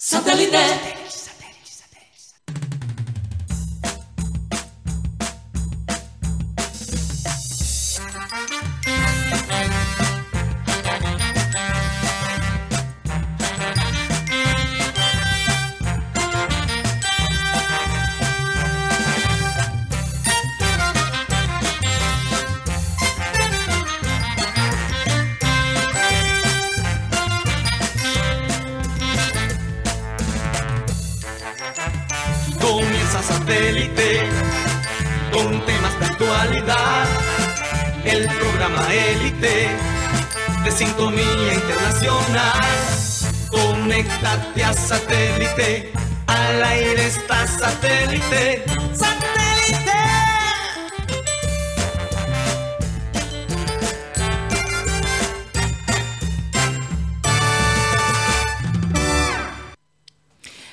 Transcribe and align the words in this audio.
Satellite. 0.00 1.07
Conéctate 44.28 44.64
a 44.64 44.72
satélite. 44.74 45.92
Al 46.26 46.62
aire 46.62 47.06
está 47.06 47.46
satélite. 47.46 48.62
¡Satélite! 48.92 49.92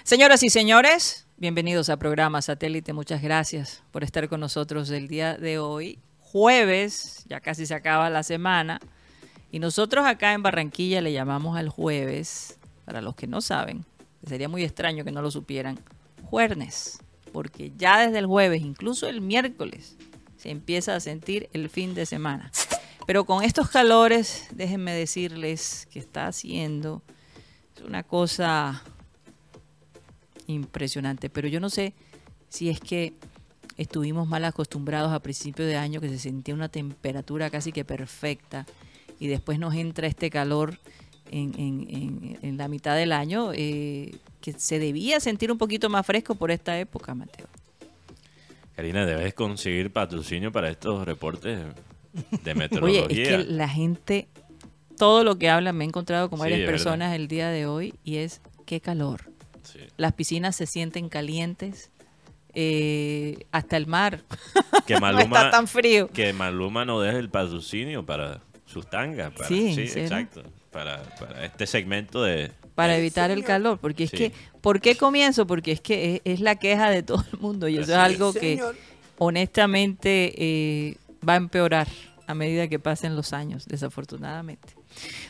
Señoras 0.03 0.43
y 0.43 0.49
señores, 0.49 1.25
bienvenidos 1.37 1.89
a 1.89 1.95
programa 1.95 2.41
Satélite. 2.41 2.91
Muchas 2.91 3.21
gracias 3.21 3.83
por 3.91 4.03
estar 4.03 4.27
con 4.27 4.41
nosotros 4.41 4.89
el 4.89 5.07
día 5.07 5.37
de 5.37 5.59
hoy, 5.59 5.99
jueves, 6.19 7.23
ya 7.29 7.39
casi 7.39 7.65
se 7.65 7.73
acaba 7.73 8.09
la 8.09 8.23
semana. 8.23 8.81
Y 9.49 9.59
nosotros 9.59 10.05
acá 10.05 10.33
en 10.33 10.43
Barranquilla 10.43 10.99
le 10.99 11.13
llamamos 11.13 11.57
al 11.57 11.69
jueves, 11.69 12.59
para 12.85 13.01
los 13.01 13.15
que 13.15 13.27
no 13.27 13.41
saben, 13.41 13.85
sería 14.25 14.49
muy 14.49 14.63
extraño 14.63 15.03
que 15.03 15.11
no 15.11 15.21
lo 15.21 15.31
supieran, 15.31 15.79
jueves, 16.23 16.99
porque 17.31 17.73
ya 17.75 18.05
desde 18.05 18.19
el 18.19 18.27
jueves, 18.27 18.61
incluso 18.61 19.07
el 19.09 19.21
miércoles, 19.21 19.97
se 20.37 20.49
empieza 20.49 20.95
a 20.95 20.99
sentir 20.99 21.49
el 21.53 21.69
fin 21.69 21.93
de 21.95 22.05
semana. 22.05 22.51
Pero 23.05 23.25
con 23.25 23.43
estos 23.43 23.69
calores, 23.69 24.47
déjenme 24.51 24.93
decirles 24.93 25.87
que 25.91 25.99
está 25.99 26.27
haciendo 26.27 27.03
una 27.85 28.03
cosa 28.03 28.83
impresionante. 30.47 31.29
Pero 31.29 31.47
yo 31.47 31.59
no 31.59 31.69
sé 31.69 31.93
si 32.49 32.69
es 32.69 32.79
que 32.79 33.13
estuvimos 33.77 34.27
mal 34.27 34.45
acostumbrados 34.45 35.11
a 35.11 35.19
principio 35.19 35.65
de 35.65 35.77
año 35.77 36.01
que 36.01 36.09
se 36.09 36.19
sentía 36.19 36.53
una 36.53 36.69
temperatura 36.69 37.49
casi 37.49 37.71
que 37.71 37.85
perfecta 37.85 38.65
y 39.19 39.27
después 39.27 39.59
nos 39.59 39.75
entra 39.75 40.07
este 40.07 40.29
calor 40.29 40.79
en, 41.31 42.37
en- 42.41 42.57
la 42.57 42.67
mitad 42.67 42.95
del 42.95 43.11
año 43.11 43.51
eh, 43.53 44.15
que 44.41 44.53
se 44.53 44.79
debía 44.79 45.19
sentir 45.19 45.51
un 45.51 45.57
poquito 45.57 45.89
más 45.89 46.05
fresco 46.05 46.35
por 46.35 46.51
esta 46.51 46.79
época, 46.79 47.13
Mateo. 47.15 47.47
Karina, 48.75 49.05
debes 49.05 49.33
conseguir 49.33 49.91
patrocinio 49.91 50.51
para 50.51 50.69
estos 50.69 51.05
reportes 51.05 51.59
de 51.63 51.71
Oye, 52.51 52.55
meteorología. 52.55 53.05
es 53.23 53.27
que 53.29 53.51
la 53.51 53.67
gente, 53.69 54.27
todo 54.97 55.23
lo 55.23 55.37
que 55.37 55.49
habla, 55.49 55.73
me 55.73 55.83
he 55.83 55.87
encontrado 55.87 56.29
con 56.29 56.37
Sí, 56.39 56.41
varias 56.41 56.59
verdad. 56.59 56.71
personas 56.73 57.15
el 57.15 57.27
día 57.27 57.49
de 57.49 57.65
hoy 57.65 57.93
y 58.03 58.17
es 58.17 58.41
qué 58.65 58.79
calor. 58.81 59.23
Sí. 59.63 59.79
Las 59.97 60.13
piscinas 60.13 60.55
se 60.55 60.65
sienten 60.67 61.09
calientes, 61.09 61.89
eh, 62.53 63.45
hasta 63.51 63.75
el 63.75 63.85
mar 63.87 64.23
Que 64.85 64.93
no 64.95 64.99
Maluma, 65.01 65.23
está 65.23 65.49
tan 65.51 65.67
frío. 65.67 66.07
que 66.07 66.31
Maluma 66.33 66.85
no 66.85 67.01
deje 67.01 67.17
el 67.19 67.29
patrocinio 67.29 68.05
para 68.05 68.41
sus 68.65 68.89
tangas. 68.89 69.31
Para, 69.33 69.47
Sí, 69.47 69.73
exacto. 69.77 70.43
Para, 70.75 71.01
para 71.17 71.45
este 71.45 71.65
segmento 71.67 72.21
de... 72.21 72.51
para 72.75 72.97
evitar 72.97 73.31
el 73.31 73.45
calor, 73.45 73.79
porque 73.79 74.03
es 74.03 74.09
Sí. 74.11 74.17
que, 74.17 74.31
¿por 74.59 74.81
qué 74.81 74.97
comienzo? 74.97 75.47
Porque 75.47 75.71
es 75.71 75.79
que 75.79 76.15
es, 76.15 76.21
es 76.25 76.39
la 76.41 76.57
queja 76.57 76.89
de 76.89 77.01
todo 77.01 77.23
el 77.31 77.39
mundo 77.39 77.69
y 77.69 77.77
eso 77.77 77.93
es 77.93 77.97
algo 77.97 78.33
que 78.33 78.61
honestamente 79.17 80.33
eh, 80.37 80.97
va 81.27 81.33
a 81.33 81.37
empeorar 81.37 81.87
a 82.27 82.33
medida 82.33 82.67
que 82.67 82.77
pasen 82.79 83.15
los 83.15 83.33
años, 83.33 83.65
desafortunadamente. 83.67 84.73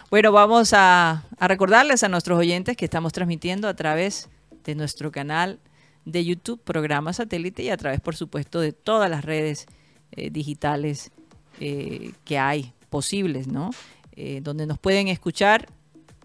Bueno, 0.10 0.32
vamos 0.32 0.74
a, 0.74 1.24
a 1.38 1.48
recordarles 1.48 2.04
a 2.04 2.10
nuestros 2.10 2.40
oyentes 2.40 2.76
que 2.76 2.86
estamos 2.86 3.14
transmitiendo 3.14 3.68
a 3.68 3.76
través 3.76 4.30
de 4.64 4.76
nuestro 4.76 5.12
canal 5.12 5.60
de 6.06 6.26
YouTube, 6.26 6.60
programa 6.64 7.14
satélite, 7.14 7.64
y 7.64 7.70
a 7.70 7.78
través, 7.78 8.00
por 8.02 8.16
supuesto, 8.16 8.60
de 8.62 8.72
todas 8.74 9.10
las 9.10 9.24
redes 9.26 9.68
eh, 10.12 10.30
digitales 10.30 11.12
eh, 11.60 12.14
que 12.24 12.38
hay 12.40 12.74
posibles, 12.90 13.48
¿no? 13.48 13.72
Eh, 14.16 14.40
donde 14.42 14.66
nos 14.66 14.80
pueden 14.80 15.08
escuchar 15.08 15.68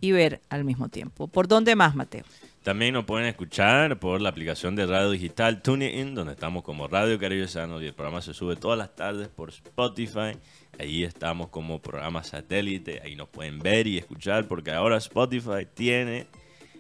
y 0.01 0.13
ver 0.13 0.41
al 0.49 0.65
mismo 0.65 0.89
tiempo. 0.89 1.29
¿Por 1.29 1.49
dónde 1.49 1.75
más, 1.77 1.95
Mateo? 1.95 2.25
También 2.63 2.95
nos 2.95 3.05
pueden 3.05 3.27
escuchar 3.27 3.99
por 3.99 4.21
la 4.21 4.29
aplicación 4.29 4.77
de 4.77 4.87
radio 4.87 5.11
digital 5.11 5.63
TuneIn, 5.63 6.15
donde 6.15 6.35
estamos 6.35 6.63
como 6.63 6.89
Radio 6.89 7.19
Caribe 7.19 7.49
Sano 7.49 7.81
y 7.81 7.87
el 7.87 7.95
programa 7.95 8.21
se 8.21 8.35
sube 8.35 8.55
todas 8.55 8.79
las 8.79 8.95
tardes 8.95 9.29
por 9.29 9.49
Spotify. 9.49 10.37
Ahí 10.79 11.05
estamos 11.05 11.49
como 11.49 11.81
programa 11.81 12.23
satélite, 12.23 13.01
ahí 13.03 13.17
nos 13.17 13.29
pueden 13.29 13.59
ver 13.59 13.87
y 13.87 13.99
escuchar 13.99 14.47
porque 14.47 14.73
ahora 14.73 14.99
Spotify 14.99 15.67
tiene 15.73 16.27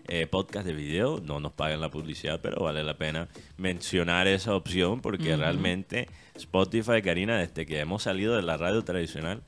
eh, 0.06 0.26
podcast 0.26 0.66
de 0.66 0.74
video, 0.74 1.20
no 1.24 1.40
nos 1.40 1.52
pagan 1.52 1.80
la 1.80 1.90
publicidad, 1.90 2.40
pero 2.42 2.62
vale 2.62 2.84
la 2.84 2.98
pena 2.98 3.28
mencionar 3.56 4.26
esa 4.26 4.54
opción 4.54 5.00
porque 5.00 5.36
realmente 5.36 6.08
Spotify, 6.34 7.00
Karina, 7.02 7.38
desde 7.38 7.64
que 7.64 7.80
hemos 7.80 8.02
salido 8.02 8.36
de 8.36 8.42
la 8.42 8.56
radio 8.56 8.82
tradicional, 8.82 9.42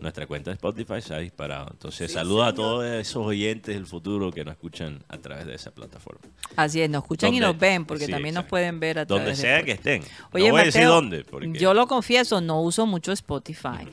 nuestra 0.00 0.26
cuenta 0.26 0.50
de 0.50 0.54
Spotify 0.54 1.00
se 1.00 1.14
ha 1.14 1.18
disparado. 1.18 1.68
Entonces, 1.70 2.12
saludos 2.12 2.48
a 2.48 2.52
todos 2.52 2.84
esos 2.84 3.24
oyentes 3.24 3.74
del 3.74 3.86
futuro 3.86 4.30
que 4.32 4.44
nos 4.44 4.52
escuchan 4.52 5.02
a 5.08 5.18
través 5.18 5.46
de 5.46 5.54
esa 5.54 5.70
plataforma. 5.70 6.20
Así 6.56 6.80
es, 6.80 6.90
nos 6.90 7.02
escuchan 7.02 7.34
y 7.34 7.40
nos 7.40 7.58
ven, 7.58 7.84
porque 7.84 8.06
sí, 8.06 8.12
también 8.12 8.34
nos 8.34 8.44
pueden 8.44 8.80
ver 8.80 8.98
a 8.98 9.06
través 9.06 9.24
Donde 9.24 9.30
de 9.30 9.36
sea 9.36 9.62
que 9.62 9.72
estén. 9.72 10.02
Oye, 10.32 10.46
no 10.46 10.52
voy 10.52 10.62
a 10.62 10.64
decir 10.64 10.82
Mateo, 10.82 10.94
dónde. 10.94 11.24
Porque... 11.24 11.58
yo 11.58 11.74
lo 11.74 11.86
confieso, 11.86 12.40
no 12.40 12.60
uso 12.60 12.86
mucho 12.86 13.12
Spotify, 13.12 13.88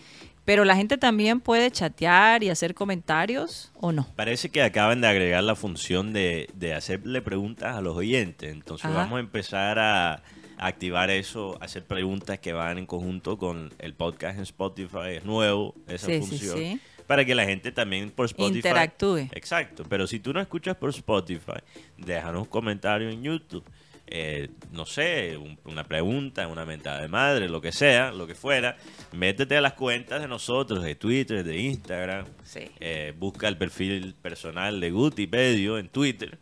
pero 0.46 0.66
la 0.66 0.76
gente 0.76 0.98
también 0.98 1.40
puede 1.40 1.72
chatear 1.72 2.44
y 2.44 2.50
hacer 2.50 2.74
comentarios 2.74 3.72
o 3.76 3.92
no. 3.92 4.08
Parece 4.16 4.50
que 4.50 4.62
acaban 4.62 5.02
de 5.02 5.08
agregar 5.08 5.44
la 5.44 5.56
función 5.56 6.12
de, 6.12 6.50
de 6.54 6.74
hacerle 6.74 7.22
preguntas 7.22 7.76
a 7.76 7.82
los 7.82 7.96
oyentes. 7.96 8.52
Entonces 8.52 8.86
Ajá. 8.86 8.96
vamos 8.96 9.18
a 9.18 9.20
empezar 9.22 9.80
a 9.80 10.22
activar 10.58 11.10
eso, 11.10 11.58
hacer 11.62 11.84
preguntas 11.86 12.40
que 12.40 12.54
van 12.54 12.78
en 12.78 12.86
conjunto 12.86 13.38
con 13.38 13.72
el 13.80 13.94
podcast 13.94 14.38
en 14.38 14.44
Spotify. 14.44 15.16
Es 15.18 15.26
nuevo 15.26 15.76
esa 15.88 16.08
Sí, 16.08 16.14
sí, 16.14 16.20
función. 16.22 16.58
sí. 16.58 16.80
Para 17.08 17.26
que 17.26 17.36
la 17.36 17.44
gente 17.46 17.72
también 17.72 18.12
por 18.12 18.26
Spotify... 18.28 18.58
Interactúe. 18.60 19.28
Exacto. 19.34 19.84
Pero 19.90 20.08
si 20.08 20.20
tú 20.20 20.32
no 20.34 20.40
escuchas 20.40 20.76
por 20.78 20.90
Spotify, 20.92 21.60
déjanos 21.98 22.44
un 22.44 22.48
comentario 22.48 23.10
en 23.10 23.22
YouTube. 23.24 23.64
Eh, 24.08 24.50
no 24.72 24.86
sé, 24.86 25.38
un- 25.38 25.58
una 25.66 25.84
pregunta, 25.86 26.48
una 26.48 26.66
mentada 26.66 27.02
de 27.02 27.08
madre, 27.08 27.50
lo 27.50 27.62
que 27.62 27.72
sea, 27.72 28.12
lo 28.12 28.28
que 28.28 28.36
fuera. 28.36 28.78
Métete 29.12 29.58
a 29.58 29.62
las 29.62 29.74
cuentas 29.74 30.22
de 30.22 30.28
nosotros, 30.28 30.84
de 30.84 30.96
Twitter, 30.96 31.44
de 31.44 31.58
Instagram. 31.60 32.26
Sí. 32.44 32.70
Eh, 32.80 33.14
busca 33.18 33.48
el 33.48 33.58
perfil 33.58 34.14
personal 34.22 34.80
de 34.80 34.92
Gutipedio 34.92 35.78
en 35.80 35.90
Twitter. 35.90 36.38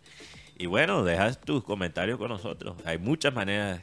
Y 0.58 0.66
bueno, 0.68 1.04
dejas 1.04 1.40
tus 1.42 1.64
comentarios 1.64 2.18
con 2.20 2.30
nosotros. 2.30 2.76
Hay 2.86 2.98
muchas 3.00 3.34
maneras 3.34 3.82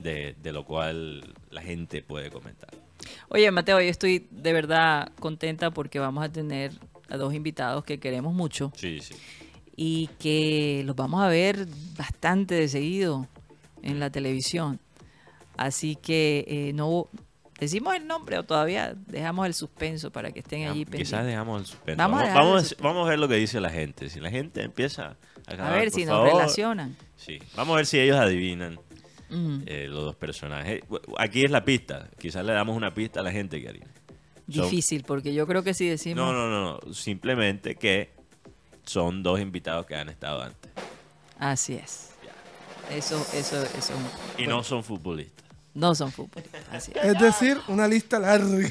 de, 0.00 0.34
de 0.42 0.52
lo 0.52 0.64
cual 0.64 1.34
la 1.50 1.62
gente 1.62 2.02
puede 2.02 2.30
comentar. 2.30 2.70
Oye, 3.28 3.50
Mateo, 3.50 3.80
yo 3.80 3.88
estoy 3.88 4.26
de 4.30 4.52
verdad 4.52 5.12
contenta 5.20 5.70
porque 5.70 5.98
vamos 5.98 6.24
a 6.24 6.28
tener 6.30 6.72
a 7.08 7.16
dos 7.16 7.32
invitados 7.34 7.84
que 7.84 7.98
queremos 7.98 8.34
mucho 8.34 8.72
Sí, 8.76 9.00
sí. 9.00 9.14
y 9.76 10.08
que 10.18 10.82
los 10.84 10.94
vamos 10.96 11.22
a 11.22 11.28
ver 11.28 11.66
bastante 11.96 12.54
de 12.54 12.68
seguido 12.68 13.26
en 13.82 14.00
la 14.00 14.10
televisión. 14.10 14.80
Así 15.56 15.96
que 15.96 16.44
eh, 16.48 16.72
no 16.74 17.08
decimos 17.58 17.94
el 17.94 18.06
nombre 18.06 18.38
o 18.38 18.42
todavía 18.44 18.94
dejamos 19.06 19.46
el 19.46 19.54
suspenso 19.54 20.10
para 20.12 20.30
que 20.30 20.40
estén 20.40 20.68
allí 20.68 20.84
Quizás 20.84 21.24
dejamos 21.26 21.60
el 21.62 21.66
suspenso. 21.66 21.98
Vamos 21.98 22.20
a 22.20 22.24
Vamos, 22.24 22.34
vamos, 22.34 22.56
a- 22.56 22.60
suspenso. 22.60 22.84
vamos 22.84 23.06
a 23.06 23.10
ver 23.10 23.18
lo 23.18 23.28
que 23.28 23.34
dice 23.36 23.60
la 23.60 23.70
gente. 23.70 24.08
Si 24.10 24.20
la 24.20 24.30
gente 24.30 24.62
empieza 24.62 25.02
a, 25.06 25.16
A 25.46 25.54
acabar, 25.54 25.72
ver 25.80 25.90
por 25.90 25.98
si 26.00 26.04
nos 26.04 26.24
relacionan. 26.24 26.96
Sí, 27.16 27.38
vamos 27.56 27.74
a 27.74 27.76
ver 27.78 27.86
si 27.86 27.98
ellos 27.98 28.16
adivinan 28.18 28.78
Eh, 29.30 29.86
los 29.88 30.04
dos 30.04 30.16
personajes. 30.16 30.80
Aquí 31.18 31.44
es 31.44 31.50
la 31.50 31.64
pista. 31.64 32.08
Quizás 32.18 32.44
le 32.44 32.52
damos 32.52 32.76
una 32.76 32.94
pista 32.94 33.20
a 33.20 33.22
la 33.22 33.30
gente, 33.32 33.62
Karina. 33.62 33.86
Son- 34.50 34.64
Difícil, 34.64 35.04
porque 35.04 35.34
yo 35.34 35.46
creo 35.46 35.62
que 35.62 35.74
si 35.74 35.86
decimos... 35.88 36.16
No, 36.24 36.32
no, 36.32 36.48
no, 36.48 36.80
no. 36.86 36.94
Simplemente 36.94 37.74
que 37.76 38.10
son 38.84 39.22
dos 39.22 39.40
invitados 39.40 39.84
que 39.86 39.94
han 39.94 40.08
estado 40.08 40.42
antes. 40.42 40.70
Así 41.38 41.74
es. 41.74 42.10
Eso, 42.90 43.24
eso, 43.34 43.62
eso. 43.76 43.92
Y 44.38 44.44
bueno, 44.44 44.56
no 44.56 44.62
son 44.64 44.82
futbolistas. 44.82 45.44
No 45.74 45.94
son 45.94 46.10
futbolistas. 46.10 46.62
así 46.72 46.92
es. 46.96 47.04
Es 47.04 47.18
decir, 47.20 47.58
una 47.68 47.86
lista 47.86 48.18
larga. 48.18 48.66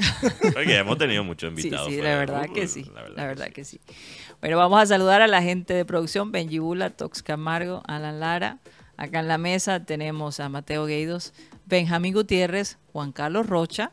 Porque 0.53 0.75
hemos 0.77 0.97
tenido 0.97 1.23
muchos 1.23 1.53
Sí, 1.55 1.61
invitados. 1.67 1.87
sí, 1.87 1.93
fuera 1.97 2.09
la 2.13 2.17
verdad 2.17 2.41
fútbol, 2.41 2.55
que 2.55 2.67
sí. 2.67 2.91
la 2.95 3.09
La 3.09 3.27
verdad 3.27 3.49
que 3.51 3.63
sí. 3.63 3.79
Bueno, 4.41 4.57
vamos 4.57 4.81
a 4.81 4.85
saludar 4.87 5.21
a 5.21 5.27
la 5.27 5.43
gente 5.43 5.75
de 5.75 5.85
producción, 5.85 6.31
Benji 6.31 6.57
Bula, 6.57 6.89
Tox 6.89 7.21
Camargo, 7.21 7.83
Alan 7.87 8.19
Lara. 8.19 8.57
Acá 8.97 9.19
en 9.19 9.27
la 9.27 9.37
mesa 9.37 9.85
tenemos 9.85 10.39
a 10.39 10.49
Mateo 10.49 10.85
Gueidos, 10.85 11.33
Benjamín 11.67 12.13
Gutiérrez, 12.13 12.77
Juan 12.91 13.11
Carlos 13.11 13.45
Rocha, 13.47 13.91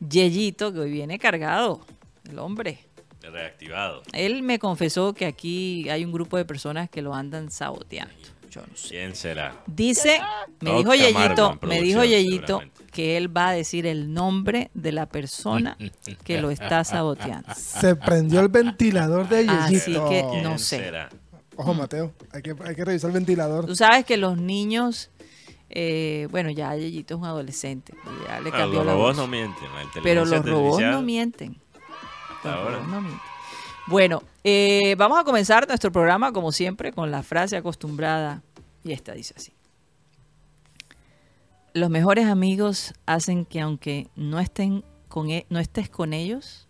Yeyito, 0.00 0.72
que 0.72 0.80
hoy 0.80 0.90
viene 0.90 1.18
cargado, 1.18 1.80
el 2.28 2.38
hombre. 2.38 2.80
Reactivado. 3.20 4.02
Él 4.12 4.42
me 4.42 4.58
confesó 4.58 5.12
que 5.12 5.26
aquí 5.26 5.88
hay 5.90 6.04
un 6.04 6.12
grupo 6.12 6.36
de 6.36 6.44
personas 6.44 6.88
que 6.88 7.02
lo 7.02 7.12
andan 7.14 7.50
saboteando. 7.50 8.14
Yo 8.50 8.60
no 8.62 8.76
sé. 8.76 8.88
¿Quién 8.90 9.14
será? 9.14 9.62
Dice, 9.66 10.20
me 10.60 10.76
dijo 10.76 10.94
en 10.94 11.00
me 11.68 11.80
dijo 11.82 12.02
seguramente. 12.02 12.70
que 12.92 13.16
él 13.16 13.36
va 13.36 13.48
a 13.48 13.52
decir 13.52 13.84
el 13.86 14.14
nombre 14.14 14.70
de 14.74 14.92
la 14.92 15.06
persona 15.06 15.76
que 16.24 16.40
lo 16.40 16.50
está 16.50 16.84
saboteando. 16.84 17.52
Se 17.54 17.96
prendió 17.96 18.40
el 18.40 18.48
ventilador 18.48 19.28
de 19.28 19.46
Así 19.48 19.80
Yeyito. 19.80 20.08
que 20.08 20.24
¿Quién 20.30 20.42
no 20.44 20.58
sé. 20.58 20.78
será? 20.78 21.08
Ojo, 21.56 21.74
Mateo, 21.74 22.12
hay 22.32 22.42
que, 22.42 22.54
hay 22.64 22.74
que 22.74 22.84
revisar 22.84 23.08
el 23.10 23.14
ventilador. 23.14 23.66
Tú 23.66 23.74
sabes 23.76 24.04
que 24.04 24.16
los 24.16 24.36
niños, 24.36 25.10
eh, 25.70 26.28
bueno, 26.30 26.50
ya 26.50 26.74
Yeyito 26.76 27.14
es 27.14 27.20
un 27.20 27.26
adolescente, 27.26 27.94
ya 28.26 28.40
le 28.40 28.50
cambió 28.50 28.80
los 28.80 28.86
la 28.86 28.92
robots 28.92 29.16
voz. 29.16 29.24
no 29.24 29.26
mienten. 29.30 29.64
la 29.74 30.02
pero 30.02 30.24
los 30.24 30.44
robots 30.44 30.82
no 30.82 31.02
mienten. 31.02 31.56
Los 32.44 32.52
ahora. 32.54 32.70
robots 32.76 32.88
no 32.90 33.00
mienten. 33.00 33.20
Bueno, 33.88 34.22
eh, 34.44 34.96
vamos 34.98 35.18
a 35.18 35.24
comenzar 35.24 35.66
nuestro 35.68 35.92
programa 35.92 36.32
como 36.32 36.50
siempre 36.52 36.92
con 36.92 37.10
la 37.10 37.22
frase 37.22 37.56
acostumbrada 37.56 38.42
y 38.84 38.92
esta 38.92 39.12
dice 39.12 39.32
así. 39.36 39.52
Los 41.72 41.90
mejores 41.90 42.26
amigos 42.26 42.94
hacen 43.06 43.44
que 43.44 43.60
aunque 43.60 44.08
no 44.16 44.40
estén 44.40 44.84
con 45.08 45.30
e- 45.30 45.46
no 45.50 45.58
estés 45.60 45.88
con 45.88 46.12
ellos, 46.14 46.66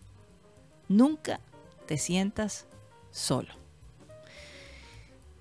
nunca 0.89 1.41
te 1.87 1.97
sientas 1.97 2.67
solo. 3.11 3.55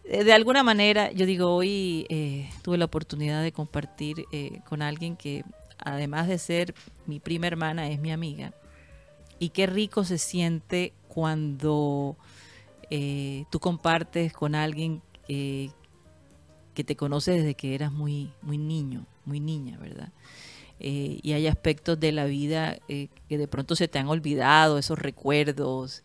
Eh, 0.07 0.23
De 0.23 0.33
alguna 0.33 0.63
manera, 0.63 1.11
yo 1.11 1.25
digo, 1.25 1.53
hoy 1.53 2.05
eh, 2.09 2.49
tuve 2.61 2.77
la 2.77 2.85
oportunidad 2.85 3.41
de 3.41 3.51
compartir 3.51 4.25
eh, 4.31 4.61
con 4.67 4.81
alguien 4.81 5.15
que, 5.15 5.43
además 5.77 6.27
de 6.27 6.37
ser 6.37 6.75
mi 7.05 7.19
prima 7.19 7.47
hermana, 7.47 7.89
es 7.89 7.99
mi 7.99 8.11
amiga. 8.11 8.53
Y 9.39 9.49
qué 9.49 9.65
rico 9.67 10.03
se 10.03 10.17
siente 10.17 10.93
cuando 11.07 12.17
tú 13.49 13.59
compartes 13.59 14.31
con 14.31 14.55
alguien 14.55 15.01
que 15.27 15.71
te 16.85 16.95
conoce 16.95 17.31
desde 17.31 17.55
que 17.55 17.75
eras 17.75 17.91
muy, 17.91 18.31
muy 18.41 18.57
niño, 18.57 19.05
muy 19.25 19.41
niña, 19.41 19.77
¿verdad? 19.77 20.13
Y 20.79 21.33
hay 21.33 21.47
aspectos 21.47 21.99
de 21.99 22.13
la 22.13 22.25
vida 22.25 22.77
que 22.87 23.37
de 23.37 23.47
pronto 23.49 23.75
se 23.75 23.89
te 23.89 23.99
han 23.99 24.07
olvidado, 24.07 24.77
esos 24.77 24.97
recuerdos. 24.97 26.03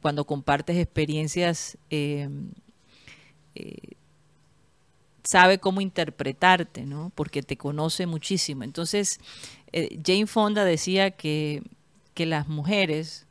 Cuando 0.00 0.24
compartes 0.24 0.76
experiencias, 0.78 1.76
eh, 1.90 2.28
eh, 3.54 3.92
sabe 5.24 5.58
cómo 5.58 5.80
interpretarte, 5.80 6.86
¿no? 6.86 7.12
Porque 7.14 7.42
te 7.42 7.56
conoce 7.56 8.06
muchísimo. 8.06 8.64
Entonces, 8.64 9.20
eh, 9.72 9.98
Jane 10.04 10.26
Fonda 10.26 10.64
decía 10.64 11.10
que, 11.10 11.62
que 12.14 12.26
las 12.26 12.48
mujeres, 12.48 13.26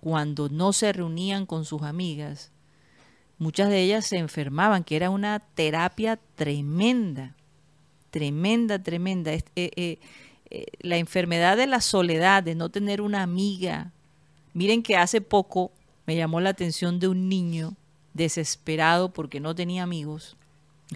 cuando 0.00 0.48
no 0.48 0.72
se 0.72 0.92
reunían 0.92 1.46
con 1.46 1.64
sus 1.64 1.82
amigas, 1.82 2.52
muchas 3.38 3.70
de 3.70 3.80
ellas 3.80 4.06
se 4.06 4.18
enfermaban, 4.18 4.84
que 4.84 4.96
era 4.96 5.08
una 5.08 5.40
terapia 5.40 6.18
tremenda, 6.34 7.34
tremenda, 8.10 8.82
tremenda. 8.82 9.32
La 10.80 10.96
enfermedad 10.96 11.56
de 11.56 11.66
la 11.66 11.80
soledad, 11.80 12.42
de 12.42 12.54
no 12.54 12.68
tener 12.68 13.00
una 13.00 13.22
amiga. 13.22 13.92
Miren 14.54 14.82
que 14.82 14.96
hace 14.96 15.20
poco 15.20 15.70
me 16.06 16.16
llamó 16.16 16.40
la 16.40 16.50
atención 16.50 16.98
de 16.98 17.08
un 17.08 17.28
niño 17.28 17.74
desesperado 18.14 19.12
porque 19.12 19.40
no 19.40 19.54
tenía 19.54 19.82
amigos. 19.82 20.36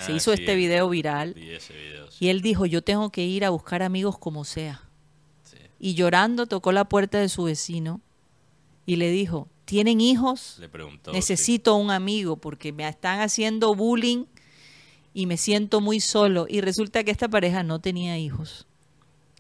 Se 0.01 0.13
Ah, 0.13 0.17
hizo 0.17 0.35
sí, 0.35 0.41
este 0.43 0.57
video 0.57 0.89
viral. 0.89 1.35
Vi 1.35 1.51
ese 1.51 1.73
video. 1.73 2.11
sí. 2.11 2.25
Y 2.25 2.29
él 2.29 2.41
dijo, 2.43 2.67
yo 2.67 2.83
tengo 2.83 3.11
que 3.11 3.25
ir 3.25 3.45
a 3.45 3.51
buscar 3.51 3.83
amigos 3.83 4.19
como 4.19 4.45
sea. 4.45 4.83
Sí. 5.45 5.57
Y 5.79 5.95
llorando 5.95 6.47
tocó 6.47 6.73
la 6.73 6.85
puerta 6.89 7.19
de 7.21 7.29
su 7.29 7.45
vecino 7.45 8.01
y 8.87 8.97
le 8.97 9.11
dijo, 9.11 9.47
¿tienen 9.65 10.01
hijos? 10.01 10.57
Le 10.59 10.69
preguntó. 10.69 11.13
Necesito 11.13 11.77
un 11.77 11.91
amigo 11.93 12.37
porque 12.37 12.73
me 12.73 12.89
están 12.89 13.21
haciendo 13.21 13.75
bullying 13.77 14.25
y 15.15 15.27
me 15.27 15.37
siento 15.37 15.81
muy 15.81 16.01
solo. 16.01 16.47
Y 16.49 16.61
resulta 16.61 17.05
que 17.05 17.13
esta 17.13 17.29
pareja 17.29 17.63
no 17.63 17.79
tenía 17.79 18.19
hijos, 18.19 18.67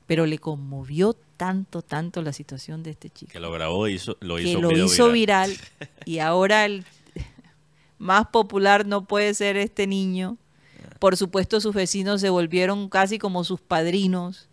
pero 0.07 0.25
le 0.25 0.39
conmovió 0.39 1.17
tanto, 1.37 1.83
tanto 1.83 2.23
la 2.23 2.33
situación 2.33 2.83
de 2.83 2.91
este 2.91 3.11
chico. 3.11 3.33
Que 3.33 3.41
lo 3.41 3.51
grabó, 3.53 3.89
hizo, 3.89 4.17
lo 4.21 4.37
que 4.37 4.43
hizo, 4.43 4.61
lo 4.61 4.69
video 4.69 4.87
hizo 4.87 5.11
viral. 5.11 5.51
viral 5.51 5.89
y 6.05 6.19
ahora 6.21 6.65
el 6.65 6.85
más 7.99 8.27
popular 8.29 8.87
no 8.87 9.05
puede 9.05 9.35
ser 9.35 9.57
este 9.57 9.87
niño. 9.87 10.37
Por 10.99 11.17
supuesto, 11.17 11.61
sus 11.61 11.75
vecinos 11.75 12.21
se 12.21 12.31
volvieron 12.31 12.89
casi 12.89 13.19
como 13.19 13.45
sus 13.45 13.61
padrinos. 13.61 14.49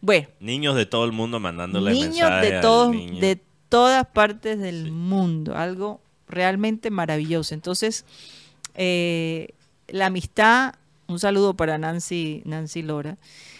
Bueno, 0.00 0.28
Niños 0.40 0.76
de 0.76 0.84
todo 0.86 1.04
el 1.06 1.12
mundo 1.12 1.40
mandándole 1.40 1.92
niños 1.92 2.10
mensajes 2.10 2.50
de 2.50 2.60
todos 2.60 2.94
niño. 2.94 3.20
de 3.20 3.40
todas 3.70 4.06
partes 4.06 4.58
del 4.58 4.84
Sí. 4.84 4.90
mundo 4.90 5.56
algo 5.56 6.00
realmente 6.28 6.90
maravilloso 6.90 7.54
entonces 7.54 8.04
eh, 8.74 9.48
la 9.88 10.06
amistad 10.06 10.74
un 11.06 11.18
saludo 11.18 11.54
para 11.54 11.78
Nancy 11.78 12.42
Nancy 12.44 12.82
Lora 12.82 13.16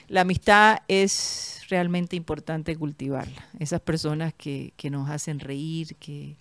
la 0.09 0.21
amistad 0.23 0.79
es 0.89 1.54
realmente 1.69 2.17
importante 2.17 2.77
cultivarla 2.77 3.47
esas 3.59 3.81
personas 3.81 4.33
que, 4.35 4.73
que 4.77 4.91
nos 4.91 5.09
hacen 5.11 5.41
reír 5.41 5.95
que, 5.97 6.37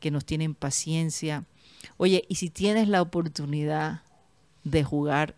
que 0.00 0.10
nos 0.10 0.24
tienen 0.24 0.54
paciencia 0.54 1.44
oye 1.96 2.24
y 2.28 2.34
si 2.36 2.50
tienes 2.50 2.88
la 2.88 3.02
oportunidad 3.02 4.02
de 4.64 4.82
jugar 4.84 5.34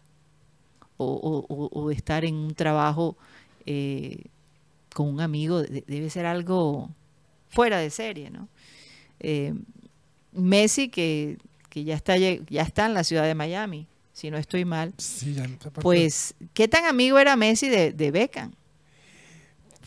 o, 0.97 1.47
o- 1.73 1.89
de 1.89 1.95
estar 1.95 2.25
en 2.25 2.35
un 2.37 2.55
trabajo 2.55 3.17
eh, 3.67 4.25
con 4.95 5.09
un 5.09 5.21
amigo 5.21 5.61
de- 5.63 5.85
debe 5.87 6.09
ser 6.11 6.25
algo 6.27 6.91
fuera 7.49 7.79
de 7.79 7.91
serie, 7.91 8.31
¿no? 8.31 8.49
Eh, 9.21 9.53
Messi, 10.33 10.89
que, 10.89 11.39
que 11.71 11.85
ya, 11.85 11.95
está, 11.95 12.17
ya 12.17 12.63
está 12.63 12.87
en 12.87 12.95
la 12.95 13.05
ciudad 13.05 13.25
de 13.25 13.35
Miami, 13.35 13.87
si 14.13 14.31
no 14.31 14.39
estoy 14.39 14.65
mal, 14.65 14.95
Sí, 14.99 15.35
ya, 15.35 15.47
pues, 15.83 16.35
¿qué 16.55 16.69
tan 16.69 16.85
amigo 16.87 17.19
era 17.19 17.37
Messi 17.37 17.69
de, 17.69 17.93
de 17.93 18.11
Beckham? 18.11 18.53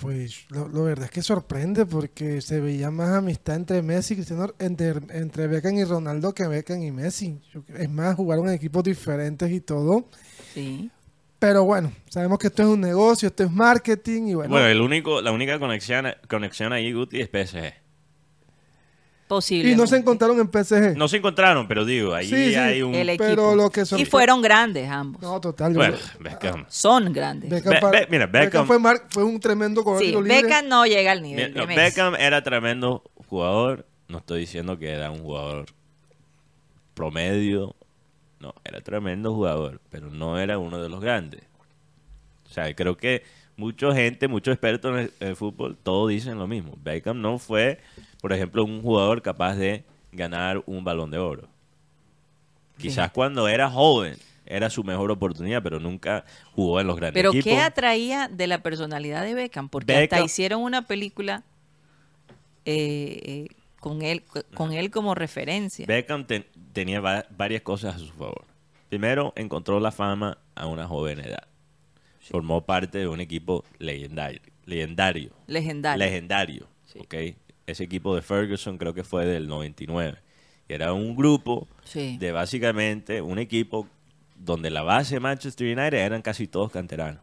Pues 0.02 0.46
lo, 0.50 0.68
lo 0.70 0.84
verdad 0.84 1.06
es 1.06 1.12
que 1.12 1.22
sorprende 1.22 1.86
porque 1.86 2.42
se 2.42 2.62
veía 2.62 2.90
más 2.90 3.10
amistad 3.10 3.58
entre 3.58 3.82
Messi 3.82 4.14
y 4.14 4.18
Cristiano, 4.18 4.54
entre, 4.60 4.94
entre 5.10 5.48
Beckham 5.48 5.76
y 5.76 5.84
Ronaldo 5.84 6.34
que 6.34 6.48
Beckham 6.48 6.82
y 6.82 6.92
Messi. 6.92 7.42
Es 7.76 7.90
más, 7.90 8.16
jugaron 8.16 8.48
en 8.48 8.56
equipos 8.56 8.84
diferentes 8.84 9.52
y 9.52 9.60
todo. 9.60 10.06
Sí. 10.54 10.90
Pero 11.40 11.64
bueno, 11.64 11.92
sabemos 12.10 12.38
que 12.38 12.48
esto 12.48 12.64
es 12.64 12.70
un 12.70 12.82
negocio, 12.82 13.28
esto 13.28 13.44
es 13.44 13.52
marketing 13.52 14.24
y 14.28 14.34
bueno. 14.36 14.52
Bueno, 14.52 14.68
el 14.68 14.82
único, 14.82 15.22
la 15.22 15.32
única 15.32 15.58
conexión, 15.58 16.08
conexión 16.28 16.74
ahí, 16.74 16.92
Guti, 16.92 17.22
es 17.22 17.30
PSG. 17.30 17.74
Posible. 19.30 19.72
y 19.72 19.76
no 19.76 19.86
se 19.88 19.96
encontraron 19.96 20.40
en 20.40 20.48
PSG. 20.52 20.98
No 20.98 21.08
se 21.08 21.18
encontraron, 21.18 21.68
pero 21.68 21.86
digo, 21.86 22.16
ahí 22.16 22.28
Sí, 22.28 22.50
sí. 22.50 22.56
hay 22.56 22.82
un... 22.82 22.94
El 22.96 23.10
equipo. 23.10 23.24
pero 23.26 23.56
lo 23.56 23.70
que 23.70 23.84
Y 23.98 24.06
fueron 24.06 24.42
grandes 24.42 24.90
ambos. 24.90 25.22
No, 25.22 25.40
total. 25.40 25.74
Bueno, 25.76 25.96
Beckham. 26.20 26.66
Son 26.68 27.14
grandes. 27.14 27.48
Beckham, 27.50 27.74
Be- 27.76 27.80
para- 27.80 28.00
Be- 28.02 28.08
mira, 28.10 28.26
Beckham 28.26 28.64
Beckham- 28.64 28.68
fue, 28.68 28.80
mar- 28.80 29.04
fue 29.10 29.24
un 29.24 29.40
tremendo 29.40 29.84
Sí, 30.00 30.06
tiro 30.08 30.22
libre. 30.24 30.42
Beckham 30.42 30.68
no 30.68 30.84
llega 30.86 31.12
al 31.12 31.22
nivel. 31.22 31.54
Beckham 31.54 32.16
era 32.16 32.42
tremendo 32.44 33.04
jugador. 33.28 33.86
No 34.08 34.18
estoy 34.18 34.40
diciendo 34.42 34.80
que 34.80 34.90
era 34.90 35.12
un 35.12 35.20
jugador 35.20 35.68
promedio. 36.94 37.76
No, 38.40 38.54
era 38.64 38.82
tremendo 38.82 39.34
jugador, 39.34 39.82
pero 39.90 40.10
no 40.10 40.40
era 40.40 40.58
uno 40.58 40.82
de 40.82 40.90
los 40.90 41.02
grandes. 41.02 41.42
O 42.50 42.54
sea, 42.54 42.74
creo 42.74 42.96
que 42.98 43.24
mucha 43.58 43.94
gente, 43.94 44.28
muchos 44.28 44.54
expertos 44.54 44.92
en 44.94 45.00
el, 45.00 45.14
en 45.20 45.28
el 45.28 45.36
fútbol, 45.36 45.78
todos 45.82 46.10
dicen 46.10 46.38
lo 46.40 46.48
mismo. 46.48 46.74
Beckham 46.82 47.22
no 47.22 47.38
fue, 47.38 47.80
por 48.22 48.34
ejemplo, 48.34 48.64
un 48.64 48.82
jugador 48.82 49.22
capaz 49.22 49.56
de 49.56 49.84
ganar 50.12 50.62
un 50.66 50.84
balón 50.84 51.12
de 51.12 51.18
oro. 51.18 51.48
Quizás 52.78 53.12
cuando 53.12 53.48
era 53.48 53.70
joven 53.70 54.18
era 54.46 54.70
su 54.70 54.84
mejor 54.84 55.12
oportunidad, 55.12 55.62
pero 55.62 55.80
nunca 55.80 56.26
jugó 56.56 56.80
en 56.80 56.88
los 56.88 56.96
grandes 56.96 57.14
Pero 57.20 57.30
equipos. 57.32 57.52
¿qué 57.52 57.60
atraía 57.60 58.28
de 58.30 58.48
la 58.48 58.64
personalidad 58.64 59.24
de 59.24 59.34
Beckham? 59.36 59.70
Porque 59.70 59.96
hasta 59.96 60.22
hicieron 60.22 60.62
una 60.62 60.88
película 60.88 61.44
eh, 62.66 63.20
eh, 63.24 63.48
con 63.80 64.02
él 64.02 64.24
con 64.56 64.74
él 64.74 64.92
como 64.92 65.14
referencia. 65.16 65.86
Beckham 65.86 66.26
ten- 66.26 66.46
tenía 66.74 67.00
va- 67.00 67.26
varias 67.30 67.62
cosas 67.62 67.96
a 67.96 68.00
su 68.00 68.08
favor. 68.14 68.44
Primero, 68.90 69.34
encontró 69.36 69.80
la 69.80 69.92
fama 69.92 70.38
a 70.56 70.66
una 70.66 70.88
joven 70.88 71.20
edad. 71.20 71.44
Formó 72.22 72.62
parte 72.66 72.98
de 73.00 73.08
un 73.08 73.20
equipo 73.22 73.64
legendario. 73.78 74.42
Legendario. 74.66 75.32
Legendario. 75.48 76.04
Legendario. 76.06 76.68
Sí. 76.86 77.00
¿ok? 77.00 77.16
Ese 77.70 77.84
equipo 77.84 78.16
de 78.16 78.22
Ferguson 78.22 78.78
creo 78.78 78.94
que 78.94 79.04
fue 79.04 79.26
del 79.26 79.48
99. 79.48 80.18
Y 80.68 80.74
era 80.74 80.94
un 80.94 81.16
grupo 81.16 81.68
Sí. 81.84 82.18
de 82.20 82.32
básicamente 82.32 83.22
un 83.22 83.40
equipo 83.40 83.88
donde 84.36 84.70
la 84.70 84.82
base 84.82 85.16
de 85.16 85.20
Manchester 85.20 85.68
United 85.68 85.98
eran 85.98 86.22
casi 86.22 86.48
todos 86.48 86.72
canteranos. 86.72 87.22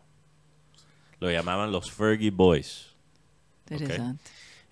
Lo 1.20 1.30
llamaban 1.30 1.72
los 1.72 1.90
Fergie 1.90 2.30
Boys. 2.30 2.94
Interesante. 3.70 4.22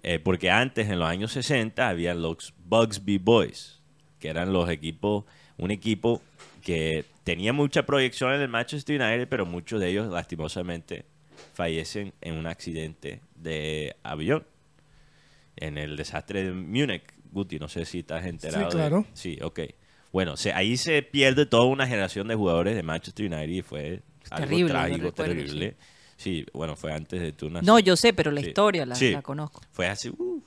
Eh, 0.03 0.19
porque 0.19 0.51
antes, 0.51 0.89
en 0.91 0.99
los 0.99 1.09
años 1.09 1.33
60, 1.33 1.89
había 1.89 2.15
los 2.15 2.53
Bugsby 2.67 3.17
Boys, 3.19 3.81
que 4.19 4.29
eran 4.29 4.53
los 4.53 4.69
equipos, 4.69 5.25
un 5.57 5.71
equipo 5.71 6.21
que 6.63 7.07
tenía 7.25 7.53
mucha 7.55 7.87
proyección 7.87 8.33
en 8.35 8.43
el 8.43 8.49
Manchester 8.49 9.01
United, 9.01 9.29
pero 9.29 9.47
muchos 9.47 9.81
de 9.81 9.89
ellos 9.89 10.13
lastimosamente 10.13 11.07
fallecen 11.55 12.13
en 12.21 12.35
un 12.35 12.47
accidente 12.47 13.21
de 13.35 13.97
avión. 14.03 14.45
En 15.57 15.79
el 15.79 15.97
desastre 15.97 16.45
de 16.45 16.53
Múnich, 16.53 17.03
Guti, 17.33 17.59
no 17.59 17.69
sé 17.69 17.85
si 17.85 18.01
estás 18.01 18.25
enterado. 18.27 18.71
Sí, 18.71 18.77
de- 18.77 18.83
claro. 18.83 19.07
sí, 19.13 19.39
ok. 19.43 19.61
Bueno, 20.13 20.37
se- 20.37 20.53
ahí 20.53 20.77
se 20.77 21.03
pierde 21.03 21.47
toda 21.47 21.65
una 21.65 21.87
generación 21.87 22.29
de 22.29 22.35
jugadores 22.35 22.77
de 22.77 22.83
Manchester 22.83 23.27
United 23.27 23.49
y 23.53 23.63
fue 23.63 24.03
algo 24.31 24.47
terrible, 24.49 24.71
trágico, 24.71 24.97
recuerdo, 25.09 25.33
terrible. 25.35 25.77
Sí. 26.17 26.47
bueno, 26.53 26.77
fue 26.77 26.93
antes 26.93 27.21
de 27.21 27.33
tu 27.33 27.51
No, 27.51 27.79
yo 27.81 27.97
sé, 27.97 28.13
pero 28.13 28.31
la 28.31 28.41
Sí. 28.41 28.49
historia 28.49 28.87
la, 28.87 28.95
Sí. 28.95 29.11
la 29.11 29.23
conozco. 29.23 29.61
Fue 29.73 29.89
así. 29.89 30.11
uh. 30.11 30.43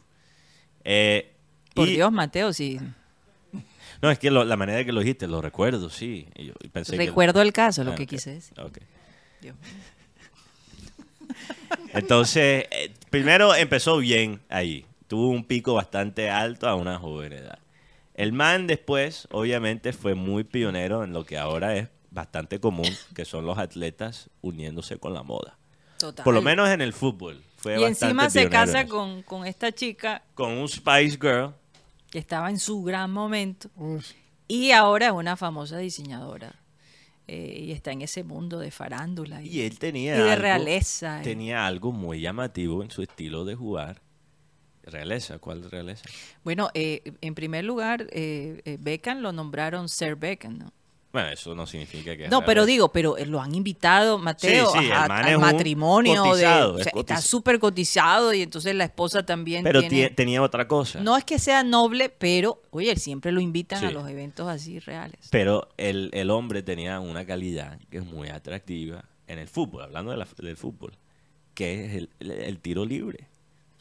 Eh, 0.86 1.34
Por 1.74 1.88
y- 1.90 1.96
Dios, 1.96 2.12
Mateo, 2.12 2.54
sí. 2.54 2.80
No, 4.02 4.10
es 4.12 4.18
que 4.20 4.32
lo- 4.32 4.46
la 4.46 4.56
manera 4.56 4.84
que 4.86 4.92
lo 4.94 5.02
dijiste, 5.02 5.28
lo 5.28 5.42
recuerdo, 5.42 5.90
sí. 5.90 6.28
Y 6.36 6.46
yo 6.48 6.54
pensé 6.72 6.94
que- 6.98 7.06
Recuerdo 7.06 7.42
el 7.42 7.52
caso, 7.52 7.84
lo 7.84 7.92
Ah, 7.92 7.96
que 7.96 8.04
ok, 8.04 8.10
quise 8.10 8.36
decir. 8.36 8.60
ok. 8.60 8.78
Dios. 9.42 9.56
Entonces, 11.94 12.66
eh, 12.72 12.94
primero 13.10 13.54
empezó 13.56 13.98
bien 13.98 14.40
ahí. 14.50 14.86
Tuvo 15.08 15.30
un 15.30 15.44
pico 15.46 15.74
bastante 15.74 16.30
alto 16.30 16.68
a 16.68 16.76
una 16.76 17.00
joven 17.00 17.34
edad. 17.34 17.60
El 18.14 18.34
man 18.34 18.68
después, 18.68 19.28
obviamente, 19.32 19.94
fue 19.94 20.16
muy 20.16 20.44
pionero 20.44 21.04
en 21.04 21.14
lo 21.14 21.24
que 21.26 21.38
ahora 21.38 21.76
es 21.76 21.88
bastante 22.12 22.60
común, 22.60 22.90
que 23.16 23.26
son 23.26 23.46
los 23.46 23.58
atletas 23.58 24.30
uniéndose 24.42 24.98
con 24.98 25.14
la 25.14 25.24
moda. 25.24 25.56
Total. 26.00 26.24
Por 26.24 26.34
lo 26.34 26.42
menos 26.42 26.68
en 26.70 26.82
el 26.82 26.94
fútbol. 26.94 27.42
Fue 27.58 27.74
Y 27.80 27.84
bastante 27.84 28.06
encima 28.06 28.30
se 28.30 28.50
casa 28.50 28.88
con, 28.88 29.22
con 29.24 29.46
esta 29.46 29.72
chica 29.72 30.22
con 30.36 30.52
un 30.52 30.68
Spice 30.68 31.18
Girl. 31.20 31.54
que 32.12 32.20
estaba 32.20 32.50
en 32.52 32.60
su 32.60 32.84
gran 32.84 33.12
momento 33.12 33.70
Uf, 33.76 34.12
y 34.48 34.72
ahora 34.72 35.08
es 35.08 35.12
una 35.12 35.36
famosa 35.36 35.78
diseñadora. 35.80 36.54
Eh, 37.28 37.64
y 37.66 37.72
está 37.72 37.92
en 37.92 38.04
ese 38.04 38.24
mundo 38.24 38.58
de 38.60 38.72
farándula 38.72 39.42
y, 39.42 39.48
Y 39.50 39.62
él 39.62 39.80
tenía 39.80 40.16
y 40.16 40.22
de 40.22 40.32
algo- 40.32 40.42
realeza. 40.42 41.20
y- 41.20 41.24
Tenía 41.24 41.66
algo 41.68 41.92
muy 41.92 42.22
llamativo 42.22 42.84
en 42.84 42.90
su 42.92 43.02
estilo 43.02 43.44
de 43.44 43.56
jugar. 43.56 44.02
Realeza, 44.88 45.38
¿cuál 45.40 45.70
realeza? 45.70 46.04
Bueno, 46.44 46.70
eh, 46.74 47.02
en 47.22 47.36
primer 47.36 47.64
lugar, 47.66 48.08
eh, 48.12 48.62
eh, 48.66 48.78
Beckham 48.80 49.20
lo 49.20 49.32
nombraron 49.32 49.90
Sir 49.90 50.16
Beckham, 50.16 50.58
¿no? 50.58 50.72
Bueno, 51.14 51.30
eso 51.30 51.56
no 51.56 51.66
significa 51.66 52.16
que... 52.16 52.28
No, 52.28 52.46
pero 52.46 52.66
digo, 52.66 52.92
pero 52.92 53.18
eh, 53.18 53.26
lo 53.26 53.42
han 53.42 53.56
invitado, 53.56 54.18
Mateo, 54.20 54.68
Sí, 54.72 54.80
sí, 54.80 54.92
a- 54.92 55.06
al 55.06 55.40
matrimonio. 55.40 56.22
de- 56.24 56.30
cotizado, 56.30 56.76
o 56.76 56.78
es 56.80 56.84
sea, 56.84 56.94
está 57.00 57.22
súper 57.22 57.60
cotizado 57.60 58.34
y 58.34 58.42
entonces 58.44 58.76
la 58.76 58.84
esposa 58.84 59.26
también 59.26 59.64
Pero 59.64 59.80
tiene... 59.80 60.10
tie- 60.12 60.16
tenía 60.16 60.42
otra 60.44 60.68
cosa. 60.68 61.00
No 61.00 61.18
es 61.18 61.24
que 61.24 61.40
sea 61.40 61.64
noble, 61.64 62.10
pero, 62.10 62.62
oye, 62.72 62.96
siempre 62.98 63.32
lo 63.32 63.40
invitan 63.42 63.84
a 63.84 63.88
Sí. 63.88 63.94
los 63.94 64.08
eventos 64.08 64.48
así 64.48 64.80
reales. 64.80 65.20
Pero 65.32 65.70
el, 65.78 66.12
el 66.14 66.30
hombre 66.30 66.62
tenía 66.62 67.00
una 67.00 67.26
calidad 67.26 67.80
que 67.90 67.98
es 67.98 68.06
muy 68.06 68.28
atractiva 68.30 69.06
en 69.28 69.40
el 69.40 69.48
fútbol, 69.48 69.84
hablando 69.84 70.12
de 70.12 70.18
la- 70.18 70.28
del 70.38 70.58
fútbol, 70.58 70.94
que 71.56 71.86
es 71.86 71.94
el, 71.96 72.10
el- 72.20 72.32
el 72.32 72.60
tiro 72.60 72.86
libre. 72.86 73.28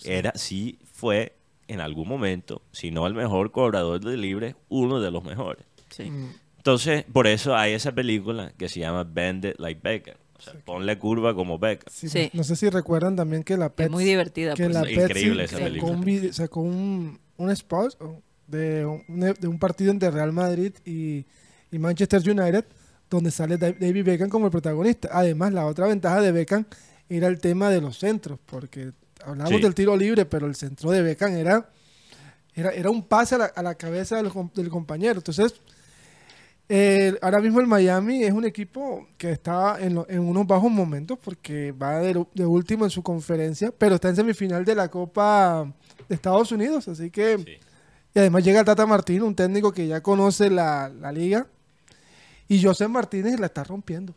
Era, 0.04 0.32
sí 0.36 0.78
fue 0.92 1.34
en 1.68 1.80
algún 1.80 2.06
momento, 2.08 2.62
si 2.72 2.90
no 2.90 3.06
el 3.06 3.14
mejor 3.14 3.50
cobrador 3.50 4.00
de 4.04 4.16
libre, 4.16 4.54
uno 4.68 5.00
de 5.00 5.10
los 5.10 5.24
mejores. 5.24 5.64
Sí. 5.90 6.04
mm, 6.10 6.30
Entonces, 6.58 7.04
por 7.12 7.26
eso 7.26 7.56
hay 7.56 7.72
esa 7.72 7.92
película 7.92 8.52
que 8.56 8.68
se 8.68 8.80
llama 8.80 9.04
Bend 9.04 9.44
It 9.46 9.54
Like 9.58 9.80
Beckham. 9.82 10.16
O 10.38 10.42
sea, 10.42 10.52
ponle 10.64 10.98
curva 10.98 11.34
como 11.34 11.58
Beckham. 11.58 11.86
sí, 11.90 12.08
Sí. 12.08 12.30
No 12.34 12.44
sé 12.44 12.56
si 12.56 12.68
recuerdan 12.68 13.16
también 13.16 13.42
que 13.42 13.56
la 13.56 13.66
Es 13.66 13.72
Pepsi, 13.72 13.90
muy 13.92 14.04
divertida. 14.04 14.54
que 14.54 14.64
por 14.64 14.72
la 14.74 14.84
cierto. 14.84 15.02
Increíble 15.02 15.42
Pepsi 15.44 15.54
esa 15.56 15.64
sacó 15.64 15.92
película. 15.92 16.26
un, 16.26 16.32
sacó 16.32 16.60
un, 16.60 17.20
un 17.38 17.50
spot 17.50 17.98
de 18.46 18.84
un, 18.86 19.20
de 19.40 19.48
un 19.48 19.58
partido 19.58 19.90
entre 19.90 20.10
Real 20.10 20.32
Madrid 20.32 20.72
y, 20.84 21.24
y 21.72 21.78
Manchester 21.78 22.20
United 22.20 22.64
donde 23.10 23.30
sale 23.30 23.56
Da- 23.56 23.72
David 23.72 24.04
Beckham 24.04 24.28
como 24.28 24.46
el 24.46 24.52
protagonista. 24.52 25.08
Además, 25.12 25.52
la 25.52 25.66
otra 25.66 25.86
ventaja 25.86 26.20
de 26.20 26.32
Beckham 26.32 26.64
era 27.08 27.28
el 27.28 27.40
tema 27.40 27.70
de 27.70 27.80
los 27.80 27.98
centros, 27.98 28.38
porque 28.46 28.90
hablamos 29.24 29.52
Sí. 29.54 29.60
del 29.60 29.74
tiro 29.74 29.96
libre, 29.96 30.24
pero 30.26 30.46
el 30.46 30.54
centro 30.54 30.90
de 30.90 31.02
Beckham 31.02 31.34
era, 31.36 31.68
era, 32.54 32.70
era 32.70 32.90
un 32.90 33.02
pase 33.04 33.34
a 33.34 33.38
la, 33.38 33.44
a 33.46 33.62
la 33.62 33.74
cabeza 33.74 34.16
del, 34.16 34.30
com- 34.30 34.50
del 34.54 34.68
compañero. 34.68 35.18
Entonces, 35.18 35.54
eh, 36.68 37.16
ahora 37.22 37.40
mismo 37.40 37.60
el 37.60 37.66
Miami 37.66 38.24
es 38.24 38.32
un 38.32 38.44
equipo 38.44 39.06
que 39.16 39.30
está 39.30 39.76
en, 39.80 39.94
lo- 39.94 40.06
en 40.08 40.18
unos 40.20 40.46
bajos 40.46 40.70
momentos 40.70 41.16
porque 41.22 41.70
va 41.72 42.00
de, 42.00 42.14
lo- 42.14 42.28
de 42.34 42.44
último 42.44 42.84
en 42.84 42.90
su 42.90 43.02
conferencia, 43.02 43.72
pero 43.76 43.94
está 43.96 44.08
en 44.08 44.16
semifinal 44.16 44.64
de 44.64 44.74
la 44.74 44.88
Copa 44.88 45.72
de 46.08 46.14
Estados 46.14 46.50
Unidos. 46.52 46.88
Así 46.88 47.10
que, 47.10 47.38
Sí. 47.38 47.58
y 48.14 48.18
además 48.18 48.42
llega 48.44 48.64
Tata 48.64 48.84
Martino, 48.86 49.26
un 49.26 49.34
técnico 49.36 49.70
que 49.72 49.86
ya 49.86 50.02
conoce 50.02 50.50
la, 50.50 50.88
la 50.88 51.12
liga, 51.12 51.46
y 52.48 52.62
José 52.62 52.88
Martínez 52.88 53.38
la 53.38 53.46
está 53.46 53.62
rompiendo. 53.64 54.14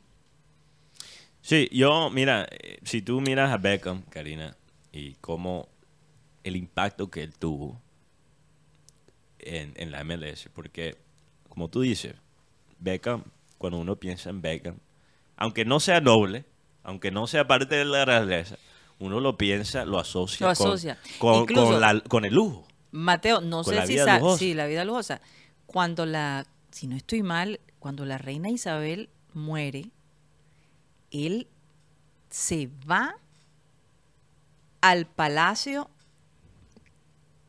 Sí, 1.41 1.70
yo, 1.72 2.10
mira, 2.10 2.48
eh, 2.51 2.79
si 2.84 3.01
tú 3.01 3.22
miras 3.22 3.51
a 3.51 3.58
Beckham, 3.58 4.03
Karina, 4.10 4.56
y 4.91 5.13
cómo 5.15 5.67
el 6.43 6.55
impacto 6.55 7.10
que 7.10 7.22
él 7.24 7.34
tuvo 7.38 7.79
en, 9.39 9.74
en 9.77 9.91
la 9.91 10.03
MLS, 10.03 10.50
porque, 10.53 10.98
como 11.48 11.69
tú 11.69 11.81
dices, 11.81 12.15
Beckham, 12.79 13.24
cuando 13.58 13.79
uno 13.79 13.96
piensa 13.98 14.29
en 14.29 14.41
Beckham, 14.41 14.77
aunque 15.38 15.65
no 15.65 15.79
sea 15.79 16.01
noble, 16.01 16.46
aunque 16.84 17.12
no 17.12 17.27
sea 17.27 17.48
parte 17.48 17.75
de 17.75 17.86
la 17.86 18.05
realeza, 18.05 18.58
uno 19.00 19.19
lo 19.19 19.38
piensa, 19.38 19.86
lo 19.86 20.00
asocia, 20.00 20.48
Lo 20.48 20.55
con- 20.55 20.67
asocia. 20.67 20.98
Con, 21.19 21.41
Incluso- 21.43 21.65
con 21.72 21.81
la- 21.81 22.01
con 22.01 22.25
el 22.25 22.34
lujo. 22.34 22.67
Mateo, 22.91 23.39
no 23.41 23.63
sé 23.63 23.86
si 23.86 23.98
sí, 24.38 24.53
la 24.55 24.65
vida 24.65 24.84
lujosa. 24.84 25.22
Cuando 25.67 26.05
la, 26.08 26.48
si 26.72 26.88
no 26.88 26.96
estoy 26.96 27.22
mal, 27.22 27.60
cuando 27.77 28.03
la 28.05 28.17
reina 28.17 28.50
Isabel 28.50 29.10
muere, 29.34 29.86
él 31.12 31.48
se 32.29 32.69
va 32.89 33.15
al 34.82 35.06
palacio 35.06 35.90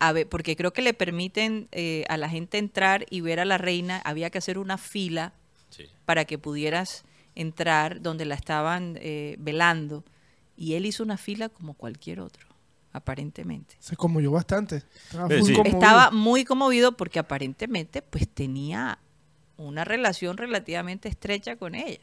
a 0.02 0.12
ver, 0.12 0.26
porque 0.28 0.56
creo 0.56 0.72
que 0.72 0.80
le 0.82 0.94
permiten 0.94 1.68
eh, 1.72 2.04
a 2.08 2.16
la 2.16 2.28
gente 2.30 2.56
entrar 2.58 3.04
y 3.10 3.20
ver 3.20 3.38
a 3.38 3.44
la 3.44 3.58
reina. 3.58 4.00
Había 4.04 4.30
que 4.30 4.38
hacer 4.38 4.58
una 4.58 4.78
fila 4.78 5.34
Sí. 5.68 5.84
para 6.06 6.24
que 6.24 6.38
pudieras 6.38 7.04
entrar 7.34 8.00
donde 8.00 8.24
la 8.24 8.34
estaban 8.34 8.98
eh, 9.00 9.36
velando. 9.38 10.02
Y 10.56 10.74
él 10.74 10.86
hizo 10.86 11.02
una 11.02 11.16
fila 11.18 11.48
como 11.50 11.74
cualquier 11.74 12.20
otro, 12.20 12.46
aparentemente. 12.92 13.76
Se 13.78 13.94
conmovió 13.94 14.30
bastante. 14.32 14.76
Estaba 15.04 15.28
Eh, 15.34 15.42
sí. 15.42 15.52
conmovido. 15.52 15.76
Estaba 15.78 16.10
muy 16.10 16.44
conmovido 16.44 16.96
porque 16.96 17.18
aparentemente 17.18 18.00
pues 18.02 18.26
tenía 18.26 18.98
una 19.58 19.84
relación 19.84 20.38
relativamente 20.38 21.08
estrecha 21.10 21.56
con 21.56 21.74
ella. 21.74 22.00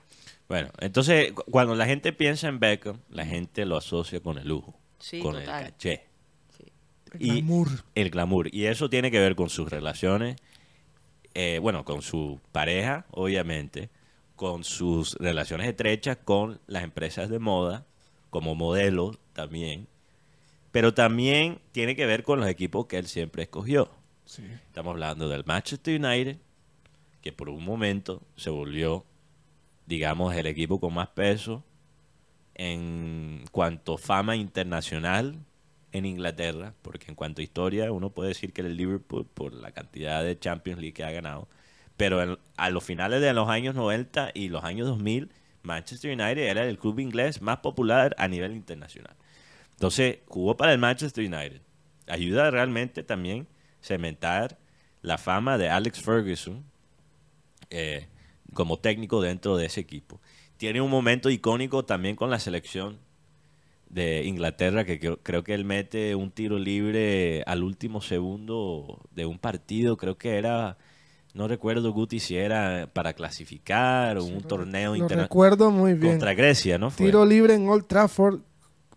Bueno, 0.48 0.70
entonces, 0.80 1.34
cu- 1.34 1.44
cuando 1.50 1.74
la 1.76 1.88
gente 1.88 2.14
piensa 2.14 2.48
en 2.48 2.60
Beckham, 2.60 3.00
la 3.10 3.26
gente 3.26 3.66
lo 3.66 3.76
asocia 3.76 4.20
con 4.22 4.38
el 4.38 4.48
lujo, 4.48 4.80
Sí, 5.00 5.20
con 5.22 5.34
total. 5.36 5.66
el 5.66 5.72
caché. 5.72 6.04
El 7.13 7.22
y- 7.22 7.30
glamour. 7.42 7.68
el 7.96 8.10
glamour. 8.10 8.54
Y 8.54 8.66
eso 8.66 8.89
tiene 8.89 9.12
que 9.12 9.20
ver 9.20 9.36
con 9.36 9.50
sus 9.50 9.70
relaciones, 9.70 10.36
eh, 11.34 11.60
bueno, 11.62 11.86
con 11.86 12.01
su 12.01 12.39
pareja, 12.51 13.06
obviamente, 13.12 13.89
con 14.36 14.63
sus 14.63 15.16
relaciones 15.16 15.68
estrechas 15.68 16.18
con 16.24 16.60
las 16.68 16.84
empresas 16.84 17.30
de 17.30 17.39
moda, 17.39 17.86
como 18.30 18.56
modelo 18.56 19.18
también, 19.34 19.88
pero 20.72 20.94
también 20.94 21.60
tiene 21.72 21.96
que 21.96 22.06
ver 22.06 22.24
con 22.24 22.39
los 22.39 22.50
equipos 22.50 22.86
que 22.88 22.98
él 22.98 23.08
siempre 23.08 23.44
escogió. 23.44 23.89
Sí. 24.25 24.44
Estamos 24.68 24.92
hablando 24.92 25.30
del 25.30 25.46
Manchester 25.46 26.04
United, 26.04 26.38
que 27.22 27.32
por 27.32 27.50
un 27.50 27.63
momento 27.63 28.22
se 28.36 28.50
volvió, 28.50 29.06
digamos, 29.86 30.36
el 30.36 30.46
equipo 30.46 30.80
con 30.80 30.94
más 30.94 31.08
peso 31.10 31.63
en 32.58 33.46
cuanto 33.52 33.98
fama 33.98 34.36
internacional 34.36 35.38
en 35.92 36.06
Inglaterra, 36.06 36.74
porque 36.82 37.06
en 37.10 37.16
cuanto 37.16 37.42
a 37.42 37.44
historia 37.44 37.92
uno 37.92 38.10
puede 38.10 38.30
decir 38.30 38.52
que 38.52 38.62
el 38.62 38.76
Liverpool 38.76 39.26
por 39.26 39.54
la 39.54 39.72
cantidad 39.72 40.24
de 40.24 40.38
Champions 40.38 40.82
League 40.82 40.94
que 40.94 41.04
ha 41.04 41.12
ganado, 41.12 41.48
pero 41.96 42.40
a 42.58 42.70
los 42.70 42.84
finales 42.84 43.22
de 43.22 43.34
los 43.34 43.48
años 43.50 43.76
90 43.76 44.32
y 44.34 44.50
los 44.50 44.64
años 44.64 44.88
2000, 44.88 45.32
Manchester 45.64 46.12
United 46.12 46.44
era 46.44 46.66
el 46.66 46.78
club 46.78 47.00
inglés 47.00 47.42
más 47.42 47.58
popular 47.58 48.16
a 48.18 48.28
nivel 48.28 48.54
internacional. 48.54 49.16
Entonces, 49.72 50.20
jugó 50.28 50.58
para 50.58 50.74
el 50.74 50.80
Manchester 50.80 51.24
United. 51.26 51.62
Ayuda 52.08 52.50
realmente 52.52 53.04
también 53.04 53.48
cementar 53.82 54.58
la 55.02 55.18
fama 55.18 55.58
de 55.58 55.70
Alex 55.70 56.02
Ferguson 56.02 56.64
eh, 57.70 58.08
como 58.54 58.80
técnico 58.80 59.22
dentro 59.22 59.58
de 59.58 59.66
ese 59.66 59.82
equipo. 59.82 60.20
Tiene 60.58 60.82
un 60.82 60.90
momento 60.90 61.30
icónico 61.30 61.86
también 61.86 62.16
con 62.16 62.30
la 62.30 62.40
selección 62.40 63.00
de 63.90 64.26
Inglaterra, 64.26 64.84
que 64.86 65.00
creo, 65.00 65.18
creo 65.24 65.44
que 65.44 65.54
él 65.54 65.64
mete 65.64 66.16
un 66.16 66.32
tiro 66.32 66.60
libre 66.60 67.44
al 67.46 67.64
último 67.64 68.02
segundo 68.02 69.02
de 69.12 69.26
un 69.26 69.40
partido, 69.40 69.98
creo 69.98 70.18
que 70.18 70.38
era 70.38 70.78
no 71.38 71.48
recuerdo 71.48 71.94
Guti 71.94 72.20
si 72.20 72.36
era 72.36 72.90
para 72.92 73.14
clasificar 73.14 74.18
o 74.18 74.24
un 74.24 74.42
torneo 74.42 74.96
internacional 74.96 75.26
recuerdo 75.26 75.70
muy 75.70 75.94
bien. 75.94 76.14
contra 76.14 76.34
Grecia, 76.34 76.80
¿no? 76.80 76.90
Fue? 76.90 77.06
Tiro 77.06 77.26
libre 77.26 77.54
en 77.54 77.70
Old 77.70 77.86
Trafford. 77.86 78.40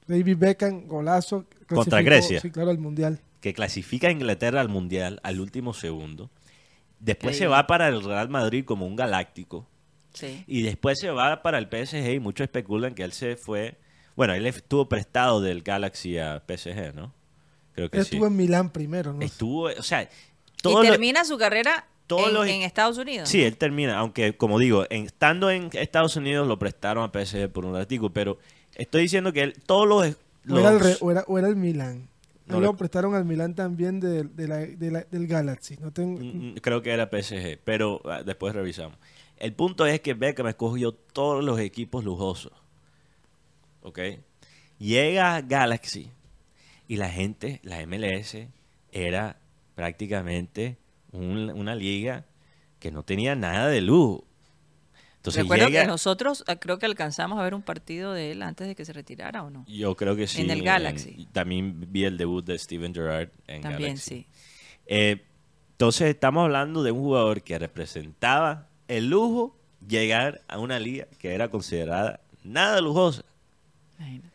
David 0.06 0.38
Beckham, 0.38 0.86
golazo. 0.86 1.44
Contra 1.68 2.00
Grecia. 2.00 2.40
Sí, 2.40 2.50
claro, 2.50 2.70
el 2.70 2.78
mundial. 2.78 3.20
que 3.40 3.52
clasifica 3.52 4.08
a 4.08 4.10
Inglaterra 4.10 4.60
al 4.60 4.68
Mundial 4.68 5.20
al 5.22 5.40
último 5.40 5.74
segundo. 5.74 6.30
Después 6.98 7.36
se 7.36 7.46
va 7.46 7.66
para 7.66 7.88
el 7.88 8.02
Real 8.02 8.28
Madrid 8.28 8.64
como 8.64 8.86
un 8.86 8.96
galáctico. 8.96 9.66
Sí. 10.12 10.44
Y 10.46 10.62
después 10.62 10.98
se 10.98 11.10
va 11.10 11.42
para 11.42 11.58
el 11.58 11.66
PSG 11.68 12.14
y 12.14 12.20
muchos 12.20 12.44
especulan 12.44 12.94
que 12.94 13.02
él 13.04 13.12
se 13.12 13.36
fue... 13.36 13.76
Bueno, 14.16 14.34
él 14.34 14.46
estuvo 14.46 14.88
prestado 14.88 15.40
del 15.40 15.62
Galaxy 15.62 16.18
a 16.18 16.42
PSG, 16.46 16.94
¿no? 16.94 17.12
Creo 17.74 17.88
que 17.90 17.98
Él 17.98 18.04
sí. 18.04 18.16
estuvo 18.16 18.26
en 18.26 18.36
Milán 18.36 18.70
primero, 18.70 19.12
¿no? 19.12 19.22
Estuvo, 19.22 19.64
o 19.64 19.82
sea... 19.82 20.02
Y 20.02 20.08
lo- 20.64 20.82
termina 20.82 21.24
su 21.24 21.38
carrera 21.38 21.86
todos 22.06 22.28
en, 22.28 22.34
los- 22.34 22.46
en 22.48 22.62
Estados 22.62 22.98
Unidos. 22.98 23.28
Sí, 23.28 23.42
él 23.42 23.56
termina, 23.56 23.96
aunque 23.98 24.36
como 24.36 24.58
digo, 24.58 24.84
en- 24.90 25.06
estando 25.06 25.50
en 25.50 25.70
Estados 25.72 26.16
Unidos 26.16 26.46
lo 26.48 26.58
prestaron 26.58 27.04
a 27.04 27.12
PSG 27.12 27.48
por 27.48 27.64
un 27.64 27.74
ratico, 27.74 28.10
pero 28.10 28.38
estoy 28.74 29.02
diciendo 29.02 29.32
que 29.32 29.42
él, 29.42 29.54
todos 29.64 29.86
los... 29.88 30.16
O 30.52 30.58
era, 30.58 30.68
el 30.70 30.74
los- 30.74 30.82
Re- 30.82 30.96
o 31.00 31.10
era- 31.12 31.24
o 31.28 31.38
era 31.38 31.48
el 31.48 31.56
Milán. 31.56 32.08
No 32.46 32.58
lo 32.58 32.76
prestaron 32.76 33.14
al 33.14 33.24
Milán 33.24 33.54
también 33.54 34.00
de, 34.00 34.24
de 34.24 34.48
la- 34.48 34.56
de 34.58 34.90
la- 34.90 35.06
del 35.08 35.28
Galaxy. 35.28 35.76
No 35.80 35.92
tengo, 35.92 36.18
Mm, 36.20 36.54
Creo 36.60 36.82
que 36.82 36.90
era 36.90 37.06
PSG, 37.08 37.58
pero 37.64 38.02
ah, 38.04 38.24
después 38.24 38.52
revisamos. 38.54 38.98
El 39.40 39.54
punto 39.54 39.86
es 39.86 40.00
que 40.00 40.14
Beckham 40.14 40.46
escogió 40.48 40.92
todos 40.92 41.42
los 41.42 41.58
equipos 41.58 42.04
lujosos. 42.04 42.52
¿Ok? 43.82 43.98
Llega 44.78 45.34
a 45.36 45.40
Galaxy 45.40 46.10
y 46.86 46.96
la 46.96 47.08
gente, 47.10 47.60
la 47.62 47.80
MLS, 47.86 48.48
era 48.92 49.38
prácticamente 49.74 50.76
un- 51.12 51.50
una 51.50 51.74
liga 51.74 52.24
que 52.78 52.90
no 52.90 53.02
tenía 53.02 53.34
nada 53.34 53.68
de 53.68 53.80
lujo. 53.80 54.24
Entonces 55.16 55.42
Recuerdo 55.42 55.66
llega, 55.68 55.82
que 55.82 55.86
nosotros 55.86 56.44
ah, 56.46 56.56
creo 56.56 56.78
que 56.78 56.86
alcanzamos 56.86 57.38
a 57.38 57.42
ver 57.42 57.54
un 57.54 57.60
partido 57.62 58.12
de 58.14 58.32
él 58.32 58.42
antes 58.42 58.66
de 58.66 58.74
que 58.74 58.84
se 58.86 58.92
retirara 58.94 59.42
o 59.42 59.50
no. 59.50 59.64
yo 59.68 59.94
creo 59.94 60.16
que 60.16 60.26
sí. 60.26 60.40
En 60.40 60.50
el 60.50 60.62
Galaxy. 60.62 61.28
también 61.32 61.92
vi 61.92 62.04
el 62.04 62.16
debut 62.16 62.42
de 62.44 62.58
Steven 62.58 62.94
Gerrard 62.94 63.28
en 63.46 63.60
También 63.60 63.80
Galaxy. 63.90 64.08
sí. 64.10 64.26
Eh, 64.86 65.22
entonces 65.72 66.08
estamos 66.08 66.44
hablando 66.44 66.82
de 66.82 66.90
un 66.92 67.00
jugador 67.00 67.42
que 67.42 67.58
representaba 67.58 68.66
el 68.96 69.08
lujo 69.08 69.56
llegar 69.88 70.42
a 70.48 70.58
una 70.58 70.78
liga 70.78 71.06
que 71.18 71.32
era 71.34 71.48
considerada 71.48 72.20
nada 72.44 72.80
lujosa. 72.80 73.22
Imagínate. 73.98 74.28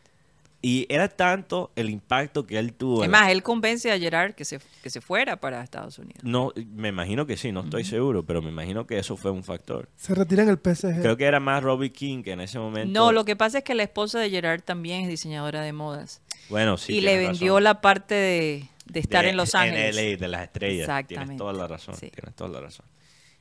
Y 0.62 0.86
era 0.88 1.08
tanto 1.08 1.70
el 1.76 1.90
impacto 1.90 2.44
que 2.46 2.58
él 2.58 2.72
tuvo. 2.72 3.02
Es 3.02 3.04
en 3.04 3.10
más, 3.12 3.30
él 3.30 3.42
convence 3.44 3.92
a 3.92 3.98
Gerard 3.98 4.34
que 4.34 4.44
se, 4.44 4.58
que 4.82 4.90
se 4.90 5.00
fuera 5.00 5.36
para 5.36 5.62
Estados 5.62 5.98
Unidos. 5.98 6.24
no, 6.24 6.52
me 6.74 6.88
imagino 6.88 7.24
que 7.26 7.36
sí, 7.36 7.52
no 7.52 7.60
estoy 7.60 7.84
seguro, 7.84 8.24
pero 8.24 8.42
me 8.42 8.48
imagino 8.50 8.84
que 8.86 8.98
eso 8.98 9.16
fue 9.16 9.30
un 9.30 9.44
factor. 9.44 9.88
se 9.96 10.14
retira 10.14 10.42
en 10.42 10.48
el 10.48 10.56
PSG. 10.58 11.02
Creo 11.02 11.16
que 11.16 11.24
era 11.26 11.38
más 11.38 11.62
Robbie 11.62 11.92
King 11.92 12.22
que 12.24 12.32
en 12.32 12.40
ese 12.40 12.58
momento. 12.58 12.92
No, 12.98 13.12
lo 13.12 13.24
que 13.24 13.36
pasa 13.36 13.58
es 13.58 13.64
que 13.64 13.74
la 13.76 13.84
esposa 13.84 14.18
de 14.18 14.30
Gerard 14.30 14.62
también 14.62 15.02
es 15.02 15.08
diseñadora 15.08 15.60
de 15.60 15.72
modas. 15.72 16.20
Bueno, 16.48 16.78
sí. 16.78 16.94
y 16.94 17.00
le 17.00 17.18
vendió 17.18 17.52
razón. 17.54 17.64
la 17.64 17.80
parte 17.80 18.14
de, 18.14 18.68
de 18.86 19.00
estar 19.00 19.24
De- 19.24 19.30
en 19.30 19.36
Los 19.36 19.54
Ángeles. 19.54 19.94
LA, 19.94 20.16
de 20.16 20.28
las 20.28 20.42
estrellas. 20.42 20.80
Exactamente. 20.88 21.24
Tienes 21.24 21.38
toda 21.38 21.52
la 21.52 21.66
razón. 21.68 21.94
Sí. 21.96 22.10
Tienes 22.10 22.34
toda 22.34 22.50
la 22.50 22.60
razón. 22.60 22.86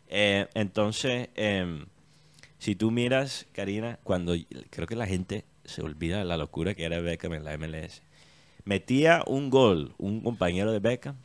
Eh, 0.08 0.48
entonces, 0.54 1.30
em, 1.36 1.86
si 2.60 2.76
tú 2.76 2.92
miras, 2.92 3.46
Karina, 3.54 4.00
cuando 4.04 4.36
creo 4.70 4.88
que 4.88 4.96
la 4.96 5.08
gente 5.08 5.46
se 5.66 5.82
olvida 5.82 6.20
de 6.20 6.26
la 6.26 6.38
locura 6.38 6.74
que 6.76 6.84
era 6.86 7.00
Beckham 7.00 7.34
en 7.34 7.44
la 7.44 7.54
MLS. 7.58 8.02
Metía 8.66 9.24
un 9.28 9.50
gol, 9.50 9.94
un 9.98 10.22
compañero 10.22 10.72
de 10.72 10.80
Beckham, 10.80 11.16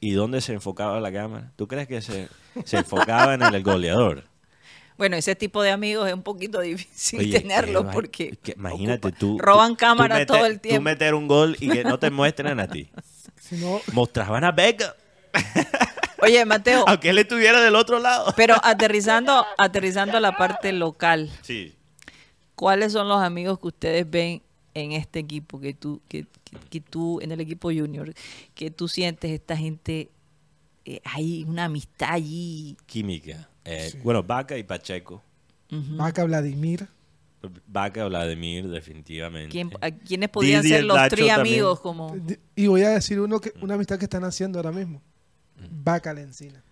¿y 0.00 0.12
dónde 0.12 0.40
se 0.40 0.52
enfocaba 0.52 1.00
la 1.00 1.12
cámara? 1.12 1.52
¿Tú 1.56 1.66
crees 1.68 1.86
que 1.88 2.00
se, 2.00 2.28
se 2.64 2.78
enfocaba 2.78 3.34
en 3.34 3.42
el 3.42 3.62
goleador? 3.62 4.24
Bueno, 4.96 5.14
ese 5.16 5.36
tipo 5.36 5.62
de 5.62 5.70
amigos 5.70 6.08
es 6.08 6.14
un 6.14 6.22
poquito 6.24 6.60
difícil 6.60 7.20
Oye, 7.20 7.40
tenerlo 7.40 7.84
que- 7.86 7.92
porque 7.92 8.36
que 8.42 8.52
imagínate 8.56 9.08
ocupa- 9.08 9.18
tú. 9.18 9.38
roban 9.38 9.70
tú- 9.70 9.74
tú 9.74 9.78
cámara 9.78 10.14
meter- 10.16 10.26
todo 10.26 10.46
el 10.46 10.54
Tú 10.56 10.60
tiempo. 10.62 10.82
meter 10.82 11.14
un 11.14 11.28
gol 11.28 11.56
y 11.60 11.68
que 11.70 11.84
no 11.84 11.98
te 12.00 12.10
muestren 12.10 12.58
a 12.60 12.66
ti. 12.68 12.88
Si 13.40 13.56
no, 13.56 13.80
Mostraban 13.92 14.42
a 14.44 14.50
Beckham, 14.50 14.90
Oye, 16.22 16.44
Mateo, 16.44 16.84
aunque 16.88 17.10
él 17.10 17.18
estuviera 17.18 17.60
del 17.60 17.74
otro 17.76 17.98
lado. 17.98 18.32
pero 18.36 18.54
aterrizando, 18.62 19.44
aterrizando 19.56 20.16
a 20.16 20.20
la 20.20 20.36
parte 20.36 20.72
local, 20.72 21.30
Sí. 21.42 21.74
¿cuáles 22.54 22.92
son 22.92 23.08
los 23.08 23.22
amigos 23.22 23.58
que 23.58 23.68
ustedes 23.68 24.08
ven 24.10 24.42
en 24.74 24.92
este 24.92 25.18
equipo 25.20 25.60
que 25.60 25.74
tú, 25.74 26.00
que, 26.08 26.26
que- 26.44 26.56
que 26.70 26.80
tú, 26.80 27.20
en 27.20 27.30
el 27.32 27.40
equipo 27.40 27.68
junior, 27.70 28.12
que 28.54 28.70
tú 28.70 28.88
sientes 28.88 29.30
esta 29.30 29.56
gente, 29.56 30.08
eh, 30.84 31.00
hay 31.04 31.44
una 31.44 31.64
amistad 31.66 32.12
allí? 32.12 32.76
Química. 32.86 33.48
Eh, 33.64 33.90
Sí. 33.92 33.98
Bueno, 34.02 34.22
Vaca 34.22 34.56
y 34.56 34.62
Pacheco. 34.62 35.22
Vaca 35.70 36.24
Vladimir. 36.24 36.88
Vaca 37.66 38.06
Vladimir, 38.06 38.66
definitivamente. 38.68 39.50
¿Quién- 39.50 39.70
a- 39.82 39.90
¿Quiénes 39.90 40.28
podrían 40.30 40.62
Didi, 40.62 40.74
ser 40.74 40.84
los 40.84 40.98
tres 41.08 41.30
amigos 41.30 41.78
como 41.80 42.16
Y 42.56 42.66
voy 42.66 42.82
a 42.82 42.88
decir 42.90 43.20
uno 43.20 43.40
que 43.40 43.52
una 43.60 43.74
amistad 43.74 43.98
que 43.98 44.06
están 44.06 44.24
haciendo 44.24 44.58
ahora 44.58 44.72
mismo. 44.72 45.02
Vaca 45.70 46.12
Lencina. 46.12 46.62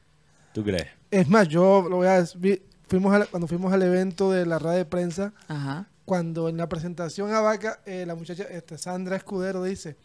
¿Tú 0.53 0.65
crees? 0.65 0.87
Es 1.11 1.29
más, 1.29 1.49
yo 1.49 1.87
lo 1.89 1.97
voy 1.97 2.07
a 2.07 2.21
decir. 2.21 2.63
Fuimos 2.89 3.27
cuando 3.29 3.49
fuimos 3.49 3.73
al 3.73 3.83
evento 3.83 4.31
de 4.31 4.47
la 4.47 4.59
radio 4.61 4.79
de 4.79 4.85
prensa, 4.85 5.33
Ajá. 5.49 5.89
cuando 6.05 6.49
en 6.49 6.57
la 6.57 6.69
presentación 6.69 7.33
a 7.35 7.41
Vaca, 7.41 7.81
eh, 7.85 8.05
la 8.07 8.15
muchacha 8.15 8.45
este, 8.45 8.79
Sandra 8.79 9.17
Escudero 9.17 9.65
dice: 9.65 9.97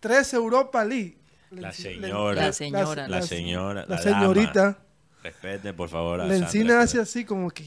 Tres 0.00 0.32
Europa 0.34 0.84
League. 0.84 1.18
La 1.50 1.72
señora. 1.72 2.46
La 2.46 2.52
señora. 2.52 3.08
La 3.08 3.22
señora, 3.22 3.86
La, 3.86 3.96
la 3.96 4.02
señorita. 4.02 4.78
Respeten, 5.22 5.76
por 5.76 5.88
favor, 5.88 6.20
a 6.20 6.26
Lencina 6.26 6.48
Sandra 6.48 6.80
hace 6.82 7.00
así 7.00 7.24
como 7.24 7.50
que. 7.50 7.64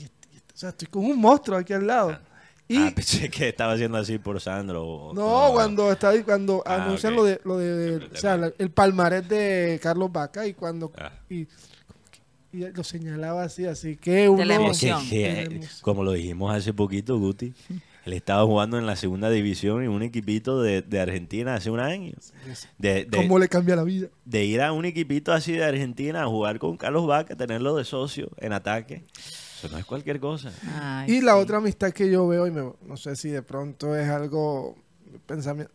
O 0.54 0.58
sea, 0.58 0.70
estoy 0.70 0.88
con 0.88 1.04
un 1.06 1.20
monstruo 1.20 1.58
aquí 1.58 1.74
al 1.74 1.86
lado. 1.86 2.18
Y 2.68 2.78
Ah, 2.78 2.92
pensé 2.96 3.30
que 3.30 3.50
estaba 3.50 3.74
haciendo 3.74 3.98
así 3.98 4.18
por 4.18 4.42
Sandro. 4.42 5.12
no, 5.14 5.52
cuando 5.54 5.92
está 5.92 6.10
ahí, 6.10 6.24
cuando 6.24 6.64
Ah, 6.66 6.84
anuncian 6.86 7.16
lo 7.16 7.24
de, 7.24 7.40
lo 7.44 7.58
de, 7.58 7.96
El- 7.96 8.10
o 8.12 8.16
sea, 8.16 8.34
el- 8.36 8.42
la- 8.42 8.54
el 8.58 8.72
palmarés 8.72 9.28
de 9.30 9.80
Carlos 9.84 10.12
Vaca 10.12 10.48
y 10.48 10.54
cuando 10.56 10.92
Ah. 10.98 11.12
y, 11.30 11.42
y 12.52 12.60
lo 12.74 12.84
señalaba 12.84 13.44
así, 13.44 13.66
así 13.66 13.98
que 13.98 14.28
uno 14.30 14.40
De 14.40 14.46
la 14.46 14.54
Es 14.56 14.60
que- 14.60 14.66
emoción. 14.66 15.10
que, 15.10 15.18
De 15.28 15.34
la 15.34 15.42
emoción. 15.42 15.72
como 15.82 16.04
lo 16.04 16.14
dijimos 16.14 16.56
hace 16.56 16.74
poquito, 16.74 17.20
Guti, 17.20 17.54
él 18.06 18.14
estaba 18.14 18.44
jugando 18.46 18.80
en 18.80 18.88
la 18.88 18.96
segunda 18.96 19.30
división 19.30 19.84
en 19.84 19.90
un 19.90 20.02
equipito 20.02 20.62
de, 20.64 20.82
de 20.82 21.00
Argentina 21.00 21.54
hace 21.54 21.70
un 21.70 21.80
año. 21.80 22.14
De, 22.80 23.06
de- 23.06 23.18
cómo 23.18 23.38
le 23.38 23.48
cambia 23.48 23.76
la 23.76 23.84
vida. 23.84 24.08
de 24.26 24.44
ir 24.44 24.62
a 24.62 24.72
un 24.72 24.86
equipito 24.86 25.34
así 25.34 25.52
de 25.52 25.64
Argentina 25.66 26.24
a 26.24 26.28
jugar 26.28 26.58
con 26.58 26.78
Carlos 26.78 27.06
Vaca, 27.06 27.36
tenerlo 27.36 27.76
de 27.76 27.84
socio 27.84 28.32
en 28.40 28.54
ataque. 28.54 29.04
Eso 29.66 29.74
no 29.74 29.80
es 29.80 29.86
cualquier 29.86 30.20
cosa. 30.20 30.52
Ay, 30.82 31.12
Y 31.14 31.22
la 31.22 31.34
sí. 31.34 31.40
otra 31.40 31.58
amistad 31.58 31.92
que 31.92 32.10
yo 32.10 32.28
veo, 32.28 32.48
y 32.48 32.52
me- 32.52 32.72
no 32.86 32.98
sé 32.98 33.16
si 33.16 33.30
de 33.30 33.42
pronto 33.42 33.96
es 33.96 34.10
algo 34.10 34.76
pensamiento, 35.26 35.74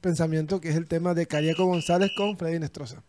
pensamiento 0.00 0.60
que 0.60 0.70
es 0.70 0.76
el 0.76 0.86
tema 0.86 1.14
de 1.14 1.26
Calleco 1.26 1.64
González 1.66 2.10
con 2.16 2.36
Freddy 2.36 2.58
Nestroza. 2.58 3.02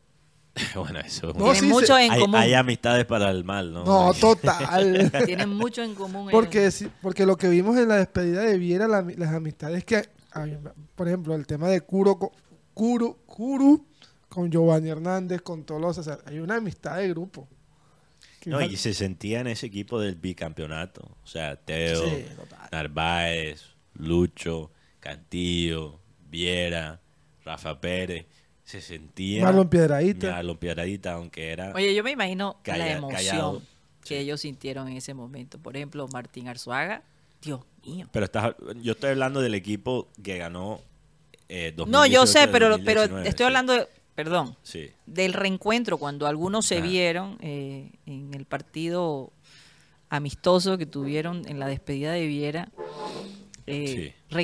bueno, 0.75 0.99
eso 0.99 1.29
es 1.31 1.35
No, 1.35 1.43
Tienen 1.51 1.61
sí, 1.61 1.67
mucho 1.67 1.95
se- 1.95 2.05
en 2.05 2.11
hay, 2.11 2.19
común. 2.21 2.35
hay 2.39 2.53
amistades 2.53 3.05
para 3.05 3.29
el 3.29 3.43
mal, 3.43 3.73
¿no? 3.73 3.83
No, 3.83 4.13
total. 4.13 5.11
Tienen 5.25 5.49
mucho 5.49 5.83
en 5.83 5.95
común. 5.95 6.29
porque, 6.31 6.71
sí- 6.71 6.87
porque 7.01 7.25
lo 7.25 7.37
que 7.37 7.49
vimos 7.49 7.77
en 7.77 7.89
la 7.89 7.95
despedida 7.97 8.41
de 8.41 8.57
Viera, 8.57 8.87
la- 8.87 9.01
las 9.01 9.33
amistades 9.33 9.83
que, 9.83 10.07
hay, 10.31 10.57
por 10.95 11.07
ejemplo, 11.07 11.35
el 11.35 11.45
tema 11.45 11.67
de 11.67 11.81
Curo, 11.81 12.17
Curo, 12.73 13.17
Curu 13.25 13.85
con 14.29 14.49
Giovanni 14.51 14.89
Hernández, 14.89 15.41
con 15.41 15.63
Tolosa, 15.63 16.01
o 16.01 16.03
sea, 16.03 16.17
hay 16.25 16.39
una 16.39 16.55
amistad 16.57 16.97
de 16.97 17.09
grupo. 17.09 17.47
No, 18.45 18.61
y 18.61 18.77
se 18.77 18.93
sentía 18.93 19.39
en 19.41 19.47
ese 19.47 19.65
equipo 19.67 19.99
del 19.99 20.15
bicampeonato. 20.15 21.01
O 21.23 21.27
sea, 21.27 21.55
Teo, 21.55 22.03
Sí. 22.05 22.25
Narváez, 22.71 23.63
Lucho, 23.95 24.71
Cantillo, 24.99 25.99
Viera, 26.29 26.99
Rafa 27.43 27.79
Pérez. 27.79 28.25
Se 28.63 28.81
sentía... 28.81 29.43
Marlon 29.43 29.69
Piedradita. 29.69 30.31
Marlon 30.31 30.57
Piedradita, 30.57 31.13
aunque 31.13 31.51
era... 31.51 31.71
Oye, 31.75 31.93
yo 31.93 32.03
me 32.03 32.11
imagino 32.11 32.59
la 32.65 32.91
emoción 32.91 33.15
callado. 33.15 33.61
que 34.03 34.19
ellos 34.19 34.41
sintieron 34.41 34.87
en 34.87 34.97
ese 34.97 35.13
momento. 35.13 35.59
Por 35.59 35.75
ejemplo, 35.77 36.07
Martín 36.11 36.47
Arzuaga. 36.47 37.03
Dios 37.41 37.61
mío. 37.85 38.07
Pero 38.11 38.25
estás, 38.25 38.55
yo 38.81 38.93
estoy 38.93 39.11
hablando 39.11 39.39
del 39.41 39.53
equipo 39.53 40.07
que 40.23 40.37
ganó 40.39 40.81
eh, 41.47 41.73
2018, 41.75 41.91
No, 41.91 42.05
yo 42.07 42.25
sé, 42.25 42.47
pero, 42.47 42.69
pero 42.83 43.01
2019, 43.01 43.29
estoy 43.29 43.45
hablando, 43.45 43.73
de, 43.73 43.87
perdón, 44.15 44.55
Sí. 44.63 44.89
del 45.05 45.33
reencuentro 45.33 45.97
cuando 45.97 46.25
algunos 46.27 46.65
se 46.65 46.77
Ah. 46.77 46.81
vieron 46.81 47.37
eh, 47.41 47.91
en 48.05 48.33
el 48.33 48.45
partido 48.45 49.31
amistoso 50.09 50.77
que 50.77 50.85
tuvieron 50.85 51.47
en 51.47 51.59
la 51.59 51.67
despedida 51.67 52.11
de 52.13 52.25
Viera. 52.25 52.69
Eh, 53.67 54.13
Sí. 54.29 54.35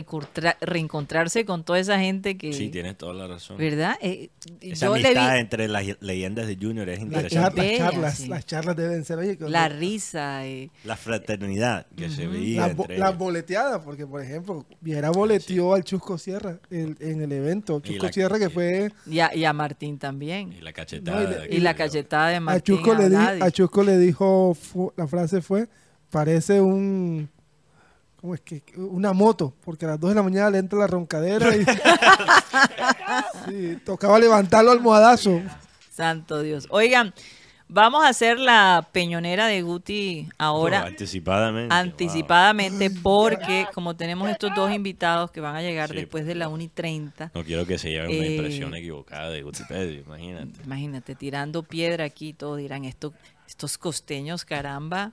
reencontrarse 0.62 1.45
con 1.45 1.63
toda 1.63 1.79
esa 1.79 1.99
gente 1.99 2.38
que... 2.38 2.53
Sí, 2.53 2.69
tienes 2.69 2.97
toda 2.97 3.13
la 3.13 3.27
razón. 3.27 3.57
¿Verdad? 3.57 3.95
Eh, 4.01 4.29
Esa 4.62 4.88
yo 4.88 4.95
le 4.97 5.07
amistad 5.07 5.34
vi 5.34 5.39
entre 5.39 5.67
las 5.67 5.84
leyendas 6.01 6.47
de 6.47 6.55
Junior 6.55 6.88
es 6.89 6.99
Las, 6.99 7.05
interesante. 7.07 7.67
las 7.67 7.77
charlas, 7.77 8.17
sí. 8.17 8.27
las 8.27 8.45
charlas 8.45 8.75
deben 8.75 9.05
ser, 9.05 9.17
oye, 9.19 9.38
la 9.41 9.69
risa. 9.69 10.45
eh, 10.47 10.69
La 10.86 10.95
fraternidad 10.95 11.86
que 11.95 12.10
se 12.10 12.27
veía 12.27 12.67
las, 12.67 12.75
bo- 12.75 12.86
ellos. 12.89 13.17
boleteadas, 13.17 13.81
porque 13.84 14.07
por 14.07 14.21
ejemplo, 14.21 14.65
Viera 14.79 15.10
boleteó 15.12 15.73
al 15.73 15.84
Chusco 15.84 16.17
Sierra 16.17 16.60
en 16.69 17.21
el 17.21 17.31
evento. 17.31 17.79
Chusco 17.81 18.05
la- 18.07 18.13
Sierra 18.13 18.39
que 18.39 18.49
fue 18.49 18.91
y, 19.05 19.19
a, 19.19 19.36
y 19.36 19.45
a 19.45 19.53
Martín 19.53 19.97
también. 19.99 20.53
Y 20.53 20.62
la 20.62 20.73
cachetada. 20.73 21.17
No, 21.17 21.23
y 21.23 21.25
de 21.25 21.31
le- 21.31 21.41
Y 21.41 21.45
aquello. 21.47 21.63
la 21.63 21.75
cachetada 21.75 22.27
de 22.29 22.36
a 22.36 22.39
Martín. 22.39 22.79
Le 22.97 23.10
di- 23.10 23.15
a 23.41 23.51
Chusco 23.51 23.84
le 23.84 23.97
dijo, 23.97 24.55
la 24.97 25.07
frase 25.07 25.41
fue, 25.41 25.67
parece 26.10 26.60
un, 26.62 27.29
¿cómo 28.21 28.36
es 28.36 28.41
que? 28.41 28.63
Una 28.77 29.12
moto, 29.13 29.53
porque 29.65 29.86
a 29.86 29.89
las 29.89 29.99
2 29.99 30.12
de 30.12 30.15
la 30.15 30.23
mañana 30.23 30.49
le 30.51 30.60
entra 30.60 30.77
la 30.79 30.88
roncadera 30.88 31.55
y 31.55 31.65
Sí, 33.47 33.77
tocaba 33.86 34.19
levantarlo 34.19 34.71
al 34.71 34.77
almohadazo. 34.77 35.41
Santo 35.91 36.41
Dios. 36.41 36.67
Oigan, 36.69 37.13
vamos 37.67 38.03
a 38.03 38.10
hacer 38.10 38.39
la 38.39 38.88
peñonera 38.91 39.47
de 39.47 39.62
Guti 39.62 40.27
Oh, 40.34 40.34
ahora. 40.43 40.84
anticipadamente. 40.84 41.73
anticipadamente 41.73 42.89
porque 42.91 43.67
como 43.73 43.95
tenemos 43.95 44.29
estos 44.29 44.53
dos 44.55 44.71
invitados 44.71 45.31
que 45.31 45.41
van 45.41 45.55
a 45.55 45.62
llegar 45.62 45.89
Sí, 45.89 45.95
después 45.95 46.25
de 46.25 46.36
la 46.36 46.47
1 46.49 46.63
y 46.63 46.67
30, 46.69 47.31
wow. 47.34 47.41
No 47.41 47.45
quiero 47.45 47.65
que 47.65 47.77
se 47.77 47.89
lleven 47.89 48.10
una 48.17 48.25
Eh, 48.25 48.36
impresión 48.36 48.73
equivocada 48.75 49.29
de 49.29 49.43
Wikipedia, 49.43 49.99
imagínate. 49.99 50.62
imagínate, 50.63 51.15
tirando 51.15 51.63
piedra 51.63 52.05
aquí, 52.05 52.34
todos 52.34 52.57
dirán, 52.57 52.86
esto, 52.86 53.13
estos 53.47 53.77
costeños, 53.77 54.45
caramba, 54.45 55.12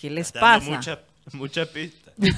¿qué 0.00 0.10
les 0.10 0.32
pasa? 0.32 0.70
Muchas 0.70 0.98
muchas 1.32 1.68
pistas. 1.68 2.09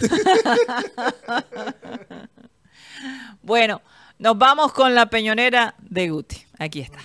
Bueno, 3.43 3.83
nos 4.19 4.39
vamos 4.39 4.73
con 4.73 4.95
la 4.95 5.07
peñonera 5.07 5.75
de 5.81 6.09
Guti. 6.11 6.47
Aquí 6.59 6.81
está. 6.81 6.99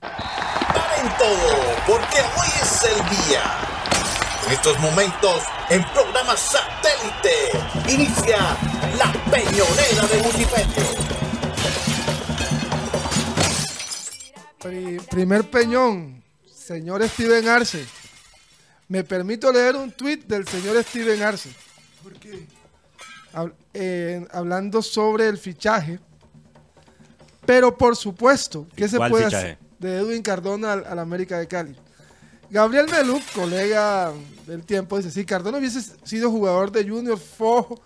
Paren 0.00 1.12
todo, 1.18 1.76
porque 1.86 2.20
hoy 2.20 2.48
es 2.62 2.84
el 2.84 3.28
día. 3.28 3.42
En 4.46 4.52
estos 4.52 4.78
momentos, 4.80 5.42
en 5.68 5.84
programa 5.92 6.34
satélite, 6.36 7.92
inicia 7.92 8.56
la 8.96 9.12
peñonera 9.30 10.06
de 10.10 10.20
Wikipedia. 10.26 10.84
Pri- 14.62 15.00
primer 15.10 15.50
peñón, 15.50 16.22
señor 16.50 17.06
Steven 17.06 17.48
Arce. 17.48 17.86
Me 18.90 19.04
permito 19.04 19.50
leer 19.52 19.76
un 19.76 19.92
tuit 19.92 20.26
del 20.26 20.46
señor 20.46 20.76
Steven 20.84 21.22
Arce. 21.22 21.48
Hab- 23.32 23.54
eh, 23.72 24.26
hablando 24.32 24.82
sobre 24.82 25.28
el 25.28 25.38
fichaje. 25.38 26.00
Pero 27.46 27.76
por 27.76 27.94
supuesto, 27.96 28.66
¿qué 28.76 28.88
se 28.88 28.96
¿Cuál 28.96 29.10
puede 29.12 29.24
fichaje? 29.26 29.44
hacer? 29.52 29.58
De 29.78 29.96
Edwin 29.98 30.22
Cardona 30.22 30.72
al, 30.72 30.84
al 30.84 30.98
América 30.98 31.38
de 31.38 31.46
Cali. 31.46 31.76
Gabriel 32.50 32.86
Meluc, 32.90 33.22
colega 33.32 34.12
del 34.46 34.64
tiempo, 34.64 34.96
dice, 34.96 35.12
si 35.12 35.24
Cardona 35.24 35.58
hubiese 35.58 35.80
sido 36.02 36.30
jugador 36.32 36.72
de 36.72 36.82
Junior 36.88 37.16
Fojo, 37.16 37.80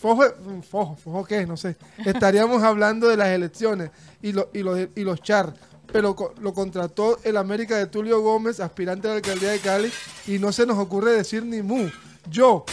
Fojo, 0.00 0.22
Fojo, 0.70 0.94
Fojo 0.96 1.24
qué, 1.24 1.44
no 1.44 1.56
sé, 1.56 1.74
estaríamos 2.04 2.62
hablando 2.62 3.08
de 3.08 3.16
las 3.16 3.28
elecciones 3.30 3.90
y, 4.22 4.30
lo- 4.32 4.48
y, 4.54 4.62
los, 4.62 4.78
y 4.94 5.00
los 5.02 5.20
char, 5.22 5.54
pero 5.92 6.16
lo 6.40 6.54
contrató 6.54 7.18
el 7.22 7.36
América 7.36 7.76
de 7.76 7.86
Tulio 7.86 8.20
Gómez, 8.20 8.60
aspirante 8.60 9.08
a 9.08 9.10
la 9.12 9.16
alcaldía 9.16 9.50
de 9.50 9.60
Cali, 9.60 9.92
y 10.26 10.38
no 10.38 10.52
se 10.52 10.66
nos 10.66 10.78
ocurre 10.78 11.12
decir 11.12 11.44
ni 11.44 11.62
mu. 11.62 11.88
Yo, 12.30 12.64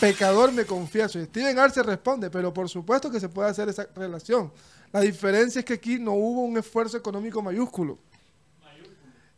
pecador, 0.00 0.52
me 0.52 0.64
confieso. 0.64 1.18
Y 1.18 1.24
Steven 1.24 1.58
Arce 1.58 1.82
responde, 1.82 2.30
pero 2.30 2.52
por 2.52 2.68
supuesto 2.68 3.10
que 3.10 3.20
se 3.20 3.28
puede 3.28 3.50
hacer 3.50 3.68
esa 3.68 3.86
relación. 3.94 4.52
La 4.92 5.00
diferencia 5.00 5.60
es 5.60 5.64
que 5.64 5.74
aquí 5.74 5.98
no 5.98 6.12
hubo 6.12 6.42
un 6.42 6.56
esfuerzo 6.58 6.96
económico 6.96 7.42
mayúsculo. 7.42 7.98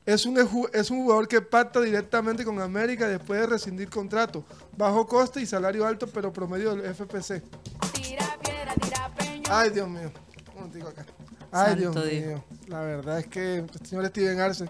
Es 0.06 0.26
un, 0.26 0.38
es 0.72 0.90
un 0.90 1.02
jugador 1.02 1.26
que 1.26 1.40
pacta 1.40 1.80
directamente 1.80 2.44
con 2.44 2.60
América 2.60 3.08
después 3.08 3.40
de 3.40 3.46
rescindir 3.46 3.88
contrato. 3.88 4.44
Bajo 4.76 5.06
coste 5.06 5.40
y 5.40 5.46
salario 5.46 5.86
alto, 5.86 6.06
pero 6.06 6.30
promedio 6.32 6.74
del 6.74 6.94
FPC. 6.94 7.42
Ay, 9.48 9.70
Dios 9.70 9.88
mío. 9.88 10.12
Un 10.56 10.82
acá. 10.82 11.06
Ay, 11.54 11.76
Dios 11.76 11.94
Santo 11.94 12.08
Dios. 12.08 12.26
mío. 12.26 12.44
La 12.68 12.80
verdad 12.80 13.18
es 13.20 13.26
que, 13.28 13.64
señor 13.84 14.06
Steven 14.06 14.40
Arce, 14.40 14.68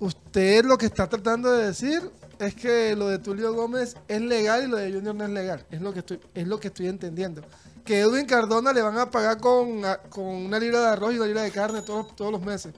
usted 0.00 0.64
lo 0.64 0.76
que 0.78 0.86
está 0.86 1.08
tratando 1.08 1.52
de 1.52 1.66
decir 1.66 2.00
es 2.38 2.54
que 2.54 2.94
lo 2.96 3.08
de 3.08 3.18
Tulio 3.18 3.54
Gómez 3.54 3.96
es 4.08 4.20
legal 4.20 4.64
y 4.64 4.66
lo 4.68 4.76
de 4.76 4.92
Junior 4.92 5.14
no 5.14 5.24
es 5.24 5.30
legal. 5.30 5.64
Es 5.70 5.80
lo 5.80 5.92
que 5.92 6.00
estoy, 6.00 6.20
es 6.34 6.46
lo 6.46 6.60
que 6.60 6.68
estoy 6.68 6.88
entendiendo. 6.88 7.42
Que 7.84 8.00
Edwin 8.00 8.26
Cardona 8.26 8.72
le 8.72 8.82
van 8.82 8.98
a 8.98 9.10
pagar 9.10 9.38
con, 9.38 9.80
con 10.10 10.24
una 10.24 10.58
libra 10.58 10.80
de 10.80 10.86
arroz 10.88 11.14
y 11.14 11.16
una 11.18 11.26
libra 11.26 11.42
de 11.42 11.50
carne 11.50 11.82
todos, 11.82 12.14
todos 12.16 12.32
los 12.32 12.42
meses. 12.42 12.74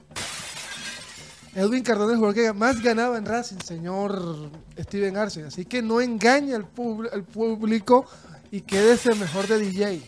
Edwin 1.55 1.83
Cardona 1.83 2.11
es 2.11 2.13
el 2.13 2.17
jugador 2.19 2.35
que 2.35 2.53
más 2.53 2.81
ganaba 2.81 3.17
en 3.17 3.25
Racing, 3.25 3.57
señor 3.65 4.51
Steven 4.77 5.17
Arce. 5.17 5.43
Así 5.43 5.65
que 5.65 5.81
no 5.81 5.99
engañe 5.99 6.53
al, 6.53 6.65
pub- 6.67 7.09
al 7.11 7.23
público 7.23 8.05
y 8.51 8.61
quédese 8.61 9.13
mejor 9.15 9.47
de 9.47 9.57
DJ. 9.59 10.01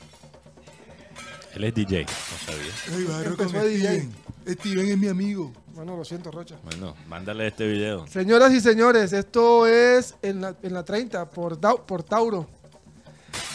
Él 1.56 1.64
es 1.66 1.74
DJ, 1.76 2.06
no 2.06 2.46
sabía. 2.46 2.74
Ay, 2.96 3.04
barro 3.06 3.30
Empezó 3.44 3.66
DJ. 3.66 3.88
Steven. 3.88 4.16
Steven 4.60 4.90
es 4.90 4.98
mi 4.98 5.08
amigo. 5.08 5.52
Bueno, 5.74 5.96
lo 5.98 6.04
siento, 6.06 6.32
Rocha. 6.32 6.56
Bueno, 6.64 6.96
mándale 7.08 7.48
este 7.48 7.68
video. 7.68 8.08
Señoras 8.08 8.52
y 8.54 8.60
señores, 8.62 9.14
esto 9.14 9.68
es 9.68 10.16
en 10.22 10.42
la, 10.42 10.56
en 10.64 10.74
la 10.74 10.84
30 10.84 11.30
por, 11.30 11.60
Dau- 11.60 11.82
por 11.86 12.04
Tauro. 12.04 12.48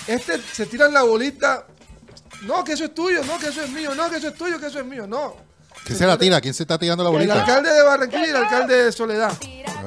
Este 0.06 0.40
se 0.52 0.66
tiran 0.66 0.92
la 0.92 1.02
bolita. 1.02 1.66
No, 2.42 2.62
que 2.64 2.72
eso 2.72 2.85
es 2.85 2.94
tuyo, 2.94 3.24
no, 3.24 3.38
que 3.38 3.48
eso 3.48 3.62
es 3.62 3.70
mío, 3.70 3.94
no, 3.94 4.09
que 4.11 4.16
eso 4.16 4.28
es 4.28 4.35
tuyo, 4.35 4.59
que 4.61 4.66
eso 4.66 4.78
es 4.80 4.87
mío, 4.87 5.06
no. 5.06 5.35
¿Quién 5.85 5.98
se 5.98 6.06
la 6.06 6.18
tira? 6.18 6.40
¿Quién 6.40 6.52
se 6.52 6.64
está 6.64 6.78
tirando 6.78 7.02
la 7.02 7.11
El 7.11 7.14
bolita? 7.14 7.40
alcalde 7.40 7.72
de 7.72 7.82
Barranquilla 7.82 8.26
y 8.26 8.30
el 8.30 8.37
alcalde 8.37 8.85
de 8.85 8.92
Soledad. 8.92 9.32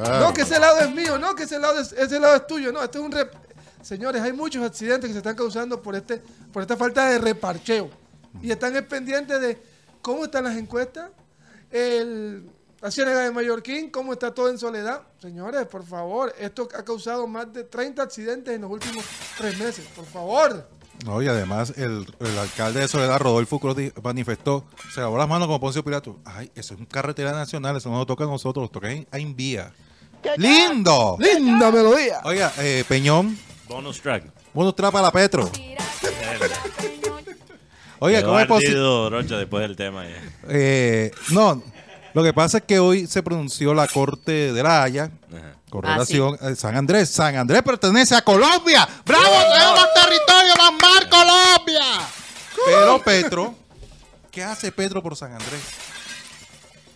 Ah, 0.03 0.17
No, 0.21 0.33
que 0.33 0.41
ese 0.41 0.59
lado 0.59 0.79
es 0.79 0.91
mío, 0.91 1.17
no, 1.19 1.35
que 1.35 1.43
ese 1.43 1.59
lado 1.59 1.79
es, 1.79 1.91
ese 1.93 2.19
lado 2.19 2.35
es 2.35 2.47
tuyo, 2.47 2.71
no, 2.71 2.81
este 2.83 2.97
es 2.97 3.03
un 3.03 3.11
rep- 3.11 3.31
Señores, 3.81 4.21
hay 4.21 4.33
muchos 4.33 4.63
accidentes 4.63 5.07
que 5.07 5.13
se 5.13 5.19
están 5.19 5.35
causando 5.35 5.81
por 5.81 5.95
este, 5.95 6.21
por 6.51 6.61
esta 6.61 6.75
falta 6.75 7.09
de 7.09 7.19
reparcheo. 7.19 7.89
Y 8.41 8.51
están 8.51 8.75
es 8.75 8.83
pendientes 8.83 9.39
de 9.41 9.57
cómo 10.01 10.25
están 10.25 10.43
las 10.43 10.57
encuestas, 10.57 11.09
el, 11.71 12.49
la 12.81 12.91
Ciénaga 12.91 13.21
de 13.21 13.31
Mallorquín, 13.31 13.89
cómo 13.89 14.13
está 14.13 14.33
todo 14.33 14.49
en 14.49 14.57
Soledad. 14.57 15.03
Señores, 15.21 15.65
por 15.65 15.85
favor, 15.85 16.33
esto 16.39 16.67
ha 16.77 16.83
causado 16.83 17.27
más 17.27 17.51
de 17.53 17.63
30 17.63 18.01
accidentes 18.01 18.53
en 18.53 18.61
los 18.61 18.71
últimos 18.71 19.03
tres 19.37 19.57
meses. 19.57 19.85
Por 19.95 20.05
favor. 20.05 20.67
No, 21.05 21.21
y 21.21 21.27
además 21.27 21.73
el, 21.77 22.05
el 22.19 22.37
alcalde 22.37 22.81
de 22.81 22.87
Soledad, 22.89 23.19
Rodolfo 23.19 23.59
Cruz, 23.59 23.77
manifestó, 24.03 24.65
se 24.93 24.99
lavó 24.99 25.17
las 25.17 25.29
manos 25.29 25.47
como 25.47 25.59
Poncio 25.59 25.83
Pilato. 25.83 26.19
Ay, 26.25 26.51
eso 26.55 26.73
es 26.73 26.79
un 26.79 26.85
carretera 26.85 27.31
nacional, 27.31 27.77
eso 27.77 27.89
no 27.89 27.97
nos 27.97 28.07
toca 28.07 28.25
a 28.25 28.27
nosotros, 28.27 28.63
nos 28.63 28.71
toca 28.71 28.91
en, 28.91 29.07
a 29.11 29.17
Invía. 29.17 29.71
¡Lindo! 30.35 31.17
Linda 31.19 31.71
melodía. 31.71 32.19
Oiga, 32.25 32.51
eh, 32.57 32.83
Peñón, 32.87 33.37
Bonus 33.69 34.01
track. 34.01 34.23
bonus 34.53 34.75
trapa 34.75 35.01
la 35.01 35.11
Petro. 35.11 35.49
Quedó 37.99 38.25
¿cómo 38.25 38.39
es 38.39 38.47
posible? 38.47 39.37
después 39.37 39.61
del 39.61 39.75
tema. 39.75 40.05
ya. 40.05 40.15
Eh, 40.49 41.11
no, 41.31 41.61
lo 42.13 42.23
que 42.23 42.33
pasa 42.33 42.59
es 42.59 42.63
que 42.63 42.79
hoy 42.79 43.05
se 43.07 43.21
pronunció 43.21 43.73
la 43.73 43.87
Corte 43.87 44.53
de 44.53 44.63
la 44.63 44.83
Haya 44.83 45.11
Ajá. 45.31 45.53
con 45.69 45.85
Ah, 45.85 45.93
relación 45.93 46.37
a 46.41 46.55
San 46.55 46.75
Andrés. 46.75 47.09
San 47.09 47.35
Andrés 47.35 47.61
pertenece 47.61 48.15
a 48.15 48.21
Colombia. 48.23 48.87
¡Bravo! 49.05 49.25
¡Tenemos 49.53 49.93
territorio, 49.93 50.53
Mamar, 50.57 51.09
Colombia! 51.09 52.07
Pero 52.65 53.01
Petro, 53.03 53.55
¿qué 54.31 54.43
hace 54.43 54.71
Petro 54.71 55.03
por 55.03 55.15
San 55.15 55.33
Andrés? 55.33 55.61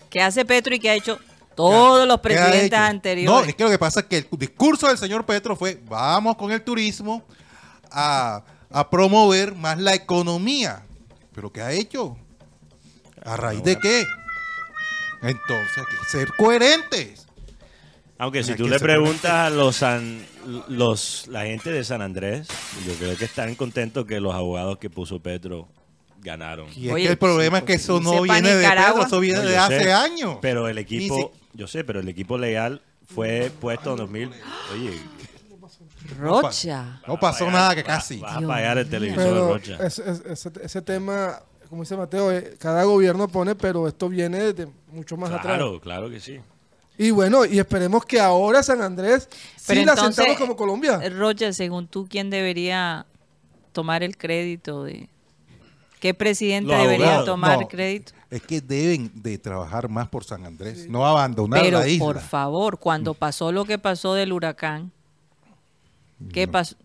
¿Qué 0.10 0.22
hace 0.22 0.46
Petro 0.46 0.74
y 0.76 0.80
qué 0.80 0.90
ha 0.90 0.96
hecho 0.96 1.20
todos 1.56 2.08
los 2.08 2.18
¿Qué 2.18 2.20
ha 2.20 2.22
presidentes 2.22 2.63
hecho? 2.66 2.78
No, 2.78 2.86
anteriores? 2.86 3.50
es 3.50 3.56
que 3.56 3.63
lo 3.63 3.70
que 3.70 3.80
pasa 3.80 4.00
es 4.02 4.06
que 4.08 4.18
el 4.18 4.28
discurso 4.32 4.88
del 4.88 4.98
señor 4.98 5.26
Petro 5.26 5.56
fue, 5.56 5.82
vamos 5.88 6.36
con 6.36 6.52
el 6.52 6.62
turismo 6.63 7.24
a, 7.92 8.44
a 8.72 8.89
promover 8.89 9.56
más 9.56 9.78
la 9.80 9.94
economía. 9.94 10.84
¿Pero 11.34 11.52
qué 11.52 11.62
ha 11.62 11.72
hecho? 11.72 12.18
¿A 13.26 13.38
raíz 13.38 13.63
de 13.63 13.78
qué? 13.80 14.04
Entonces, 15.22 15.78
hay 15.78 15.84
que 15.98 16.06
ser 16.10 16.28
coherentes. 16.38 17.26
Aunque 18.18 18.44
si 18.44 18.52
Hay 18.52 18.58
tú 18.58 18.68
le 18.68 18.80
preguntas 18.80 19.32
a 19.32 19.50
los, 19.50 19.78
San- 19.78 20.26
los 20.68 21.28
la 21.28 21.44
gente 21.46 21.72
de 21.72 21.84
San 21.84 22.02
Andrés, 22.02 22.48
yo 22.86 22.94
creo 22.96 23.18
que 23.18 23.26
están 23.26 23.56
contentos 23.56 24.06
que 24.06 24.20
los 24.20 24.34
abogados 24.34 24.78
que 24.78 24.89
puso 24.89 25.20
Petro 25.20 25.68
ganaron. 26.22 26.68
Y 26.76 26.88
es 26.88 26.94
Oye, 26.94 27.04
que 27.06 27.12
el 27.12 27.18
problema 27.18 27.58
sí, 27.58 27.63
es 27.63 27.68
que 27.68 27.74
eso 27.74 28.00
no 28.00 28.22
viene 28.22 28.54
de. 28.56 28.68
Petro, 28.70 29.06
eso 29.06 29.20
viene 29.20 29.39
No, 29.39 29.46
de 29.50 29.58
hace 29.58 29.84
sé, 29.84 29.94
años. 29.94 30.38
Pero 30.42 30.68
el 30.68 30.78
equipo, 30.78 31.32
yo 31.54 31.68
sé, 31.68 31.84
pero 31.84 32.00
el 32.00 32.10
equipo 32.10 32.38
legal 32.38 32.82
fue 33.06 33.52
puesto 33.60 33.92
en 33.92 33.98
2000. 33.98 34.32
Oye, 34.74 35.00
Rocha. 36.20 37.02
No 37.08 37.20
pasó 37.20 37.50
nada 37.50 37.76
que 37.76 37.84
casi. 37.84 38.18
Vas 38.20 38.38
a 38.38 38.48
pagar 38.48 38.78
el 38.78 38.89
televisor, 38.89 39.24
Pero 39.24 39.54
Rocha. 39.54 39.78
ese, 39.86 40.04
ese- 40.30 40.52
ese 40.62 40.82
tema, 40.82 41.39
como 41.70 41.84
dice 41.84 41.96
Mateo, 41.98 42.32
eh, 42.32 42.56
cada 42.60 42.84
gobierno 42.84 43.28
pone, 43.28 43.56
pero 43.56 43.88
esto 43.88 44.10
viene 44.10 44.54
de 44.54 44.68
mucho 44.92 45.18
más 45.18 45.30
atrás. 45.30 45.44
Claro, 45.46 45.80
claro 45.80 46.10
que 46.10 46.20
sí. 46.20 46.39
Y 46.98 47.10
bueno, 47.12 47.46
y 47.46 47.58
esperemos 47.58 48.06
que 48.06 48.20
ahora 48.20 48.62
San 48.62 48.80
Andrés 48.82 49.28
Pero 49.66 49.80
sí 49.80 49.86
la 49.86 49.94
entonces, 49.94 50.16
sentamos 50.16 50.39
como 50.39 50.56
Colombia. 50.56 51.02
Roger, 51.10 51.54
según 51.54 51.88
tú, 51.88 52.06
¿quién 52.08 52.30
debería 52.30 53.06
tomar 53.72 54.04
el 54.04 54.16
crédito 54.18 54.84
de 54.84 55.10
qué 56.04 56.13
presidente 56.13 56.68
Los 56.74 56.82
debería 56.82 57.06
abogados. 57.06 57.26
tomar 57.26 57.60
No, 57.62 57.68
crédito? 57.70 58.12
Es 58.30 58.42
que 58.42 58.60
deben 58.60 59.10
de 59.16 59.38
trabajar 59.38 59.88
más 59.88 60.10
por 60.10 60.26
San 60.26 60.46
Andrés, 60.46 60.89
no 60.89 61.08
abandonar 61.08 61.62
Pero 61.62 61.80
la 61.80 61.88
isla. 61.88 62.04
por 62.06 62.20
favor, 62.20 62.78
cuando 62.78 63.13
pasó 63.13 63.54
lo 63.54 63.63
que 63.63 63.78
pasó 63.78 64.13
del 64.13 64.34
huracán, 64.34 64.92
¿qué 66.34 66.46
pasó? 66.46 66.76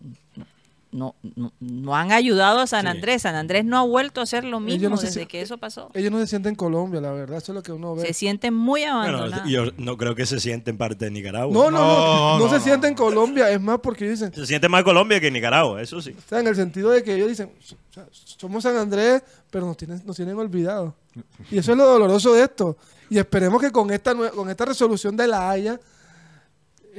No, 0.91 1.13
no, 1.35 1.51
no 1.59 1.95
han 1.95 2.11
ayudado 2.11 2.59
a 2.61 2.65
San 2.65 2.87
Andrés. 2.87 3.21
San 3.21 3.35
Andrés 3.35 3.63
no 3.63 3.77
ha 3.77 3.83
vuelto 3.83 4.21
a 4.21 4.23
hacer 4.23 4.43
lo 4.43 4.59
mismo 4.59 4.89
no 4.89 4.97
se 4.97 5.05
desde 5.05 5.19
si- 5.21 5.25
que 5.27 5.41
eso 5.41 5.59
pasó. 5.59 5.91
Ellos 5.93 6.11
no 6.11 6.17
se 6.19 6.25
sienten 6.25 6.55
Colombia, 6.55 6.99
la 6.99 7.11
verdad, 7.11 7.37
eso 7.37 7.51
es 7.51 7.55
lo 7.57 7.61
que 7.61 7.71
uno 7.71 7.93
ve. 7.93 8.07
Se 8.07 8.13
sienten 8.13 8.55
muy 8.55 8.81
Bueno, 8.81 8.95
abandonados. 9.17 9.47
yo 9.47 9.65
no 9.77 9.97
creo 9.97 10.15
que 10.15 10.25
se 10.25 10.39
sienten 10.39 10.77
parte 10.79 11.05
de 11.05 11.11
Nicaragua. 11.11 11.53
No, 11.53 11.69
no, 11.69 11.77
no, 11.77 11.87
no, 11.87 12.37
No, 12.39 12.39
no, 12.45 12.49
se 12.49 12.55
no. 12.57 12.63
sienten 12.63 12.95
Colombia, 12.95 13.51
es 13.51 13.61
más 13.61 13.79
porque 13.83 14.09
dicen, 14.09 14.33
Se 14.33 14.47
siente 14.47 14.67
más 14.67 14.83
Colombia 14.83 15.19
que 15.19 15.29
Nicaragua, 15.29 15.79
eso 15.79 16.01
sí. 16.01 16.15
o 16.17 16.27
sea, 16.27 16.39
en 16.39 16.47
el 16.47 16.55
sentido 16.55 16.89
de 16.89 17.03
que 17.03 17.13
ellos 17.13 17.27
dicen, 17.27 17.51
o 17.59 17.93
sea, 17.93 18.07
somos 18.11 18.63
San 18.63 18.75
Andrés, 18.75 19.21
pero 19.51 19.67
nos 19.67 19.77
tienen, 19.77 20.01
nos 20.05 20.15
tienen 20.15 20.35
olvidados. 20.37 20.93
Y 21.51 21.59
eso 21.59 21.71
es 21.73 21.77
lo 21.77 21.85
doloroso 21.85 22.33
de 22.33 22.41
esto. 22.43 22.77
Y 23.11 23.19
esperemos 23.19 23.61
que 23.61 23.69
con 23.71 23.91
esta, 23.91 24.15
con 24.15 24.49
esta 24.49 24.65
resolución 24.65 25.15
de 25.15 25.27
la 25.27 25.51
Haya, 25.51 25.79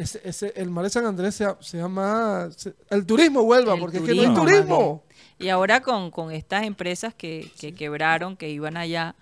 ese, 0.03 0.21
ese- 0.25 0.53
el 0.57 0.71
mar 0.71 0.85
de 0.85 0.91
San 0.91 1.05
Andrés 1.07 1.43
más... 1.89 2.55
se- 2.57 2.75
el 2.91 3.05
turismo 3.07 3.43
vuelva, 3.45 3.75
El 3.75 3.81
porque 3.81 3.99
es 3.99 4.03
que 4.05 4.15
no 4.15 4.23
hay 4.23 4.35
turismo. 4.35 5.05
Y 5.39 5.49
ahora 5.49 5.81
con, 5.81 6.11
con 6.11 6.31
estas 6.33 6.65
empresas 6.65 7.15
que, 7.15 7.51
que 7.59 7.73
quebraron, 7.75 8.37
que 8.37 8.51
iban 8.51 8.77
allá, 8.77 9.15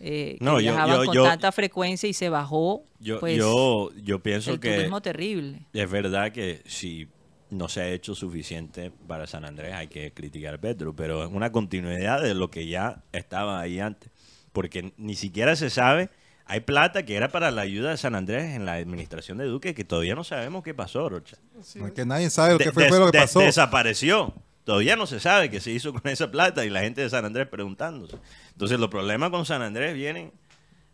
eh, 0.00 0.36
que 0.38 0.44
No, 0.44 0.60
yo- 0.60 0.72
viajaban 0.72 0.96
yo- 1.00 1.04
con 1.06 1.14
yo- 1.14 1.24
tanta 1.24 1.50
frecuencia 1.52 2.08
y 2.08 2.12
se 2.12 2.28
bajó, 2.28 2.82
Yo, 3.00 3.18
pues 3.20 3.36
yo, 3.36 3.90
yo 4.02 4.20
pienso 4.22 4.52
el 4.52 4.60
que 4.60 4.74
turismo 4.76 5.00
terrible. 5.00 5.66
es 5.72 5.90
verdad 5.90 6.30
que 6.32 6.62
si 6.66 7.08
no 7.50 7.68
se 7.68 7.80
ha 7.80 7.88
hecho 7.88 8.14
suficiente 8.14 8.92
para 9.06 9.26
San 9.26 9.44
Andrés 9.44 9.72
hay 9.74 9.88
que 9.88 10.12
criticar 10.12 10.54
a 10.54 10.58
Petro, 10.58 10.94
pero 10.94 11.24
es 11.24 11.30
una 11.32 11.50
continuidad 11.50 12.22
de 12.22 12.34
lo 12.34 12.50
que 12.50 12.66
ya 12.68 13.02
estaba 13.12 13.58
ahí 13.60 13.80
antes, 13.80 14.10
porque 14.52 14.92
ni 14.98 15.14
siquiera 15.16 15.56
se 15.56 15.70
sabe, 15.70 16.10
hay 16.48 16.60
plata 16.60 17.04
que 17.04 17.14
era 17.14 17.28
para 17.28 17.50
la 17.50 17.62
ayuda 17.62 17.90
de 17.90 17.96
San 17.98 18.14
Andrés 18.14 18.54
en 18.56 18.64
la 18.66 18.74
administración 18.74 19.38
de 19.38 19.44
Duque 19.44 19.74
que 19.74 19.84
todavía 19.84 20.14
no 20.14 20.24
sabemos 20.24 20.64
qué 20.64 20.74
pasó, 20.74 21.08
Rocha. 21.08 21.36
No, 21.76 21.86
es 21.86 21.92
que 21.92 22.04
nadie 22.06 22.30
sabe 22.30 22.54
lo 22.54 22.58
que 22.58 22.72
fue, 22.72 22.88
lo 22.90 23.10
que 23.12 23.18
pasó. 23.18 23.40
desapareció. 23.40 24.34
Todavía 24.64 24.96
no 24.96 25.06
se 25.06 25.20
sabe 25.20 25.50
qué 25.50 25.60
se 25.60 25.70
hizo 25.70 25.92
con 25.92 26.02
esa 26.10 26.30
plata 26.30 26.64
y 26.64 26.70
la 26.70 26.80
gente 26.80 27.00
de 27.02 27.08
San 27.10 27.24
Andrés 27.24 27.46
preguntándose. 27.48 28.16
Entonces 28.52 28.78
los 28.80 28.88
problemas 28.90 29.30
con 29.30 29.46
San 29.46 29.62
Andrés 29.62 29.94
vienen 29.94 30.32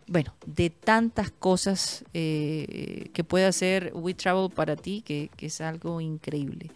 bueno, 0.05 0.35
de 0.45 0.69
tantas 0.69 1.31
cosas 1.31 2.05
eh, 2.13 3.09
que 3.11 3.23
puede 3.23 3.47
hacer 3.47 3.91
We 3.95 4.13
Travel 4.13 4.51
para 4.51 4.75
ti, 4.75 5.01
que, 5.01 5.31
que 5.35 5.47
es 5.47 5.61
algo 5.61 5.99
increíble. 5.99 6.69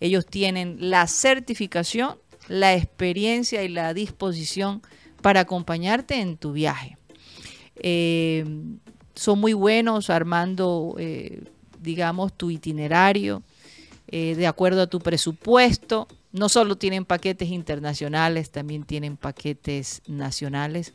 Ellos 0.00 0.26
tienen 0.26 0.76
la 0.80 1.06
certificación, 1.06 2.18
la 2.48 2.74
experiencia 2.74 3.62
y 3.62 3.68
la 3.68 3.94
disposición 3.94 4.82
para 5.22 5.38
acompañarte 5.38 6.20
en 6.20 6.36
tu 6.36 6.50
viaje. 6.50 6.98
Eh, 7.76 8.44
son 9.14 9.38
muy 9.38 9.52
buenos 9.52 10.10
armando 10.10 10.96
eh, 10.98 11.44
digamos, 11.84 12.32
tu 12.36 12.50
itinerario 12.50 13.44
eh, 14.08 14.34
de 14.34 14.46
acuerdo 14.48 14.82
a 14.82 14.86
tu 14.88 14.98
presupuesto. 14.98 16.08
No 16.32 16.48
solo 16.48 16.76
tienen 16.76 17.04
paquetes 17.04 17.48
internacionales, 17.50 18.50
también 18.50 18.82
tienen 18.82 19.16
paquetes 19.16 20.02
nacionales. 20.08 20.92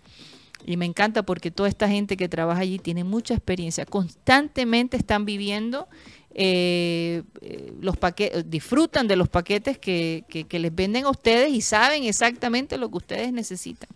Y 0.66 0.76
me 0.76 0.86
encanta 0.86 1.24
porque 1.24 1.52
toda 1.52 1.70
esta 1.70 1.88
gente 1.88 2.18
que 2.18 2.28
trabaja 2.28 2.60
allí 2.62 2.80
tiene 2.80 3.06
mucha 3.06 3.34
experiencia. 3.34 3.86
Constantemente 3.86 4.98
están 4.98 5.24
viviendo 5.24 5.88
eh, 6.34 7.24
eh, 7.42 7.74
los 7.80 7.96
paquetes, 7.96 8.50
disfrutan 8.50 9.08
de 9.08 9.16
los 9.16 9.30
paquetes 9.30 9.78
que, 9.80 10.26
que- 10.28 10.44
que 10.44 10.60
les 10.60 10.76
venden 10.76 11.06
a 11.06 11.10
ustedes 11.10 11.52
y 11.54 11.62
saben 11.62 12.04
exactamente 12.04 12.78
lo 12.78 12.92
que 12.92 12.98
ustedes 12.98 13.32
necesitan. 13.32 13.90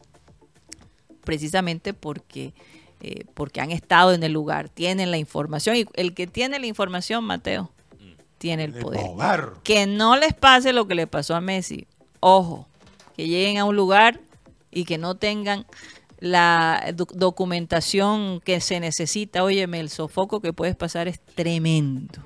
Precisamente 1.25 1.93
porque 1.93 2.53
eh, 3.03 3.25
porque 3.33 3.61
han 3.61 3.71
estado 3.71 4.13
en 4.13 4.23
el 4.23 4.31
lugar, 4.31 4.69
tienen 4.69 5.11
la 5.11 5.17
información 5.17 5.75
y 5.75 5.85
el 5.93 6.13
que 6.13 6.25
tiene 6.25 6.57
la 6.59 6.65
información, 6.67 7.23
Mateo, 7.25 7.69
tiene 8.37 8.63
el 8.63 8.73
poder. 8.73 9.01
Que 9.63 9.85
no 9.85 10.15
les 10.17 10.33
pase 10.33 10.73
lo 10.73 10.87
que 10.87 10.95
le 10.95 11.05
pasó 11.07 11.35
a 11.35 11.41
Messi. 11.41 11.85
Ojo, 12.19 12.67
que 13.15 13.27
lleguen 13.27 13.57
a 13.57 13.65
un 13.65 13.75
lugar 13.75 14.19
y 14.71 14.85
que 14.85 14.97
no 14.97 15.15
tengan 15.15 15.65
la 16.19 16.91
doc- 16.95 17.13
documentación 17.13 18.39
que 18.41 18.59
se 18.61 18.79
necesita. 18.79 19.43
Óyeme, 19.43 19.79
el 19.79 19.89
sofoco 19.89 20.39
que 20.41 20.53
puedes 20.53 20.75
pasar 20.75 21.07
es 21.07 21.19
tremendo. 21.35 22.21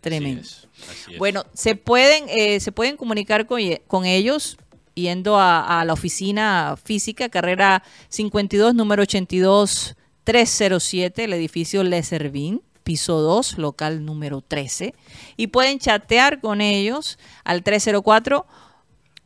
Tremendo. 0.00 0.40
Así 0.42 0.56
es, 0.82 0.88
así 0.90 1.12
es. 1.14 1.18
Bueno, 1.18 1.44
se 1.52 1.74
pueden, 1.76 2.24
eh, 2.28 2.60
se 2.60 2.72
pueden 2.72 2.96
comunicar 2.96 3.46
con, 3.46 3.60
ye- 3.60 3.82
con 3.86 4.04
ellos 4.06 4.56
yendo 4.94 5.38
a, 5.38 5.80
a 5.80 5.84
la 5.84 5.92
oficina 5.92 6.76
física, 6.82 7.28
carrera 7.28 7.82
52, 8.08 8.74
número 8.74 9.02
82, 9.02 9.96
307, 10.24 11.24
el 11.24 11.32
edificio 11.32 11.82
Le 11.84 12.02
Servín, 12.02 12.62
piso 12.82 13.20
2, 13.20 13.58
local 13.58 14.04
número 14.04 14.42
13. 14.42 14.94
Y 15.36 15.46
pueden 15.48 15.78
chatear 15.78 16.40
con 16.40 16.60
ellos 16.60 17.18
al 17.44 17.62
304 17.62 18.46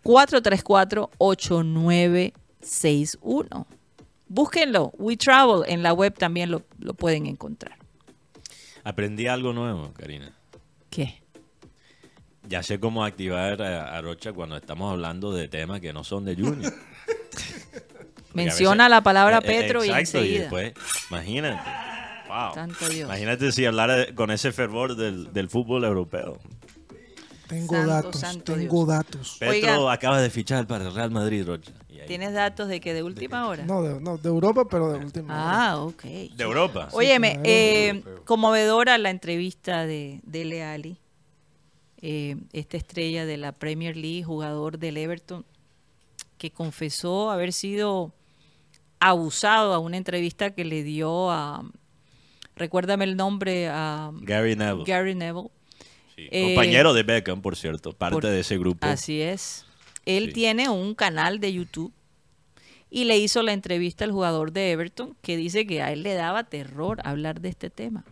434 0.02 1.10
8961. 1.18 3.66
Búsquenlo, 4.28 4.92
We 4.98 5.16
Travel, 5.16 5.62
en 5.66 5.82
la 5.82 5.92
web 5.92 6.14
también 6.14 6.50
lo, 6.50 6.62
lo 6.78 6.94
pueden 6.94 7.26
encontrar. 7.26 7.76
Aprendí 8.82 9.26
algo 9.26 9.52
nuevo, 9.52 9.92
Karina. 9.94 10.34
¿Qué? 10.90 11.22
Ya 12.46 12.62
sé 12.62 12.78
cómo 12.78 13.04
activar 13.04 13.62
a, 13.62 13.96
a 13.96 14.02
Rocha 14.02 14.32
cuando 14.32 14.56
estamos 14.56 14.92
hablando 14.92 15.32
de 15.32 15.48
temas 15.48 15.80
que 15.80 15.94
no 15.94 16.04
son 16.04 16.26
de 16.26 16.36
Junior. 16.36 16.72
Menciona 18.34 18.84
veces- 18.84 18.90
la 18.90 19.02
palabra 19.02 19.38
Eh, 19.38 19.40
eh, 19.44 19.46
Petro 19.62 19.84
y 19.84 19.88
exacto, 19.88 20.18
enseguida. 20.18 20.40
después, 20.42 20.72
imagínate. 21.10 21.70
Wow. 22.28 22.66
Dios. 22.90 23.08
Imagínate 23.08 23.52
si 23.52 23.64
hablara 23.64 23.96
de- 23.96 24.14
con 24.14 24.30
ese 24.30 24.50
fervor 24.52 24.96
del, 24.96 25.32
del 25.32 25.48
fútbol 25.48 25.84
europeo. 25.84 26.38
Tengo 27.46 27.74
Santo, 27.74 27.88
datos, 27.90 28.20
santo 28.20 28.54
tengo 28.54 28.84
Dios. 28.84 28.88
datos. 28.88 29.36
Petro 29.38 29.52
Oiga. 29.82 29.92
acaba 29.92 30.20
de 30.20 30.30
fichar 30.30 30.66
para 30.66 30.86
el 30.86 30.94
Real 30.94 31.10
Madrid, 31.10 31.46
Rocha. 31.46 31.72
Y 31.88 31.98
¿Tienes 32.06 32.32
datos 32.32 32.68
de 32.68 32.80
que 32.80 32.92
de 32.94 33.02
última 33.02 33.46
hora? 33.46 33.64
No 33.64 33.82
de, 33.82 34.00
no, 34.00 34.16
de 34.18 34.28
Europa, 34.28 34.64
pero 34.68 34.90
de 34.92 34.98
última. 34.98 35.32
hora. 35.34 35.68
Ah, 35.70 35.76
ok. 35.78 36.02
De 36.02 36.42
Europa. 36.42 36.88
Óyeme, 36.92 37.32
claro. 37.34 37.42
eh, 37.46 38.04
conmovedora 38.24 38.98
la 38.98 39.10
entrevista 39.10 39.86
de 39.86 40.20
Dele 40.24 40.64
Alli, 40.64 40.98
eh, 42.02 42.36
esta 42.52 42.76
estrella 42.78 43.26
de 43.26 43.36
la 43.36 43.52
Premier 43.52 43.96
League, 43.96 44.24
jugador 44.24 44.78
del 44.78 44.96
Everton, 44.96 45.44
que 46.38 46.50
confesó 46.50 47.30
haber 47.30 47.52
sido 47.52 48.12
abusado 49.10 49.72
a 49.74 49.78
una 49.78 49.96
entrevista 49.96 50.54
que 50.54 50.64
le 50.64 50.82
dio 50.82 51.30
a, 51.30 51.64
recuérdame 52.56 53.04
el 53.04 53.16
nombre, 53.16 53.68
a 53.68 54.10
Gary 54.20 54.56
Neville. 54.56 54.84
Gary 54.84 55.14
Neville. 55.14 55.50
Sí, 56.16 56.28
Eh, 56.30 56.54
Compañero 56.54 56.94
de 56.94 57.02
Beckham, 57.02 57.42
por 57.42 57.56
cierto, 57.56 57.92
parte 57.92 58.14
por- 58.14 58.24
de 58.26 58.40
ese 58.40 58.56
grupo. 58.56 58.86
Así 58.86 59.20
es. 59.20 59.66
Él 60.06 60.26
Sí. 60.28 60.32
tiene 60.34 60.68
un 60.68 60.94
canal 60.94 61.40
de 61.40 61.52
YouTube 61.52 61.92
y 62.90 63.04
le 63.04 63.18
hizo 63.18 63.42
la 63.42 63.52
entrevista 63.52 64.04
al 64.04 64.12
jugador 64.12 64.52
de 64.52 64.70
Everton 64.70 65.16
que 65.22 65.36
dice 65.36 65.66
que 65.66 65.82
a 65.82 65.90
él 65.92 66.02
le 66.02 66.14
daba 66.14 66.44
terror 66.44 67.00
hablar 67.04 67.40
de 67.40 67.48
este 67.48 67.68
tema. 67.70 68.04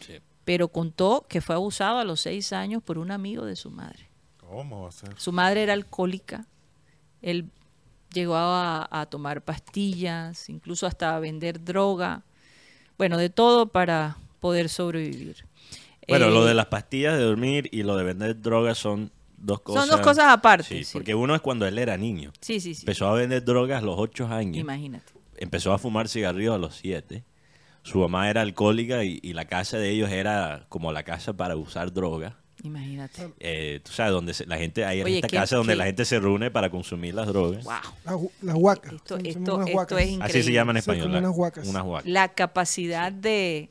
Sí. 0.00 0.14
Pero 0.44 0.68
contó 0.68 1.24
que 1.28 1.40
fue 1.40 1.54
abusado 1.54 1.98
a 1.98 2.04
los 2.04 2.20
seis 2.20 2.52
años 2.52 2.82
por 2.82 2.98
un 2.98 3.10
amigo 3.10 3.44
de 3.46 3.56
su 3.56 3.70
madre. 3.70 4.06
¿Cómo 4.38 4.82
va 4.82 4.88
a 4.90 4.92
ser? 4.92 5.10
Su 5.16 5.32
madre 5.32 5.62
era 5.62 5.72
alcohólica. 5.72 6.46
Él 7.22 7.46
llegó 8.12 8.36
a, 8.36 8.88
a 8.90 9.06
tomar 9.06 9.42
pastillas, 9.42 10.48
incluso 10.48 10.86
hasta 10.86 11.16
a 11.16 11.20
vender 11.20 11.62
droga. 11.64 12.22
Bueno, 12.98 13.18
de 13.18 13.28
todo 13.30 13.66
para 13.68 14.16
poder 14.40 14.68
sobrevivir. 14.68 15.44
Bueno, 16.08 16.26
Eh, 16.26 16.30
lo 16.30 16.44
de 16.44 16.54
las 16.54 16.66
pastillas 16.66 17.16
de 17.18 17.24
dormir 17.24 17.68
y 17.72 17.82
lo 17.82 17.96
de 17.96 18.04
vender 18.04 18.40
drogas 18.40 18.78
son 18.78 19.10
dos 19.36 19.60
cosas. 19.60 19.88
dos 19.88 20.00
cosas 20.00 20.26
aparte, 20.28 20.64
Sí, 20.78 20.84
sí. 20.84 20.92
porque 20.94 21.14
uno 21.14 21.34
es 21.34 21.40
cuando 21.40 21.66
él 21.66 21.78
era 21.78 21.96
niño. 21.96 22.32
Sí, 22.40 22.60
sí, 22.60 22.74
sí. 22.74 22.82
Empezó 22.82 23.08
a 23.08 23.14
vender 23.14 23.44
drogas 23.44 23.82
a 23.82 23.84
los 23.86 23.96
ocho 23.98 24.26
años. 24.28 24.56
Imagínate. 24.56 25.12
Empezó 25.36 25.72
a 25.72 25.78
fumar 25.78 26.08
cigarrillos 26.08 26.54
a 26.54 26.58
los 26.58 26.76
siete. 26.76 27.24
Su 27.82 27.98
mamá 27.98 28.30
era 28.30 28.40
alcohólica 28.40 29.04
y, 29.04 29.20
y 29.22 29.32
la 29.34 29.44
casa 29.44 29.78
de 29.78 29.90
ellos 29.90 30.10
era 30.10 30.64
como 30.68 30.90
la 30.92 31.02
casa 31.02 31.36
para 31.36 31.56
usar 31.56 31.92
droga. 31.92 32.36
Imagínate. 32.66 33.32
Eh, 33.40 33.80
tú 33.84 33.92
sabes, 33.92 34.12
donde 34.12 34.34
se- 34.34 34.46
la 34.46 34.58
gente, 34.58 34.84
hay 34.84 35.02
Oye, 35.02 35.16
esta 35.16 35.28
qué- 35.28 35.36
casa 35.36 35.56
donde 35.56 35.72
qué- 35.72 35.78
la 35.78 35.84
gente 35.86 36.04
se 36.04 36.18
reúne 36.20 36.50
para 36.50 36.70
consumir 36.70 37.14
las 37.14 37.26
drogas. 37.28 37.64
Wow. 37.64 37.74
La, 38.04 38.12
hu- 38.14 38.30
la 38.42 38.54
huaca. 38.56 38.90
Esto- 38.94 39.16
esto- 39.16 39.54
unas 39.56 39.66
esto 39.68 39.76
huacas. 39.78 40.00
es 40.02 40.20
Así 40.20 40.42
se 40.42 40.52
llaman 40.52 40.76
en 40.76 40.78
español. 40.78 41.12
la- 41.12 41.18
unas 41.20 41.32
huacas. 41.36 41.66
Unas 41.68 41.82
huacas. 41.84 42.10
La 42.10 42.28
capacidad 42.34 43.10
de, 43.12 43.70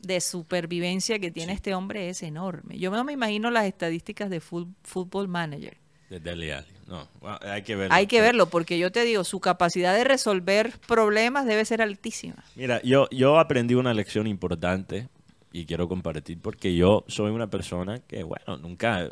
de 0.00 0.20
supervivencia 0.20 1.18
que 1.18 1.30
tiene 1.30 1.52
este 1.52 1.74
hombre 1.74 2.08
es 2.08 2.22
enorme. 2.22 2.78
Yo 2.78 2.90
no 2.90 3.04
me 3.04 3.12
imagino 3.12 3.50
las 3.50 3.66
estadísticas 3.66 4.30
de 4.30 4.40
Football 4.40 5.28
Manager. 5.28 5.76
De 6.08 6.18
Dele 6.18 6.54
Alli. 6.54 6.66
No, 6.88 7.06
bueno, 7.20 7.38
hay 7.42 7.62
que 7.62 7.76
verlo. 7.76 7.94
Hay 7.94 8.06
que 8.08 8.20
verlo 8.20 8.50
porque 8.50 8.76
yo 8.76 8.90
te 8.90 9.04
digo, 9.04 9.22
su 9.22 9.38
capacidad 9.38 9.94
de 9.94 10.02
resolver 10.02 10.72
problemas 10.88 11.46
debe 11.46 11.64
ser 11.64 11.82
altísima. 11.82 12.42
Mira, 12.56 12.82
yo, 12.82 13.08
yo 13.12 13.38
aprendí 13.38 13.74
una 13.74 13.94
lección 13.94 14.26
importante 14.26 15.08
y 15.52 15.66
quiero 15.66 15.88
compartir 15.88 16.40
porque 16.40 16.74
yo 16.74 17.04
soy 17.08 17.30
una 17.30 17.48
persona 17.48 18.00
que, 18.00 18.22
bueno, 18.22 18.56
nunca... 18.56 19.10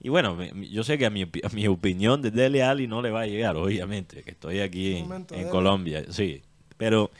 Y 0.00 0.08
bueno, 0.08 0.36
yo 0.44 0.82
sé 0.82 0.98
que 0.98 1.06
a 1.06 1.10
mi, 1.10 1.22
a 1.22 1.48
mi 1.52 1.68
opinión 1.68 2.22
de 2.22 2.32
Dele 2.32 2.64
Alli 2.64 2.88
no 2.88 3.02
le 3.02 3.10
va 3.10 3.20
a 3.20 3.26
llegar, 3.26 3.56
obviamente, 3.56 4.22
que 4.24 4.32
estoy 4.32 4.58
aquí 4.58 4.96
en. 4.96 5.48
Colombia, 5.48 6.04
sí. 6.10 6.42
Pero 6.76 7.12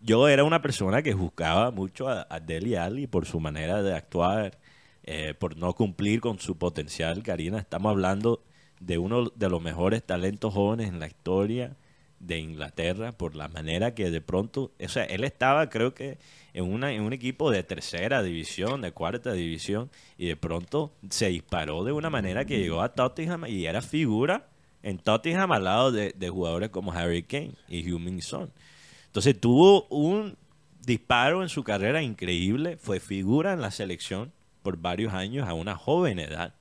yo 0.00 0.26
era 0.28 0.42
una 0.42 0.62
persona 0.62 1.02
que 1.02 1.12
juzgaba 1.12 1.70
mucho 1.70 2.08
a, 2.08 2.26
a 2.30 2.40
Dele 2.40 2.78
Alli 2.78 3.06
por 3.06 3.26
su 3.26 3.38
manera 3.38 3.82
de 3.82 3.94
actuar, 3.94 4.58
eh, 5.02 5.34
por 5.38 5.58
no 5.58 5.74
cumplir 5.74 6.22
con 6.22 6.38
su 6.38 6.56
potencial, 6.56 7.22
Karina. 7.22 7.58
Estamos 7.58 7.90
hablando 7.90 8.42
de 8.80 8.96
uno 8.96 9.30
de 9.34 9.48
los 9.50 9.60
mejores 9.60 10.02
talentos 10.02 10.54
jóvenes 10.54 10.88
en 10.88 11.00
la 11.00 11.08
historia 11.08 11.76
de 12.18 12.38
Inglaterra 12.38 13.12
por 13.12 13.34
la 13.34 13.48
manera 13.48 13.94
que 13.94 14.10
de 14.10 14.20
pronto, 14.20 14.72
o 14.80 14.88
sea, 14.88 15.04
él 15.04 15.24
estaba 15.24 15.68
creo 15.68 15.92
que 15.92 16.18
en, 16.54 16.64
una, 16.64 16.92
en 16.92 17.02
un 17.02 17.12
equipo 17.12 17.50
de 17.50 17.62
tercera 17.62 18.22
división, 18.22 18.82
de 18.82 18.92
cuarta 18.92 19.32
división, 19.32 19.90
y 20.18 20.26
de 20.26 20.36
pronto 20.36 20.92
se 21.10 21.28
disparó 21.28 21.84
de 21.84 21.92
una 21.92 22.10
manera 22.10 22.44
que 22.44 22.58
llegó 22.58 22.82
a 22.82 22.92
Tottenham 22.92 23.46
y 23.46 23.66
era 23.66 23.82
figura 23.82 24.48
en 24.82 24.98
Tottenham 24.98 25.52
al 25.52 25.64
lado 25.64 25.92
de, 25.92 26.12
de 26.16 26.28
jugadores 26.28 26.70
como 26.70 26.92
Harry 26.92 27.22
Kane 27.22 27.54
y 27.68 27.82
Heung-Min 27.88 28.20
Son. 28.20 28.50
Entonces 29.06 29.40
tuvo 29.40 29.86
un 29.88 30.36
disparo 30.84 31.42
en 31.42 31.48
su 31.48 31.62
carrera 31.62 32.02
increíble, 32.02 32.76
fue 32.76 32.98
figura 32.98 33.52
en 33.52 33.60
la 33.60 33.70
selección 33.70 34.32
por 34.62 34.76
varios 34.76 35.12
años 35.14 35.48
a 35.48 35.54
una 35.54 35.76
joven 35.76 36.18
edad. 36.18 36.54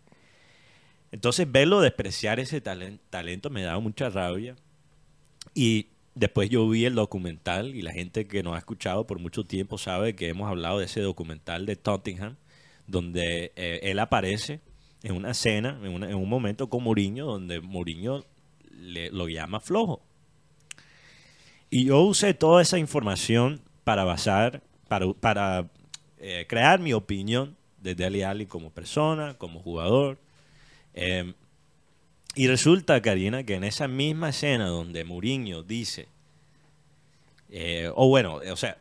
Entonces 1.11 1.51
verlo 1.51 1.81
despreciar 1.81 2.39
ese 2.39 2.63
talen- 2.63 2.99
talento 3.09 3.49
me 3.49 3.63
daba 3.63 3.79
mucha 3.79 4.09
rabia. 4.09 4.55
Y 5.53 5.87
después 6.21 6.49
yo 6.49 6.69
vi 6.69 6.85
el 6.85 6.95
documental 6.95 7.75
y 7.75 7.81
la 7.81 7.91
gente 7.91 8.27
que 8.27 8.43
nos 8.43 8.55
ha 8.55 8.59
escuchado 8.59 9.07
por 9.07 9.19
mucho 9.19 9.43
tiempo 9.45 9.77
sabe 9.77 10.15
que 10.15 10.29
hemos 10.29 10.47
hablado 10.49 10.79
de 10.79 10.85
ese 10.85 11.01
documental 11.01 11.65
de 11.65 11.75
Tottenham, 11.75 12.37
donde 12.87 13.51
eh, 13.55 13.79
él 13.83 13.99
aparece 13.99 14.61
en 15.03 15.15
una 15.15 15.31
escena, 15.31 15.79
en, 15.83 15.91
una- 15.93 16.15
un 16.15 16.29
momento 16.29 16.69
con 16.69 16.83
Mourinho, 16.83 17.25
donde 17.25 17.59
Mourinho 17.59 18.23
le, 18.71 19.09
lo 19.11 19.27
llama 19.27 19.59
flojo. 19.59 20.01
Y 21.69 21.85
yo 21.85 22.01
usé 22.01 22.33
toda 22.33 22.61
esa 22.61 22.77
información 22.77 23.61
para 23.83 24.03
basar, 24.03 24.61
para, 24.87 25.11
para 25.13 25.69
eh, 26.19 26.45
crear 26.47 26.79
mi 26.79 26.93
opinión 26.93 27.55
de 27.81 27.95
Dele 27.95 28.25
Alli 28.25 28.45
como 28.45 28.69
persona, 28.71 29.35
como 29.37 29.59
jugador. 29.61 30.19
Eh, 30.93 31.33
y 32.35 32.47
resulta, 32.47 33.01
Karina, 33.01 33.43
que 33.43 33.55
en 33.55 33.63
esa 33.63 33.87
misma 33.87 34.29
escena 34.29 34.67
donde 34.67 35.03
Mourinho 35.03 35.63
dice, 35.63 36.07
eh, 37.49 37.91
o 37.93 38.07
bueno, 38.07 38.35
o 38.35 38.55
sea, 38.55 38.77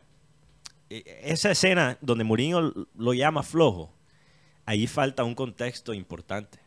eh, 0.89 1.21
esa 1.23 1.51
escena 1.51 1.97
donde 2.01 2.23
Mourinho 2.23 2.73
lo 2.95 3.13
llama 3.13 3.43
flojo, 3.43 3.93
ahí 4.65 4.87
falta 4.87 5.25
un 5.25 5.35
contexto 5.35 5.93
importante. 5.93 6.59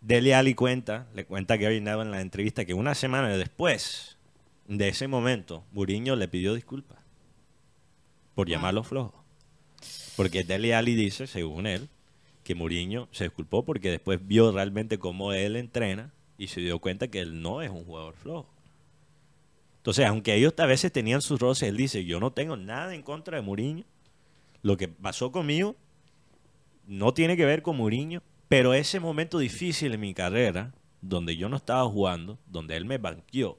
Dele 0.00 0.34
Alli 0.34 0.54
cuenta, 0.54 1.06
le 1.14 1.26
cuenta 1.26 1.54
a 1.54 1.56
Gary 1.58 1.80
Neville 1.80 2.02
en 2.02 2.10
la 2.12 2.20
entrevista 2.20 2.64
que 2.64 2.72
una 2.72 2.94
semana 2.94 3.28
después 3.28 4.16
de 4.68 4.88
ese 4.88 5.08
momento, 5.08 5.64
Mourinho 5.72 6.16
le 6.16 6.28
pidió 6.28 6.54
disculpas 6.54 6.98
por 8.34 8.48
llamarlo 8.48 8.84
flojo. 8.84 9.24
Porque 10.16 10.44
Dele 10.44 10.74
Alli 10.74 10.94
dice, 10.94 11.26
según 11.26 11.66
él, 11.66 11.88
que 12.48 12.54
Mourinho 12.54 13.08
se 13.12 13.24
disculpó 13.24 13.62
porque 13.62 13.90
después 13.90 14.26
vio 14.26 14.50
realmente 14.50 14.96
cómo 14.98 15.34
él 15.34 15.54
entrena 15.54 16.14
y 16.38 16.46
se 16.46 16.62
dio 16.62 16.78
cuenta 16.78 17.08
que 17.08 17.20
él 17.20 17.42
no 17.42 17.60
es 17.60 17.68
un 17.68 17.84
jugador 17.84 18.14
flojo. 18.14 18.48
Entonces, 19.76 20.06
aunque 20.06 20.34
ellos 20.34 20.54
a 20.56 20.64
veces 20.64 20.90
tenían 20.90 21.20
sus 21.20 21.38
roces, 21.40 21.68
él 21.68 21.76
dice, 21.76 22.06
yo 22.06 22.20
no 22.20 22.32
tengo 22.32 22.56
nada 22.56 22.94
en 22.94 23.02
contra 23.02 23.36
de 23.36 23.42
Mourinho. 23.42 23.84
Lo 24.62 24.78
que 24.78 24.88
pasó 24.88 25.30
conmigo 25.30 25.76
no 26.86 27.12
tiene 27.12 27.36
que 27.36 27.44
ver 27.44 27.60
con 27.60 27.76
Mourinho, 27.76 28.22
pero 28.48 28.72
ese 28.72 28.98
momento 28.98 29.38
difícil 29.38 29.92
en 29.92 30.00
mi 30.00 30.14
carrera, 30.14 30.72
donde 31.02 31.36
yo 31.36 31.50
no 31.50 31.56
estaba 31.56 31.84
jugando, 31.84 32.38
donde 32.46 32.78
él 32.78 32.86
me 32.86 32.96
banqueó, 32.96 33.58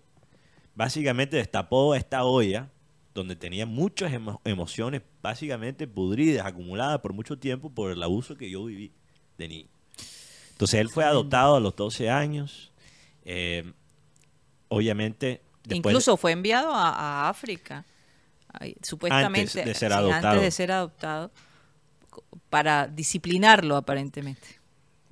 básicamente 0.73 1.38
destapó 1.38 1.93
esta 1.93 2.23
olla 2.23 2.71
donde 3.13 3.36
tenía 3.36 3.65
muchas 3.65 4.12
emo- 4.13 4.39
emociones 4.45 5.02
básicamente 5.22 5.88
pudridas, 5.88 6.45
acumuladas 6.45 7.00
por 7.00 7.13
mucho 7.13 7.38
tiempo 7.38 7.69
por 7.69 7.91
el 7.91 8.02
abuso 8.04 8.36
que 8.38 8.50
yo 8.50 8.65
viví 8.65 8.91
de 9.38 9.48
niño. 9.48 9.67
Entonces 10.52 10.80
él 10.80 10.89
fue 10.89 11.04
adoptado 11.06 11.56
a 11.56 11.60
los 11.60 11.76
12 11.76 12.10
años. 12.10 12.72
eh, 13.26 13.72
obviamente, 14.67 15.41
después 15.63 15.91
Incluso 15.93 16.17
fue 16.17 16.32
enviado 16.32 16.74
a, 16.74 16.89
a 17.26 17.30
África, 17.30 17.86
ay, 18.54 18.76
supuestamente 18.82 19.41
Antes 19.62 19.65
de 19.65 19.74
ser 19.74 19.93
adoptado. 19.93 20.28
antes 20.28 20.41
de 20.43 20.52
ser 20.52 20.72
adoptado, 20.72 21.32
para 22.50 22.88
disciplinarlo 22.88 23.76
aparentemente. 23.76 24.60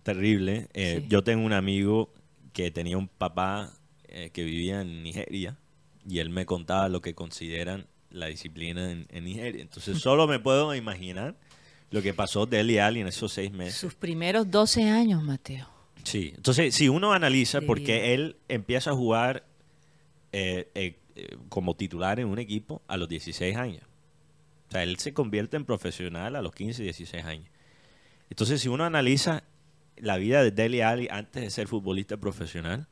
terrible. 0.04 0.68
Eh, 0.74 1.00
Sí. 1.02 1.08
Yo 1.10 1.24
tengo 1.24 1.46
un 1.46 1.54
amigo 1.54 2.14
que 2.54 2.72
tenía 2.72 2.98
un 2.98 3.08
papá 3.08 3.72
eh, 4.08 4.30
que 4.32 4.44
vivía 4.44 4.82
en 4.82 5.04
Nigeria 5.04 5.58
y 6.08 6.20
él 6.20 6.30
me 6.30 6.46
contaba 6.46 6.88
lo 6.88 7.02
que 7.02 7.14
consideran 7.14 7.88
la 8.10 8.28
disciplina 8.28 8.92
en, 8.92 9.08
en 9.10 9.26
Nigeria. 9.26 9.62
Entonces 9.62 10.00
solo 10.00 10.26
me 10.26 10.40
puedo 10.40 10.74
imaginar 10.74 11.36
lo 11.92 12.02
que 12.02 12.14
pasó 12.14 12.46
de 12.46 12.62
él 12.62 12.72
y 12.72 12.78
Ali 12.80 13.02
en 13.02 13.08
esos 13.08 13.34
seis 13.34 13.52
meses. 13.52 13.76
Sus 13.76 13.94
primeros 13.94 14.50
12 14.50 14.90
años, 14.90 15.22
Mateo. 15.22 15.68
Sí, 16.04 16.34
entonces 16.36 16.74
si 16.74 16.88
uno 16.88 17.12
analiza 17.12 17.60
De 17.60 17.68
por 17.68 17.80
qué 17.80 17.96
vida. 17.96 18.06
él 18.06 18.36
empieza 18.48 18.92
a 18.92 18.94
jugar 18.94 19.46
eh, 20.32 20.70
eh, 20.76 20.98
eh, 21.16 21.38
como 21.50 21.76
titular 21.76 22.20
en 22.22 22.28
un 22.28 22.40
equipo 22.40 22.82
a 22.88 22.96
los 22.96 23.10
16 23.10 23.58
años. 23.58 23.84
O 24.70 24.72
sea, 24.72 24.84
él 24.84 24.98
se 25.00 25.14
convierte 25.14 25.58
en 25.58 25.66
profesional 25.66 26.36
a 26.36 26.42
los 26.42 26.54
15, 26.54 26.84
16 26.84 27.26
años. 27.26 27.50
Entonces, 28.30 28.62
si 28.62 28.68
uno 28.70 28.84
analiza 28.84 29.44
la 29.98 30.18
vida 30.18 30.44
de 30.44 30.52
Dele 30.52 30.84
Alli 30.84 31.08
antes 31.10 31.44
de 31.44 31.50
ser 31.50 31.68
futbolista 31.68 32.18
profesional, 32.18 32.88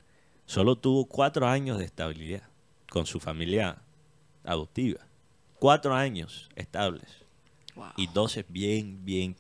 solo 0.45 0.78
tuvo 0.78 1.05
cuatro 1.05 1.47
años 1.47 1.78
de 1.78 1.86
estabilidad 1.86 2.43
con 2.96 3.06
su 3.06 3.20
familia 3.20 3.76
adoptiva. 4.46 5.02
Cuatro 5.60 5.93
años 5.93 6.50
estables. 6.56 7.04
Y 7.98 8.08
12 8.08 8.46
bien, 8.48 9.04
bien. 9.04 9.36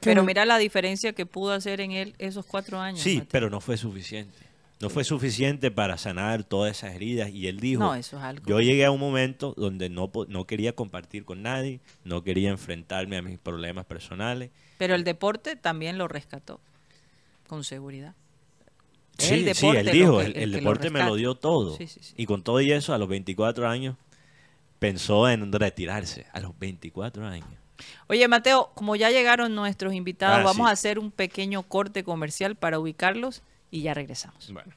Pero 0.00 0.24
mira 0.24 0.46
la 0.46 0.56
diferencia 0.56 1.12
que 1.12 1.26
pudo 1.26 1.52
hacer 1.52 1.82
en 1.82 1.92
él 1.92 2.14
esos 2.16 2.46
cuatro 2.46 2.80
años. 2.80 3.00
Sí, 3.00 3.16
Mateo. 3.16 3.28
pero 3.30 3.50
no 3.50 3.60
fue 3.60 3.76
suficiente. 3.76 4.38
No 4.80 4.88
fue 4.88 5.04
suficiente 5.04 5.70
para 5.70 5.98
sanar 5.98 6.42
todas 6.42 6.78
esas 6.78 6.94
heridas. 6.94 7.28
Y 7.28 7.48
él 7.48 7.60
dijo, 7.60 7.80
No, 7.80 7.94
eso 7.94 8.16
es 8.16 8.22
algo. 8.22 8.46
yo 8.46 8.62
llegué 8.62 8.86
a 8.86 8.90
un 8.90 8.98
momento 9.00 9.52
donde 9.58 9.90
no, 9.90 10.10
no 10.28 10.46
quería 10.46 10.74
compartir 10.74 11.26
con 11.26 11.42
nadie, 11.42 11.80
no 12.04 12.24
quería 12.24 12.48
enfrentarme 12.48 13.18
a 13.18 13.20
mis 13.20 13.38
problemas 13.38 13.84
personales. 13.84 14.52
Pero 14.78 14.94
el 14.94 15.04
deporte 15.04 15.54
también 15.54 15.98
lo 15.98 16.08
rescató, 16.08 16.60
con 17.46 17.62
seguridad. 17.62 18.14
Es 19.20 19.28
Sí, 19.28 19.34
el 19.34 19.54
sí, 19.54 19.66
deporte 19.66 19.80
él 19.80 19.90
dijo, 19.92 20.18
que- 20.18 20.24
el, 20.24 20.30
el 20.32 20.36
el 20.36 20.40
que 20.42 20.46
lo 20.46 20.56
deporte 20.56 20.90
me 20.90 21.02
lo 21.04 21.14
dio 21.16 21.34
todo. 21.34 21.76
Sí, 21.76 21.86
sí, 21.86 22.00
sí. 22.02 22.14
Y 22.16 22.26
con 22.26 22.42
todo 22.42 22.60
y 22.60 22.72
eso, 22.72 22.92
a 22.94 22.98
los 22.98 23.08
24 23.08 23.68
años, 23.68 23.96
pensó 24.78 25.28
en 25.28 25.52
retirarse. 25.52 26.26
A 26.32 26.40
los 26.40 26.58
24 26.58 27.26
años. 27.26 27.46
Oye, 28.08 28.26
Mateo, 28.28 28.70
como 28.74 28.96
ya 28.96 29.10
llegaron 29.10 29.54
nuestros 29.54 29.94
invitados, 29.94 30.38
Ah, 30.40 30.42
vamos 30.42 30.66
sí. 30.66 30.70
a 30.70 30.72
hacer 30.72 30.98
un 30.98 31.10
pequeño 31.10 31.62
corte 31.62 32.04
comercial 32.04 32.54
para 32.56 32.78
ubicarlos 32.78 33.42
y 33.70 33.82
ya 33.82 33.94
regresamos. 33.94 34.50
Bueno. 34.52 34.72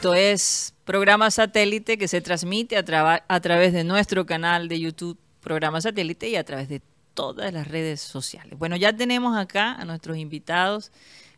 Esto 0.00 0.14
es 0.14 0.72
programa 0.86 1.30
satélite 1.30 1.98
que 1.98 2.08
se 2.08 2.22
transmite 2.22 2.78
a, 2.78 3.22
a 3.28 3.40
través 3.40 3.74
de 3.74 3.84
nuestro 3.84 4.24
canal 4.24 4.66
de 4.66 4.80
YouTube, 4.80 5.18
programa 5.42 5.82
satélite, 5.82 6.30
y 6.30 6.36
a 6.36 6.44
través 6.44 6.70
de 6.70 6.80
todas 7.12 7.52
las 7.52 7.68
redes 7.68 8.00
sociales. 8.00 8.58
Bueno, 8.58 8.76
ya 8.76 8.96
tenemos 8.96 9.36
acá 9.36 9.74
a 9.74 9.84
nuestros 9.84 10.16
invitados. 10.16 10.90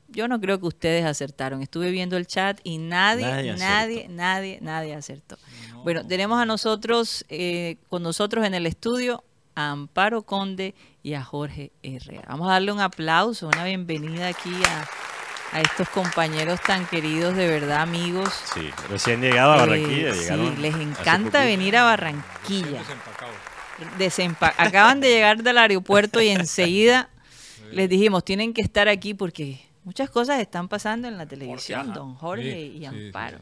Yo 0.06 0.28
no 0.28 0.40
creo 0.40 0.60
que 0.60 0.66
ustedes 0.66 1.04
acertaron. 1.04 1.60
Estuve 1.60 1.90
viendo 1.90 2.16
el 2.16 2.28
chat 2.28 2.60
y 2.62 2.78
nadie, 2.78 3.24
Nadie 3.56 4.06
nadie, 4.08 4.60
nadie 4.62 4.94
acertó. 4.94 5.38
Bueno, 5.82 6.06
tenemos 6.06 6.40
a 6.40 6.46
nosotros, 6.46 7.24
eh, 7.30 7.78
con 7.88 8.04
nosotros 8.04 8.46
en 8.46 8.54
el 8.54 8.66
estudio, 8.66 9.24
a 9.56 9.72
Amparo 9.72 10.22
Conde 10.22 10.76
y 11.02 11.14
a 11.14 11.24
Jorge 11.24 11.72
Herrera. 11.82 12.26
Vamos 12.28 12.48
a 12.48 12.52
darle 12.52 12.70
un 12.70 12.78
aplauso, 12.78 13.48
una 13.48 13.64
bienvenida 13.64 14.28
aquí 14.28 14.52
a, 14.68 14.88
a 15.52 15.60
estos 15.60 15.88
compañeros 15.90 16.60
tan 16.62 16.86
queridos, 16.86 17.36
de 17.36 17.46
verdad, 17.46 17.82
amigos. 17.82 18.30
Sí, 18.54 18.70
recién 18.88 19.20
llegado 19.20 19.52
a 19.52 19.56
Barranquilla. 19.58 20.08
Eh, 20.10 20.14
llegaron 20.14 20.56
sí, 20.56 20.62
les 20.62 20.74
encanta 20.76 21.44
venir 21.44 21.76
a 21.76 21.84
Barranquilla. 21.84 22.80
Desempa- 23.98 24.54
Acaban 24.56 25.00
de 25.00 25.08
llegar 25.08 25.42
del 25.42 25.58
aeropuerto 25.58 26.20
y 26.20 26.28
enseguida 26.28 27.08
les 27.72 27.88
dijimos, 27.88 28.24
tienen 28.24 28.52
que 28.54 28.60
estar 28.62 28.88
aquí 28.88 29.14
porque 29.14 29.60
muchas 29.84 30.10
cosas 30.10 30.40
están 30.40 30.68
pasando 30.68 31.08
en 31.08 31.16
la 31.18 31.26
televisión, 31.26 31.92
don 31.92 32.14
Jorge 32.14 32.52
Sí, 32.52 32.72
y 32.76 32.78
sí, 32.80 32.84
Amparo. 32.86 33.38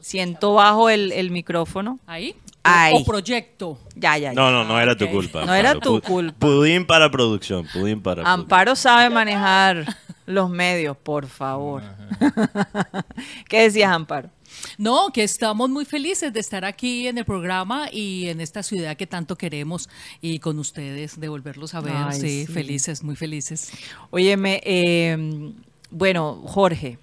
Siento 0.00 0.54
bajo 0.54 0.90
el, 0.90 1.12
el 1.12 1.30
micrófono. 1.30 1.98
¿Ahí? 2.06 2.34
Ahí. 2.64 2.92
O 2.96 3.04
proyecto. 3.04 3.78
Ya, 3.94 4.18
ya, 4.18 4.32
ya. 4.32 4.32
No, 4.34 4.50
no, 4.50 4.64
no 4.64 4.80
era 4.80 4.96
tu 4.96 5.08
culpa. 5.10 5.44
No 5.44 5.54
era 5.54 5.74
tu 5.78 6.00
culpa. 6.00 6.38
Pudín 6.38 6.86
para 6.86 7.10
producción, 7.10 7.66
pudín 7.72 8.02
para 8.02 8.22
producción. 8.22 8.40
Amparo 8.42 8.76
sabe 8.76 9.10
manejar 9.10 9.96
los 10.26 10.48
medios, 10.50 10.96
por 10.96 11.26
favor. 11.26 11.82
¿Qué 13.48 13.62
decías, 13.62 13.90
Amparo? 13.92 14.30
No, 14.78 15.08
que 15.12 15.22
estamos 15.24 15.70
muy 15.70 15.84
felices 15.84 16.32
de 16.32 16.40
estar 16.40 16.64
aquí 16.64 17.08
en 17.08 17.18
el 17.18 17.24
programa 17.24 17.88
y 17.90 18.28
en 18.28 18.40
esta 18.40 18.62
ciudad 18.62 18.96
que 18.96 19.06
tanto 19.06 19.36
queremos 19.36 19.88
y 20.20 20.38
con 20.40 20.58
ustedes 20.58 21.18
de 21.18 21.28
volverlos 21.28 21.74
a 21.74 21.80
ver. 21.80 21.94
Ay, 21.96 22.20
sí, 22.20 22.46
sí. 22.46 22.52
felices, 22.52 23.02
muy 23.02 23.16
felices. 23.16 23.72
Óyeme, 24.10 24.60
eh, 24.64 25.52
bueno, 25.90 26.42
Jorge, 26.46 26.98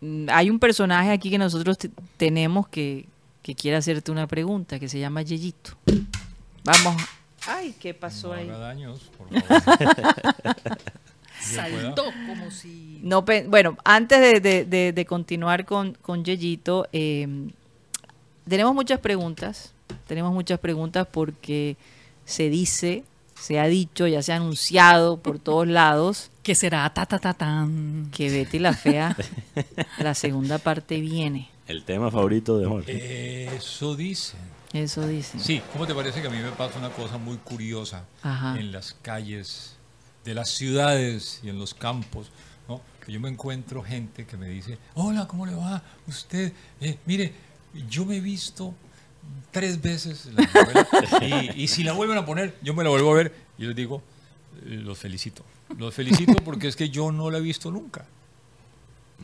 mm, 0.00 0.26
hay 0.30 0.50
un 0.50 0.58
personaje 0.58 1.10
aquí 1.12 1.30
que 1.30 1.38
nosotros 1.38 1.78
te- 1.78 1.90
tenemos 2.16 2.68
que, 2.68 3.06
que 3.42 3.54
quiere 3.54 3.76
hacerte 3.76 4.10
una 4.10 4.26
pregunta, 4.26 4.78
que 4.80 4.88
se 4.88 4.98
llama 4.98 5.22
Yeyito. 5.22 5.72
Vamos. 6.64 7.00
Ay, 7.46 7.74
¿qué 7.80 7.94
pasó 7.94 8.32
ahí? 8.32 8.46
daños, 8.48 9.10
por 9.16 9.28
favor. 9.40 10.76
Saltó 11.40 12.04
como 12.26 12.50
si... 12.50 13.00
No, 13.02 13.24
pe- 13.24 13.46
bueno, 13.48 13.76
antes 13.84 14.20
de, 14.20 14.40
de- 14.40 14.64
de- 14.64 14.92
de 14.92 15.04
continuar 15.06 15.64
con, 15.64 15.94
con 16.02 16.24
Yeyito, 16.24 16.86
eh, 16.92 17.26
tenemos 18.48 18.74
muchas 18.74 18.98
preguntas. 19.00 19.72
Tenemos 20.06 20.32
muchas 20.32 20.58
preguntas 20.58 21.06
porque 21.10 21.76
se 22.24 22.48
dice, 22.48 23.04
se 23.34 23.58
ha 23.58 23.66
dicho, 23.66 24.06
ya 24.06 24.22
se 24.22 24.32
ha 24.32 24.36
anunciado 24.36 25.18
por 25.18 25.38
todos 25.38 25.66
lados 25.66 26.30
¿Qué 26.42 26.54
será? 26.54 26.88
Ta, 26.94 27.04
ta, 27.06 27.18
ta, 27.18 27.34
tan. 27.34 28.10
que 28.12 28.30
Betty 28.30 28.58
la 28.58 28.72
Fea, 28.72 29.14
la 29.98 30.14
segunda 30.14 30.58
parte 30.58 30.98
viene. 31.00 31.50
El 31.68 31.84
tema 31.84 32.10
favorito 32.10 32.58
de 32.58 32.66
Jorge. 32.66 33.54
Eso 33.56 33.94
dicen. 33.94 34.40
Eso 34.72 35.06
dicen. 35.06 35.38
Sí, 35.38 35.60
¿cómo 35.72 35.86
te 35.86 35.94
parece 35.94 36.22
que 36.22 36.28
a 36.28 36.30
mí 36.30 36.38
me 36.38 36.50
pasa 36.52 36.78
una 36.78 36.88
cosa 36.90 37.18
muy 37.18 37.36
curiosa 37.36 38.04
Ajá. 38.22 38.58
en 38.58 38.72
las 38.72 38.94
calles 39.02 39.76
de 40.24 40.34
las 40.34 40.50
ciudades 40.50 41.40
y 41.42 41.48
en 41.48 41.58
los 41.58 41.74
campos? 41.74 42.30
¿no? 42.68 42.80
Que 43.04 43.12
yo 43.12 43.20
me 43.20 43.28
encuentro 43.28 43.82
gente 43.82 44.26
que 44.26 44.36
me 44.36 44.48
dice, 44.48 44.78
hola, 44.94 45.26
¿cómo 45.26 45.46
le 45.46 45.54
va? 45.54 45.82
Usted, 46.06 46.52
eh, 46.80 46.98
mire, 47.06 47.32
yo 47.88 48.04
me 48.04 48.16
he 48.16 48.20
visto 48.20 48.74
tres 49.50 49.80
veces 49.80 50.26
la 50.26 50.48
novela 50.54 50.88
y, 51.54 51.62
y 51.64 51.68
si 51.68 51.82
la 51.84 51.92
vuelven 51.92 52.18
a 52.18 52.24
poner, 52.26 52.56
yo 52.62 52.74
me 52.74 52.84
la 52.84 52.90
vuelvo 52.90 53.12
a 53.12 53.14
ver 53.16 53.34
y 53.58 53.64
les 53.64 53.74
digo, 53.76 54.02
eh, 54.66 54.80
los 54.82 54.98
felicito. 54.98 55.44
Los 55.78 55.94
felicito 55.94 56.34
porque 56.44 56.68
es 56.68 56.76
que 56.76 56.90
yo 56.90 57.12
no 57.12 57.30
la 57.30 57.38
he 57.38 57.42
visto 57.42 57.70
nunca. 57.70 58.04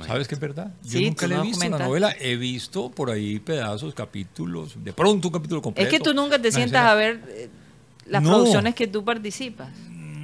¿Sabes 0.06 0.28
qué 0.28 0.34
es 0.34 0.40
verdad? 0.40 0.74
Yo 0.82 0.98
Sí, 0.98 1.06
nunca 1.06 1.26
la 1.26 1.36
he 1.36 1.42
visto 1.42 1.56
la 1.58 1.70
comentaste. 1.70 1.84
novela. 1.88 2.14
He 2.20 2.36
visto 2.36 2.90
por 2.90 3.10
ahí 3.10 3.38
pedazos, 3.38 3.94
capítulos, 3.94 4.74
de 4.84 4.92
pronto 4.92 5.28
un 5.28 5.32
capítulo 5.32 5.62
completo. 5.62 5.88
Es 5.88 5.92
que 5.98 6.04
tú 6.04 6.12
nunca 6.12 6.36
te 6.40 6.52
sientas 6.52 6.82
escena. 6.82 6.90
a 6.92 6.94
ver 6.94 7.24
eh, 7.28 7.48
las 8.04 8.22
No. 8.22 8.28
producciones 8.30 8.74
que 8.74 8.86
tú 8.86 9.02
participas. 9.04 9.70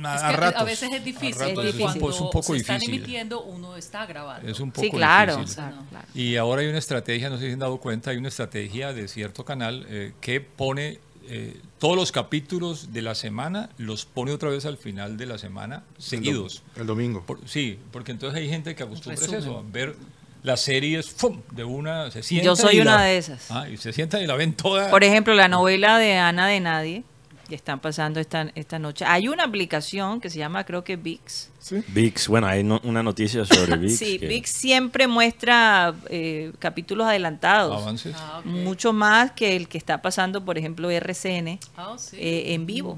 A, 0.06 0.16
Es 0.16 0.22
a 0.22 0.30
que 0.30 0.36
ratos, 0.36 0.60
a 0.62 0.64
veces 0.64 0.92
es 0.92 1.04
difícil. 1.04 1.28
es 1.30 1.40
es, 1.40 1.56
un, 1.58 1.64
difícil. 1.64 1.86
es 2.10 2.20
un 2.20 2.30
poco 2.30 2.42
se 2.54 2.56
están 2.58 2.78
difícil. 2.78 3.00
emitiendo, 3.00 3.42
uno 3.42 3.76
está 3.76 4.06
grabando. 4.06 4.48
Es 4.50 4.60
un 4.60 4.70
poco 4.70 4.84
Sí, 4.86 4.90
claro. 4.90 5.36
difícil. 5.36 5.56
claro, 5.56 5.76
claro. 5.90 6.06
Y 6.14 6.36
ahora 6.36 6.62
hay 6.62 6.68
una 6.68 6.78
estrategia, 6.78 7.30
no 7.30 7.36
sé 7.36 7.42
si 7.42 7.46
se 7.48 7.52
han 7.54 7.58
dado 7.60 7.78
cuenta, 7.78 8.10
hay 8.10 8.16
una 8.16 8.28
estrategia 8.28 8.92
de 8.92 9.08
cierto 9.08 9.44
canal 9.44 9.86
eh, 9.88 10.12
que 10.20 10.40
pone 10.40 10.98
eh, 11.28 11.56
todos 11.78 11.94
los 11.96 12.10
capítulos 12.12 12.92
de 12.92 13.00
la 13.02 13.14
semana, 13.14 13.70
los 13.78 14.04
pone 14.04 14.32
otra 14.32 14.48
vez 14.50 14.66
al 14.66 14.76
final 14.76 15.16
de 15.16 15.26
la 15.26 15.38
semana, 15.38 15.84
seguidos. 15.98 16.62
El 16.76 16.86
domingo. 16.86 17.22
Por- 17.24 17.38
sí, 17.48 17.78
porque 17.92 18.10
entonces 18.12 18.40
hay 18.40 18.48
gente 18.48 18.74
que 18.74 18.82
acostumbra 18.82 19.24
eso, 19.38 19.58
a 19.58 19.62
ver 19.72 19.94
las 20.42 20.60
series 20.60 21.08
¡fum! 21.08 21.40
de 21.52 21.62
una, 21.62 22.10
se 22.10 22.24
sienta 22.24 22.44
Yo 22.46 22.56
soy 22.56 22.78
y 22.78 22.80
una 22.80 22.96
la- 22.96 23.02
de 23.02 23.18
esas. 23.18 23.48
Ah, 23.52 23.68
y 23.68 23.76
se 23.76 23.92
sienta 23.92 24.20
y 24.20 24.26
la 24.26 24.34
ven 24.34 24.54
toda. 24.54 24.90
Por 24.90 25.04
ejemplo, 25.04 25.32
la 25.34 25.46
novela 25.46 25.98
de 25.98 26.16
Ana 26.18 26.48
de 26.48 26.58
Nadie, 26.58 27.04
que 27.52 27.56
están 27.56 27.80
pasando 27.80 28.18
esta, 28.18 28.50
esta 28.54 28.78
noche. 28.78 29.04
Hay 29.06 29.28
una 29.28 29.44
aplicación 29.44 30.22
que 30.22 30.30
se 30.30 30.38
llama, 30.38 30.64
creo 30.64 30.82
que 30.84 30.96
VIX. 30.96 31.50
VIX, 31.88 32.28
bueno, 32.28 32.46
hay 32.46 32.64
no- 32.64 32.80
una 32.82 33.02
noticia 33.02 33.44
sobre 33.44 33.76
VIX. 33.76 33.94
Sí, 33.98 34.18
que- 34.18 34.26
VIX 34.26 34.50
siempre 34.50 35.06
muestra 35.06 35.94
eh, 36.08 36.50
capítulos 36.58 37.06
adelantados. 37.06 37.82
avances. 37.82 38.16
Ah, 38.18 38.38
ok. 38.38 38.46
Mucho 38.46 38.94
más 38.94 39.32
que 39.32 39.54
el 39.54 39.68
que 39.68 39.76
está 39.76 40.00
pasando, 40.00 40.42
por 40.42 40.56
ejemplo, 40.56 40.88
RCN 40.90 41.58
Ah, 41.76 41.94
sí. 41.98 42.16
eh, 42.18 42.54
en 42.54 42.64
vivo. 42.64 42.96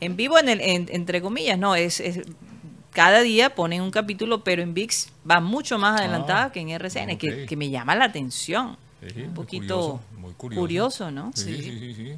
En 0.00 0.16
vivo, 0.16 0.36
en 0.40 0.48
el, 0.48 0.60
en- 0.60 0.88
entre 0.90 1.22
comillas, 1.22 1.56
no, 1.56 1.76
es, 1.76 2.00
es- 2.00 2.22
cada 2.92 3.20
día 3.20 3.54
ponen 3.54 3.82
un 3.82 3.92
capítulo, 3.92 4.42
pero 4.42 4.62
en 4.62 4.74
VIX 4.74 5.10
va 5.30 5.38
mucho 5.38 5.78
más 5.78 6.00
adelantada 6.00 6.46
Ah, 6.46 6.50
que 6.52 6.58
en 6.58 6.70
RCN, 6.70 7.16
que, 7.18 7.46
que 7.46 7.54
me 7.56 7.70
llama 7.70 7.94
la 7.94 8.06
atención. 8.06 8.76
Sí, 9.00 9.22
un 9.22 9.32
poquito 9.32 10.00
curioso, 10.00 10.00
muy 10.18 10.32
curioso. 10.32 10.60
curioso, 10.60 11.10
¿no? 11.12 11.30
Sí, 11.36 11.54
sí, 11.62 11.78
sí, 11.78 11.94
sí, 11.94 12.12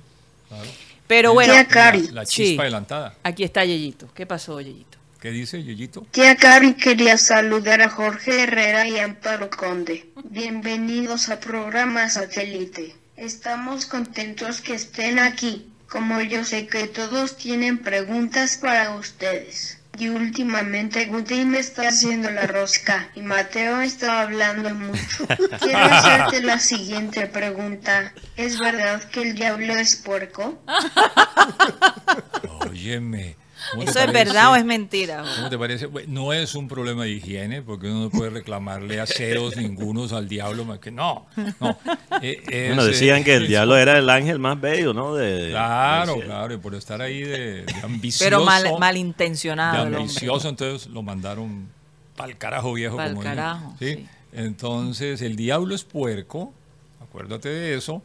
claro. 0.48 0.70
Pero 1.12 1.34
bueno, 1.34 1.52
Tía 1.52 1.66
Cari. 1.68 2.06
La, 2.06 2.12
la 2.22 2.24
Sí. 2.26 2.44
chispa 2.44 2.62
adelantada. 2.62 3.14
aquí 3.22 3.44
está 3.44 3.62
Yeyito. 3.66 4.08
¿Qué 4.14 4.24
pasó, 4.24 4.58
Yeyito? 4.62 4.96
¿Qué 5.20 5.30
dice 5.30 5.62
Yeyito? 5.62 6.06
Tía 6.10 6.36
Cari 6.36 6.72
quería 6.72 7.18
saludar 7.18 7.82
a 7.82 7.90
Jorge 7.90 8.44
Herrera 8.44 8.88
y 8.88 8.98
Amparo 8.98 9.50
Conde. 9.50 10.06
Bienvenidos 10.30 11.28
a 11.28 11.38
programa 11.38 12.08
satélite. 12.08 12.96
Estamos 13.18 13.84
contentos 13.84 14.62
que 14.62 14.72
estén 14.74 15.18
aquí, 15.18 15.68
como 15.86 16.22
yo 16.22 16.46
sé 16.46 16.66
que 16.66 16.86
todos 16.86 17.36
tienen 17.36 17.76
preguntas 17.78 18.56
para 18.56 18.94
ustedes. 18.96 19.78
Y 19.98 20.08
últimamente 20.08 21.04
Guti 21.06 21.44
me 21.44 21.58
está 21.58 21.88
haciendo 21.88 22.30
la 22.30 22.46
rosca 22.46 23.10
y 23.14 23.20
Mateo 23.20 23.82
está 23.82 24.22
hablando 24.22 24.74
mucho. 24.74 25.26
Quiero 25.60 25.78
hacerte 25.78 26.42
la 26.42 26.58
siguiente 26.58 27.26
pregunta. 27.26 28.12
¿Es 28.36 28.58
verdad 28.58 29.02
que 29.04 29.22
el 29.22 29.34
diablo 29.34 29.74
es 29.74 29.96
puerco? 29.96 30.62
Óyeme, 32.70 33.36
¿Cómo 33.36 33.38
te 33.38 33.41
¿Eso 33.86 33.98
es 34.00 34.12
verdad 34.12 34.52
o 34.52 34.56
es 34.56 34.64
mentira? 34.64 35.24
¿Cómo 35.36 35.48
te 35.50 35.58
parece? 35.58 35.88
No 36.08 36.32
es 36.32 36.54
un 36.54 36.68
problema 36.68 37.04
de 37.04 37.10
higiene, 37.12 37.62
porque 37.62 37.86
uno 37.88 38.00
no 38.04 38.10
puede 38.10 38.30
reclamarle 38.30 39.00
aseos 39.00 39.56
ningunos 39.56 40.12
al 40.12 40.28
diablo, 40.28 40.64
más 40.64 40.78
que 40.78 40.90
no. 40.90 41.26
no. 41.60 41.78
Eh, 42.20 42.42
es, 42.50 42.68
Bueno, 42.68 42.84
decían 42.84 43.24
que 43.24 43.34
el 43.34 43.44
eh, 43.44 43.48
diablo 43.48 43.76
era 43.76 43.98
el 43.98 44.08
ángel 44.10 44.38
más 44.38 44.60
bello, 44.60 44.92
¿no? 44.94 45.14
De, 45.14 45.50
Claro, 45.50 46.16
de- 46.16 46.22
claro, 46.22 46.54
y 46.54 46.56
por 46.58 46.74
estar 46.74 47.00
ahí 47.02 47.20
de, 47.22 47.64
de 47.64 47.74
ambicioso. 47.82 48.24
Pero 48.24 48.44
mal, 48.44 48.62
de 48.62 48.78
malintencionado. 48.78 49.82
hombre. 49.84 50.00
ambicioso, 50.00 50.48
entonces 50.48 50.88
lo 50.90 51.02
mandaron 51.02 51.68
pa'l 52.16 52.36
carajo 52.36 52.72
viejo. 52.74 52.96
Pa'l 52.96 53.10
como 53.12 53.22
carajo, 53.22 53.74
¿sí? 53.78 53.94
sí. 53.94 54.06
Entonces, 54.32 55.22
el 55.22 55.36
diablo 55.36 55.74
es 55.74 55.84
puerco, 55.84 56.52
acuérdate 57.02 57.48
de 57.48 57.76
eso, 57.76 58.02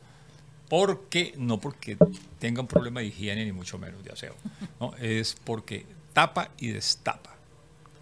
porque 0.69 1.33
no 1.37 1.59
porque 1.59 1.97
tenga 2.39 2.61
un 2.61 2.67
problema 2.67 2.99
de 2.99 3.07
higiene 3.07 3.45
ni 3.45 3.51
mucho 3.51 3.77
menos 3.77 4.03
de 4.03 4.11
aseo, 4.11 4.35
¿no? 4.79 4.93
es 4.97 5.35
porque 5.43 5.85
tapa 6.13 6.49
y 6.57 6.67
destapa. 6.69 7.35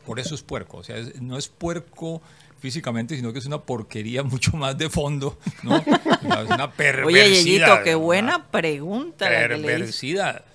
Por 0.05 0.19
eso 0.19 0.35
es 0.35 0.41
puerco, 0.43 0.77
o 0.77 0.83
sea, 0.83 0.97
es- 0.97 1.21
no 1.21 1.37
es 1.37 1.47
puerco 1.47 2.21
físicamente, 2.59 3.15
sino 3.15 3.31
que 3.33 3.39
es 3.39 3.45
una 3.45 3.59
porquería 3.61 4.23
mucho 4.23 4.55
más 4.57 4.77
de 4.77 4.89
fondo, 4.89 5.37
¿no? 5.63 5.77
Es 5.77 6.49
una 6.49 6.71
perversidad. 6.71 7.05
Oye, 7.25 7.43
Yeyito, 7.43 7.83
qué 7.83 7.95
buena 7.95 8.45
pregunta 8.49 9.29
la 9.29 9.41
que 9.41 9.47
le 9.49 9.57
hice. 9.57 9.65
perversidad. 9.67 10.45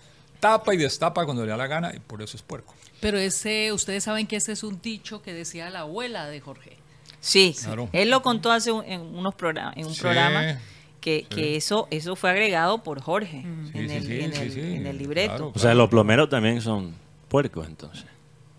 Tapa 0.41 0.73
y 0.75 0.79
destapa 0.79 1.25
cuando 1.25 1.45
le 1.45 1.51
da 1.51 1.57
la 1.57 1.67
gana 1.67 1.93
y 1.95 1.99
por 2.01 2.23
eso 2.23 2.37
es 2.37 2.43
puerco. 2.43 2.75
Pero 3.01 3.19
ese, 3.19 3.73
ustedes 3.73 4.05
saben 4.05 4.27
que 4.27 4.37
ese 4.37 4.53
es 4.53 4.63
un 4.63 4.81
dicho 4.81 5.21
que 5.23 5.33
decía 5.35 5.69
la 5.71 5.81
abuela 5.81 6.27
de 6.29 6.41
Jorge. 6.41 6.77
Sí, 7.21 7.55
Claro. 7.63 7.89
él 7.93 8.09
lo 8.11 8.23
contó 8.23 8.51
hace 8.51 8.73
un, 8.73 8.85
en 8.85 9.01
unos 9.03 9.35
programas, 9.35 9.77
en 9.77 9.85
un 9.87 9.95
Sí, 9.95 10.01
programa 10.01 10.59
que, 11.01 11.27
sí. 11.29 11.35
que 11.37 11.57
eso 11.57 11.89
eso 11.91 12.15
fue 12.17 12.31
agregado 12.31 12.83
por 12.83 13.01
Jorge 13.01 13.41
en, 13.41 13.91
el, 13.91 14.03
sí, 14.05 14.21
en, 14.21 14.33
sí, 14.35 14.41
el, 14.43 14.53
sí, 14.53 14.61
en 14.61 14.87
el 14.87 14.99
libreto. 14.99 15.31
claro. 15.37 15.53
O 15.55 15.59
sea, 15.59 15.75
los 15.75 15.89
plomeros 15.89 16.29
también 16.29 16.61
son 16.61 16.95
puercos, 17.29 17.67
entonces. 17.67 18.05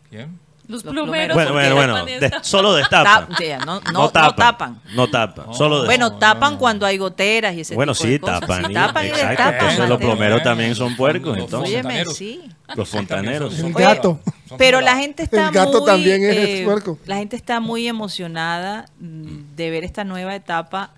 ¿Quién? 0.09 0.39
Los 0.67 0.85
Los 0.85 0.93
plomeros. 0.93 1.35
Bueno, 1.35 1.51
bueno, 1.53 1.75
bueno. 1.75 2.05
de- 2.05 2.31
solo 2.43 2.73
destapan. 2.75 3.27
No, 3.65 3.65
no- 3.65 3.81
No 3.91 3.91
no 3.91 4.09
tapan. 4.33 4.79
No 4.93 5.09
tapan. 5.09 5.47
No. 5.47 5.53
Solo 5.53 5.83
Bueno, 5.85 6.17
tapan 6.17 6.57
cuando 6.57 6.85
hay 6.85 6.97
goteras 6.97 7.53
y 7.55 7.61
ese 7.61 7.75
Bueno, 7.75 7.91
tipo 7.93 8.03
sí, 8.05 8.11
de 8.11 8.19
cosas. 8.21 8.39
tapan. 8.41 8.65
Sí, 8.65 8.71
y- 8.71 8.73
tapan 8.73 9.05
y 9.05 9.09
exacto. 9.09 9.43
Entonces 9.51 9.89
los 9.89 9.97
plomeros 9.99 10.43
también 10.43 10.73
son 10.75 10.95
puercos, 10.95 11.35
Los 11.35 11.45
entonces. 11.45 11.73
Óyeme, 11.75 12.05
sí. 12.05 12.41
Los 12.75 12.87
fontaneros. 12.87 13.53
Son- 13.53 13.65
El 13.67 13.73
gato. 13.73 14.19
Pero 14.57 14.79
la 14.79 14.95
gente 14.95 15.23
está 15.23 15.47
El 15.47 15.53
gato 15.53 15.79
muy, 15.79 15.85
también 15.87 16.23
es 16.23 16.37
eh, 16.37 16.61
puerco. 16.63 16.97
La 17.05 17.17
gente 17.17 17.35
está 17.35 17.59
muy 17.59 17.87
emocionada 17.87 18.85
de 18.99 19.69
ver 19.71 19.83
esta 19.83 20.05
nueva 20.05 20.35
etapa 20.35 20.91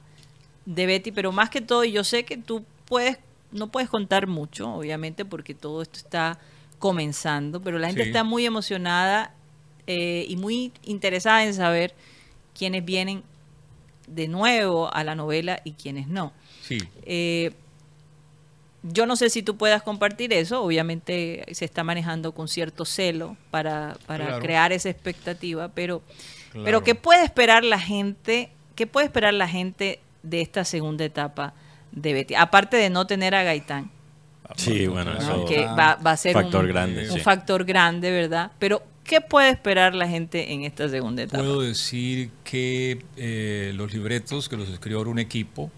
de 0.65 0.85
Betty, 0.85 1.11
pero 1.11 1.31
más 1.31 1.49
que 1.49 1.61
todo, 1.61 1.83
y 1.83 1.91
yo 1.91 2.03
sé 2.03 2.23
que 2.25 2.37
tú 2.37 2.63
puedes, 2.85 3.17
no 3.51 3.67
puedes 3.67 3.89
contar 3.89 4.27
mucho, 4.27 4.73
obviamente, 4.73 5.25
porque 5.25 5.53
todo 5.53 5.81
esto 5.81 5.97
está 5.99 6.39
comenzando, 6.79 7.61
pero 7.61 7.79
la 7.79 7.87
gente 7.87 8.03
Sí. 8.03 8.09
está 8.09 8.23
muy 8.23 8.45
emocionada 8.45 9.33
eh, 9.87 10.25
y 10.29 10.35
muy 10.37 10.71
interesada 10.83 11.43
en 11.43 11.53
saber 11.53 11.93
quiénes 12.57 12.85
vienen 12.85 13.23
de 14.07 14.27
nuevo 14.27 14.93
a 14.93 15.03
la 15.03 15.15
novela 15.15 15.59
y 15.63 15.73
quiénes 15.73 16.07
no. 16.07 16.31
Sí. 16.61 16.77
Eh, 17.05 17.51
yo 18.83 19.05
no 19.05 19.15
sé 19.15 19.29
si 19.29 19.43
tú 19.43 19.55
puedas 19.55 19.81
compartir 19.81 20.33
eso, 20.33 20.61
obviamente 20.61 21.45
se 21.53 21.63
está 21.65 21.83
manejando 21.85 22.33
con 22.33 22.47
cierto 22.49 22.83
celo 22.85 23.37
para, 23.49 23.95
para 24.05 24.25
Claro. 24.27 24.41
crear 24.41 24.73
esa 24.73 24.89
expectativa, 24.89 25.69
pero, 25.69 26.01
Claro. 26.51 26.65
pero 26.65 26.83
¿qué 26.83 26.95
puede 26.95 27.23
esperar 27.23 27.63
la 27.63 27.79
gente? 27.79 28.49
¿Qué 28.75 28.85
puede 28.87 29.05
esperar 29.05 29.33
la 29.33 29.47
gente 29.47 29.99
de 30.23 30.41
esta 30.41 30.65
segunda 30.65 31.05
etapa 31.05 31.53
de 31.91 32.13
Betty? 32.13 32.35
Aparte 32.35 32.77
de 32.77 32.89
no 32.89 33.05
tener 33.05 33.35
a 33.35 33.43
Gaitán, 33.43 33.91
Sí, 34.57 34.87
bueno, 34.87 35.13
¿no? 35.13 35.19
eso. 35.19 35.45
que 35.45 35.65
va, 35.65 35.95
va 35.95 36.11
a 36.11 36.17
ser 36.17 36.33
Factor 36.33 36.65
un, 36.65 36.69
grande, 36.71 37.09
un 37.09 37.15
sí. 37.15 37.19
factor 37.21 37.63
grande, 37.63 38.11
¿verdad? 38.11 38.51
Pero 38.59 38.83
¿qué 39.03 39.21
puede 39.21 39.49
esperar 39.49 39.95
la 39.95 40.07
gente 40.07 40.51
en 40.53 40.63
esta 40.63 40.89
segunda 40.89 41.23
etapa? 41.23 41.43
Puedo 41.43 41.61
decir 41.61 42.29
que 42.43 43.03
eh, 43.15 43.71
los 43.75 43.93
libretos 43.93 44.49
que 44.49 44.57
los 44.57 44.69
escribió 44.69 44.97
ahora 44.99 45.09
un 45.11 45.19
equipo 45.19 45.71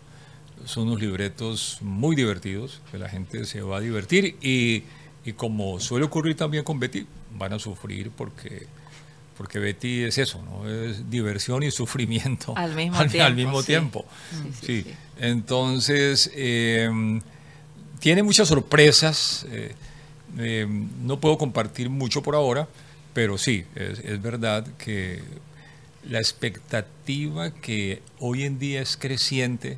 son 0.65 0.87
unos 0.87 0.99
libretos 0.99 1.77
muy 1.81 2.15
divertidos, 2.15 2.81
que 2.91 2.97
la 2.97 3.07
gente 3.07 3.45
se 3.45 3.61
va 3.61 3.77
a 3.77 3.79
divertir 3.81 4.35
y, 4.41 4.83
y 5.23 5.33
como 5.33 5.79
suele 5.79 6.05
ocurrir 6.05 6.35
también 6.35 6.63
con 6.63 6.79
Betty, 6.79 7.05
van 7.37 7.53
a 7.53 7.59
sufrir 7.59 8.09
porque, 8.09 8.65
porque 9.37 9.59
Betty 9.59 10.03
es 10.03 10.17
eso, 10.17 10.41
¿no? 10.43 10.69
es 10.69 11.09
diversión 11.09 11.63
y 11.63 11.71
sufrimiento 11.71 12.53
Al 12.57 12.75
mismo 12.75 12.97
al, 12.97 13.09
tiempo, 13.11 13.33
mismo 13.35 13.61
sí. 13.61 13.67
tiempo. 13.67 14.05
Sí, 14.31 14.37
sí, 14.37 14.51
Sí. 14.65 14.83
sí. 14.83 14.93
Entonces, 15.19 16.31
eh, 16.35 16.89
tiene 17.99 18.23
muchas 18.23 18.47
sorpresas. 18.47 19.45
eh, 19.49 19.73
eh, 20.37 20.67
no 21.03 21.19
puedo 21.19 21.37
compartir 21.37 21.89
mucho 21.89 22.21
por 22.21 22.35
ahora, 22.35 22.67
pero 23.13 23.37
sí, 23.37 23.63
es, 23.75 23.99
es 23.99 24.21
verdad 24.21 24.65
que 24.77 25.21
la 26.09 26.19
expectativa 26.19 27.51
que 27.51 28.01
hoy 28.19 28.43
en 28.43 28.59
día 28.59 28.81
es 28.81 28.97
creciente, 28.97 29.77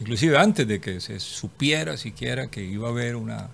inclusive 0.00 0.38
antes 0.38 0.68
de 0.68 0.80
que 0.80 1.00
se 1.00 1.18
supiera 1.18 1.96
siquiera 1.96 2.46
que 2.48 2.62
iba 2.64 2.86
a 2.88 2.90
haber 2.92 3.16
una 3.16 3.48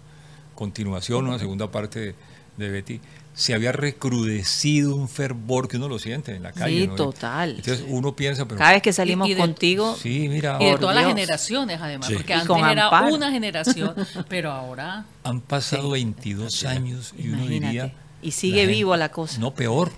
continuación, 0.55 1.26
una 1.26 1.38
segunda 1.38 1.70
parte 1.70 1.98
de, 2.00 2.14
de 2.59 2.68
Betty, 2.68 3.00
se 3.34 3.54
había 3.54 3.72
recrudecido 3.72 4.94
un 4.94 5.08
fervor 5.08 5.66
que 5.68 5.78
uno 5.78 5.88
lo 5.88 5.98
siente 5.98 6.34
en 6.36 6.42
la 6.42 6.52
calle. 6.52 6.82
Sí, 6.82 6.86
¿no? 6.88 6.94
total. 6.96 7.50
Entonces 7.56 7.84
uno 7.88 8.14
piensa, 8.14 8.44
pero... 8.46 8.58
Cada 8.58 8.72
vez 8.72 8.82
que 8.82 8.92
salimos 8.92 9.26
Y- 9.26 9.32
y 9.32 9.34
de- 9.34 9.40
contigo, 9.40 9.96
Sí, 9.96 10.28
mira, 10.28 10.58
Y 10.60 10.66
de 10.66 10.76
todas 10.78 10.94
las 10.94 11.06
generaciones, 11.06 11.80
además, 11.80 12.08
Sí. 12.08 12.14
porque 12.14 12.32
Y 12.32 12.34
antes 12.34 12.48
con 12.48 12.68
era 12.68 12.84
Amparo. 12.84 13.14
una 13.14 13.30
generación, 13.30 13.94
pero 14.28 14.50
ahora 14.52 15.06
Han 15.24 15.40
pasado 15.40 15.90
22 15.90 16.64
años 16.64 17.14
y 17.18 17.28
uno 17.30 17.46
diría... 17.46 17.92
Y 18.20 18.32
sigue 18.32 18.66
la 18.66 18.70
vivo 18.70 18.96
la 18.96 19.10
cosa. 19.10 19.38
No, 19.40 19.52
peor, 19.54 19.90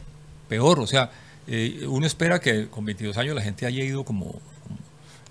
peor. 0.48 0.78
O 0.80 0.86
sea, 0.86 1.10
eh, 1.46 1.84
uno 1.88 2.06
espera 2.06 2.40
que 2.40 2.68
con 2.68 2.84
22 2.84 3.16
años 3.18 3.34
la 3.34 3.42
gente 3.42 3.66
haya 3.66 3.82
ido 3.84 4.04
como, 4.04 4.40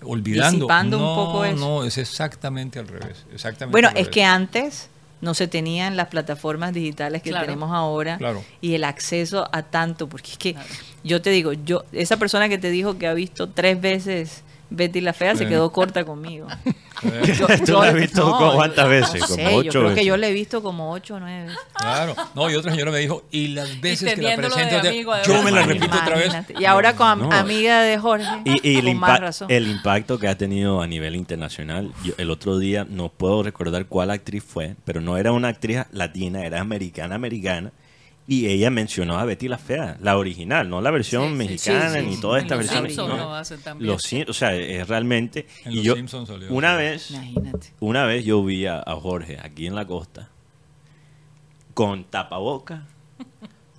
olvidando. 0.04 0.58
Disipando 0.66 0.98
un 0.98 1.04
no, 1.04 1.16
poco 1.16 1.46
eso. 1.46 1.56
No, 1.58 1.84
es 1.86 1.98
exactamente 1.98 2.80
al 2.80 2.88
revés. 2.88 3.26
Exactamente 3.34 3.72
Bueno, 3.72 3.88
al 3.88 3.94
es 3.96 4.02
revés. 4.04 4.14
que 4.14 4.24
antes 4.24 4.90
no 5.24 5.34
se 5.34 5.48
tenían 5.48 5.96
las 5.98 6.10
plataformas 6.10 6.74
digitales 6.74 7.22
que 7.24 7.30
Claro. 7.32 7.46
tenemos 7.46 7.72
ahora 7.72 8.18
Claro. 8.18 8.44
y 8.62 8.76
el 8.76 8.84
acceso 8.84 9.48
a 9.52 9.64
tanto, 9.64 10.08
porque 10.10 10.32
es 10.32 10.38
que 10.38 10.54
Claro. 10.54 10.70
yo 11.04 11.22
te 11.22 11.30
digo, 11.32 11.54
yo 11.54 11.84
esa 11.94 12.18
persona 12.18 12.50
que 12.50 12.58
te 12.58 12.70
dijo 12.70 12.98
que 12.98 13.08
ha 13.08 13.14
visto 13.14 13.50
tres 13.50 13.80
veces 13.82 14.44
Betty 14.76 15.02
la 15.02 15.14
Fea 15.14 15.36
se 15.36 15.48
quedó 15.48 15.72
corta 15.72 16.04
conmigo. 16.04 16.48
Yo- 17.38 17.48
¿Tú 17.48 17.66
yo- 17.66 17.82
la 17.84 17.90
has 17.90 17.96
visto 17.96 18.22
no, 18.24 18.38
como 18.38 18.54
cuántas 18.54 18.86
yo 18.86 18.90
veces? 18.90 19.22
no 19.22 19.28
Como 19.28 19.36
sé, 19.36 19.44
yo 19.52 19.58
ocho 19.58 19.70
creo 19.72 19.84
que 19.84 19.90
veces. 19.90 20.06
yo 20.06 20.18
le 20.18 20.28
he 20.30 20.32
visto 20.32 20.64
como 20.64 20.92
ocho 20.92 21.16
o 21.16 21.20
nueve. 21.20 21.52
Claro. 21.74 22.16
No, 22.34 22.50
y 22.50 22.56
otra 22.56 22.72
señora 22.72 22.92
me 22.92 23.00
dijo, 23.00 23.24
y 23.30 23.50
las 23.50 23.82
veces 23.82 24.00
que 24.16 24.22
la 24.22 24.30
teniéndolo 24.36 24.56
de 24.56 24.62
presento, 24.64 24.88
amigo, 24.88 25.12
yo 25.16 25.20
además. 25.34 25.44
me 25.44 25.52
la 25.52 25.64
repito 25.66 25.98
otra 26.02 26.16
vez. 26.16 26.34
Y 26.58 26.64
ahora 26.66 26.96
con 26.96 27.20
No. 27.28 27.32
amiga 27.36 27.82
de 27.82 27.98
Jorge, 27.98 28.26
Y, 28.46 28.70
y 28.70 28.78
el, 28.78 28.86
con 28.86 28.98
más 29.00 29.12
impa- 29.12 29.20
razón. 29.22 29.48
el 29.52 29.68
impacto 29.68 30.18
que 30.18 30.30
ha 30.30 30.38
tenido 30.38 30.82
a 30.82 30.88
nivel 30.88 31.16
internacional. 31.18 31.92
Yo, 32.06 32.14
el 32.18 32.30
otro 32.32 32.58
día 32.58 32.86
no 32.90 33.10
puedo 33.10 33.44
recordar 33.44 33.86
cuál 33.88 34.10
actriz 34.10 34.44
fue, 34.44 34.76
pero 34.86 35.02
no 35.02 35.18
era 35.18 35.34
una 35.34 35.50
actriz 35.50 35.80
latina, 35.92 36.46
era 36.46 36.62
americana, 36.62 37.16
americana. 37.16 37.72
Y 38.26 38.48
ella 38.48 38.70
mencionó 38.70 39.18
a 39.20 39.26
Betty 39.26 39.50
la 39.50 39.58
Fea, 39.58 39.98
la 40.02 40.18
original, 40.18 40.70
no 40.70 40.80
la 40.82 40.92
versión 40.92 41.32
Sí, 41.32 41.36
mexicana 41.36 41.90
sí, 41.92 42.00
sí, 42.00 42.06
ni 42.06 42.16
sí. 42.16 42.22
toda 42.22 42.40
esta 42.40 42.56
los 42.56 42.64
versión. 42.66 42.86
Simpson 42.86 43.10
no. 43.10 43.18
lo 43.18 43.34
hacen 43.36 43.62
también. 43.62 43.92
Los 43.92 44.02
o 44.30 44.34
sea, 44.34 44.56
es 44.56 44.88
realmente. 44.88 45.46
En 45.66 45.74
y 45.74 45.76
Los 45.76 45.84
yo, 45.86 45.96
Simpson 45.96 46.26
salió, 46.26 46.48
una 46.54 46.76
vez, 46.78 47.12
Imagínate. 47.12 47.74
una 47.82 48.06
vez 48.06 48.24
yo 48.24 48.44
vi 48.46 48.66
a, 48.66 48.80
a 48.80 48.96
Jorge 48.96 49.40
aquí 49.44 49.68
en 49.68 49.76
la 49.76 49.86
costa 49.86 50.30
con 51.74 52.06
tapaboca, 52.06 52.86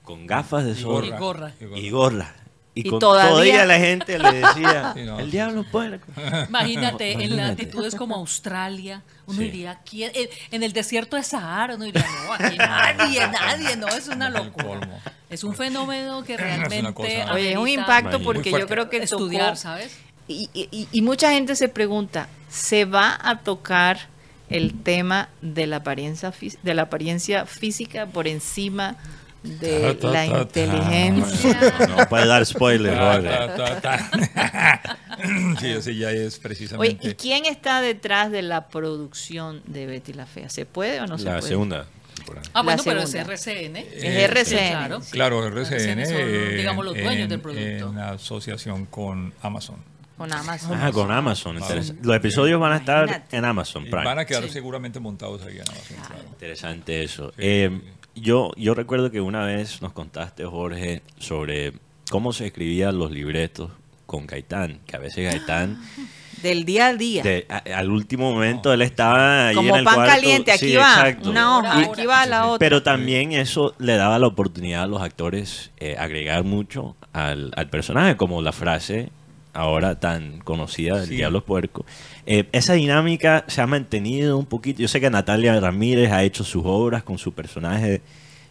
con 0.03 0.27
gafas 0.27 0.65
de 0.65 0.73
Y 0.73 0.75
sol 0.75 1.05
Y 1.07 1.11
gorra. 1.19 1.55
y 1.77 1.91
gorra. 1.91 2.35
Y, 2.77 2.89
Y 2.89 2.91
con 2.91 2.99
todavía- 2.99 3.31
todavía 3.31 3.67
la 3.67 3.79
gente 3.79 4.19
le 4.19 4.33
decía, 4.33 4.93
Sí, 4.97 5.03
no. 5.05 5.21
el 5.21 5.31
diablo 5.31 5.65
puerco. 5.71 6.07
Imagínate, 6.49 7.13
en 7.13 7.21
Imagínate. 7.21 7.63
latitudes 7.63 7.95
como 7.95 8.17
Australia, 8.17 9.03
uno 9.27 9.39
Sí. 9.39 9.45
diría, 9.45 9.79
¿quién? 9.89 10.11
En, 10.51 10.63
el 10.63 10.73
desierto 10.73 11.17
de 11.17 11.23
Sahara, 11.23 11.77
uno 11.77 11.85
diría, 11.85 12.05
no, 12.27 12.33
aquí 12.35 12.57
nadie, 12.59 13.21
nadie, 13.33 13.77
no, 13.77 13.87
es 13.89 14.09
una 14.09 14.29
locura. 14.29 15.01
Es 15.31 15.45
un 15.45 15.55
fenómeno 15.55 16.25
que 16.25 16.37
realmente. 16.37 16.93
cosa- 16.95 17.33
Oye, 17.33 17.53
es 17.53 17.57
un 17.59 17.69
impacto 17.69 18.21
porque 18.21 18.51
yo 18.51 18.67
creo 18.67 18.91
que 18.91 18.99
tocó- 18.99 19.05
Estudiar, 19.05 19.57
¿sabes? 19.57 19.97
Y, 20.27 20.49
y- 20.55 20.89
y 20.91 21.03
mucha 21.03 21.31
gente 21.31 21.55
se 21.55 21.69
pregunta, 21.69 22.29
¿se 22.49 22.87
va 22.87 23.19
a 23.23 23.39
tocar 23.41 24.09
el 24.51 24.75
tema 24.83 25.29
de 25.43 25.67
la 25.67 25.77
apariencia, 25.77 26.33
de 26.63 26.75
la 26.75 26.83
apariencia 26.83 27.47
física 27.47 28.07
por 28.07 28.27
encima 28.27 28.97
de 29.45 29.95
Ta, 29.95 29.99
ta, 30.01 30.11
la 30.11 30.27
ta, 30.27 30.33
ta. 30.49 30.61
inteligencia? 30.61 31.73
No 31.97 32.09
puede 32.09 32.27
dar 32.27 32.45
spoiler, 32.47 32.95
Ta, 32.95 33.13
Jorge. 33.13 33.29
ta, 33.29 33.81
ta, 33.81 33.81
ta. 34.11 34.99
sí, 35.61 35.69
ese 35.71 35.95
ya 35.97 36.11
es 36.11 36.35
Oye, 36.35 36.43
precisamente. 36.43 37.09
¿y 37.11 37.15
quién 37.15 37.45
está 37.47 37.81
detrás 37.81 38.31
de 38.31 38.43
la 38.43 38.69
producción 38.69 39.63
de 39.67 39.87
Betty 39.87 40.13
la 40.15 40.27
Fea? 40.27 40.49
¿Se 40.49 40.65
puede 40.67 41.01
o 41.01 41.07
no 41.07 41.19
se 41.19 41.25
La 41.27 41.39
puede? 41.39 41.49
segunda 41.49 41.87
temporada. 42.17 42.47
Ah, 42.55 42.59
La 42.59 42.63
bueno, 42.63 42.83
pero 42.85 43.01
es 43.03 43.11
segunda. 43.11 43.33
RCN. 43.35 43.77
Es 43.77 44.05
RCN. 44.31 44.69
claro. 44.71 45.01
Claro, 45.11 45.47
RCN, 45.47 46.07
son, 46.07 46.15
eh, 46.17 46.55
digamos, 46.57 46.85
los 46.85 46.95
dueños 46.95 47.15
en- 47.25 47.29
del 47.29 47.41
producto. 47.41 47.91
En 47.91 47.99
asociación 47.99 48.87
con 48.87 49.35
Amazon. 49.43 49.77
Con 50.17 50.33
Amazon. 50.33 50.79
Ah, 50.81 50.93
con 50.93 51.11
Amazon. 51.11 51.59
Los 52.03 52.17
episodios 52.17 52.61
van 52.61 52.73
a 52.73 52.77
estar 52.77 53.05
Imagínate. 53.09 53.37
en 53.37 53.45
Amazon 53.45 53.83
Prime. 53.85 54.05
van 54.05 54.19
a 54.21 54.25
quedar 54.25 54.45
Sí. 54.45 54.51
seguramente 54.51 55.01
montados 55.01 55.43
ahí 55.43 55.57
en 55.57 55.63
Amazon. 55.69 55.97
claro. 56.07 56.23
Interesante 56.31 57.03
eso. 57.03 57.33
Eh, 57.37 57.81
yo, 58.15 58.51
yo 58.57 58.75
recuerdo 58.75 59.11
que 59.11 59.21
una 59.21 59.45
vez 59.45 59.83
nos 59.83 59.93
contaste, 59.93 60.45
Jorge, 60.45 61.03
sobre 61.19 61.73
cómo 62.11 62.33
se 62.33 62.47
escribían 62.47 62.99
los 62.99 63.11
libretos 63.11 63.71
con 64.07 64.27
Gaitán, 64.27 64.81
que 64.87 64.97
a 64.97 64.99
veces 65.01 65.25
Gaitán, 65.33 65.81
Del 66.43 66.67
día 66.67 66.89
al 66.89 66.99
día. 66.99 67.23
de- 67.23 67.47
a- 67.49 67.79
al 67.79 67.91
último 67.91 68.31
momento, 68.31 68.71
él 68.71 68.83
estaba 68.83 69.49
ahí 69.49 69.55
Como 69.55 69.71
en 69.71 69.77
el 69.77 69.85
pan 69.85 69.95
cuarto. 69.95 70.13
caliente, 70.13 70.53
aquí 70.53 70.67
Sí, 70.71 70.75
va 70.77 70.91
exacto. 71.09 71.31
una 71.31 71.57
hoja, 71.59 71.73
Ahora, 71.73 71.87
aquí 71.91 72.05
va 72.07 72.27
la 72.27 72.47
otra. 72.49 72.59
Pero 72.59 72.83
también 72.83 73.33
eso 73.33 73.75
le 73.79 73.97
daba 73.97 74.19
la 74.19 74.27
oportunidad 74.27 74.83
a 74.83 74.87
los 74.87 75.01
actores 75.01 75.71
eh, 75.79 75.97
agregar 75.99 76.45
mucho 76.45 76.97
al, 77.15 77.51
al 77.57 77.71
personaje, 77.71 78.17
como 78.19 78.43
la 78.43 78.53
frase 78.53 79.09
ahora 79.55 79.99
tan 80.01 80.41
conocida 80.41 80.99
del 80.99 81.09
Sí. 81.09 81.17
Diablo 81.17 81.45
Puerco. 81.47 81.87
Eh, 82.27 82.49
esa 82.53 82.73
dinámica 82.75 83.45
se 83.49 83.61
ha 83.61 83.67
mantenido 83.67 84.39
un 84.39 84.47
poquito. 84.47 84.81
Yo 84.81 84.89
sé 84.89 85.01
que 85.01 85.11
Natalia 85.11 85.59
Ramírez 85.61 86.11
ha 86.11 86.23
hecho 86.25 86.43
sus 86.45 86.63
obras 86.65 87.03
con 87.03 87.19
su 87.19 87.33
personaje 87.33 88.01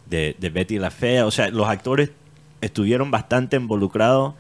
de, 0.06 0.36
de 0.40 0.50
Betty 0.50 0.78
la 0.78 0.92
Fea. 0.92 1.26
O 1.26 1.32
sea, 1.32 1.50
los 1.50 1.68
actores 1.68 2.12
estuvieron 2.62 3.10
bastante 3.12 3.56
involucrados 3.58 4.36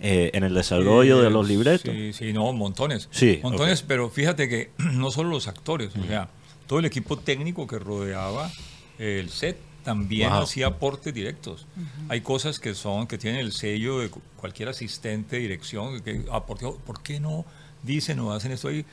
eh, 0.00 0.30
en 0.34 0.44
el 0.44 0.54
desarrollo 0.54 1.20
de 1.20 1.28
Eh, 1.28 1.30
los 1.30 1.48
libretos. 1.48 1.90
Sí, 1.92 2.12
sí, 2.12 2.32
no, 2.32 2.52
montones. 2.52 3.08
Sí, 3.10 3.40
Montones, 3.42 3.82
pero 3.82 4.08
fíjate 4.10 4.48
que 4.48 4.70
no 4.78 5.10
solo 5.10 5.30
los 5.30 5.48
actores, 5.48 5.90
o 5.96 6.04
sea, 6.06 6.28
todo 6.66 6.78
el 6.78 6.84
equipo 6.84 7.18
técnico 7.18 7.66
que 7.66 7.78
rodeaba 7.78 8.50
el 8.98 9.30
set 9.30 9.56
también 9.84 10.30
Wow. 10.30 10.42
hacía 10.42 10.66
aportes 10.68 11.14
directos. 11.14 11.66
Hay 12.08 12.20
cosas 12.20 12.58
que 12.60 12.74
son, 12.74 13.06
que 13.06 13.18
tienen 13.18 13.40
el 13.40 13.52
sello 13.52 14.00
de 14.00 14.10
cu- 14.10 14.20
cualquier 14.36 14.68
asistente 14.68 15.36
de 15.36 15.42
dirección, 15.42 16.00
que 16.02 16.22
aportó, 16.32 16.76
¿por 16.78 17.02
qué 17.02 17.20
no 17.20 17.44
dicen 17.86 18.18
o 18.20 18.32
hacen 18.32 18.52
esto 18.52 18.68
ahí? 18.68 18.84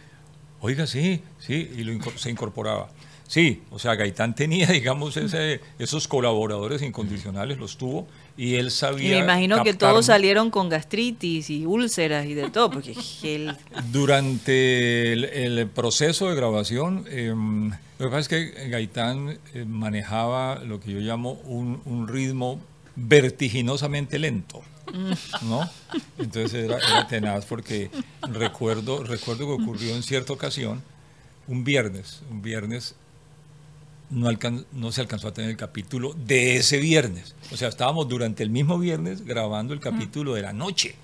Oiga, 0.62 0.88
sí, 0.88 1.22
sí, 1.40 1.70
y 1.78 1.84
lo 1.84 1.92
incor- 1.92 2.16
se 2.18 2.30
incorporaba. 2.30 2.90
Sí, 3.28 3.64
o 3.72 3.80
sea, 3.80 3.96
Gaitán 3.96 4.36
tenía, 4.36 4.68
digamos, 4.72 5.18
ese, 5.18 5.60
esos 5.80 6.08
colaboradores 6.08 6.82
incondicionales, 6.82 7.58
los 7.58 7.78
tuvo, 7.78 8.08
y 8.38 8.56
él 8.56 8.68
Y 8.68 8.70
sabía. 8.70 9.18
me 9.18 9.24
imagino 9.24 9.64
que 9.64 9.74
todos 9.74 10.06
salieron 10.06 10.52
con 10.52 10.70
gastritis 10.70 11.50
y 11.50 11.66
úlceras 11.66 12.26
y 12.28 12.34
de 12.34 12.50
todo, 12.50 12.70
porque 12.70 12.96
él... 13.24 13.56
Durante 13.92 15.14
el, 15.14 15.24
el 15.26 15.68
proceso 15.68 16.30
de 16.30 16.36
grabación, 16.36 17.06
em, 17.10 17.70
lo 17.98 18.06
que 18.06 18.12
pasa 18.12 18.20
es 18.20 18.28
que 18.28 18.70
Gaitán 18.70 19.38
eh, 19.54 19.66
manejaba 19.66 20.60
lo 20.64 20.80
que 20.80 20.92
yo 20.92 21.00
llamo 21.00 21.34
un, 21.46 21.82
un 21.86 22.08
ritmo 22.08 22.60
vertiginosamente 22.96 24.20
lento, 24.20 24.62
¿no? 25.44 25.70
Entonces 26.18 26.54
era, 26.54 26.78
era 26.78 27.08
tenaz 27.08 27.46
porque 27.46 27.90
recuerdo, 28.22 29.04
recuerdo 29.04 29.46
que 29.48 29.64
ocurrió 29.64 29.96
en 29.96 30.04
cierta 30.04 30.34
ocasión, 30.34 30.82
un 31.48 31.64
viernes, 31.64 32.22
un 32.30 32.42
viernes 32.42 32.96
no, 34.10 34.30
alcan- 34.30 34.66
no 34.72 34.92
se 34.92 35.02
alcanzó 35.02 35.30
a 35.30 35.34
tener 35.34 35.50
el 35.50 35.58
capítulo 35.58 36.14
de 36.14 36.58
ese 36.58 36.78
viernes. 36.78 37.36
O 37.52 37.58
sea, 37.58 37.68
estábamos 37.70 38.08
durante 38.08 38.44
el 38.44 38.50
mismo 38.50 38.78
viernes 38.78 39.26
grabando 39.26 39.74
el 39.74 39.80
capítulo 39.80 40.36
de 40.36 40.42
la 40.44 40.54
noche. 40.54 40.96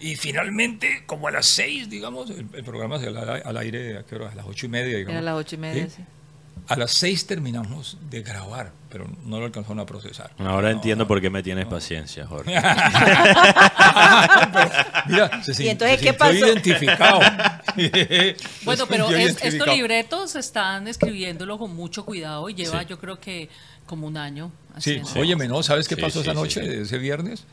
Y 0.00 0.16
finalmente, 0.16 1.04
como 1.06 1.28
a 1.28 1.30
las 1.30 1.46
seis, 1.46 1.88
digamos, 1.88 2.30
el, 2.30 2.46
el 2.52 2.64
programa 2.64 2.98
se 2.98 3.06
al, 3.06 3.16
al 3.18 3.56
aire 3.56 3.98
¿a 3.98 4.02
qué 4.02 4.16
hora? 4.16 4.30
a 4.32 4.34
las 4.34 4.46
ocho 4.46 4.66
y 4.66 4.68
media, 4.68 4.96
digamos. 4.98 5.12
Era 5.12 5.20
a 5.20 5.34
las 5.34 5.40
ocho 5.40 5.54
y 5.54 5.58
media, 5.58 5.86
¿sí? 5.88 5.94
sí. 5.98 6.02
A 6.66 6.76
las 6.76 6.90
seis 6.92 7.24
terminamos 7.26 7.98
de 8.10 8.22
grabar, 8.22 8.72
pero 8.92 9.06
no 9.24 9.38
lo 9.40 9.46
alcanzaron 9.46 9.80
a 9.80 9.86
procesar. 9.86 10.32
Ahora 10.38 10.68
No, 10.68 10.74
entiendo 10.76 11.04
no. 11.04 11.08
por 11.08 11.20
qué 11.22 11.30
me 11.30 11.42
tienes 11.42 11.64
paciencia, 11.66 12.26
Jorge. 12.28 12.52
Mira, 15.08 15.42
se, 15.42 15.64
¿Y 15.64 15.68
entonces 15.68 15.98
se 16.00 16.06
qué 16.06 16.12
pasó? 16.12 16.32
identificado. 16.34 17.20
Bueno, 18.64 18.86
pero 18.90 19.08
estos 19.08 19.66
libretos 19.68 20.36
están 20.36 20.88
escribiéndolo 20.88 21.58
con 21.58 21.74
mucho 21.74 22.04
cuidado 22.04 22.50
y 22.50 22.54
lleva 22.54 22.80
Sí. 22.80 22.86
yo 22.90 22.98
creo 22.98 23.18
que 23.18 23.48
como 23.86 24.06
un 24.06 24.16
año. 24.18 24.52
Sí, 24.78 24.98
haciendo. 24.98 25.20
óyeme, 25.20 25.48
¿no? 25.48 25.62
¿Sabes 25.62 25.88
qué 25.88 25.94
Sí, 25.94 26.00
pasó 26.02 26.22
sí, 26.22 26.28
esa 26.28 26.32
sí, 26.32 26.36
noche, 26.36 26.60
sí. 26.62 26.80
ese 26.82 26.98
viernes? 26.98 27.44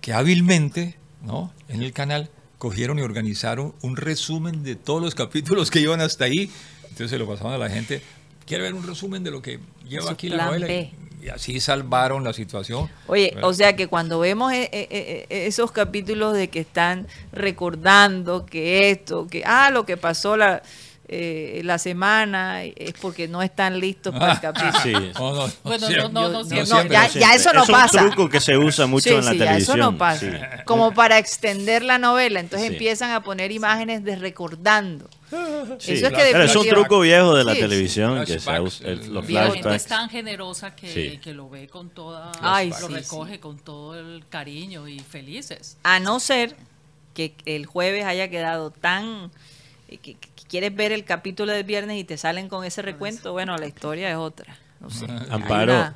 Que 0.00 0.14
hábilmente, 0.14 0.96
¿no? 1.22 1.52
En 1.68 1.82
el 1.82 1.92
canal 1.92 2.30
cogieron 2.56 2.98
y 2.98 3.02
organizaron 3.02 3.74
un 3.82 3.96
resumen 3.96 4.62
de 4.62 4.74
todos 4.76 5.02
los 5.02 5.14
capítulos 5.14 5.70
que 5.70 5.80
iban 5.80 6.00
hasta 6.00 6.24
ahí. 6.24 6.50
Entonces 6.84 7.10
se 7.10 7.18
lo 7.18 7.26
pasaban 7.26 7.52
a 7.52 7.58
la 7.58 7.68
gente. 7.68 8.02
¿Quiere 8.46 8.64
ver 8.64 8.74
un 8.74 8.86
resumen 8.86 9.22
de 9.24 9.30
lo 9.30 9.40
que 9.42 9.58
lleva 9.88 10.04
Su 10.06 10.10
aquí 10.10 10.28
la 10.28 10.46
novela? 10.46 10.66
Y 11.22 11.28
así 11.28 11.60
salvaron 11.60 12.24
la 12.24 12.32
situación. 12.32 12.90
Oye, 13.06 13.30
¿verdad? 13.34 13.48
o 13.48 13.54
sea 13.54 13.76
que 13.76 13.86
cuando 13.86 14.18
vemos 14.18 14.52
eh, 14.52 14.68
eh, 14.72 14.88
eh, 14.90 15.26
eh, 15.30 15.46
esos 15.46 15.70
capítulos 15.70 16.34
de 16.34 16.48
que 16.48 16.58
están 16.58 17.06
recordando 17.32 18.44
que 18.44 18.90
esto, 18.90 19.26
que 19.28 19.44
ah, 19.46 19.70
lo 19.70 19.86
que 19.86 19.96
pasó 19.96 20.36
la, 20.36 20.62
eh, 21.06 21.60
la 21.64 21.78
semana, 21.78 22.64
es 22.64 22.94
porque 23.00 23.28
no 23.28 23.40
están 23.40 23.78
listos 23.78 24.12
para 24.18 24.32
el 24.32 24.40
capítulo. 24.40 24.72
Sí. 24.82 24.92
No, 25.18 25.32
no, 25.34 25.46
no 25.46 25.52
Bueno, 25.62 25.86
siempre. 25.86 26.08
no, 26.12 26.28
no, 26.28 26.28
no 26.30 26.42
Yo- 26.42 26.66
siempre. 26.66 26.88
no, 26.88 26.92
ya, 26.92 27.08
ya 27.08 27.34
eso 27.34 27.52
no 27.52 27.62
es 27.62 27.70
pasa. 27.70 28.02
un 28.02 28.08
truco 28.10 28.28
que 28.28 28.40
se 28.40 28.56
usa 28.58 28.86
mucho 28.86 29.10
Sí, 29.10 29.14
en 29.14 29.24
la 29.24 29.30
sí, 29.32 29.38
ya 29.38 29.44
televisión. 29.44 29.78
eso 29.78 29.90
no 29.92 29.96
pasa. 29.98 30.20
sí. 30.20 30.62
Como 30.64 30.92
para 30.92 31.18
extender 31.18 31.84
la 31.84 31.98
novela, 31.98 32.40
entonces 32.40 32.66
Sí. 32.68 32.72
empiezan 32.74 33.12
a 33.12 33.22
poner 33.22 33.52
imágenes 33.52 34.02
de 34.02 34.16
recordando. 34.16 35.08
Sí, 35.78 35.92
Eso 35.94 36.06
es 36.06 36.12
que 36.12 36.30
claro, 36.30 36.44
es 36.44 36.56
un 36.56 36.66
truco 36.68 37.00
viejo 37.00 37.34
de 37.34 37.44
la 37.44 37.54
Sí, 37.54 37.60
televisión 37.60 38.20
que 38.24 38.26
se 38.34 38.40
Flashbacks, 38.40 38.80
usa, 38.80 38.88
el- 38.90 38.98
los 39.14 39.30
la 39.30 39.42
gente 39.42 39.58
es 39.58 39.62
flashbacks. 39.62 39.86
tan 39.86 40.08
generosa 40.10 40.74
que, 40.76 40.92
Sí. 40.92 41.18
que 41.18 41.32
lo 41.32 41.48
ve 41.48 41.68
con 41.68 41.88
toda, 41.90 42.32
Ay, 42.40 42.70
lo 42.70 42.88
sí, 42.88 42.94
recoge 42.94 43.40
con 43.40 43.58
todo 43.58 43.98
el 43.98 44.24
cariño 44.28 44.88
y 44.88 44.98
felices. 45.00 45.76
A 45.82 46.00
no 46.00 46.20
ser 46.20 46.56
que 47.14 47.34
el 47.46 47.66
jueves 47.66 48.04
haya 48.04 48.28
quedado 48.28 48.70
tan... 48.70 49.30
eh, 49.88 49.98
Que, 49.98 50.14
que 50.14 50.28
quieres 50.48 50.74
ver 50.74 50.92
el 50.92 51.04
capítulo 51.04 51.52
del 51.52 51.64
viernes 51.64 51.98
y 51.98 52.04
te 52.04 52.16
salen 52.18 52.48
con 52.48 52.64
ese 52.64 52.82
recuento, 52.82 53.32
bueno, 53.32 53.56
la 53.56 53.66
historia 53.66 54.10
es 54.10 54.16
otra. 54.16 54.58
No 54.80 54.90
sé. 54.90 55.06
Hay 55.06 55.26
Amparo. 55.30 55.94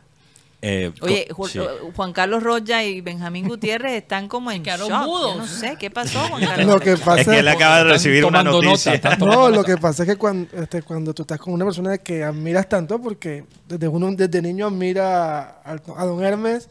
Eh, 0.62 0.92
Oye, 1.02 1.28
Ju- 1.30 1.48
sí. 1.48 1.60
Juan 1.94 2.12
Carlos 2.12 2.42
Roya 2.42 2.82
y 2.82 3.00
Benjamín 3.00 3.46
Gutiérrez 3.46 3.92
están 3.92 4.26
como 4.28 4.50
en 4.50 4.62
shock. 4.62 4.88
Yo 4.88 5.34
no 5.36 5.46
sé 5.46 5.76
qué 5.78 5.90
pasó, 5.90 6.18
Juan 6.28 6.42
Carlos. 6.44 6.66
Lo 6.66 6.80
que 6.80 6.92
Rocha? 6.92 7.04
pasa 7.04 7.20
Es 7.20 7.28
que 7.28 7.38
él 7.38 7.48
acaba 7.48 7.78
de 7.78 7.84
recibir 7.84 8.24
una 8.24 8.42
noticia. 8.42 8.92
nota, 8.94 9.16
No, 9.16 9.50
lo 9.50 9.62
que 9.62 9.76
pasa 9.76 10.02
es 10.04 10.08
que 10.08 10.16
cuando, 10.16 10.48
este, 10.60 10.82
cuando 10.82 11.12
tú 11.14 11.22
estás 11.22 11.38
con 11.38 11.52
una 11.54 11.64
persona 11.64 11.98
que 11.98 12.24
admiras 12.24 12.68
tanto, 12.68 13.00
porque 13.00 13.44
desde 13.68 13.86
uno 13.88 14.10
desde 14.12 14.40
niño 14.42 14.66
admira 14.66 15.60
a, 15.64 15.72
a 15.96 16.04
don 16.04 16.24
Hermes, 16.24 16.68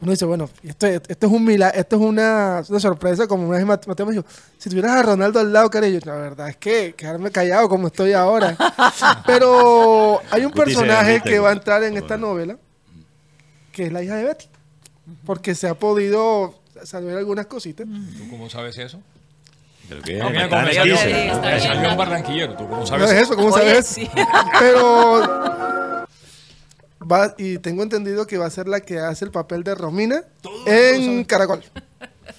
uno 0.00 0.12
dice, 0.12 0.24
bueno, 0.26 0.48
esto, 0.62 0.86
esto 0.86 1.26
es 1.26 1.32
un 1.32 1.44
mila- 1.44 1.70
esto 1.70 1.96
es 1.96 2.02
una, 2.02 2.62
una 2.68 2.78
sorpresa, 2.80 3.26
como 3.26 3.48
una 3.48 3.56
vez 3.58 3.66
Mate- 3.66 3.88
Mateo 3.88 4.06
me 4.06 4.12
dijo, 4.12 4.24
si 4.56 4.70
tuvieras 4.70 4.92
a 4.92 5.02
Ronaldo 5.02 5.40
al 5.40 5.52
lado, 5.52 5.68
cariño, 5.70 5.98
la 6.04 6.14
verdad 6.14 6.48
es 6.50 6.56
que 6.56 6.94
quedarme 6.96 7.32
callado 7.32 7.68
como 7.68 7.88
estoy 7.88 8.12
ahora. 8.12 8.56
Pero 9.26 10.20
hay 10.30 10.44
un 10.44 10.52
personaje 10.52 11.20
que 11.20 11.38
va 11.38 11.50
a 11.50 11.52
entrar 11.52 11.82
en 11.82 11.96
esta 11.96 12.16
novela, 12.16 12.56
que 13.78 13.86
es 13.86 13.92
la 13.92 14.02
hija 14.02 14.16
de 14.16 14.24
Betty, 14.24 14.46
porque 15.24 15.54
se 15.54 15.68
ha 15.68 15.74
podido 15.74 16.58
saber 16.82 17.16
algunas 17.16 17.46
cositas. 17.46 17.86
¿Tú 17.86 18.28
cómo 18.28 18.50
sabes 18.50 18.76
eso? 18.76 19.00
Que 20.04 20.16
No, 20.18 20.30
mira, 20.30 20.48
como 20.48 20.66
salió- 20.72 21.90
un 21.92 21.96
barranquillero. 21.96 22.54
¿Tú 22.56 22.64
cómo 22.68 22.80
¿No 22.80 22.86
sabes 22.88 23.12
es 23.12 23.22
eso? 23.22 23.36
¿Cómo 23.36 23.50
Oye, 23.54 23.64
sabes? 23.70 23.86
sí. 23.86 24.10
Pero 24.58 26.04
va 27.00 27.34
y 27.38 27.58
tengo 27.58 27.84
entendido 27.84 28.26
que 28.26 28.36
va 28.36 28.46
a 28.46 28.50
ser 28.50 28.66
la 28.66 28.80
que 28.80 28.98
hace 28.98 29.24
el 29.24 29.30
papel 29.30 29.62
de 29.62 29.76
Romina 29.76 30.24
en 30.66 31.22
Caracol. 31.22 31.62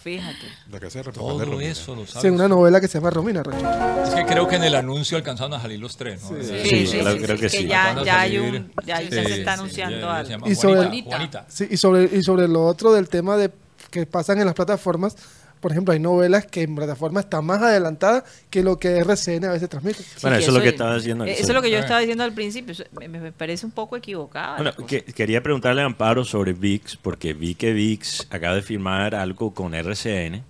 Fíjate. 0.04 0.48
La 0.72 0.80
de 0.80 0.90
Todo 1.12 1.44
Romina. 1.46 1.72
eso 1.72 1.94
lo 1.96 2.06
Sí, 2.06 2.14
sabes. 2.14 2.32
una 2.32 2.48
novela 2.48 2.80
que 2.80 2.88
se 2.88 3.00
llama 3.00 3.10
Romina, 3.10 3.44
Rocha. 3.44 4.04
Es 4.04 4.10
que 4.16 4.26
creo 4.26 4.48
que 4.48 4.56
en 4.56 4.64
el 4.64 4.76
anuncio 4.76 5.18
alcanzaron 5.18 5.54
a 5.54 5.62
salir 5.62 5.80
los 5.80 5.98
tres, 5.98 6.22
¿no? 6.24 6.30
Sí, 6.30 6.44
Sí, 6.46 6.88
sí, 6.88 7.00
creo- 7.00 7.14
sí, 7.14 7.20
creo 7.20 7.36
sí, 7.38 7.42
que 7.42 7.50
que 7.50 7.50
sí. 7.50 7.68
ya, 7.68 8.02
ya 8.04 8.22
hay 8.22 8.38
un, 8.38 8.72
ya, 8.86 9.02
ya 9.02 9.10
Sí, 9.10 9.10
se 9.10 9.40
está 9.40 9.54
sí, 9.56 9.60
anunciando 9.60 10.10
algo. 10.10 10.30
llama 10.30 10.48
Y 10.50 10.56
sobre- 10.56 10.76
Juanita, 10.82 11.10
Juanita. 11.10 11.46
Sí, 11.50 11.68
y 11.70 11.78
sobre, 11.78 12.04
y 12.06 12.24
sobre 12.24 12.48
lo 12.48 12.66
otro 12.66 12.94
del 12.94 13.10
tema 13.10 13.36
de 13.36 13.52
que 13.92 14.06
pasan 14.06 14.40
en 14.40 14.46
las 14.46 14.56
plataformas, 14.56 15.16
por 15.60 15.72
ejemplo, 15.72 15.94
hay 15.94 16.00
novelas 16.00 16.46
que 16.46 16.62
en 16.64 16.76
plataformas 16.76 17.26
están 17.26 17.46
más 17.46 17.62
adelantadas 17.62 18.24
que 18.50 18.64
lo 18.64 18.80
que 18.80 18.98
RCN 19.00 19.46
a 19.46 19.52
veces 19.52 19.68
transmite. 19.70 20.02
Sí, 20.04 20.10
Bueno, 20.22 20.38
eso 20.38 20.48
es 20.50 20.54
lo 20.54 20.62
que 20.62 20.68
es- 20.68 20.74
estaba 20.74 20.96
diciendo. 20.96 21.26
eh. 21.26 21.32
Eso 21.34 21.44
es 21.44 21.50
lo 21.54 21.62
que 21.62 21.70
yo 21.72 21.78
Ah. 21.78 21.82
estaba 21.82 22.00
diciendo 22.00 22.24
al 22.24 22.34
principio. 22.34 22.74
Me, 23.00 23.08
me 23.08 23.32
parece 23.32 23.66
un 23.66 23.72
poco 23.72 23.98
equivocado. 23.98 24.56
Bueno, 24.64 24.72
que- 24.88 25.04
quería 25.04 25.44
preguntarle 25.44 25.82
a 25.82 25.86
Amparo 25.86 26.24
sobre 26.24 26.54
VIX, 26.54 26.96
porque 26.98 27.34
vi 27.34 27.56
que 27.56 27.74
VIX 27.74 28.28
acaba 28.30 28.56
de 28.56 28.62
firmar 28.62 29.16
algo 29.16 29.54
con 29.54 29.74
RCN 29.74 30.44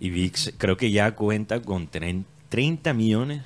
y 0.00 0.10
VIX 0.10 0.54
creo 0.58 0.76
que 0.76 0.90
ya 0.90 1.12
cuenta 1.14 1.60
con 1.62 1.90
tren- 1.90 2.24
30 2.48 2.92
millones 2.92 3.42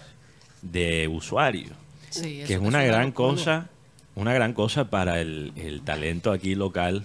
de 0.63 1.09
usuarios, 1.09 1.73
Sí, 2.11 2.43
que 2.47 2.55
es 2.55 2.61
una 2.61 2.83
gran 2.83 3.09
locura. 3.09 3.15
cosa, 3.35 3.69
una 4.15 4.33
gran 4.33 4.53
cosa 4.55 4.89
para 4.89 5.21
el, 5.21 5.53
el 5.57 5.83
talento 5.83 6.33
aquí 6.33 6.55
local 6.55 7.05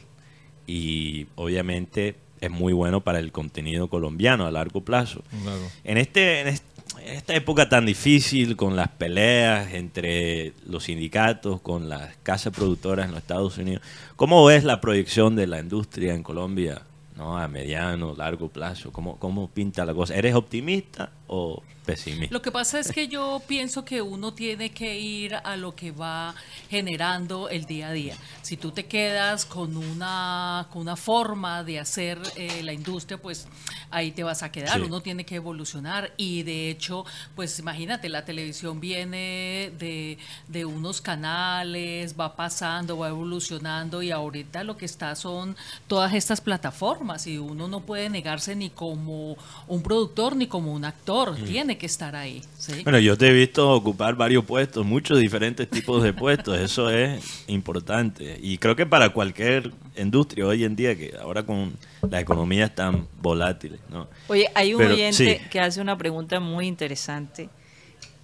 y 0.68 1.28
obviamente 1.36 2.16
es 2.42 2.50
muy 2.52 2.74
bueno 2.74 3.02
para 3.02 3.20
el 3.20 3.32
contenido 3.32 3.88
colombiano 3.90 4.46
a 4.46 4.52
largo 4.52 4.82
plazo. 4.82 5.24
Claro. 5.44 5.62
En, 5.84 5.98
este, 5.98 6.42
en 6.42 6.48
est- 6.48 6.64
en 7.02 7.16
esta 7.16 7.34
época 7.36 7.70
tan 7.70 7.86
difícil, 7.86 8.56
con 8.56 8.76
las 8.76 8.90
peleas 8.90 9.74
entre 9.74 10.54
los 10.68 10.84
sindicatos, 10.86 11.62
con 11.62 11.88
las 11.88 12.18
casas 12.24 12.54
productoras 12.54 13.06
en 13.06 13.12
los 13.12 13.22
Estados 13.22 13.58
Unidos, 13.58 13.82
¿cómo 14.16 14.44
ves 14.46 14.64
la 14.64 14.82
proyección 14.82 15.36
de 15.36 15.48
la 15.48 15.60
industria 15.60 16.14
en 16.14 16.24
Colombia? 16.24 16.82
¿no? 17.16 17.38
A 17.38 17.48
mediano, 17.48 18.16
largo 18.18 18.48
plazo. 18.50 18.92
¿Cómo, 18.92 19.18
cómo 19.18 19.50
pinta 19.50 19.86
la 19.86 19.94
cosa? 19.94 20.16
¿Eres 20.16 20.36
optimista 20.36 21.12
o 21.30 21.64
pesimista? 21.86 22.34
Lo 22.34 22.42
que 22.42 22.52
pasa 22.52 22.80
es 22.80 22.92
que 22.92 23.08
yo 23.08 23.42
pienso 23.48 23.86
que 23.86 24.02
uno 24.02 24.34
tiene 24.34 24.72
que 24.72 25.00
ir 25.00 25.36
a 25.36 25.56
lo 25.56 25.76
que 25.76 25.92
va 25.92 26.36
generando 26.70 27.50
el 27.50 27.66
día 27.66 27.90
a 27.90 27.92
día. 27.94 28.16
Si 28.42 28.58
tú 28.58 28.72
te 28.72 28.86
quedas 28.86 29.46
con 29.46 29.78
una, 29.78 30.68
con 30.72 30.82
una 30.82 30.96
forma 30.96 31.64
de 31.64 31.80
hacer 31.80 32.20
eh, 32.36 32.62
la 32.64 32.74
industria, 32.74 33.18
pues 33.18 33.48
ahí 33.92 34.12
te 34.12 34.24
vas 34.24 34.44
a 34.44 34.52
quedar. 34.52 34.78
Sí. 34.78 34.86
Uno 34.86 35.02
tiene 35.02 35.26
que 35.26 35.36
evolucionar 35.36 36.14
y 36.18 36.44
de 36.44 36.70
hecho, 36.70 37.06
pues 37.36 37.60
imagínate, 37.60 38.10
la 38.10 38.26
televisión 38.26 38.80
viene 38.80 39.72
de, 39.78 40.18
de 40.48 40.66
unos 40.66 41.02
canales, 41.02 42.16
va 42.20 42.36
pasando, 42.36 42.98
va 42.98 43.10
evolucionando 43.10 44.02
y 44.02 44.12
ahorita 44.12 44.64
lo 44.64 44.78
que 44.78 44.86
está 44.86 45.16
son 45.16 45.56
todas 45.88 46.14
estas 46.14 46.42
plataformas 46.42 47.28
y 47.28 47.38
uno 47.38 47.68
no 47.68 47.82
puede 47.82 48.10
negarse 48.10 48.56
ni 48.56 48.70
como 48.70 49.38
un 49.68 49.84
productor 49.84 50.36
ni 50.36 50.48
como 50.48 50.74
un 50.74 50.86
actor, 50.86 51.19
tiene 51.46 51.78
que 51.78 51.86
estar 51.86 52.16
ahí. 52.16 52.42
¿sí? 52.58 52.84
Bueno, 52.84 53.00
yo 53.00 53.18
te 53.18 53.28
he 53.28 53.34
visto 53.34 53.72
ocupar 53.72 54.16
varios 54.16 54.46
puestos, 54.46 54.86
muchos 54.86 55.20
diferentes 55.20 55.70
tipos 55.70 56.02
de 56.04 56.14
puestos, 56.14 56.58
eso 56.60 56.90
es 56.90 57.44
importante. 57.48 58.38
Y 58.42 58.58
creo 58.58 58.76
que 58.76 58.86
para 58.86 59.10
cualquier 59.10 59.72
industria 59.98 60.46
hoy 60.48 60.64
en 60.64 60.76
día, 60.76 60.96
que 60.98 61.14
ahora 61.22 61.44
con 61.44 61.74
la 62.10 62.20
economía 62.20 62.66
es 62.66 62.76
tan 62.76 63.08
volátil, 63.22 63.80
¿no? 63.90 64.08
Oye, 64.28 64.50
hay 64.56 64.74
un 64.74 64.80
Pero, 64.80 64.94
oyente 64.94 65.40
sí. 65.42 65.50
que 65.50 65.60
hace 65.60 65.82
una 65.82 65.98
pregunta 65.98 66.40
muy 66.40 66.68
interesante. 66.68 67.50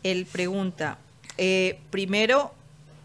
Él 0.04 0.26
pregunta, 0.32 0.98
eh, 1.38 1.80
primero, 1.90 2.54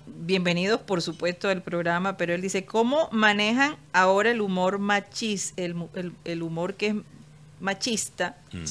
bienvenidos 0.07 0.81
por 0.81 1.03
supuesto 1.03 1.49
al 1.49 1.63
programa, 1.63 2.17
pero 2.17 2.35
él 2.35 2.41
dice, 2.43 2.65
¿cómo 2.65 3.09
manejan 3.13 3.77
ahora 3.93 4.31
el 4.31 4.41
humor 4.41 4.79
machis, 4.79 5.55
el, 5.57 5.75
mu- 5.75 5.89
el- 5.95 6.13
el 6.25 6.43
humor 6.43 6.75
que 6.75 6.87
es 6.89 6.95
machista, 7.61 8.37
Mm. 8.53 8.65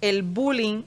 el 0.00 0.22
bullying 0.22 0.82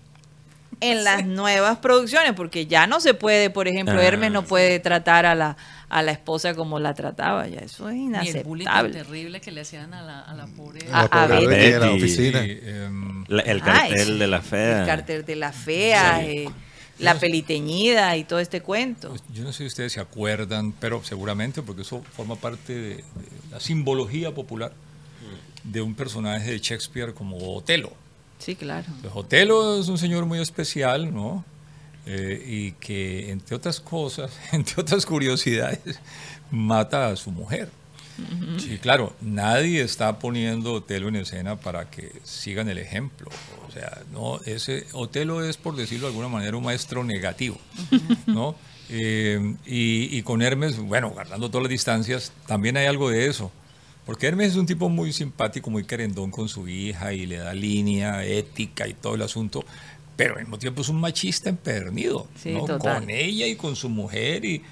en 0.82 1.04
las 1.04 1.26
nuevas 1.26 1.78
producciones? 1.80 2.34
Porque 2.34 2.66
ya 2.68 2.88
no 2.88 3.00
se 3.02 3.14
puede, 3.14 3.50
por 3.50 3.68
ejemplo, 3.68 4.00
Ah, 4.00 4.04
Hermes 4.04 4.32
no 4.32 4.44
puede 4.44 4.80
tratar 4.80 5.26
a 5.26 5.36
la, 5.36 5.58
a 5.90 6.02
la 6.04 6.12
esposa 6.12 6.54
como 6.56 6.80
la 6.80 6.94
trataba, 6.94 7.48
ya 7.48 7.60
eso 7.60 7.90
es 7.90 7.96
Y 7.96 8.38
el 8.38 8.44
bullying 8.44 8.66
tan 8.66 8.86
inaceptable. 8.86 8.94
terrible 8.94 9.42
que 9.42 9.52
le 9.52 9.62
hacían 9.62 9.94
a 9.94 10.02
la, 10.04 10.22
a 10.22 10.34
la 10.34 10.48
pobre. 10.48 10.80
A- 10.92 11.02
a 11.04 11.28
pobre 11.28 11.48
Betty. 11.48 11.72
de 11.72 11.80
la 11.80 11.92
oficina. 11.92 12.44
Sí, 12.44 12.60
em, 12.64 13.26
La- 13.28 13.42
el 13.44 13.60
Ah, 13.62 13.66
cartel 13.66 14.20
de 14.20 14.28
la 14.28 14.42
fea. 14.42 14.80
El 14.82 14.86
cartel 14.88 15.26
de 15.26 15.36
la 15.36 15.52
fea, 15.52 16.20
Sí. 16.22 16.26
eh, 16.28 16.50
la 17.00 17.16
peliteñida 17.16 18.18
y 18.18 18.24
todo 18.26 18.40
este 18.40 18.62
cuento. 18.62 19.10
Pues, 19.10 19.24
yo 19.34 19.44
no 19.44 19.52
sé 19.54 19.60
si 19.60 19.66
ustedes 19.68 19.94
se 19.94 20.00
acuerdan, 20.00 20.72
pero 20.74 21.04
seguramente, 21.04 21.62
porque 21.62 21.82
eso 21.84 22.04
forma 22.16 22.36
parte 22.36 22.74
de, 22.74 22.96
de 22.96 23.04
la 23.52 23.60
simbología 23.60 24.34
popular 24.34 24.72
de 25.64 25.82
un 25.82 25.96
personaje 25.96 26.52
de 26.52 26.60
Shakespeare 26.60 27.14
como 27.14 27.56
Otelo. 27.56 27.92
Sí, 28.40 28.56
claro. 28.56 28.88
Pues 29.02 29.14
Otelo 29.16 29.80
es 29.80 29.88
un 29.88 29.98
señor 29.98 30.26
muy 30.26 30.40
especial, 30.40 31.14
¿no? 31.14 31.44
Eh, 32.06 32.44
y 32.46 32.72
que, 32.74 33.30
entre 33.30 33.56
otras 33.56 33.80
cosas, 33.80 34.32
entre 34.52 34.82
otras 34.82 35.06
curiosidades, 35.06 36.00
mata 36.50 37.10
a 37.10 37.16
su 37.16 37.32
mujer. 37.32 37.70
Sí, 38.58 38.80
claro, 38.80 39.16
nadie 39.22 39.82
está 39.82 40.20
poniendo 40.20 40.74
Otelo 40.74 41.08
en 41.08 41.16
escena 41.16 41.56
para 41.56 41.90
que 41.90 42.12
sigan 42.24 42.68
el 42.68 42.78
ejemplo. 42.78 43.30
O 43.66 43.72
sea, 43.72 44.00
no, 44.12 44.42
ese 44.46 44.86
Otelo 44.92 45.42
es, 45.42 45.56
por 45.56 45.78
decirlo 45.78 46.08
de 46.08 46.12
alguna 46.12 46.28
manera, 46.28 46.58
un 46.58 46.66
maestro 46.66 47.06
negativo, 47.06 47.58
¿no? 48.26 48.56
Eh, 48.90 49.56
y, 49.66 50.18
y 50.18 50.22
con 50.24 50.42
Hermes, 50.42 50.78
bueno, 50.80 51.12
guardando 51.12 51.50
todas 51.50 51.64
las 51.64 51.70
distancias, 51.70 52.34
también 52.46 52.76
hay 52.76 52.88
algo 52.88 53.10
de 53.10 53.28
eso. 53.28 53.54
Porque 54.10 54.26
Hermes 54.26 54.54
es 54.54 54.56
un 54.56 54.66
tipo 54.66 54.90
muy 54.90 55.14
simpático, 55.14 55.70
muy 55.70 55.84
querendón 55.84 56.32
con 56.32 56.50
su 56.50 56.68
hija 56.68 57.14
y 57.14 57.28
le 57.28 57.38
da 57.38 57.54
línea, 57.54 58.26
ética 58.26 58.88
y 58.88 58.96
todo 58.96 59.14
el 59.14 59.22
asunto, 59.22 59.64
pero 60.16 60.34
al 60.34 60.40
mismo 60.40 60.58
tiempo 60.58 60.82
es 60.82 60.90
un 60.90 61.00
machista 61.00 61.48
empedernido, 61.48 62.28
Sí, 62.36 62.54
¿no? 62.54 62.80
Con 62.80 63.12
ella 63.12 63.46
y 63.46 63.56
con 63.56 63.76
su 63.76 63.88
mujer 63.88 64.46
y, 64.46 64.64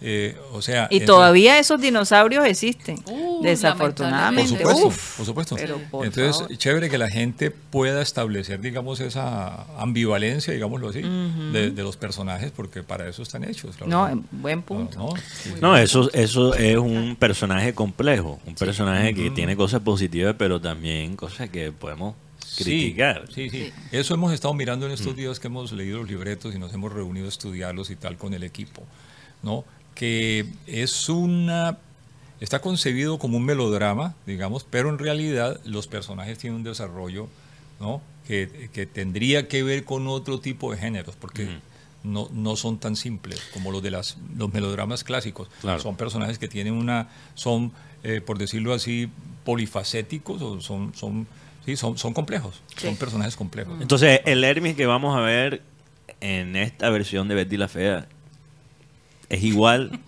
eh, 0.00 0.36
o 0.52 0.60
sea... 0.62 0.88
Y 0.90 1.00
todavía 1.00 1.58
esos 1.58 1.80
dinosaurios 1.80 2.44
existen. 2.46 2.98
Uh, 3.06 3.42
desafortunadamente. 3.42 4.52
por 4.62 4.72
supuesto, 4.74 4.86
Uf. 4.88 5.16
por 5.16 5.26
supuesto. 5.26 5.56
Pero, 5.56 5.78
por 5.90 6.04
Entonces, 6.06 6.36
favor. 6.36 6.56
chévere 6.56 6.90
que 6.90 6.98
la 6.98 7.08
gente 7.08 7.50
pueda 7.50 8.02
establecer, 8.02 8.60
digamos, 8.60 9.00
esa 9.00 9.64
ambivalencia, 9.80 10.52
digámoslo 10.52 10.88
así, 10.90 11.02
de, 11.02 11.70
de 11.70 11.82
los 11.82 11.96
personajes, 11.96 12.50
porque 12.50 12.82
para 12.82 13.08
eso 13.08 13.22
están 13.22 13.44
hechos. 13.44 13.80
la 13.80 13.86
No, 13.86 14.04
verdad. 14.04 14.18
buen 14.32 14.62
punto. 14.62 14.98
No, 14.98 15.14
sí. 15.16 15.54
No, 15.60 15.76
eso, 15.76 16.10
eso 16.12 16.54
es 16.54 16.76
un 16.76 17.16
personaje 17.18 17.74
complejo, 17.74 18.38
un 18.46 18.54
personaje 18.54 19.14
que 19.14 19.30
tiene 19.30 19.56
cosas 19.56 19.80
positivas, 19.80 20.34
pero 20.38 20.60
también 20.60 21.16
cosas 21.16 21.48
que 21.50 21.72
podemos 21.72 22.14
criticar. 22.56 23.24
Sí, 23.34 23.50
sí, 23.50 23.72
Eso 23.92 24.14
hemos 24.14 24.32
estado 24.32 24.54
mirando 24.54 24.86
en 24.86 24.92
estos 24.92 25.14
días 25.16 25.40
que 25.40 25.48
hemos 25.48 25.72
leído 25.72 25.98
los 25.98 26.08
libretos 26.08 26.54
y 26.54 26.58
nos 26.58 26.72
hemos 26.72 26.92
reunido 26.92 27.26
a 27.26 27.28
estudiarlos 27.28 27.90
y 27.90 27.96
tal 27.96 28.16
con 28.16 28.34
el 28.34 28.42
equipo, 28.44 28.82
¿no? 29.42 29.64
Que 29.96 30.46
es 30.68 31.08
una 31.08 31.78
está 32.40 32.60
concebido 32.60 33.18
como 33.18 33.36
un 33.36 33.44
melodrama, 33.44 34.14
digamos, 34.26 34.64
pero 34.68 34.90
en 34.90 34.98
realidad 34.98 35.60
los 35.64 35.86
personajes 35.86 36.38
tienen 36.38 36.58
un 36.58 36.64
desarrollo, 36.64 37.28
¿no? 37.80 38.02
Que, 38.26 38.70
que 38.72 38.86
tendría 38.86 39.48
que 39.48 39.62
ver 39.62 39.84
con 39.84 40.06
otro 40.08 40.40
tipo 40.40 40.72
de 40.72 40.78
géneros, 40.78 41.14
porque 41.16 41.48
no, 42.02 42.28
no 42.32 42.56
son 42.56 42.78
tan 42.78 42.96
simples 42.96 43.40
como 43.52 43.70
los 43.70 43.82
de 43.82 43.90
las, 43.90 44.18
los 44.36 44.52
melodramas 44.52 45.04
clásicos. 45.04 45.48
Claro. 45.60 45.80
Son 45.80 45.96
personajes 45.96 46.38
que 46.38 46.48
tienen 46.48 46.74
una, 46.74 47.08
son, 47.34 47.72
eh, 48.02 48.20
por 48.20 48.38
decirlo 48.38 48.74
así, 48.74 49.08
polifacéticos, 49.44 50.42
o 50.42 50.60
son, 50.60 50.94
son, 50.94 51.26
sí, 51.64 51.76
son, 51.76 51.96
son 51.98 52.14
complejos, 52.14 52.62
son 52.76 52.96
personajes 52.96 53.36
complejos. 53.36 53.80
Entonces, 53.80 54.20
el 54.24 54.42
Hermes 54.42 54.74
que 54.74 54.86
vamos 54.86 55.16
a 55.16 55.20
ver 55.20 55.62
en 56.20 56.56
esta 56.56 56.90
versión 56.90 57.28
de 57.28 57.36
Betty 57.36 57.56
la 57.56 57.68
Fea 57.68 58.08
es 59.28 59.42
igual 59.42 59.98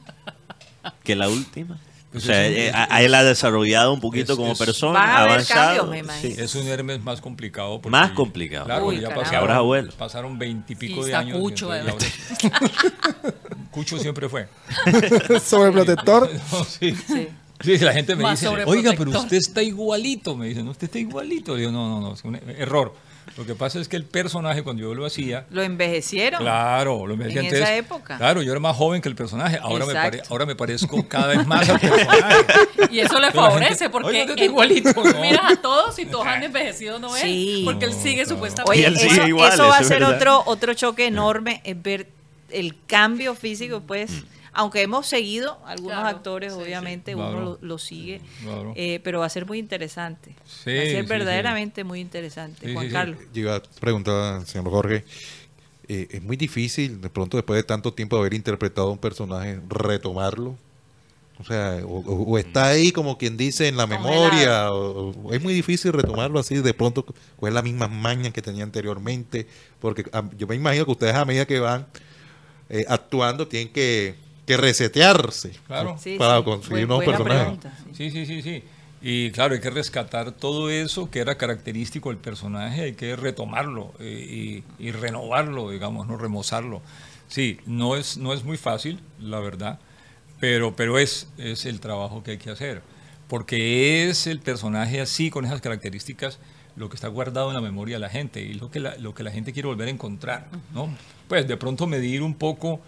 que 1.04 1.16
la 1.16 1.28
última. 1.28 1.78
Pues 2.10 2.24
o 2.24 2.26
sea, 2.28 2.46
es 2.46 2.52
un- 2.52 2.56
eh, 2.56 2.68
es- 2.68 2.74
a- 2.74 3.02
él 3.02 3.14
ha 3.14 3.22
desarrollado 3.22 3.92
un 3.92 4.00
poquito 4.00 4.32
es- 4.32 4.38
como 4.38 4.52
es- 4.52 4.58
persona, 4.58 4.98
Van 4.98 5.10
a 5.10 5.18
haber 5.18 5.30
avanzado. 5.32 5.90
cambios. 5.90 6.06
Sí. 6.22 6.34
Es 6.38 6.54
un 6.54 6.66
Hermes 6.66 7.02
más 7.04 7.20
complicado. 7.20 7.82
porque- 7.82 7.90
Más 7.90 8.12
complicado. 8.12 8.64
Claro, 8.64 8.86
Uy, 8.86 8.98
ya 9.00 9.08
pasaron, 9.10 9.30
Que 9.30 9.36
ahora 9.36 9.52
es 9.52 9.58
abuelo. 9.58 9.92
pasaron 9.98 10.38
veintipico 10.38 11.04
de 11.04 11.14
años. 11.14 11.38
Cucho, 11.38 11.68
Cucho 13.70 13.98
siempre 13.98 14.26
fue. 14.30 14.48
Sobreprotector. 15.44 16.30
No, 16.52 16.64
sí. 16.64 16.94
Sí. 17.06 17.28
Sí, 17.60 17.76
la 17.78 17.92
gente 17.92 18.14
me 18.14 18.22
Más 18.22 18.40
dice, 18.40 18.52
oiga, 18.66 18.92
pero 18.96 19.10
usted 19.10 19.36
está 19.36 19.62
igualito. 19.62 20.36
Me 20.36 20.46
dicen, 20.46 20.66
usted 20.68 20.84
está 20.86 20.98
igualito. 21.00 21.54
Le 21.54 21.60
digo, 21.62 21.72
no, 21.72 21.88
no, 21.88 22.00
no, 22.00 22.14
es 22.14 22.22
un 22.24 22.36
error. 22.36 22.94
Lo 23.36 23.44
que 23.46 23.54
pasa 23.54 23.78
es 23.78 23.88
que 23.88 23.96
el 23.96 24.04
personaje, 24.04 24.62
cuando 24.62 24.82
yo 24.82 24.94
lo 24.94 25.04
hacía, 25.06 25.46
Lo 25.50 25.62
envejecieron. 25.62 26.40
Claro, 26.40 27.06
lo 27.06 27.16
decía 27.16 27.40
En 27.40 27.46
antes. 27.46 27.60
esa 27.60 27.76
época. 27.76 28.16
Claro, 28.16 28.42
yo 28.42 28.50
era 28.52 28.60
más 28.60 28.76
joven 28.76 29.00
que 29.02 29.08
el 29.08 29.14
personaje. 29.14 29.58
Ahora, 29.60 29.86
me, 29.86 29.94
pare- 29.94 30.22
ahora 30.30 30.46
me 30.46 30.56
parezco 30.56 31.06
cada 31.08 31.28
vez 31.28 31.46
más 31.46 31.68
al 31.68 31.78
personaje. 31.80 32.36
Y 32.90 33.00
eso 33.00 33.20
le 33.20 33.28
Pero 33.30 33.42
favorece 33.42 33.68
gente, 33.74 33.90
porque 33.90 34.08
"Oye, 34.08 34.20
usted 34.22 34.30
está 34.32 34.42
él- 34.44 34.50
igualito", 34.50 35.04
¿no? 35.04 35.20
miras 35.20 35.52
a 35.52 35.56
todos 35.60 35.98
y 35.98 36.06
todos 36.06 36.26
han 36.26 36.42
envejecido, 36.42 36.98
¿no 36.98 37.12
ves? 37.12 37.22
Sí. 37.22 37.62
Porque 37.64 37.84
él 37.84 37.90
No, 37.92 38.02
sigue 38.02 38.14
claro. 38.22 38.28
supuestamente. 38.30 38.70
Oye, 38.70 38.86
él 38.86 38.96
eso, 38.96 39.08
sigue 39.14 39.28
igual, 39.28 39.52
eso 39.52 39.64
va 39.68 39.74
a 39.76 39.80
eso 39.80 39.82
es 39.82 39.88
ser 39.88 40.00
verdad. 40.00 40.16
otro, 40.16 40.42
otro 40.46 40.74
choque 40.74 41.06
enorme, 41.06 41.60
es 41.64 41.80
ver 41.82 42.06
el 42.50 42.74
cambio 42.86 43.34
físico, 43.34 43.82
pues, 43.86 44.10
aunque 44.58 44.82
hemos 44.82 45.06
seguido 45.06 45.56
algunos 45.64 46.00
Claro, 46.00 46.16
actores, 46.16 46.52
sí, 46.52 46.58
sí. 46.58 46.64
obviamente, 46.64 47.12
Claro. 47.14 47.30
uno 47.30 47.40
lo, 47.40 47.58
lo 47.60 47.78
sigue, 47.78 48.20
Claro. 48.42 48.72
eh, 48.74 49.00
pero 49.04 49.20
va 49.20 49.26
a 49.26 49.30
ser 49.30 49.46
muy 49.46 49.58
interesante. 49.58 50.34
Sí, 50.46 50.74
va 50.74 50.82
a 50.82 50.86
ser 50.86 51.04
sí, 51.04 51.08
verdaderamente 51.08 51.84
muy 51.84 52.00
interesante. 52.00 52.66
Sí, 52.66 52.72
Juan 52.72 52.86
sí, 52.86 52.90
sí. 52.90 52.92
Carlos. 52.94 53.18
Yo 53.32 53.40
iba 53.42 53.56
a 53.56 53.62
preguntar 53.62 54.34
al 54.34 54.46
señor 54.48 54.68
Jorge, 54.68 55.04
eh, 55.86 56.08
es 56.10 56.22
muy 56.22 56.36
difícil 56.36 57.00
de 57.00 57.08
pronto 57.08 57.36
después 57.36 57.56
de 57.56 57.62
tanto 57.62 57.92
tiempo 57.94 58.16
de 58.16 58.20
haber 58.22 58.34
interpretado 58.34 58.88
a 58.88 58.90
un 58.90 58.98
personaje 58.98 59.60
retomarlo. 59.68 60.56
O 61.40 61.44
sea, 61.44 61.78
o, 61.84 62.00
o- 62.00 62.24
o 62.32 62.36
está 62.38 62.66
ahí 62.66 62.90
como 62.90 63.16
quien 63.16 63.36
dice 63.36 63.68
en 63.68 63.76
la 63.76 63.86
memoria, 63.86 64.72
o, 64.72 65.10
o 65.10 65.32
es 65.32 65.40
muy 65.40 65.54
difícil 65.54 65.92
retomarlo 65.92 66.40
así, 66.40 66.56
de 66.56 66.74
pronto 66.74 67.06
coger 67.36 67.52
las 67.54 67.62
mismas 67.62 67.90
mañas 67.92 68.32
que 68.32 68.42
tenía 68.42 68.64
anteriormente, 68.64 69.46
porque 69.78 70.04
ah, 70.12 70.28
yo 70.36 70.48
me 70.48 70.56
imagino 70.56 70.84
que 70.84 70.90
ustedes 70.90 71.14
a 71.14 71.24
medida 71.24 71.46
que 71.46 71.60
van 71.60 71.86
eh, 72.70 72.84
actuando 72.88 73.46
tienen 73.46 73.72
que, 73.72 74.16
que 74.48 74.56
resetearse 74.56 75.52
Claro. 75.66 75.96
Sí, 76.02 76.16
para 76.18 76.38
sí. 76.38 76.44
conseguir 76.44 76.88
nuevos 76.88 77.04
personajes. 77.04 77.42
pregunta, 77.42 77.72
sí. 77.84 77.90
Sí, 77.94 78.10
sí, 78.10 78.26
sí, 78.26 78.42
sí. 78.42 78.64
Y 79.00 79.30
claro, 79.30 79.54
hay 79.54 79.60
que 79.60 79.70
rescatar 79.70 80.32
todo 80.32 80.70
eso 80.70 81.08
que 81.08 81.20
era 81.20 81.36
característico 81.36 82.08
del 82.08 82.18
personaje, 82.18 82.82
hay 82.82 82.92
que 82.94 83.14
retomarlo 83.14 83.92
eh, 84.00 84.64
y, 84.80 84.84
y 84.84 84.90
renovarlo, 84.90 85.70
digamos, 85.70 86.08
no 86.08 86.16
remozarlo. 86.16 86.82
Sí, 87.28 87.58
no 87.66 87.94
es, 87.94 88.16
no 88.16 88.32
es 88.32 88.42
muy 88.42 88.56
fácil, 88.56 89.00
la 89.20 89.38
verdad, 89.38 89.78
pero, 90.40 90.74
pero 90.74 90.98
es, 90.98 91.28
es 91.38 91.64
el 91.66 91.78
trabajo 91.78 92.24
que 92.24 92.32
hay 92.32 92.38
que 92.38 92.50
hacer, 92.50 92.82
porque 93.28 94.08
es 94.08 94.26
el 94.26 94.40
personaje 94.40 95.00
así, 95.00 95.30
con 95.30 95.44
esas 95.44 95.60
características, 95.60 96.38
lo 96.74 96.88
que 96.88 96.96
está 96.96 97.08
guardado 97.08 97.48
en 97.50 97.54
la 97.54 97.60
memoria 97.60 97.96
de 97.96 98.00
la 98.00 98.08
gente 98.08 98.40
y 98.40 98.54
lo 98.54 98.70
que 98.70 98.80
la, 98.80 98.96
lo 98.96 99.14
que 99.14 99.22
la 99.22 99.30
gente 99.30 99.52
quiere 99.52 99.68
volver 99.68 99.88
a 99.88 99.90
encontrar, 99.90 100.48
¿no? 100.74 100.88
Pues 101.28 101.46
de 101.46 101.56
pronto 101.56 101.86
medir 101.86 102.22
un 102.22 102.34
poco 102.34 102.80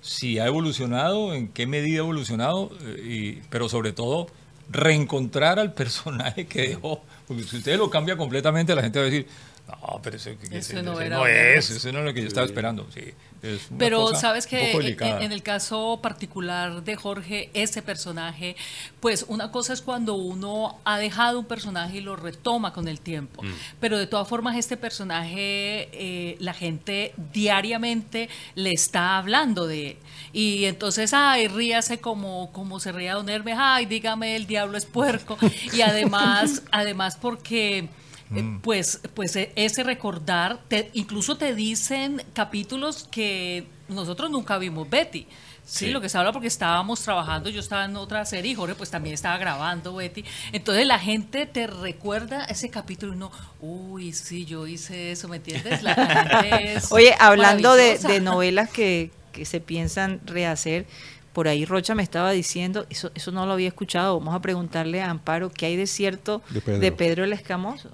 si 0.00 0.38
ha 0.38 0.46
evolucionado, 0.46 1.34
en 1.34 1.48
qué 1.48 1.66
medida 1.66 1.96
ha 1.98 2.04
evolucionado, 2.04 2.70
eh, 2.82 3.02
y- 3.40 3.42
pero 3.50 3.68
sobre 3.68 3.92
todo 3.92 4.26
reencontrar 4.70 5.58
al 5.58 5.72
personaje 5.74 6.46
que 6.46 6.68
dejó 6.68 7.02
Porque 7.26 7.42
si 7.44 7.56
usted 7.58 7.76
lo 7.78 7.90
cambia 7.90 8.16
completamente, 8.16 8.74
la 8.74 8.82
gente 8.82 8.98
va 8.98 9.06
a 9.06 9.10
decir, 9.10 9.26
no, 9.68 10.00
pero 10.02 10.16
Ese 10.16 10.36
ese 10.50 10.82
no 10.82 10.94
no, 10.94 11.00
era 11.00 11.18
bueno". 11.18 11.34
es, 11.36 11.70
ese 11.70 11.92
no 11.92 11.98
es 12.00 12.04
lo 12.06 12.14
que 12.14 12.22
yo 12.22 12.28
estaba 12.28 12.46
esperando. 12.46 12.86
Sí, 12.92 13.02
es 13.42 13.68
una 13.70 13.78
Pero 13.78 14.00
cosa 14.00 14.20
sabes 14.20 14.46
que 14.46 14.72
en 14.72 15.32
el 15.32 15.42
caso 15.42 16.00
particular 16.02 16.82
de 16.82 16.96
Jorge, 16.96 17.50
ese 17.54 17.82
personaje, 17.82 18.56
pues 19.00 19.26
una 19.28 19.50
cosa 19.50 19.74
es 19.74 19.82
cuando 19.82 20.14
uno 20.14 20.78
ha 20.84 20.98
dejado 20.98 21.38
un 21.38 21.44
personaje 21.44 21.98
y 21.98 22.00
lo 22.00 22.16
retoma 22.16 22.72
con 22.72 22.88
el 22.88 23.00
tiempo. 23.00 23.42
Mm. 23.42 23.52
Pero 23.80 23.98
de 23.98 24.06
todas 24.06 24.26
formas, 24.26 24.56
este 24.56 24.76
personaje, 24.76 25.88
eh, 25.92 26.36
la 26.40 26.54
gente 26.54 27.12
diariamente 27.32 28.28
le 28.54 28.72
está 28.72 29.18
hablando 29.18 29.66
de 29.66 29.90
él. 29.90 29.96
Y 30.32 30.64
entonces, 30.64 31.12
ay, 31.12 31.48
ríase 31.48 32.00
como, 32.00 32.50
como 32.52 32.80
se 32.80 32.92
ría 32.92 33.14
Don 33.14 33.28
Hermes, 33.28 33.56
ay, 33.58 33.86
dígame, 33.86 34.34
el 34.36 34.46
diablo 34.46 34.78
es 34.78 34.86
puerco. 34.86 35.36
Y 35.72 35.82
además, 35.82 36.62
además 36.70 37.18
porque... 37.20 37.88
Eh, 38.34 38.42
Mm. 38.42 38.60
Pues, 38.60 39.00
pues 39.14 39.34
eh, 39.36 39.52
ese 39.56 39.82
recordar, 39.84 40.58
te- 40.68 40.90
incluso 40.94 41.36
te 41.36 41.54
dicen 41.54 42.22
capítulos 42.34 43.06
que 43.10 43.66
nosotros 43.88 44.30
nunca 44.30 44.58
vimos 44.58 44.88
Betty. 44.90 45.26
Sí, 45.64 45.86
Sí. 45.86 45.90
lo 45.90 46.00
que 46.00 46.08
se 46.08 46.16
habla 46.16 46.32
porque 46.32 46.46
estábamos 46.48 47.00
trabajando, 47.02 47.50
yo 47.50 47.60
estaba 47.60 47.84
en 47.84 47.94
otra 47.96 48.24
serie 48.24 48.52
y 48.52 48.54
Jorge 48.54 48.74
pues 48.74 48.90
también 48.90 49.12
estaba 49.14 49.36
grabando 49.36 49.94
Betty. 49.94 50.24
Entonces 50.52 50.86
la 50.86 50.98
gente 50.98 51.44
te 51.44 51.66
recuerda 51.66 52.44
ese 52.46 52.70
capítulo 52.70 53.12
y 53.12 53.16
no, 53.16 53.30
uy, 53.60 54.12
sí, 54.14 54.46
yo 54.46 54.66
hice 54.66 55.12
eso, 55.12 55.28
¿me 55.28 55.36
entiendes? 55.36 55.82
La 55.82 55.94
gente 55.94 56.72
es 56.74 56.90
Oye, 56.92 57.14
hablando 57.20 57.74
de, 57.74 58.20
novelas 58.22 58.70
que, 58.70 59.10
que 59.32 59.44
se 59.44 59.60
piensan 59.60 60.20
rehacer, 60.24 60.86
por 61.34 61.48
ahí 61.48 61.66
Rocha 61.66 61.94
me 61.94 62.02
estaba 62.02 62.30
diciendo, 62.32 62.86
eso, 62.88 63.10
eso 63.14 63.30
no 63.30 63.44
lo 63.44 63.52
había 63.52 63.68
escuchado, 63.68 64.18
vamos 64.18 64.34
a 64.34 64.40
preguntarle 64.40 65.02
a 65.02 65.10
Amparo, 65.10 65.50
¿qué 65.50 65.66
hay 65.66 65.76
de 65.76 65.86
cierto 65.86 66.40
De 66.48 66.60
Pedro. 66.62 66.78
de 66.80 66.92
Pedro 66.92 67.24
el 67.24 67.32
Escamoso? 67.34 67.90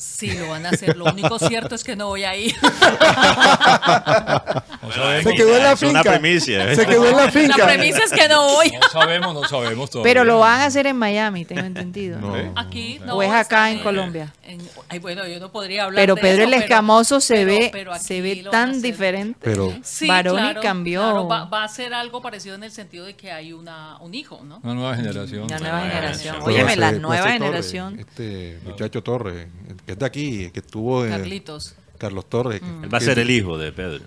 Sí, 0.00 0.30
lo 0.32 0.48
van 0.48 0.64
a 0.64 0.70
hacer. 0.70 0.96
Lo 0.96 1.04
único 1.04 1.38
cierto 1.38 1.74
es 1.74 1.84
que 1.84 1.94
no 1.94 2.06
voy 2.08 2.24
a 2.24 2.34
ir. 2.34 2.54
No 4.82 4.90
sabemos, 4.92 5.24
Se 5.24 5.34
quedó 5.36 5.56
en 5.56 5.62
la 5.62 5.72
Es 5.72 5.82
una 5.82 6.00
finca. 6.02 6.18
primicia, 6.18 6.72
¿eh? 6.72 6.76
Se 6.76 6.86
quedó 6.86 7.06
en 7.08 7.16
la 7.16 7.26
La 7.26 7.30
finca. 7.30 7.66
premisa 7.66 8.02
es 8.04 8.12
que 8.12 8.28
no 8.28 8.42
voy. 8.48 8.70
no 8.70 8.88
sabemos, 8.90 9.34
no 9.34 9.44
sabemos 9.46 9.90
todavía. 9.90 10.10
Pero 10.10 10.24
lo 10.24 10.38
van 10.38 10.60
a 10.60 10.64
hacer 10.66 10.86
en 10.86 10.96
Miami, 10.96 11.44
tengo 11.44 11.60
entendido. 11.66 12.18
No. 12.18 12.34
Aquí 12.56 12.98
¿O 13.02 13.06
no. 13.06 13.22
es 13.22 13.30
acá 13.30 13.70
en 13.70 13.80
Colombia? 13.80 14.32
en- 14.42 14.60
ay, 14.88 14.98
bueno, 14.98 15.26
yo 15.28 15.38
no 15.38 15.52
podría 15.52 15.84
hablar 15.84 16.02
Pero 16.02 16.14
de 16.14 16.20
Pedro 16.22 16.34
eso, 16.36 16.44
el 16.44 16.50
pero- 16.50 16.62
Escamoso 16.64 17.20
se 17.20 17.34
pero- 17.34 17.46
ve, 17.46 17.68
pero 17.72 17.92
aquí 17.92 18.04
se 18.04 18.20
ve 18.22 18.44
tan 18.50 18.80
diferente. 18.82 19.38
Pero 19.42 19.74
Sí, 19.82 20.08
Baroni 20.08 20.40
claro, 20.40 20.60
cambió. 20.62 21.00
claro, 21.02 21.28
va, 21.28 21.44
va 21.44 21.64
a 21.64 21.68
ser 21.68 21.92
algo 21.94 22.20
parecido 22.22 22.54
en 22.54 22.64
el 22.64 22.72
sentido 22.72 23.04
de 23.04 23.14
que 23.14 23.30
hay 23.30 23.52
una, 23.52 23.98
un 24.00 24.14
hijo, 24.14 24.40
¿no? 24.44 24.60
Una 24.62 24.74
nueva 24.74 24.96
generación. 24.96 25.46
La 25.48 25.58
nueva 25.58 25.80
generación. 25.82 26.36
Pero 26.44 26.46
Óyeme, 26.46 26.76
la 26.76 26.88
ese 26.90 26.98
nueva 27.00 27.28
generación. 27.32 28.00
Este 28.00 28.58
muchacho 28.64 29.02
Torres, 29.02 29.46
que 29.90 29.94
es 29.94 29.98
de 29.98 30.06
aquí, 30.06 30.50
que 30.52 30.60
estuvo 30.60 31.04
en 31.04 31.10
Carlitos. 31.10 31.74
Carlos 31.98 32.28
Torres. 32.28 32.62
Mm. 32.62 32.78
que- 32.80 32.84
Él 32.86 32.94
va 32.94 32.98
a 32.98 33.00
ser 33.00 33.18
el 33.18 33.28
hijo 33.28 33.58
de 33.58 33.72
Pedro. 33.72 34.04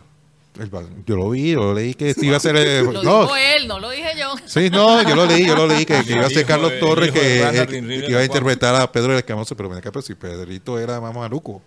yo 1.06 1.16
lo 1.18 1.30
vi, 1.32 1.52
yo 1.52 1.74
leí 1.74 1.94
que 1.94 2.16
iba 2.22 2.38
a 2.38 2.40
ser. 2.40 2.56
eh, 2.56 2.82
Lo 2.94 3.04
no, 3.04 3.22
dijo 3.24 3.36
él, 3.36 3.68
no 3.68 3.80
lo 3.80 3.90
dije 3.90 4.12
yo. 4.18 4.34
sí, 4.46 4.70
no, 4.70 5.02
yo 5.08 5.14
lo 5.16 5.26
leí, 5.26 5.46
yo 5.46 5.56
lo 5.56 5.68
leí, 5.68 5.84
que, 5.84 6.04
que 6.06 6.14
iba 6.14 6.26
a 6.26 6.30
ser 6.30 6.46
Carlos 6.46 6.72
Torres, 6.80 7.12
que, 7.12 7.42
Rana 7.44 7.66
que 7.66 7.66
Rinrina 7.66 8.06
iba 8.08 8.20
a 8.22 8.24
interpretar 8.24 8.76
a 8.76 8.90
Pedro 8.92 9.12
el 9.12 9.18
Escamoso, 9.18 9.58
pero 9.58 9.68
ven 9.68 9.80
acá, 9.80 9.92
pero 9.92 10.02
si 10.04 10.14
Pedrito 10.16 10.80
era 10.80 11.02
más 11.02 11.14
maluco. 11.14 11.62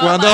Cuando, 0.00 0.26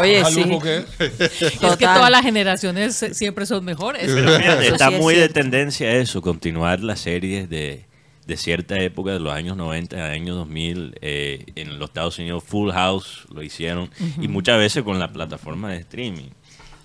Oye, 0.00 0.22
¿Más 0.22 0.32
sí. 0.32 0.44
lujo 0.44 0.60
que 0.62 0.76
es? 0.78 1.10
Es 1.20 1.76
que 1.76 1.84
todas 1.84 2.10
las 2.10 2.22
generaciones 2.22 3.02
eh, 3.02 3.12
siempre 3.14 3.44
son 3.46 3.62
mejores. 3.64 4.04
Pero 4.06 4.30
está 4.60 4.88
sí 4.88 4.94
es 4.94 5.00
muy 5.00 5.16
de 5.16 5.28
tendencia 5.28 5.92
eso, 5.92 6.22
continuar 6.22 6.80
las 6.80 7.00
series 7.00 7.50
de, 7.50 7.84
de 8.26 8.36
cierta 8.36 8.78
época, 8.80 9.12
de 9.12 9.20
los 9.20 9.32
años 9.32 9.56
90, 9.56 9.96
años 10.04 10.36
2000. 10.36 10.98
eh, 11.00 11.44
en 11.56 11.78
los 11.78 11.90
Estados 11.90 12.18
Unidos, 12.18 12.44
Full 12.44 12.70
House 12.70 13.26
lo 13.34 13.42
hicieron, 13.42 13.90
y 14.20 14.28
muchas 14.28 14.58
veces 14.58 14.82
con 14.82 14.98
la 14.98 15.12
plataforma 15.12 15.70
de 15.72 15.78
streaming. 15.78 16.30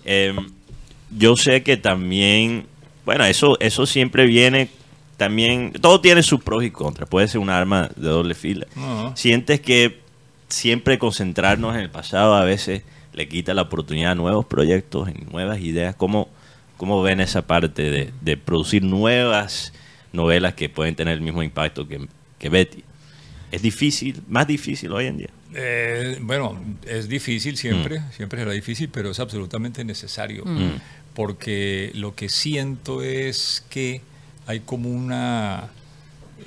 Eh, 0.04 0.34
yo 1.16 1.36
sé 1.36 1.62
que 1.62 1.76
también, 1.76 2.66
bueno, 3.04 3.24
eso, 3.24 3.56
eso 3.60 3.86
siempre 3.86 4.26
viene, 4.26 4.68
también, 5.16 5.72
todo 5.80 6.00
tiene 6.00 6.22
sus 6.22 6.42
pros 6.42 6.64
y 6.64 6.70
contras, 6.70 7.08
puede 7.08 7.28
ser 7.28 7.40
un 7.40 7.50
arma 7.50 7.90
de 7.96 8.08
doble 8.08 8.34
fila. 8.34 8.66
Sientes 9.14 9.60
que 9.60 10.00
siempre 10.48 10.98
concentrarnos 10.98 11.74
en 11.74 11.82
el 11.82 11.90
pasado 11.90 12.34
a 12.34 12.44
veces 12.44 12.82
le 13.12 13.28
quita 13.28 13.52
la 13.54 13.62
oportunidad 13.62 14.12
a 14.12 14.14
nuevos 14.14 14.46
proyectos, 14.46 15.08
en 15.08 15.26
nuevas 15.30 15.60
ideas. 15.60 15.94
¿Cómo, 15.96 16.28
cómo 16.76 17.02
ven 17.02 17.20
esa 17.20 17.42
parte 17.46 17.90
de, 17.90 18.12
de 18.20 18.36
producir 18.36 18.82
nuevas 18.84 19.72
novelas 20.12 20.54
que 20.54 20.68
pueden 20.68 20.94
tener 20.94 21.14
el 21.14 21.20
mismo 21.20 21.42
impacto 21.42 21.86
que, 21.86 22.06
que 22.38 22.48
Betty? 22.48 22.84
Es 23.50 23.62
difícil, 23.62 24.22
más 24.28 24.46
difícil 24.46 24.92
hoy 24.92 25.06
en 25.06 25.18
día. 25.18 25.30
Eh, 25.54 26.18
bueno, 26.20 26.60
es 26.86 27.08
difícil 27.08 27.56
siempre, 27.56 28.02
siempre 28.14 28.40
será 28.40 28.52
difícil, 28.52 28.90
pero 28.90 29.10
es 29.10 29.20
absolutamente 29.20 29.84
necesario. 29.84 30.44
Mm. 30.44 30.78
Porque 31.14 31.90
lo 31.94 32.14
que 32.14 32.28
siento 32.28 33.02
es 33.02 33.64
que 33.70 34.02
hay 34.46 34.60
como 34.60 34.90
una 34.90 35.68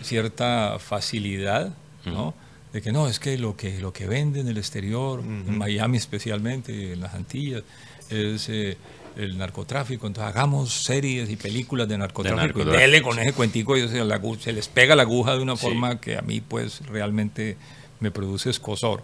cierta 0.02 0.78
facilidad, 0.80 1.74
¿no? 2.06 2.34
De 2.72 2.82
que 2.82 2.92
no, 2.92 3.08
es 3.08 3.20
que 3.20 3.38
lo 3.38 3.58
que, 3.58 3.82
lo 3.82 3.92
que 3.92 4.08
vende 4.08 4.40
en 4.40 4.48
el 4.48 4.58
exterior, 4.58 5.20
en 5.20 5.58
Miami 5.58 5.98
especialmente, 5.98 6.94
en 6.94 7.02
las 7.02 7.14
Antillas, 7.16 7.64
es 8.10 8.48
eh, 8.50 8.78
el 9.18 9.38
narcotráfico. 9.38 10.08
Entonces 10.08 10.34
hagamos 10.34 10.72
series 10.84 11.30
y 11.30 11.36
películas 11.36 11.88
de 11.88 11.98
narcotráfico. 11.98 12.42
narcotráfico, 12.42 12.80
dele 12.80 13.02
con 13.02 13.20
ese 13.20 13.34
cuentico 13.34 13.78
y 13.78 13.82
la 13.82 14.22
agu- 14.22 14.40
se 14.40 14.54
les 14.54 14.68
pega 14.68 14.96
la 14.96 15.04
aguja 15.04 15.36
de 15.36 15.42
una 15.42 15.56
Sí. 15.56 15.62
forma 15.64 16.00
que 16.00 16.18
a 16.18 16.22
mí 16.22 16.42
pues 16.42 16.82
realmente 16.88 17.58
me 18.00 18.12
produce 18.12 18.50
escosor. 18.50 19.04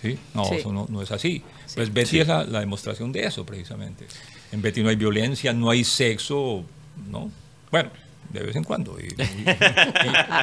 ¿sí? 0.00 0.18
No, 0.34 0.44
Sí. 0.46 0.56
eso 0.56 0.72
no, 0.72 0.86
no 0.88 1.00
es 1.00 1.12
así. 1.12 1.42
Pues 1.76 1.92
Betty 1.92 2.18
es 2.20 2.26
la, 2.26 2.42
la 2.44 2.58
demostración 2.60 3.12
de 3.12 3.24
eso 3.24 3.46
precisamente. 3.46 4.06
En 4.50 4.60
Betty 4.60 4.82
no 4.82 4.88
hay 4.88 4.96
violencia, 4.96 5.52
no 5.52 5.70
hay 5.70 5.84
sexo, 5.84 6.64
¿no? 7.08 7.30
Bueno, 7.70 7.88
de 8.30 8.40
vez 8.40 8.56
en 8.56 8.64
cuando. 8.64 8.98
y- 8.98 9.04
y- 9.04 9.22
y- 9.22 9.44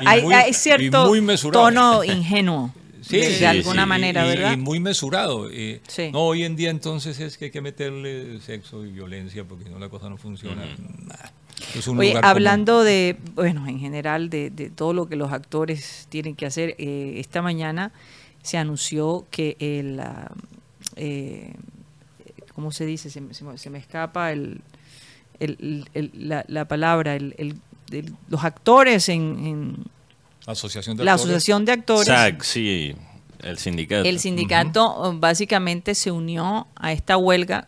y 0.03 0.07
hay, 0.07 0.21
muy- 0.21 0.33
hay 0.33 0.51
y 0.51 0.53
cierto 0.53 1.07
muy 1.07 1.21
tono 1.51 2.03
ingenuo, 2.05 2.73
Sí, 3.01 3.17
de, 3.17 3.47
alguna 3.47 3.83
sí, 3.83 3.89
manera, 3.89 4.25
y- 4.25 4.29
¿verdad? 4.29 4.53
Y 4.53 4.57
muy 4.57 4.79
mesurado. 4.79 5.51
y 5.51 5.79
Sí. 5.87 6.11
No, 6.11 6.19
hoy 6.21 6.43
en 6.43 6.55
día 6.55 6.69
entonces 6.69 7.19
es 7.19 7.37
que 7.37 7.45
hay 7.45 7.51
que 7.51 7.61
meterle 7.61 8.39
sexo 8.41 8.85
y 8.85 8.91
violencia 8.91 9.43
porque 9.45 9.63
si 9.65 9.69
no 9.69 9.79
la 9.79 9.89
cosa 9.89 10.09
no 10.09 10.17
funciona. 10.17 10.63
Nah, 11.05 11.15
es 11.75 11.87
un 11.87 11.99
Oye, 11.99 12.09
lugar 12.09 12.23
común. 12.23 12.35
hablando 12.37 12.83
de, 12.83 13.17
bueno, 13.35 13.67
en 13.67 13.79
general 13.79 14.29
de, 14.29 14.49
de 14.49 14.69
todo 14.69 14.93
lo 14.93 15.07
que 15.07 15.15
los 15.15 15.31
actores 15.31 16.07
tienen 16.09 16.35
que 16.35 16.45
hacer, 16.45 16.75
eh, 16.77 17.15
esta 17.17 17.41
mañana 17.41 17.91
se 18.41 18.57
anunció 18.57 19.25
que 19.31 19.55
el, 19.59 19.99
ah, 19.99 20.31
eh, 20.95 21.53
¿cómo 22.55 22.71
se 22.71 22.85
dice? 22.85 23.09
Se, 23.09 23.21
me- 23.21 23.33
se 23.33 23.43
me- 23.43 23.57
se 23.57 23.69
me 23.69 23.77
escapa 23.77 24.31
el, 24.31 24.61
el- 25.39 25.85
el- 25.93 26.11
la, 26.13 26.43
la 26.47 26.65
palabra, 26.67 27.15
el, 27.15 27.33
el- 27.37 27.55
el- 27.91 28.13
los 28.29 28.43
actores 28.43 29.09
en, 29.09 29.21
en 29.45 29.75
Asociación 30.45 30.97
de 30.97 31.03
la 31.03 31.13
Actores. 31.13 31.31
asociación 31.35 31.65
de 31.65 31.71
actores. 31.73 32.07
SAG, 32.07 32.43
sí, 32.43 32.95
el 33.41 33.57
sindicato. 33.57 34.07
El 34.07 34.19
sindicato 34.19 35.11
eh, 35.11 35.17
básicamente 35.19 35.95
se 35.95 36.11
unió 36.11 36.67
a 36.75 36.91
esta 36.91 37.17
huelga 37.17 37.67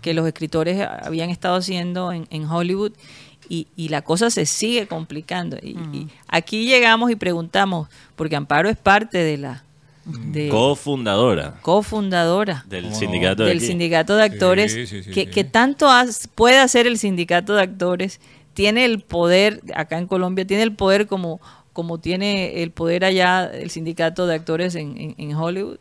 que 0.00 0.14
los 0.14 0.26
escritores 0.26 0.80
habían 1.02 1.30
estado 1.30 1.56
haciendo 1.56 2.12
en, 2.12 2.26
en 2.30 2.44
Hollywood 2.46 2.92
y, 3.48 3.66
y 3.76 3.88
la 3.88 4.02
cosa 4.02 4.30
se 4.30 4.46
sigue 4.46 4.86
complicando. 4.86 5.56
Y, 5.60 5.70
y 5.92 6.08
aquí 6.28 6.64
llegamos 6.66 7.10
y 7.10 7.16
preguntamos, 7.16 7.88
porque 8.16 8.36
Amparo 8.36 8.68
es 8.70 8.76
parte 8.76 9.18
de 9.18 9.36
la 9.38 9.64
de 10.04 10.48
Cofundadora 10.48 11.60
cofundadora 11.62 12.64
del 12.68 12.92
sindicato 12.92 13.44
de 13.44 13.50
del 13.50 13.58
aquí. 13.58 13.66
sindicato 13.68 14.16
de 14.16 14.24
actores, 14.24 14.72
Sí, 14.72 14.86
sí, 14.88 15.02
sí, 15.04 15.10
que, 15.12 15.24
sí. 15.26 15.30
que 15.30 15.44
tanto 15.44 15.88
has- 15.88 16.28
puede 16.34 16.58
hacer 16.58 16.86
el 16.88 16.98
sindicato 16.98 17.54
de 17.54 17.62
actores, 17.62 18.20
tiene 18.54 18.84
el 18.84 19.00
poder, 19.00 19.60
acá 19.76 19.98
en 19.98 20.06
Colombia, 20.08 20.44
tiene 20.44 20.64
el 20.64 20.74
poder 20.74 21.06
como, 21.06 21.40
como 21.72 21.98
tiene 22.00 22.62
el 22.62 22.70
poder 22.70 23.04
allá 23.04 23.44
el 23.46 23.70
sindicato 23.70 24.26
de 24.26 24.34
actores 24.34 24.74
en, 24.74 24.96
en- 24.98 25.14
Hollywood. 25.34 25.78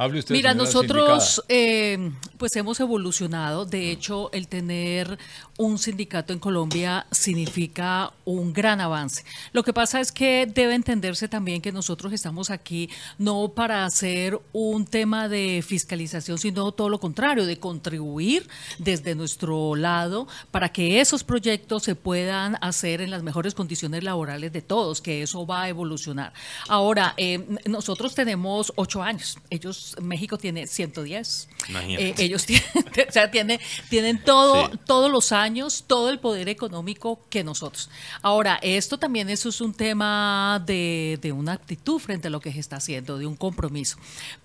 Hable 0.00 0.20
usted, 0.20 0.32
Mira, 0.32 0.54
nosotros 0.54 1.42
eh, 1.48 2.12
pues 2.36 2.54
hemos 2.54 2.78
evolucionado. 2.78 3.66
De 3.66 3.90
hecho, 3.90 4.30
el 4.32 4.46
tener 4.46 5.18
un 5.58 5.76
sindicato 5.76 6.32
en 6.32 6.38
Colombia 6.38 7.04
significa 7.10 8.12
un 8.24 8.52
gran 8.52 8.80
avance. 8.80 9.24
Lo 9.52 9.64
que 9.64 9.72
pasa 9.72 10.00
es 10.00 10.12
que 10.12 10.46
debe 10.46 10.76
entenderse 10.76 11.26
también 11.26 11.60
que 11.60 11.72
nosotros 11.72 12.12
estamos 12.12 12.50
aquí 12.50 12.88
no 13.18 13.48
para 13.48 13.84
hacer 13.84 14.40
un 14.52 14.84
tema 14.84 15.28
de 15.28 15.64
fiscalización, 15.66 16.38
sino 16.38 16.70
todo 16.70 16.88
lo 16.88 17.00
contrario, 17.00 17.44
de 17.44 17.58
contribuir 17.58 18.48
desde 18.78 19.16
nuestro 19.16 19.74
lado 19.74 20.28
para 20.52 20.68
que 20.68 21.00
esos 21.00 21.24
proyectos 21.24 21.82
se 21.82 21.96
puedan 21.96 22.56
hacer 22.60 23.00
en 23.00 23.10
las 23.10 23.24
mejores 23.24 23.52
condiciones 23.52 24.04
laborales 24.04 24.52
de 24.52 24.62
todos, 24.62 25.00
que 25.00 25.22
eso 25.22 25.44
va 25.44 25.62
a 25.62 25.68
evolucionar. 25.68 26.32
Ahora, 26.68 27.14
eh, 27.16 27.44
nosotros 27.66 28.14
tenemos 28.14 28.72
ocho 28.76 29.02
años, 29.02 29.38
ellos 29.50 29.87
México 30.00 30.38
tiene 30.38 30.66
110. 30.66 31.48
Imagínate. 31.68 32.08
Eh, 32.10 32.14
ellos 32.18 32.46
tienen, 32.46 32.66
o 33.08 33.12
sea, 33.12 33.30
tiene- 33.30 33.60
tienen 33.88 34.22
todo, 34.22 34.70
Sí. 34.70 34.78
todos 34.86 35.10
los 35.10 35.32
años, 35.32 35.84
todo 35.86 36.10
el 36.10 36.18
poder 36.18 36.48
económico 36.48 37.20
que 37.30 37.44
nosotros. 37.44 37.90
Ahora, 38.22 38.58
esto 38.62 38.98
también 38.98 39.28
eso 39.30 39.48
es 39.48 39.60
un 39.60 39.74
tema 39.74 40.62
de, 40.66 41.18
de 41.22 41.32
una 41.32 41.52
actitud 41.52 41.98
frente 41.98 42.28
a 42.28 42.30
lo 42.30 42.40
que 42.40 42.52
se 42.52 42.60
está 42.60 42.76
haciendo, 42.76 43.18
de 43.18 43.26
un 43.26 43.36
compromiso. 43.36 43.96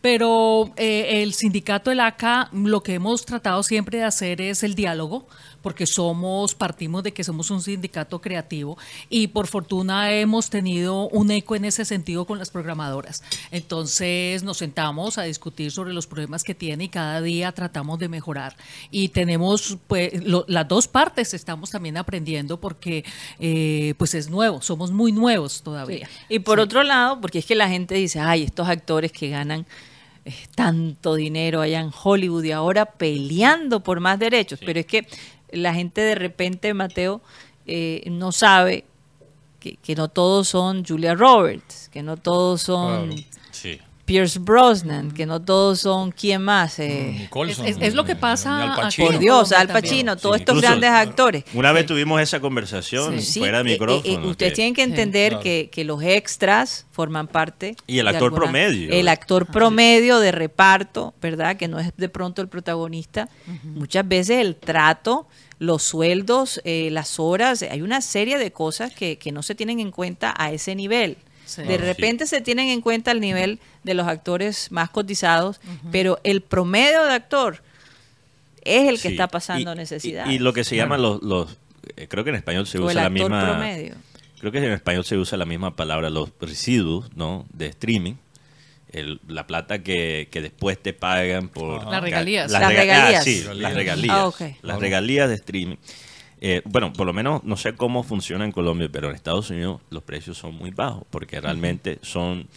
Pero 0.01 0.73
eh, 0.77 1.21
el 1.23 1.33
sindicato 1.33 1.89
del 1.89 1.99
ACA, 1.99 2.49
lo 2.51 2.83
que 2.83 2.93
hemos 2.95 3.25
tratado 3.25 3.63
siempre 3.63 3.99
de 3.99 4.03
hacer 4.05 4.41
es 4.41 4.63
el 4.63 4.75
diálogo, 4.75 5.27
porque 5.63 5.87
somos, 5.87 6.53
partimos 6.53 7.01
de 7.01 7.13
que 7.13 7.23
somos 7.23 7.49
un 7.49 7.61
sindicato 7.61 8.21
creativo 8.21 8.77
y 9.09 9.27
por 9.29 9.47
fortuna 9.47 10.11
hemos 10.11 10.51
tenido 10.51 11.07
un 11.09 11.31
eco 11.31 11.55
en 11.55 11.65
ese 11.65 11.85
sentido 11.85 12.25
con 12.25 12.37
las 12.37 12.51
programadoras. 12.51 13.23
Entonces 13.49 14.43
nos 14.43 14.57
sentamos 14.57 15.17
a 15.17 15.23
discutir 15.23 15.71
sobre 15.71 15.93
los 15.93 16.05
problemas 16.05 16.43
que 16.43 16.53
tiene 16.53 16.83
y 16.83 16.89
cada 16.89 17.21
día 17.21 17.51
tratamos 17.53 17.97
de 17.97 18.09
mejorar. 18.09 18.55
Y 18.91 19.07
tenemos, 19.09 19.77
pues, 19.87 20.23
lo- 20.23 20.45
las 20.47 20.67
dos 20.67 20.87
partes 20.87 21.33
estamos 21.33 21.71
también 21.71 21.97
aprendiendo 21.97 22.59
porque, 22.59 23.03
eh, 23.39 23.93
pues 23.97 24.13
es 24.13 24.29
nuevo, 24.29 24.61
somos 24.61 24.91
muy 24.91 25.11
nuevos 25.11 25.63
todavía. 25.63 26.09
Y 26.29 26.39
por 26.39 26.59
otro 26.59 26.83
lado, 26.83 27.19
porque 27.21 27.39
es 27.39 27.45
que 27.45 27.55
la 27.55 27.69
gente 27.69 27.95
dice, 27.95 28.19
ay, 28.19 28.43
estos 28.43 28.67
actores 28.67 29.11
que 29.11 29.29
ganan 29.29 29.65
eh, 30.25 30.33
tanto 30.55 31.15
dinero 31.15 31.59
allá 31.59 31.81
en 31.81 31.91
Hollywood 32.01 32.43
y 32.45 32.51
ahora 32.51 32.85
peleando 32.85 33.81
por 33.81 33.99
más 33.99 34.17
derechos. 34.19 34.59
Pero 34.65 34.79
es 34.79 34.85
que 34.85 35.05
la 35.53 35.73
gente 35.73 36.01
de 36.01 36.15
repente, 36.15 36.73
Mateo, 36.73 37.21
eh, 37.65 38.03
no 38.09 38.31
sabe 38.31 38.85
que, 39.59 39.77
que 39.77 39.95
no 39.95 40.09
todos 40.09 40.47
son 40.49 40.83
Julia 40.85 41.15
Roberts, 41.15 41.89
que 41.91 42.03
no 42.03 42.17
todos 42.17 42.61
son. 42.61 43.15
Sí. 43.51 43.79
Pierce 44.05 44.37
Brosnan, 44.37 45.11
que 45.11 45.25
no 45.25 45.41
todos 45.41 45.79
son 45.79 46.11
quién 46.11 46.41
más. 46.41 46.77
Eh, 46.79 47.15
Nicholson, 47.21 47.65
Es- 47.65 47.77
es 47.79 47.93
lo 47.93 48.03
que 48.03 48.17
pasa 48.17 48.61
Al 48.63 48.71
aquí. 48.71 48.81
Pacino. 48.81 49.07
por 49.07 49.19
Dios, 49.19 49.51
Al. 49.53 49.67
Pacino, 49.69 50.17
todos 50.17 50.35
Sí, 50.35 50.41
estos 50.41 50.61
grandes 50.61 50.89
actores. 50.89 51.45
Una 51.53 51.71
vez 51.71 51.85
tuvimos 51.85 52.21
esa 52.21 52.41
conversación 52.41 53.21
Sí, 53.21 53.39
fuera 53.39 53.63
de 53.63 53.69
eh, 53.69 53.73
micrófono. 53.73 54.03
eh, 54.25 54.27
ustedes 54.27 54.51
que- 54.51 54.55
tienen 54.57 54.73
que 54.73 54.83
entender 54.83 55.29
claro. 55.31 55.43
que, 55.43 55.69
que 55.71 55.85
los 55.85 56.03
extras 56.03 56.85
forman 56.91 57.27
parte. 57.27 57.77
Y 57.87 57.99
el 57.99 58.07
actor 58.09 58.33
promedio. 58.35 58.91
El 58.91 59.07
actor 59.07 59.45
promedio 59.45 60.19
de 60.19 60.33
reparto, 60.33 61.13
¿verdad? 61.21 61.55
Que 61.55 61.69
no 61.69 61.79
es 61.79 61.93
de 61.95 62.09
pronto 62.09 62.41
el 62.41 62.49
protagonista. 62.49 63.29
Muchas 63.63 64.05
veces 64.05 64.39
el 64.39 64.57
trato, 64.57 65.27
los 65.59 65.81
sueldos, 65.81 66.59
eh, 66.65 66.89
las 66.91 67.19
horas, 67.21 67.61
hay 67.61 67.81
una 67.81 68.01
serie 68.01 68.37
de 68.37 68.51
cosas 68.51 68.93
que, 68.93 69.17
que 69.17 69.31
no 69.31 69.43
se 69.43 69.55
tienen 69.55 69.79
en 69.79 69.91
cuenta 69.91 70.33
a 70.37 70.51
ese 70.51 70.75
nivel. 70.75 71.15
Sí. 71.45 71.61
De 71.63 71.77
repente 71.77 72.25
se 72.27 72.41
tienen 72.41 72.69
en 72.69 72.81
cuenta 72.81 73.11
el 73.11 73.19
nivel 73.19 73.59
de 73.83 73.93
los 73.93 74.07
actores 74.07 74.71
más 74.71 74.89
cotizados, 74.89 75.59
pero 75.91 76.19
el 76.23 76.41
promedio 76.41 77.03
de 77.03 77.13
actor 77.13 77.61
es 78.63 78.87
el 78.87 78.95
que 78.95 79.09
Sí. 79.09 79.13
está 79.15 79.27
pasando 79.27 79.73
Y- 79.73 79.75
necesidad. 79.75 80.25
Y, 80.29 80.35
y 80.35 80.39
lo 80.39 80.53
que 80.53 80.63
se 80.63 80.75
llama 80.75 80.97
los, 80.97 81.21
los 81.21 81.57
eh, 81.97 82.07
creo 82.07 82.23
que 82.23 82.29
en 82.29 82.37
español 82.37 82.65
se 82.65 82.77
o 82.77 82.81
el 82.81 82.85
usa 82.85 82.93
la 82.95 83.01
actor 83.07 83.13
misma 83.29 83.45
promedio. 83.45 83.95
creo 84.39 84.51
que 84.53 84.57
en 84.59 84.71
español 84.71 85.03
se 85.03 85.17
usa 85.17 85.37
la 85.37 85.45
misma 85.45 85.75
palabra 85.75 86.09
los 86.09 86.29
residuos 86.39 87.09
no 87.15 87.45
de 87.53 87.67
streaming 87.67 88.13
el- 88.93 89.19
la 89.27 89.45
plata 89.47 89.79
que, 89.83 90.29
que 90.31 90.39
después 90.41 90.77
te 90.81 90.93
pagan 90.93 91.49
por 91.49 91.81
Ajá. 91.81 91.91
Las 91.91 92.01
regalías. 92.03 92.51
las, 92.51 92.61
ah, 92.63 92.69
regalías. 92.69 93.23
sí, 93.23 93.39
Regalías. 93.41 93.57
las 93.61 93.73
regalías 93.73 94.15
Ah, 94.41 94.51
las 94.61 94.79
regalías 94.79 95.29
de 95.29 95.35
streaming 95.35 95.75
Eh, 96.45 96.61
bueno, 96.65 96.91
por 96.91 97.07
lo 97.07 97.13
menos 97.13 97.41
no 97.45 97.55
sé 97.55 97.73
cómo 97.73 98.03
funciona 98.03 98.43
en 98.43 98.51
Colombia, 98.51 98.89
pero 98.91 99.09
en 99.09 99.15
Estados 99.15 99.49
Unidos 99.49 99.79
los 99.89 100.03
precios 100.03 100.37
son 100.37 100.55
muy 100.55 100.71
bajos 100.71 101.05
porque 101.09 101.39
realmente 101.39 101.99
son 102.01 102.49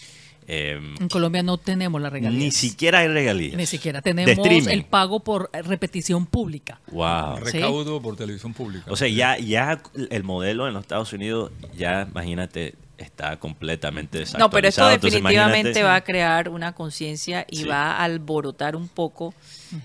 eh, 0.48 0.80
En 0.98 1.08
Colombia 1.08 1.44
no 1.44 1.56
tenemos 1.58 2.02
la 2.02 2.10
regalía. 2.10 2.36
ni 2.36 2.50
siquiera 2.50 2.98
hay 2.98 3.06
regalías. 3.06 3.56
Ni 3.56 3.64
siquiera 3.64 4.02
tenemos 4.02 4.44
el 4.66 4.84
pago 4.86 5.20
por 5.20 5.50
repetición 5.52 6.26
pública. 6.26 6.80
Wow. 6.90 7.36
Sí. 7.44 7.58
Recaudo 7.58 8.02
por 8.02 8.16
televisión 8.16 8.54
pública. 8.54 8.90
O 8.90 8.96
sea, 8.96 9.06
ya, 9.06 9.38
ya 9.38 9.80
el 10.10 10.24
modelo 10.24 10.66
en 10.66 10.74
los 10.74 10.82
Estados 10.82 11.12
Unidos, 11.12 11.52
ya 11.76 12.08
imagínate, 12.10 12.74
está 12.98 13.36
completamente 13.38 14.24
No, 14.38 14.48
pero 14.50 14.68
esto 14.68 14.86
desactualizado. 14.88 14.90
Entonces, 14.92 15.22
definitivamente 15.22 15.82
va 15.82 15.94
a 15.96 16.00
crear 16.04 16.48
una 16.48 16.72
conciencia 16.74 17.46
y 17.50 17.56
Sí. 17.58 17.64
va 17.64 17.92
a 17.92 18.04
alborotar 18.04 18.74
un 18.76 18.88
poco, 18.88 19.34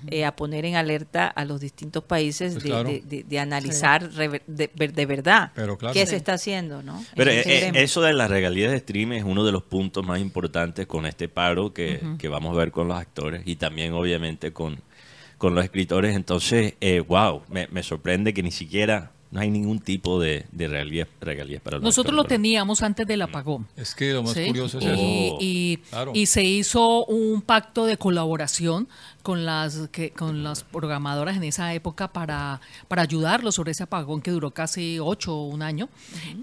eh, 0.08 0.24
a 0.26 0.36
poner 0.36 0.66
en 0.66 0.76
alerta 0.76 1.28
a 1.28 1.44
los 1.46 1.60
distintos 1.60 2.04
países 2.04 2.54
Pues 2.54 2.64
de, 2.64 2.70
claro. 2.70 2.90
de- 2.90 3.02
de- 3.02 3.24
de 3.24 3.40
analizar 3.40 4.10
rever- 4.12 4.44
de, 4.48 4.70
ver- 4.76 4.94
de 4.94 5.06
verdad 5.06 5.52
Pero 5.56 5.78
claro. 5.78 5.94
qué 5.94 6.06
Sí. 6.06 6.12
se 6.12 6.16
está 6.16 6.34
haciendo, 6.34 6.84
¿no? 6.84 7.04
Pero 7.16 7.32
En 7.32 7.38
eh, 7.40 7.44
eh, 7.68 7.72
eso 7.76 8.02
de 8.02 8.14
las 8.14 8.30
regalías 8.30 8.72
de 8.72 8.78
streaming 8.78 9.18
es 9.18 9.24
uno 9.26 9.44
de 9.46 9.52
los 9.52 9.64
puntos 9.64 10.06
más 10.06 10.20
importantes 10.22 10.88
con 10.88 11.06
este 11.06 11.28
paro 11.28 11.74
que, 11.74 12.00
que 12.18 12.28
vamos 12.30 12.56
a 12.56 12.60
ver 12.60 12.72
con 12.72 12.88
los 12.88 12.98
actores 12.98 13.42
y 13.46 13.56
también 13.58 13.94
obviamente 13.94 14.54
con, 14.54 14.82
con 15.38 15.56
los 15.56 15.64
escritores. 15.64 16.16
Entonces, 16.16 16.76
eh, 16.82 17.00
wow, 17.02 17.42
me, 17.50 17.68
me 17.72 17.84
sorprende 17.84 18.34
que 18.34 18.44
ni 18.44 18.52
siquiera 18.52 19.12
no 19.32 19.40
hay 19.40 19.50
ningún 19.50 19.80
tipo 19.80 20.20
de, 20.20 20.46
de 20.52 20.68
regalías, 20.68 21.08
regalías 21.22 21.62
para 21.62 21.78
los 21.78 21.84
Nosotros 21.86 22.14
lo 22.16 22.26
teníamos 22.26 22.82
antes 22.84 23.08
del 23.08 23.22
apagón. 23.22 23.66
es 23.78 23.96
que 23.96 24.12
lo 24.12 24.24
más 24.24 24.34
¿sí? 24.34 24.46
curioso 24.48 24.78
es 24.80 24.84
y, 24.86 24.88
eso. 24.88 25.38
y- 25.40 25.78
Claro. 25.90 26.12
y 26.14 26.26
se 26.26 26.44
hizo 26.44 27.06
un 27.06 27.42
pacto 27.42 27.86
de 27.86 27.96
colaboración 27.98 28.88
con 29.22 29.46
las 29.46 29.88
que 29.92 30.12
con 30.12 30.44
las 30.44 30.64
programadoras 30.64 31.38
en 31.38 31.44
esa 31.44 31.74
época 31.74 32.08
para, 32.12 32.60
para 32.88 33.02
ayudarlos 33.04 33.56
sobre 33.56 33.72
ese 33.72 33.84
apagón 33.84 34.22
que 34.22 34.32
duró 34.32 34.52
casi 34.52 34.98
ocho 35.00 35.36
o 35.36 35.48
un 35.48 35.62
año. 35.62 35.90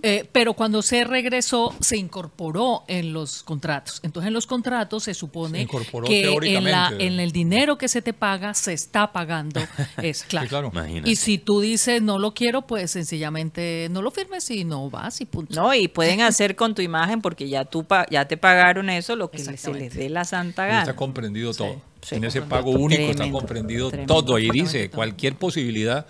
Eh, 0.03 0.29
pero 0.33 0.55
cuando 0.55 0.83
se 0.83 1.05
regresó, 1.05 1.75
se 1.81 1.97
incorporó 1.97 2.85
en 2.89 3.13
los 3.13 3.43
contratos. 3.43 4.01
Entonces, 4.03 4.29
en 4.29 4.35
los 4.35 4.47
contratos 4.47 5.05
se 5.05 5.15
supone 5.15 5.63
Se 5.63 5.67
que 6.09 6.23
en, 6.57 6.65
la, 6.65 6.89
en 6.99 7.21
el 7.21 7.33
dinero 7.33 7.79
que 7.79 7.89
se 7.89 8.03
te 8.03 8.13
paga, 8.13 8.55
se 8.55 8.73
está 8.73 9.13
pagando. 9.13 9.61
Es 10.03 10.23
claro. 10.23 10.45
Sí, 10.47 10.49
claro. 10.51 10.71
Imagínate. 10.73 11.11
Y 11.11 11.17
si 11.17 11.39
tú 11.39 11.61
dices 11.61 12.01
no 12.03 12.19
lo 12.19 12.35
quiero, 12.35 12.63
pues 12.63 12.91
sencillamente 12.93 13.89
no 13.91 14.03
lo 14.03 14.11
firmes 14.11 14.51
y 14.51 14.65
no 14.65 14.89
vas 14.91 15.21
y 15.21 15.27
punto. 15.27 15.55
No, 15.61 15.75
y 15.75 15.89
pueden 15.89 16.21
hacer 16.23 16.57
con 16.57 16.75
tu 16.75 16.83
imagen 16.83 17.21
porque 17.21 17.49
ya 17.49 17.65
tú 17.65 17.85
pa- 17.85 18.07
ya 18.11 18.27
te 18.27 18.37
pagaron 18.37 18.91
eso 18.91 19.17
lo 19.17 19.31
que 19.31 19.39
se 19.39 19.73
les 19.73 19.95
dé 19.95 20.09
la 20.09 20.25
santa 20.25 20.67
Y 20.67 20.69
gana. 20.69 20.81
Está 20.83 20.97
comprendido 20.97 21.53
todo. 21.53 21.81
Sí, 22.03 22.17
en 22.17 22.25
ese 22.25 22.43
pago 22.43 22.71
único 22.71 23.11
está 23.11 23.31
comprendido 23.31 23.89
tremendo. 23.89 24.15
todo. 24.15 24.37
Absolutamente 24.37 24.73
dice 24.79 24.91
cualquier 24.91 25.37
posibilidad 25.37 26.07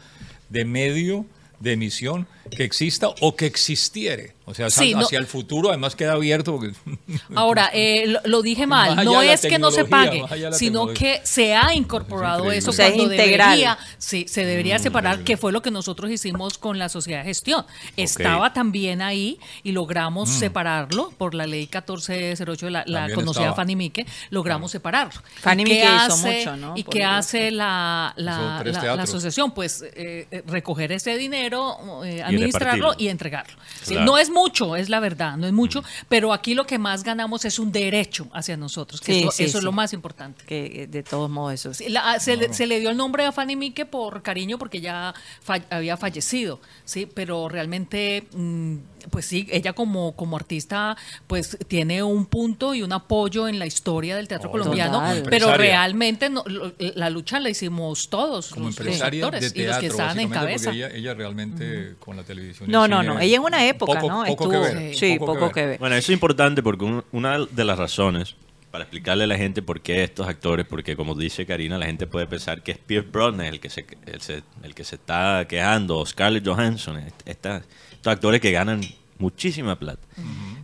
de 0.49 0.65
medio 0.65 1.27
de 1.61 1.73
emisión 1.73 2.27
que 2.51 2.65
exista 2.65 3.09
o 3.21 3.37
que 3.37 3.47
existiere. 3.47 4.35
O 4.45 4.55
sea, 4.55 4.71
Sí, 4.71 4.95
hacia 4.95 5.19
no- 5.19 5.23
el 5.25 5.27
futuro 5.29 5.69
además 5.69 5.95
queda 5.95 6.13
abierto 6.15 6.57
porque 6.57 6.73
Ahora, 7.35 7.71
eh, 7.75 8.07
lo, 8.07 8.21
lo 8.25 8.43
dije 8.43 8.67
mal, 8.67 9.05
no 9.05 9.21
es 9.21 9.43
que 9.43 9.59
no 9.59 9.71
se 9.71 9.85
pague, 9.85 10.23
sino 10.53 10.89
que 10.95 11.21
se 11.23 11.55
ha 11.55 11.75
incorporado 11.75 12.51
eso 12.51 12.71
O 12.71 12.73
sea, 12.73 12.87
es 12.89 12.95
cuando 12.95 13.13
integral. 13.13 13.51
debería, 13.51 13.79
sí, 13.99 14.25
se 14.27 14.47
debería 14.47 14.79
separar, 14.79 15.23
que 15.23 15.37
fue 15.37 15.53
lo 15.53 15.61
que 15.61 15.71
nosotros 15.71 16.11
hicimos 16.11 16.57
con 16.57 16.79
la 16.79 16.89
sociedad 16.89 17.21
de 17.21 17.25
gestión. 17.27 17.67
Estaba 17.97 18.53
también 18.55 19.03
ahí 19.03 19.39
y 19.63 19.73
logramos 19.73 20.31
separarlo 20.31 21.11
por 21.19 21.35
la 21.35 21.47
ley 21.47 21.69
1408, 21.71 22.71
la, 22.71 22.85
la 22.87 23.13
conocida 23.15 23.43
estaba. 23.45 23.57
Fanny 23.57 23.77
Mique, 23.77 24.07
logramos 24.31 24.71
separarlo. 24.71 25.21
Fanny 25.41 25.63
¿Y 25.63 25.67
qué 25.67 25.73
Mique 25.75 25.85
hizo 25.87 26.15
hace- 26.15 26.39
mucho, 26.39 26.57
¿no? 26.57 26.75
¿Y 26.77 26.85
qué 26.85 27.05
hace 27.05 27.51
la, 27.51 28.15
la, 28.17 28.61
asociación? 29.03 29.51
Pues 29.53 29.83
eh, 29.83 30.27
eh, 30.31 30.43
recoger 30.47 30.93
ese 30.93 31.17
dinero, 31.19 32.03
eh, 32.05 32.23
administrarlo 32.43 32.95
y 32.99 33.09
entregarlo. 33.09 33.57
Claro. 33.87 34.05
No 34.05 34.19
es 34.19 34.31
mucho, 34.31 34.77
es 34.77 34.89
la 34.89 35.01
verdad, 35.01 35.37
no 35.37 35.47
es 35.47 35.53
mucho, 35.53 35.83
pero 36.09 36.33
aquí 36.33 36.55
lo 36.55 36.67
que 36.67 36.79
más 36.79 37.03
ganamos 37.05 37.45
es 37.45 37.59
un 37.59 37.73
derecho 37.73 38.29
hacia 38.33 38.57
nosotros, 38.57 39.01
que 39.01 39.13
Sí, 39.13 39.19
eso, 39.21 39.31
sí, 39.31 39.45
eso 39.45 39.59
es 39.59 39.65
lo 39.65 39.73
más 39.73 39.93
importante. 39.93 40.45
que 40.47 40.83
eh, 40.83 40.87
de 40.87 41.03
todos 41.03 41.31
modos 41.31 41.55
eso 41.55 41.73
la- 41.89 42.19
se, 42.21 42.37
le, 42.37 42.53
se 42.53 42.67
le 42.67 42.81
dio 42.81 42.91
el 42.91 42.97
nombre 42.97 43.25
a 43.25 43.33
Fanny 43.33 43.57
Mique 43.57 43.85
por 43.87 44.23
cariño 44.23 44.59
porque 44.59 44.81
ya 44.81 45.15
fa- 45.43 45.61
había 45.71 45.97
fallecido, 45.97 46.61
sí, 46.85 47.07
pero 47.07 47.49
realmente, 47.49 48.27
mm, 48.35 48.77
pues 49.11 49.27
sí, 49.27 49.47
ella 49.51 49.73
como, 49.73 50.13
como 50.17 50.37
artista, 50.37 50.97
pues 51.27 51.59
tiene 51.69 52.03
un 52.03 52.27
punto 52.27 52.75
y 52.75 52.83
un 52.83 52.93
apoyo 52.93 53.49
en 53.49 53.59
la 53.59 53.67
historia 53.67 54.17
del 54.17 54.29
teatro 54.29 54.49
Oh, 54.49 54.53
colombiano, 54.53 54.99
total. 54.99 55.23
pero 55.29 55.55
realmente 55.57 56.31
no- 56.31 56.45
lo- 56.47 56.73
la 56.79 57.11
lucha 57.11 57.41
la 57.41 57.51
hicimos 57.51 58.09
todos, 58.09 58.51
como 58.51 58.67
los, 58.67 58.77
de 58.77 58.83
y 58.85 58.87
los 58.87 58.99
teatro, 59.01 59.81
que 59.81 59.87
estaban 59.87 60.21
en 60.21 60.29
cabeza. 60.31 60.71
ella, 60.71 60.89
ella 60.91 61.15
realmente 61.15 61.95
con 61.99 62.17
la 62.17 62.23
televisión 62.23 62.71
No, 62.71 62.87
no, 62.89 63.03
no. 63.03 63.19
Ella 63.21 63.37
en 63.37 63.43
una 63.43 63.67
época, 63.67 64.01
poco- 64.01 64.13
¿no? 64.13 64.25
poco 64.25 64.51
que 64.51 64.57
Estuvo- 64.57 64.75
ver, 64.81 64.95
sí, 64.97 65.19
poco, 65.19 65.51
que 65.53 65.67
ver. 65.67 65.79
Bueno, 65.79 65.97
eso 65.97 66.13
es 66.13 66.15
importante 66.15 66.63
porque 66.63 66.85
un- 66.85 67.05
una 67.13 67.39
de 67.39 67.65
las 67.65 67.79
razones 67.79 68.35
para 68.71 68.85
explicarle 68.85 69.25
a 69.25 69.27
la 69.27 69.37
gente 69.39 69.63
por 69.63 69.81
qué 69.81 70.05
estos 70.05 70.27
actores, 70.29 70.67
porque 70.69 70.95
como 70.95 71.15
dice 71.15 71.47
Karina, 71.47 71.79
la 71.79 71.87
gente 71.87 72.07
puede 72.07 72.27
pensar 72.27 72.63
que 72.63 72.73
es 72.73 72.79
Pierce 72.79 73.09
Brosnan 73.11 73.47
el 73.47 73.61
que 73.61 73.71
se, 73.71 73.87
el, 74.07 74.21
se- 74.21 74.43
el 74.63 74.75
que 74.75 74.85
se 74.85 74.97
está 74.97 75.47
quejando, 75.49 75.97
o 75.99 76.05
Scarlett 76.07 76.47
Johansson, 76.47 76.99
est- 76.99 77.23
esta- 77.25 77.63
estos 77.93 78.13
actores 78.13 78.41
que 78.43 78.53
ganan 78.53 78.83
muchísima 79.19 79.79
plata. 79.79 80.03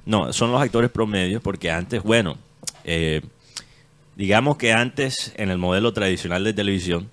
No, 0.07 0.32
son 0.32 0.52
los 0.52 0.61
actores 0.61 0.90
promedios 0.90 1.42
porque 1.42 1.70
antes, 1.70 2.02
bueno, 2.02 2.36
eh, 2.84 3.22
digamos 4.16 4.57
que 4.57 4.72
antes 4.72 5.32
en 5.36 5.50
el 5.50 5.59
modelo 5.59 5.92
tradicional 5.92 6.44
de 6.44 6.52
televisión 6.52 7.11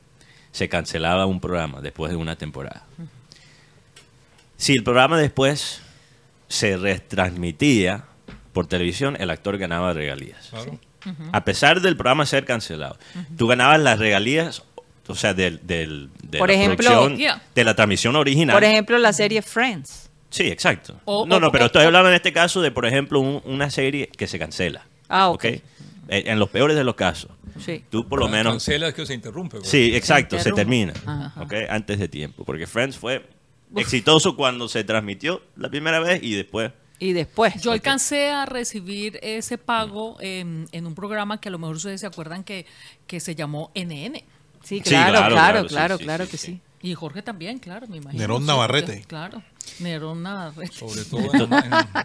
se 0.51 0.67
cancelaba 0.69 1.25
un 1.25 1.39
programa 1.39 1.81
después 1.81 2.11
de 2.11 2.17
una 2.17 2.35
temporada. 2.35 2.83
Si 4.57 4.73
el 4.73 4.83
programa 4.83 5.17
después 5.17 5.81
se 6.47 6.77
retransmitía 6.77 8.05
por 8.53 8.67
televisión, 8.67 9.15
el 9.19 9.29
actor 9.29 9.57
ganaba 9.57 9.93
regalías. 9.93 10.49
Claro. 10.49 10.79
a 11.31 11.43
pesar 11.43 11.81
del 11.81 11.97
programa 11.97 12.27
ser 12.27 12.45
cancelado, 12.45 12.95
tú 13.35 13.47
ganabas 13.47 13.79
las 13.79 13.97
regalías, 13.97 14.61
o 15.07 15.15
sea, 15.15 15.33
del, 15.33 15.59
del- 15.65 16.11
de 16.21 16.37
Por 16.37 16.49
la 16.49 16.53
ejemplo- 16.53 17.15
Yeah. 17.17 17.41
de 17.55 17.63
la 17.63 17.73
transmisión 17.75 18.15
original. 18.15 18.53
Por 18.55 18.63
ejemplo, 18.63 18.99
la 18.99 19.11
serie 19.11 19.41
Friends. 19.41 20.10
Sí, 20.31 20.47
exacto. 20.47 20.99
O- 21.05 21.25
no, 21.27 21.35
o- 21.35 21.39
no, 21.39 21.51
pero 21.51 21.65
o- 21.65 21.67
estoy 21.67 21.83
hablando 21.85 22.09
en 22.09 22.15
este 22.15 22.33
caso 22.33 22.61
de, 22.61 22.71
por 22.71 22.85
ejemplo, 22.87 23.19
un- 23.19 23.41
una 23.45 23.69
serie 23.69 24.07
que 24.07 24.25
se 24.27 24.39
cancela. 24.39 24.85
Ah, 25.09 25.29
ok. 25.29 25.43
Eh, 25.45 25.61
En 26.07 26.39
los 26.39 26.49
peores 26.49 26.75
de 26.75 26.83
los 26.83 26.95
casos. 26.95 27.29
Sí. 27.63 27.83
Tú 27.89 28.07
por 28.07 28.19
lo 28.19 28.27
menos... 28.27 28.53
Cancela 28.53 28.87
es 28.87 28.93
que 28.93 29.05
se 29.05 29.13
interrumpe. 29.13 29.57
Sí, 29.63 29.95
exacto, 29.95 30.39
se, 30.39 30.51
termina. 30.51 30.93
Ajá. 31.05 31.41
¿ok? 31.41 31.53
Antes 31.69 31.99
de 31.99 32.07
tiempo. 32.07 32.43
Porque 32.43 32.65
Friends 32.67 32.97
fue 32.97 33.25
exitoso 33.75 34.35
cuando 34.35 34.67
se 34.67 34.83
transmitió 34.83 35.41
la 35.55 35.69
primera 35.69 35.99
vez 35.99 36.21
y 36.23 36.33
después... 36.33 36.71
Y 36.99 37.13
después. 37.13 37.59
Yo 37.61 37.71
alcancé 37.71 38.29
a 38.29 38.45
recibir 38.45 39.19
ese 39.23 39.57
pago 39.57 40.17
en, 40.19 40.67
en 40.71 40.85
un 40.85 40.93
programa 40.93 41.41
que 41.41 41.49
a 41.49 41.51
lo 41.51 41.57
mejor 41.57 41.77
ustedes 41.77 42.01
se 42.01 42.05
acuerdan 42.07 42.43
que, 42.43 42.65
que 43.07 43.19
se 43.19 43.33
llamó 43.33 43.71
NN. 43.73 44.23
Sí, 44.63 44.77
Sí, 44.77 44.81
claro, 44.81 45.11
claro, 45.13 45.29
claro, 45.33 45.33
claro, 45.33 45.67
claro, 45.67 45.97
sí, 45.97 46.03
claro, 46.03 46.25
sí, 46.25 46.31
que 46.31 46.37
sí, 46.37 46.45
sí. 46.53 46.61
Y 46.83 46.93
Jorge 46.95 47.21
también, 47.21 47.59
claro, 47.59 47.87
me 47.87 47.97
imagino. 47.97 48.19
Nerón 48.21 48.45
Navarrete. 48.45 49.03
Claro, 49.07 49.43
Nerón 49.79 50.23
Navarrete. 50.23 50.73
Sobre 50.75 51.03
todo 51.05 51.29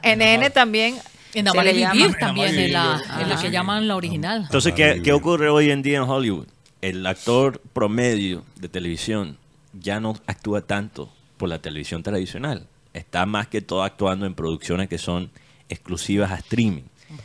en, 0.02 0.20
en- 0.20 0.40
NN 0.42 0.50
también. 0.54 0.96
En 1.34 1.44
Vivir 1.44 2.06
En 2.06 2.14
también, 2.14 2.58
en 2.58 2.72
la, 2.72 2.94
Vivir. 2.96 3.20
en 3.22 3.28
la 3.28 3.40
que 3.40 3.50
llaman 3.50 3.86
la 3.88 3.96
original. 3.96 4.42
Entonces, 4.44 4.72
¿qué, 4.74 5.00
qué 5.04 5.12
ocurre 5.12 5.50
hoy 5.50 5.70
en 5.70 5.82
día 5.82 5.98
en 5.98 6.04
Hollywood? 6.04 6.46
El 6.80 7.04
actor 7.06 7.60
promedio 7.74 8.44
de 8.56 8.68
televisión 8.68 9.36
ya 9.74 10.00
no 10.00 10.14
actúa 10.26 10.62
tanto 10.62 11.12
por 11.36 11.48
la 11.50 11.58
televisión 11.60 12.02
tradicional. 12.02 12.66
Está 12.94 13.26
más 13.26 13.48
que 13.48 13.60
todo 13.60 13.82
actuando 13.82 14.24
en 14.24 14.34
producciones 14.34 14.88
que 14.88 14.96
son 14.98 15.30
exclusivas 15.68 16.30
a 16.30 16.36
streaming. 16.36 16.84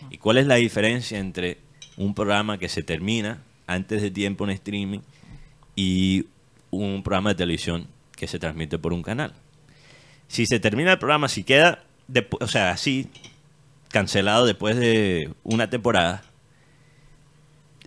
¿Y 0.09 0.17
cuál 0.17 0.37
es 0.37 0.45
la 0.47 0.55
diferencia 0.55 1.17
entre 1.17 1.59
un 1.95 2.13
programa 2.13 2.57
que 2.57 2.67
se 2.69 2.83
termina 2.83 3.41
antes 3.67 4.01
de 4.01 4.11
tiempo 4.11 4.43
en 4.43 4.49
streaming 4.51 4.99
y 5.75 6.25
un 6.71 7.03
programa 7.03 7.29
de 7.29 7.35
televisión 7.35 7.87
que 8.15 8.27
se 8.27 8.39
transmite 8.39 8.79
por 8.79 8.93
un 8.93 9.03
canal? 9.03 9.33
Si 10.27 10.45
se 10.45 10.59
termina 10.59 10.93
el 10.93 10.97
programa, 10.99 11.27
si 11.27 11.43
queda, 11.43 11.83
o 12.39 12.47
sea, 12.47 12.71
así, 12.71 13.09
cancelado 13.89 14.45
después 14.45 14.75
de 14.77 15.33
una 15.43 15.69
temporada, 15.69 16.23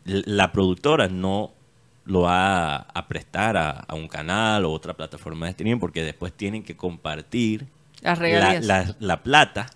la 0.05 0.53
productora 0.53 1.09
no 1.09 1.53
lo 2.05 2.22
va 2.22 2.76
a, 2.76 3.09
prestar 3.09 3.57
a, 3.57 3.70
a 3.70 3.95
un 3.95 4.09
canal 4.09 4.66
o 4.66 4.72
otra 4.72 4.93
plataforma 4.95 5.47
de 5.47 5.51
streaming 5.53 5.78
porque 5.80 6.03
después 6.03 6.32
tienen 6.35 6.62
que 6.62 6.76
compartir 6.76 7.66
la, 8.41 8.53
la- 8.66 8.97
la 9.01 9.22
plata 9.22 9.66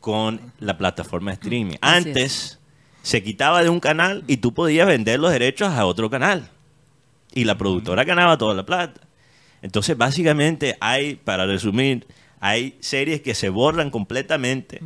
con 0.00 0.52
la 0.58 0.76
plataforma 0.76 1.30
de 1.30 1.34
streaming. 1.36 1.76
Así 1.80 2.08
Antes 2.08 2.58
se 3.02 3.22
quitaba 3.22 3.62
de 3.62 3.68
un 3.68 3.78
canal 3.78 4.24
y 4.26 4.38
tú 4.38 4.52
podías 4.52 4.88
vender 4.88 5.20
los 5.20 5.30
derechos 5.30 5.68
a 5.72 5.86
otro 5.86 6.10
canal. 6.10 6.48
Y 7.34 7.44
la 7.44 7.56
productora 7.56 8.04
ganaba 8.04 8.36
toda 8.38 8.54
la 8.54 8.64
plata. 8.66 9.00
Entonces, 9.62 9.96
básicamente, 9.96 10.76
hay, 10.80 11.14
para 11.16 11.46
resumir, 11.46 12.06
hay 12.40 12.76
series 12.80 13.20
que 13.20 13.34
se 13.34 13.48
borran 13.48 13.90
completamente 13.90 14.80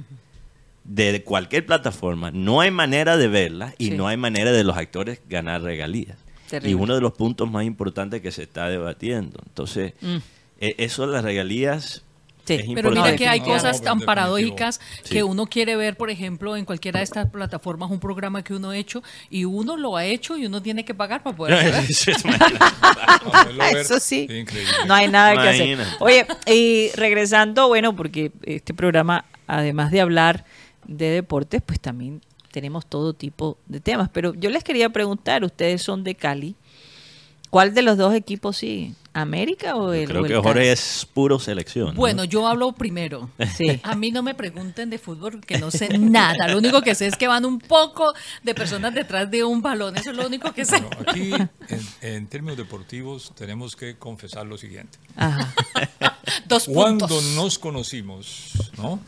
de 0.84 1.22
cualquier 1.24 1.66
plataforma. 1.66 2.30
No 2.30 2.60
hay 2.60 2.70
manera 2.70 3.16
de 3.16 3.26
verlas 3.28 3.74
y 3.78 3.86
Sí. 3.86 3.90
no 3.96 4.06
hay 4.06 4.16
manera 4.16 4.52
de 4.52 4.62
los 4.64 4.76
actores 4.76 5.20
ganar 5.28 5.62
regalías. 5.62 6.16
Terrible. 6.48 6.70
Y 6.70 6.74
uno 6.74 6.94
de 6.94 7.00
los 7.00 7.12
puntos 7.12 7.50
más 7.50 7.64
importantes 7.64 8.20
que 8.20 8.30
se 8.30 8.44
está 8.44 8.68
debatiendo. 8.68 9.40
Entonces, 9.46 9.94
Mm. 10.00 10.16
e- 10.60 10.74
eso 10.78 11.06
de 11.06 11.12
las 11.14 11.24
regalías 11.24 12.04
Sí. 12.46 12.54
es 12.54 12.74
Pero 12.74 12.90
mira 12.90 13.16
que 13.16 13.28
hay 13.28 13.40
cosas 13.40 13.82
tan 13.82 14.00
paradójicas 14.00 14.80
Sí. 15.02 15.14
que 15.14 15.22
uno 15.22 15.46
quiere 15.46 15.76
ver, 15.76 15.96
por 15.96 16.10
ejemplo, 16.10 16.56
en 16.56 16.64
cualquiera 16.64 17.00
de 17.00 17.04
estas 17.04 17.30
plataformas, 17.30 17.90
un 17.90 18.00
programa 18.00 18.42
que 18.42 18.54
uno 18.54 18.70
ha 18.70 18.76
hecho 18.76 19.02
y 19.30 19.44
uno 19.44 19.76
lo 19.76 19.96
ha 19.96 20.04
hecho 20.04 20.36
y 20.36 20.46
uno 20.46 20.62
tiene 20.62 20.84
que 20.84 20.94
pagar 20.94 21.22
para 21.22 21.36
poder 21.36 21.72
ver. 21.72 21.84
Eso 23.76 24.00
sí. 24.00 24.22
Increíble. 24.30 24.72
No 24.86 24.94
hay 24.94 25.08
nada 25.08 25.34
que 25.42 25.48
hacer. 25.48 25.78
Oye, 26.00 26.26
y 26.46 26.90
regresando, 26.94 27.68
bueno, 27.68 27.94
porque 27.96 28.32
este 28.42 28.74
programa, 28.74 29.24
además 29.46 29.90
de 29.90 30.00
hablar 30.00 30.44
de 30.86 31.06
deportes, 31.10 31.62
pues 31.64 31.80
también 31.80 32.20
tenemos 32.52 32.86
todo 32.86 33.12
tipo 33.12 33.58
de 33.66 33.80
temas. 33.80 34.08
Pero 34.12 34.34
yo 34.34 34.50
les 34.50 34.64
quería 34.64 34.88
preguntar, 34.90 35.44
ustedes 35.44 35.82
son 35.82 36.04
de 36.04 36.14
Cali, 36.14 36.54
¿cuál 37.50 37.74
de 37.74 37.82
los 37.82 37.96
dos 37.96 38.14
equipos 38.14 38.56
sigue? 38.58 38.92
¿América 39.12 39.76
o 39.76 39.94
el 39.94 40.08
Creo 40.08 40.20
o 40.20 40.24
el 40.26 40.28
que 40.30 40.34
Cali? 40.34 40.44
Jorge 40.46 40.72
es 40.72 41.08
puro 41.14 41.38
selección. 41.38 41.88
¿no? 41.88 41.92
Bueno, 41.94 42.24
yo 42.24 42.46
hablo 42.46 42.72
primero. 42.72 43.30
Sí. 43.56 43.80
A 43.82 43.94
mí 43.94 44.10
no 44.10 44.22
me 44.22 44.34
pregunten 44.34 44.90
de 44.90 44.98
fútbol 44.98 45.32
porque 45.32 45.56
no 45.58 45.70
sé 45.70 45.96
nada. 45.98 46.48
Lo 46.48 46.58
único 46.58 46.82
que 46.82 46.94
sé 46.94 47.06
es 47.06 47.16
que 47.16 47.26
van 47.26 47.46
un 47.46 47.58
poco 47.58 48.12
de 48.42 48.54
personas 48.54 48.92
detrás 48.94 49.30
de 49.30 49.42
un 49.42 49.62
balón. 49.62 49.96
Eso 49.96 50.10
es 50.10 50.16
lo 50.18 50.26
único 50.26 50.52
que 50.52 50.66
sé. 50.66 50.80
Bueno, 50.82 50.98
aquí, 51.08 51.32
en, 51.32 51.80
en 52.02 52.26
términos 52.26 52.58
deportivos, 52.58 53.32
tenemos 53.34 53.74
que 53.74 53.96
confesar 53.96 54.44
lo 54.44 54.58
siguiente. 54.58 54.98
Ajá. 55.16 55.54
Dos 56.46 56.66
Cuando 56.66 57.08
puntos. 57.08 57.24
nos 57.36 57.58
conocimos, 57.58 58.52
¿no? 58.76 59.00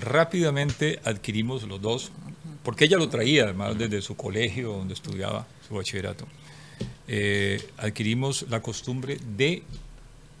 rápidamente 0.00 1.00
adquirimos 1.04 1.62
los 1.64 1.80
dos, 1.80 2.10
porque 2.62 2.84
ella 2.84 2.98
lo 2.98 3.08
traía 3.08 3.44
además 3.44 3.76
desde 3.78 4.02
su 4.02 4.16
colegio 4.16 4.72
donde 4.72 4.94
estudiaba 4.94 5.46
su 5.66 5.74
bachillerato, 5.74 6.26
eh, 7.06 7.62
adquirimos 7.76 8.46
la 8.50 8.60
costumbre 8.60 9.18
de 9.36 9.62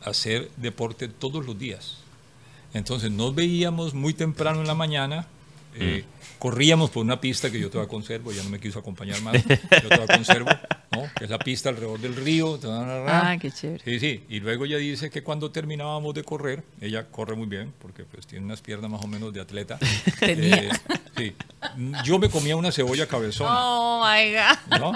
hacer 0.02 0.50
deporte 0.56 1.08
todos 1.08 1.44
los 1.44 1.58
días. 1.58 1.98
Entonces 2.74 3.10
nos 3.10 3.34
veíamos 3.34 3.94
muy 3.94 4.14
temprano 4.14 4.60
en 4.60 4.66
la 4.66 4.74
mañana, 4.74 5.26
eh, 5.74 6.04
corríamos 6.38 6.90
por 6.90 7.04
una 7.04 7.20
pista 7.20 7.50
que 7.50 7.60
yo 7.60 7.70
todavía 7.70 7.88
conservo, 7.88 8.32
ya 8.32 8.42
no 8.42 8.50
me 8.50 8.60
quiso 8.60 8.78
acompañar 8.78 9.20
más, 9.22 9.42
yo 9.44 9.88
todavía 9.88 10.16
conservo, 10.16 10.50
¿no? 10.92 11.02
que 11.16 11.24
es 11.24 11.30
la 11.30 11.38
pista 11.38 11.68
alrededor 11.68 11.98
del 12.00 12.16
río. 12.16 12.58
Ah, 12.66 13.36
qué 13.40 13.50
chévere. 13.50 13.82
Sí, 13.84 14.00
sí. 14.00 14.24
Y 14.28 14.40
luego 14.40 14.64
ella 14.64 14.78
dice 14.78 15.10
que 15.10 15.22
cuando 15.22 15.50
terminábamos 15.50 16.14
de 16.14 16.24
correr, 16.24 16.62
ella 16.80 17.06
corre 17.10 17.34
muy 17.36 17.46
bien, 17.46 17.72
porque 17.80 18.04
pues 18.04 18.26
tiene 18.26 18.44
unas 18.44 18.60
piernas 18.60 18.90
más 18.90 19.02
o 19.04 19.06
menos 19.06 19.32
de 19.32 19.40
atleta. 19.40 19.78
Tenía. 20.20 20.54
Eh, 20.56 20.70
sí. 21.16 21.36
Yo 22.04 22.18
me 22.18 22.28
comía 22.30 22.56
una 22.56 22.72
cebolla 22.72 23.06
cabezona, 23.06 23.50
Oh, 23.52 24.04
my 24.04 24.32
God. 24.32 24.78
¿no? 24.80 24.92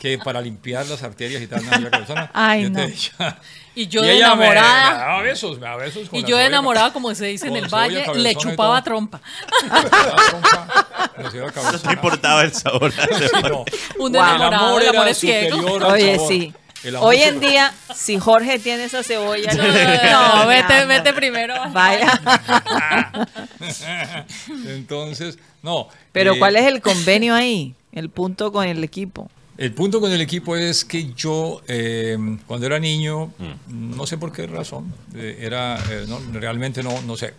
Que 0.00 0.18
para 0.18 0.40
limpiar 0.40 0.86
las 0.86 1.02
arterias 1.02 1.42
y 1.42 1.46
tal, 1.46 1.60
una 1.60 1.70
cebolla 1.72 1.90
cabezona. 1.90 2.30
Ay, 2.32 2.64
y 2.66 2.70
no. 2.70 2.80
ella- 2.80 3.38
Y 3.74 3.86
yo 3.86 4.02
y 4.04 4.06
de 4.06 4.16
enamorada. 4.18 4.90
Me, 4.92 4.98
daba 4.98 5.22
besos, 5.22 5.58
me 5.58 5.66
daba 5.66 5.76
besos 5.82 6.08
con 6.08 6.18
Y 6.18 6.24
yo 6.24 6.36
de 6.38 6.46
enamorada, 6.46 6.92
como 6.92 7.14
se 7.14 7.26
dice 7.26 7.46
en 7.48 7.56
el 7.56 7.68
valle, 7.68 8.04
le 8.14 8.34
chupaba 8.36 8.82
trompa. 8.82 9.20
No 11.84 11.92
importaba 11.92 12.42
el 12.42 12.52
sabor. 12.52 12.92
No. 13.42 13.64
Un 13.98 14.12
Wow. 14.12 14.22
enamorado, 14.22 14.80
el 14.80 14.88
amor 14.88 15.08
es 15.08 15.18
ciego. 15.18 15.19
Superior 15.20 15.84
al 15.84 15.92
Oye, 15.92 16.14
sabor. 16.16 16.28
sí. 16.28 16.54
El 16.82 16.96
amor 16.96 17.08
Hoy 17.10 17.16
en 17.18 17.34
superior. 17.34 17.50
día, 17.52 17.74
si 17.94 18.18
Jorge 18.18 18.58
tiene 18.58 18.84
esa 18.84 19.02
cebolla, 19.02 19.52
no, 19.52 19.62
No, 20.42 20.46
vete, 20.48 20.86
vete 20.86 21.12
primero. 21.12 21.54
Vaya. 21.72 22.18
Entonces, 24.66 25.38
no. 25.62 25.88
Pero 26.12 26.34
eh, 26.34 26.38
¿cuál 26.38 26.56
es 26.56 26.66
el 26.66 26.80
convenio 26.80 27.34
ahí? 27.34 27.74
El 27.92 28.08
punto 28.08 28.52
con 28.52 28.66
el 28.66 28.82
equipo. 28.84 29.30
El 29.58 29.72
punto 29.72 30.00
con 30.00 30.10
el 30.10 30.22
equipo 30.22 30.56
es 30.56 30.86
que 30.86 31.12
yo, 31.12 31.60
eh, 31.68 32.16
cuando 32.46 32.66
era 32.66 32.78
niño, 32.78 33.30
no 33.68 34.06
sé 34.06 34.16
por 34.16 34.32
qué 34.32 34.46
razón, 34.46 34.94
eh, 35.14 35.36
era, 35.38 35.76
eh, 35.90 36.06
no, 36.08 36.18
realmente 36.32 36.82
no, 36.82 37.02
no 37.02 37.14
sé, 37.14 37.34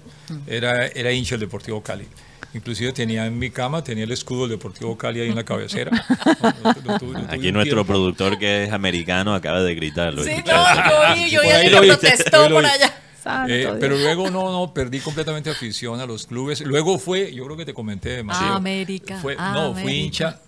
era, 0.46 0.86
era 0.86 1.12
hincha 1.12 1.32
del 1.32 1.48
Deportivo 1.48 1.82
Cali. 1.82 2.06
Inclusive 2.54 2.92
tenía 2.92 3.26
en 3.26 3.40
mi 3.40 3.50
cama, 3.50 3.84
tenía 3.84 4.04
el 4.04 4.12
escudo 4.12 4.42
del 4.42 4.52
Deportivo 4.52 4.98
Cali 4.98 5.22
ahí 5.22 5.30
en 5.30 5.36
la 5.36 5.44
cabecera. 5.46 5.90
No, 5.92 6.50
lo- 6.64 6.68
lo 6.70 6.74
tuve- 6.74 6.84
lo 6.92 7.00
tuve 7.00 7.18
Aquí 7.30 7.52
nuestro 7.52 7.76
tiempo. 7.78 7.86
productor 7.86 8.38
que 8.38 8.66
es 8.66 8.74
americano 8.74 9.34
acaba 9.34 9.62
de 9.62 9.74
gritar. 9.76 10.14
¿lo 10.14 10.24
Sí, 10.24 10.32
no, 10.46 11.16
yo 11.16 11.16
vi, 11.16 11.30
yo 11.32 11.42
lo 11.44 11.82
viste, 11.82 11.88
protestó 11.88 12.50
por 12.50 12.62
vi. 12.64 12.68
allá. 12.70 12.94
Santo 13.24 13.54
Eh, 13.54 13.70
pero 13.80 13.96
luego 13.98 14.32
no, 14.32 14.52
no, 14.52 14.74
perdí 14.74 15.00
completamente 15.00 15.50
afición 15.52 16.00
a 16.02 16.06
los 16.08 16.26
clubes. 16.26 16.60
Luego 16.62 16.98
fue, 16.98 17.32
yo 17.34 17.46
creo 17.46 17.56
que 17.56 17.66
te 17.66 17.74
comenté 17.74 18.10
demasiado. 18.10 18.56
América, 18.56 19.20
Fue, 19.22 19.36
no, 19.36 19.74
fui 19.74 19.82
América. 19.84 19.92
hincha. 20.06 20.40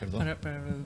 Perdón. 0.00 0.36
Pero- 0.40 0.84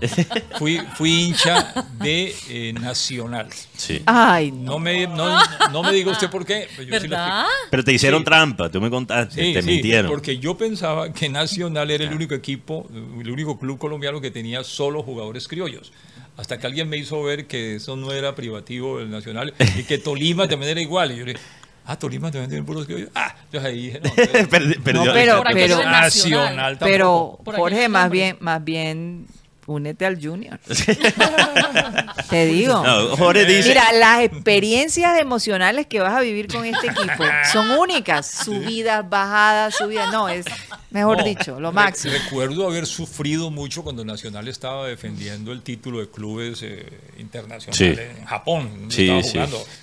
pero- 0.00 0.34
Fui, 0.58 0.78
fui 0.96 1.10
hincha 1.24 1.86
de 2.00 2.34
eh, 2.48 2.72
Nacional. 2.72 3.48
Sí. 3.76 4.02
Ay, 4.06 4.50
no. 4.52 4.72
No 4.74 4.78
me, 4.78 5.06
no, 5.06 5.38
no 5.72 5.82
me 5.82 5.92
diga 5.92 6.10
usted 6.12 6.30
por 6.30 6.44
qué. 6.46 6.68
pero 6.76 6.88
yo 6.90 7.00
sí 7.00 7.08
la. 7.08 7.46
Pero 7.70 7.84
te 7.84 7.92
hicieron 7.92 8.20
Sí. 8.20 8.24
trampa, 8.24 8.70
tú 8.70 8.80
me 8.80 8.90
contaste, 8.90 9.34
Sí, 9.44 9.52
te 9.52 9.62
sí, 9.62 9.66
mintieron. 9.68 10.10
porque 10.10 10.38
yo 10.38 10.56
pensaba 10.56 11.12
que 11.12 11.28
Nacional 11.28 11.90
era 11.90 12.04
el 12.04 12.14
único 12.14 12.34
equipo, 12.34 12.86
el 13.20 13.30
único 13.30 13.58
club 13.58 13.78
colombiano 13.78 14.20
que 14.20 14.30
tenía 14.30 14.62
solo 14.64 15.02
jugadores 15.02 15.48
criollos. 15.48 15.92
Hasta 16.36 16.58
que 16.58 16.66
alguien 16.66 16.88
me 16.88 16.96
hizo 16.96 17.22
ver 17.22 17.46
que 17.46 17.76
eso 17.76 17.94
no 17.96 18.10
era 18.12 18.34
privativo 18.34 18.98
del 18.98 19.10
Nacional 19.10 19.54
y 19.78 19.84
que 19.84 19.98
Tolima 19.98 20.48
también 20.48 20.72
era 20.72 20.80
igual. 20.80 21.12
Y 21.12 21.16
yo 21.18 21.24
le 21.26 21.34
dije, 21.34 21.44
ah, 21.86 21.96
Tolima 21.98 22.30
también 22.30 22.50
tiene 22.50 22.64
puros 22.64 22.86
criollos. 22.86 23.10
Ah, 23.14 23.34
entonces 23.44 23.70
ahí 23.70 23.86
dije, 23.86 24.00
no, 24.02 24.10
Perdi- 24.50 24.80
perdió 24.82 25.04
No, 25.04 25.06
la 25.06 25.12
pero- 25.14 25.42
pero- 25.52 25.82
Nacional. 25.84 26.76
Pero 26.80 27.38
Por 27.44 27.54
aquí 27.54 27.60
Jorge, 27.62 27.88
más 27.88 28.10
bien, 28.10 28.36
más 28.40 28.64
bien 28.64 29.26
únete 29.66 30.06
al 30.06 30.20
Junior. 30.20 30.58
Te 32.30 32.46
digo. 32.46 32.82
No, 32.82 33.16
Jorge 33.16 33.44
dice. 33.44 33.68
Mira, 33.70 33.92
las 33.92 34.22
experiencias 34.22 35.18
emocionales 35.20 35.86
que 35.86 36.00
vas 36.00 36.14
a 36.14 36.20
vivir 36.20 36.48
con 36.48 36.64
este 36.64 36.88
equipo 36.88 37.24
son 37.52 37.70
únicas. 37.72 38.26
Subidas, 38.44 39.08
bajadas, 39.08 39.74
subidas. 39.76 40.12
No, 40.12 40.28
es, 40.28 40.44
mejor 40.90 41.18
No, 41.18 41.24
dicho, 41.24 41.60
lo 41.60 41.72
máximo. 41.72 42.14
Recuerdo 42.24 42.66
haber 42.66 42.86
sufrido 42.86 43.50
mucho 43.50 43.82
cuando 43.82 44.04
Nacional 44.04 44.48
estaba 44.48 44.86
defendiendo 44.88 45.52
el 45.52 45.62
título 45.62 46.00
de 46.00 46.08
clubes 46.08 46.62
eh, 46.62 46.86
internacionales 47.18 47.76
Sí. 47.76 48.18
en 48.18 48.24
Japón. 48.24 48.86
Sí, 48.88 49.10
sí. 49.22 49.38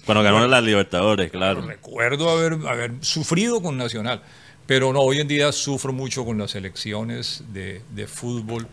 Cuando 0.06 0.24
ganó 0.24 0.46
las 0.48 0.64
Libertadores, 0.64 1.32
claro. 1.32 1.62
Recuerdo 1.62 2.30
haber, 2.30 2.54
haber 2.68 2.92
sufrido 3.02 3.62
con 3.62 3.78
Nacional, 3.78 4.22
pero 4.66 4.94
no, 4.94 5.00
hoy 5.02 5.20
en 5.20 5.28
día 5.28 5.52
sufro 5.52 5.94
mucho 5.94 6.26
con 6.26 6.38
las 6.38 6.52
selecciones 6.52 7.44
de, 7.50 7.82
de 7.92 8.08
fútbol 8.08 8.68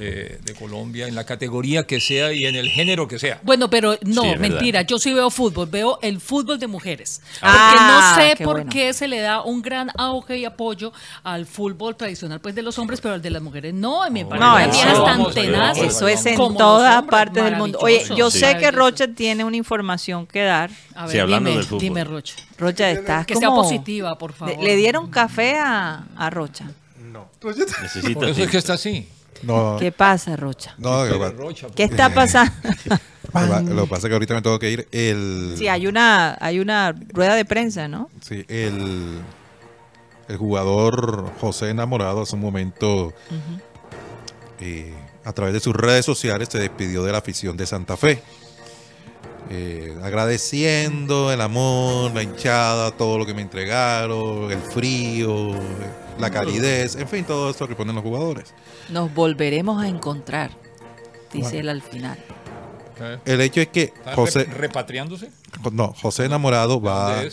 eh, 0.00 0.38
de 0.44 0.54
Colombia, 0.54 1.06
en 1.06 1.14
la 1.14 1.24
categoría 1.24 1.84
que 1.86 2.00
sea 2.00 2.32
y 2.32 2.44
en 2.46 2.56
el 2.56 2.68
género 2.70 3.06
que 3.06 3.18
sea. 3.18 3.38
Bueno, 3.42 3.68
pero 3.70 3.96
no, 4.02 4.22
Sí, 4.22 4.36
mentira. 4.38 4.82
Yo 4.82 4.98
sí 4.98 5.12
veo 5.12 5.30
fútbol, 5.30 5.68
veo 5.70 5.98
el 6.02 6.20
fútbol 6.20 6.58
de 6.58 6.66
mujeres. 6.66 7.20
Ah, 7.42 7.70
porque 7.72 7.84
no 7.84 8.14
sé 8.30 8.34
qué 8.38 8.44
por 8.44 8.54
bueno. 8.56 8.70
qué 8.72 8.92
se 8.94 9.06
le 9.08 9.20
da 9.20 9.42
un 9.42 9.62
gran 9.62 9.90
auge 9.96 10.38
y 10.38 10.44
apoyo 10.44 10.92
al 11.22 11.46
fútbol 11.46 11.96
tradicional 11.96 12.40
pues 12.40 12.54
de 12.54 12.62
los 12.62 12.78
hombres, 12.78 13.00
pero 13.00 13.14
al 13.14 13.22
de 13.22 13.30
las 13.30 13.42
mujeres 13.42 13.74
no. 13.74 14.08
Me 14.10 14.24
parece 14.24 14.44
No, 14.46 14.58
eso- 14.58 14.70
viejas 14.72 15.04
tan 15.04 15.30
tenaces 15.34 15.84
Eso 15.96 16.08
es 16.08 16.24
en 16.26 16.40
hombres. 16.40 17.10
partes 17.10 17.44
del 17.44 17.56
mundo. 17.56 17.78
Oye, 17.82 18.02
yo 18.16 18.30
sé 18.30 18.56
que. 18.58 18.70
Rocha 18.70 19.06
tiene 19.08 19.44
una 19.44 19.56
información 19.56 20.26
que 20.26 20.42
dar. 20.42 20.70
A 20.94 21.02
ver, 21.02 21.12
Sí, 21.12 21.18
hablando 21.18 21.50
dime, 21.50 21.58
del 21.60 21.66
fútbol. 21.68 21.80
dime, 21.80 22.04
Rocha. 22.04 22.34
Rocha, 22.56 22.90
estás 22.90 23.26
Que 23.26 23.36
sea 23.36 23.48
como- 23.48 23.62
positiva, 23.62 24.16
por 24.16 24.32
favor. 24.32 24.56
Le, 24.58 24.62
le 24.64 24.76
dieron 24.76 25.10
café 25.10 25.58
a, 25.58 26.04
a 26.16 26.30
Rocha. 26.30 26.70
Necesita 27.82 28.14
Por 28.20 28.28
eso 28.28 28.42
es 28.44 28.50
que 28.50 28.58
está 28.58 28.74
así. 28.74 29.08
No, 29.42 29.76
¿Qué 29.78 29.90
pasa, 29.92 30.36
Rocha? 30.36 30.74
no, 30.78 31.02
pa- 31.18 31.30
Rocha, 31.30 31.68
¿Qué 31.74 31.84
está 31.84 32.12
pasando? 32.14 32.52
lo 33.74 33.84
que 33.84 33.88
pasa 33.88 34.06
es 34.06 34.08
que 34.10 34.12
ahorita 34.14 34.34
me 34.34 34.42
tengo 34.42 34.58
que 34.58 34.70
ir. 34.70 34.88
El, 34.92 35.54
sí, 35.56 35.68
hay 35.68 35.86
una, 35.86 36.36
hay 36.40 36.58
una 36.60 36.94
rueda 37.12 37.34
de 37.34 37.44
prensa, 37.44 37.88
¿no? 37.88 38.10
sí, 38.20 38.44
el, 38.48 39.20
el 40.28 40.36
jugador 40.36 41.30
José 41.40 41.70
Enamorado 41.70 42.22
hace 42.22 42.34
un 42.34 42.42
momento, 42.42 43.12
eh, 44.60 44.92
a 45.24 45.32
través 45.32 45.54
de 45.54 45.60
sus 45.60 45.74
redes 45.74 46.04
sociales, 46.04 46.48
se 46.50 46.58
despidió 46.58 47.02
de 47.04 47.12
la 47.12 47.18
afición 47.18 47.56
de 47.56 47.66
Santa 47.66 47.96
Fe. 47.96 48.22
Eh, 49.52 49.96
agradeciendo 50.02 51.32
el 51.32 51.40
amor, 51.40 52.12
la 52.14 52.22
hinchada, 52.22 52.90
todo 52.92 53.18
lo 53.18 53.26
que 53.26 53.34
me 53.34 53.42
entregaron, 53.42 54.50
el 54.52 54.58
frío, 54.60 55.50
la 56.18 56.30
calidez, 56.30 56.96
en 56.96 57.08
fin, 57.08 57.24
todo 57.24 57.50
esto 57.50 57.66
que 57.68 57.74
ponen 57.74 57.94
los 57.94 58.04
jugadores. 58.04 58.52
Nos 58.90 59.12
volveremos 59.14 59.82
a 59.82 59.88
encontrar, 59.88 60.50
dice 61.32 61.60
él 61.60 61.68
al 61.68 61.82
final. 61.82 62.18
El 63.24 63.40
hecho 63.40 63.60
es 63.60 63.68
que 63.68 63.84
¿Está 63.84 64.14
José, 64.14 64.44
re- 64.44 64.54
repatriándose? 64.54 65.30
no, 65.72 65.94
José 66.02 66.26
Enamorado 66.26 66.80
va, 66.80 67.22
él 67.22 67.28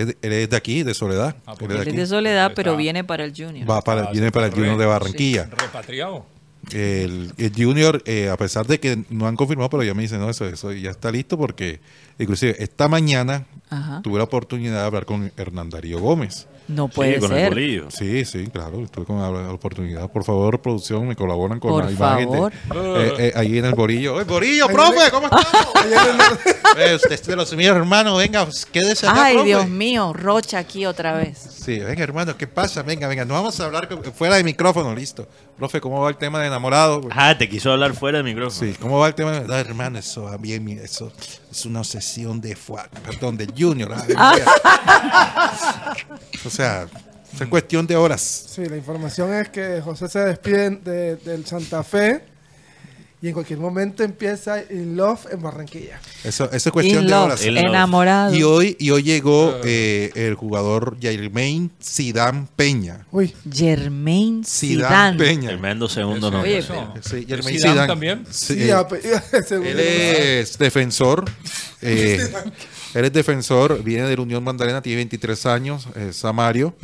es, 0.00 0.16
él 0.22 0.32
es 0.32 0.50
de 0.50 0.56
aquí, 0.56 0.82
de 0.82 0.92
Soledad. 0.94 1.36
Ah, 1.46 1.52
él 1.52 1.56
porque 1.60 1.74
es 1.74 1.80
Él 1.80 1.84
de 1.84 1.90
es 1.90 1.94
aquí. 1.94 1.96
de 2.00 2.06
soledad, 2.08 2.52
pero 2.56 2.76
viene 2.76 3.04
para 3.04 3.24
el 3.24 3.32
Junior. 3.36 3.68
Va 3.70 3.80
para, 3.82 4.02
Ah, 4.02 4.10
viene 4.12 4.32
para 4.32 4.46
el. 4.46 4.52
Junior 4.52 4.76
de 4.76 4.86
Barranquilla. 4.86 5.44
Repatriado. 5.56 6.26
El, 6.72 7.32
el 7.38 7.52
Junior, 7.56 8.02
eh, 8.04 8.28
a 8.28 8.36
pesar 8.36 8.66
de 8.66 8.80
que 8.80 9.04
no 9.08 9.28
han 9.28 9.36
confirmado, 9.36 9.70
pero 9.70 9.84
ya 9.84 9.94
me 9.94 10.02
dicen, 10.02 10.18
no, 10.18 10.28
eso, 10.28 10.44
eso 10.46 10.72
ya 10.72 10.90
está 10.90 11.12
listo 11.12 11.38
porque, 11.38 11.78
inclusive, 12.18 12.56
esta 12.58 12.88
mañana 12.88 13.46
Ajá. 13.70 14.02
tuve 14.02 14.18
la 14.18 14.24
oportunidad 14.24 14.80
de 14.80 14.84
hablar 14.86 15.06
con 15.06 15.32
Hernán 15.36 15.70
Darío 15.70 16.00
Gómez. 16.00 16.48
No 16.68 16.88
puede 16.88 17.14
Sí, 17.14 17.20
con 17.20 17.32
el 17.32 17.38
ser. 17.38 17.48
bolillo. 17.48 17.90
Sí, 17.90 18.24
sí, 18.26 18.46
claro, 18.52 18.82
estuve 18.84 19.06
con 19.06 19.18
la, 19.20 19.52
oportunidad. 19.52 20.10
Por 20.10 20.22
favor, 20.24 20.60
producción, 20.60 21.08
me 21.08 21.16
colaboran 21.16 21.58
con 21.60 21.70
Por 21.70 21.84
la 21.86 21.90
imagen. 21.90 22.30
de- 22.30 22.36
favor. 22.38 22.52
eh, 22.76 23.12
eh, 23.18 23.32
ahí 23.36 23.56
en 23.58 23.64
el 23.64 23.74
Borillo. 23.74 24.20
¡Eh, 24.20 24.24
Borillo, 24.24 24.66
profe! 24.68 25.10
¿Cómo 25.10 25.26
estamos? 25.28 25.48
Eh, 26.76 26.94
usted 26.96 27.12
es 27.12 27.22
de 27.26 27.36
los 27.36 27.52
míos, 27.54 27.76
hermano. 27.76 28.16
Venga, 28.16 28.44
pues, 28.44 28.66
quédese 28.66 29.06
acá, 29.08 29.24
Ay, 29.24 29.34
profe. 29.34 29.46
Dios 29.48 29.68
mío, 29.68 30.12
Rocha 30.12 30.58
aquí 30.58 30.86
otra 30.86 31.14
vez. 31.14 31.38
Sí, 31.38 31.78
venga, 31.80 32.02
hermano, 32.02 32.36
¿qué 32.36 32.46
pasa? 32.46 32.82
Venga, 32.82 33.08
venga, 33.08 33.24
no 33.24 33.34
vamos 33.34 33.58
a 33.60 33.64
hablar 33.64 33.88
con- 33.88 34.02
fuera 34.12 34.36
de 34.36 34.44
micrófono, 34.44 34.94
listo. 34.94 35.26
Profe, 35.56 35.80
¿cómo 35.80 36.00
va 36.00 36.08
el 36.10 36.16
tema 36.16 36.40
de 36.40 36.46
enamorado? 36.46 37.00
Ah, 37.10 37.36
te 37.36 37.48
quiso 37.48 37.72
hablar 37.72 37.94
fuera 37.94 38.18
del 38.18 38.24
micrófono. 38.24 38.70
Sí, 38.72 38.76
¿cómo 38.80 38.98
va 38.98 39.08
el 39.08 39.14
tema? 39.14 39.32
de- 39.40 39.54
Ah, 39.54 39.60
hermano, 39.60 39.98
eso 39.98 40.30
bien, 40.38 40.64
mira, 40.64 40.82
eso 40.82 41.12
es 41.50 41.64
una 41.66 41.80
obsesión 41.80 42.40
de 42.40 42.54
Fuad, 42.56 42.86
perdón, 43.04 43.36
de 43.36 43.46
Junior. 43.56 43.92
ah, 44.16 45.94
o 46.44 46.50
sea, 46.50 46.86
es 47.40 47.46
cuestión 47.48 47.86
de 47.86 47.96
horas. 47.96 48.20
Sí, 48.50 48.64
la 48.66 48.76
información 48.76 49.32
es 49.34 49.48
que 49.50 49.80
José 49.82 50.08
se 50.08 50.20
despide 50.20 50.70
de- 50.70 51.16
del 51.16 51.44
Santa 51.46 51.82
Fe 51.82 52.24
y 53.20 53.28
en 53.28 53.32
cualquier 53.34 53.58
momento 53.58 54.04
empieza 54.04 54.62
In 54.70 54.96
Love 54.96 55.26
en 55.32 55.42
Barranquilla. 55.42 56.00
Eso, 56.22 56.44
eso 56.52 56.68
es 56.68 56.72
cuestión 56.72 57.02
In 57.02 57.08
de 57.08 57.14
horas. 57.14 57.42
Enamorado. 57.42 58.34
Y 58.34 58.44
hoy, 58.44 58.76
y 58.78 58.90
hoy 58.90 59.02
llegó 59.02 59.56
eh, 59.64 60.12
el 60.14 60.34
jugador 60.34 60.96
Jermaine 61.00 61.70
Sidán 61.80 62.48
Peña. 62.54 63.06
Uy, 63.10 63.34
Germain 63.52 64.44
Sidán 64.44 65.16
Zidane. 65.16 65.18
Peña. 65.18 65.48
Tremendo 65.48 65.88
segundo 65.88 66.30
nombre. 66.30 66.62
Sí, 66.62 67.26
Jermaine 67.26 67.58
Zidane 67.58 67.72
Zidane. 67.72 67.88
también? 67.88 68.26
Sí, 68.30 68.54
sí, 68.54 68.70
eh, 68.70 68.74
de 69.32 69.42
segundo 69.42 69.70
Él 69.70 69.80
es 69.80 70.56
defensor. 70.56 71.24
eh, 71.82 72.18
él 72.94 73.04
es 73.04 73.12
defensor, 73.12 73.82
viene 73.82 74.08
de 74.08 74.16
la 74.16 74.22
Unión 74.22 74.44
Magdalena, 74.44 74.80
tiene 74.80 74.96
23 74.96 75.46
años, 75.46 75.88
es 75.96 76.16
Samario. 76.16 76.74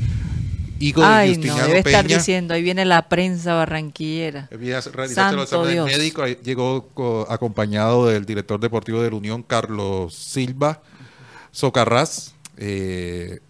Hijo 0.81 1.01
de 1.01 1.07
Ay, 1.07 1.29
no, 1.29 1.35
Justiniano 1.37 1.67
debe 1.69 1.79
estar 1.79 2.07
diciendo, 2.07 2.55
ahí 2.55 2.63
viene 2.63 2.85
la 2.85 3.09
prensa 3.09 3.55
barranquillera. 3.55 4.49
A 4.53 4.57
realizarse 4.57 4.91
los 4.91 5.13
Santo 5.15 5.43
exámenes 5.43 5.73
Dios. 5.75 5.87
médicos. 5.87 6.25
ahí 6.25 6.39
Llegó 6.43 6.89
co- 6.95 7.27
acompañado 7.31 8.07
del 8.09 8.25
director 8.27 8.59
deportivo 8.61 9.01
de 9.03 9.11
la 9.11 9.17
Unión, 9.17 9.43
Carlos 9.43 10.15
Silva 10.15 10.83
Socarrás. 11.53 12.35
Eh, 12.57 13.41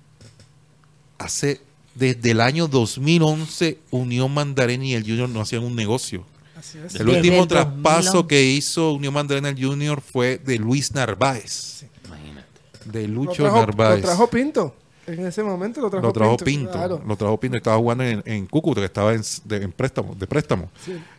hace 1.19 1.61
desde 1.95 2.33
el 2.33 2.41
año 2.41 2.69
2011, 2.69 3.79
Unión 3.91 4.33
Mandarena 4.35 4.85
y 4.85 4.95
el 4.95 5.03
Junior 5.05 5.29
no 5.29 5.41
hacían 5.41 5.63
un 5.65 5.77
negocio. 5.77 6.25
Así 6.57 6.79
es. 6.79 6.95
El 6.97 7.07
Desde 7.07 7.17
último 7.19 7.43
el 7.43 7.49
traspaso 7.49 8.23
2011. 8.23 8.27
que 8.29 8.45
hizo 8.45 8.93
Unión 8.93 9.15
Magdalena 9.15 9.49
al 9.49 9.63
Junior 9.63 10.01
fue 10.01 10.39
de 10.39 10.59
Luis 10.59 10.93
Narváez. 10.95 11.85
Imagínate. 12.07 12.47
De 12.87 13.09
Lo 13.09 13.15
Lucho 13.25 13.43
trajo, 13.45 13.59
Narváez. 13.61 14.01
lo 14.01 14.07
trajo 14.07 14.27
Pinto. 14.29 14.77
En 15.06 15.26
ese 15.26 15.43
momento 15.43 15.81
lo 15.81 15.90
trajo 15.90 16.06
Lo 16.06 16.12
trajo 16.12 16.36
Pinto. 16.36 16.44
Pinto. 16.44 16.72
claro. 16.72 17.02
Lo 17.06 17.16
trajo 17.16 17.39
Pinto. 17.39 17.56
Estaba 17.56 17.76
jugando 17.76 18.05
en, 18.05 18.22
en 18.24 18.47
Cúcuta, 18.47 18.81
que 18.81 18.86
estaba 18.86 19.12
en, 19.14 19.22
de, 19.44 19.56
en 19.56 19.72
préstamo, 19.72 20.14
de 20.14 20.26
préstamo. 20.26 20.70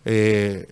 Eh, 0.04 0.68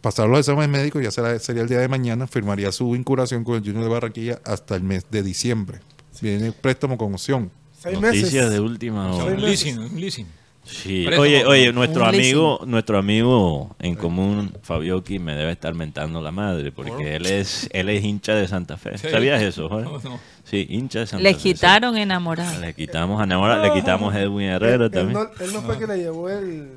pasar 0.00 0.28
los 0.28 0.38
exámenes 0.40 0.68
médicos, 0.68 1.02
ya 1.02 1.10
será, 1.10 1.38
sería 1.38 1.62
el 1.62 1.68
día 1.68 1.78
de 1.78 1.88
mañana, 1.88 2.26
firmaría 2.26 2.70
su 2.72 2.90
vinculación 2.90 3.44
con 3.44 3.56
el 3.56 3.62
Junior 3.62 3.82
de 3.84 3.90
Barranquilla 3.90 4.40
hasta 4.44 4.76
el 4.76 4.82
mes 4.82 5.04
de 5.10 5.22
diciembre. 5.22 5.80
Viene 6.20 6.52
préstamo 6.52 6.96
con 6.96 7.12
opción. 7.14 7.50
Seis 7.80 8.00
Noticias 8.00 8.32
meses. 8.32 8.50
de 8.50 8.60
última 8.60 9.12
hora. 9.12 9.34
Un 9.34 9.40
leasing, 9.40 9.78
un 9.78 10.00
leasing. 10.00 10.26
Sí. 10.64 11.06
Oye, 11.08 11.44
oye, 11.44 11.72
nuestro 11.72 12.06
amigo, 12.06 12.60
nuestro 12.66 12.96
amigo 12.98 13.74
en 13.80 13.96
común, 13.96 14.56
Fabioki, 14.62 15.18
me 15.18 15.34
debe 15.34 15.52
estar 15.52 15.74
mentando 15.74 16.22
la 16.22 16.30
madre 16.30 16.70
porque 16.70 17.16
él 17.16 17.26
es, 17.26 17.68
él 17.72 17.88
es 17.88 18.04
hincha 18.04 18.34
de 18.34 18.46
Santa 18.46 18.76
Fe. 18.76 18.96
Sí. 18.96 19.08
¿Sabías 19.10 19.42
eso, 19.42 19.68
Jorge? 19.68 19.90
No, 19.90 19.98
no. 19.98 20.20
Sí, 20.44 20.66
hincha 20.70 21.00
de 21.00 21.06
Santa 21.08 21.22
Le 21.22 21.34
Fe. 21.34 21.40
quitaron 21.40 21.94
sí. 21.94 22.00
enamorado. 22.00 22.60
Le 22.60 22.74
quitamos 22.74 23.20
a 23.20 23.26
le 23.26 23.72
quitamos 23.72 24.14
a 24.14 24.20
Edwin 24.20 24.48
Herrera 24.48 24.74
Él, 24.76 24.82
él 24.82 24.90
también. 24.90 25.12
no, 25.14 25.44
él 25.44 25.52
no 25.52 25.62
fue 25.62 25.78
que 25.78 25.86
le 25.86 25.96
llevó 25.98 26.28
el, 26.28 26.68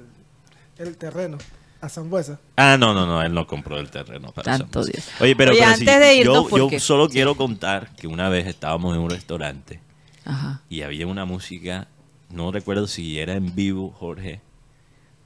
el 0.80 0.98
terreno 0.98 1.38
a 1.82 1.90
Zambuesa. 1.90 2.40
Ah, 2.56 2.78
no, 2.80 2.94
no, 2.94 3.06
no, 3.06 3.22
él 3.22 3.34
no 3.34 3.46
compró 3.46 3.78
el 3.80 3.92
terreno 3.92 4.32
para 4.32 4.58
Zambuesa. 4.58 4.92
Dios. 4.92 5.10
Oye, 5.20 5.36
pero, 5.36 5.52
Oye, 5.52 5.60
pero 5.60 5.72
antes 5.72 5.94
sí, 5.94 6.00
de 6.00 6.16
irnos, 6.16 6.50
yo, 6.50 6.80
solo 6.80 7.08
quiero 7.08 7.36
contar 7.36 7.96
que 7.96 8.08
una 8.08 8.30
vez 8.30 8.48
estábamos 8.48 8.96
en 8.96 9.02
un 9.02 9.10
restaurante 9.12 9.80
Ajá. 10.26 10.62
y 10.70 10.82
había 10.82 11.06
una 11.06 11.26
música, 11.26 11.88
no 12.30 12.52
recuerdo 12.52 12.88
si 12.88 13.20
era 13.20 13.36
en 13.36 13.56
vivo, 13.56 13.92
Jorge, 13.92 14.42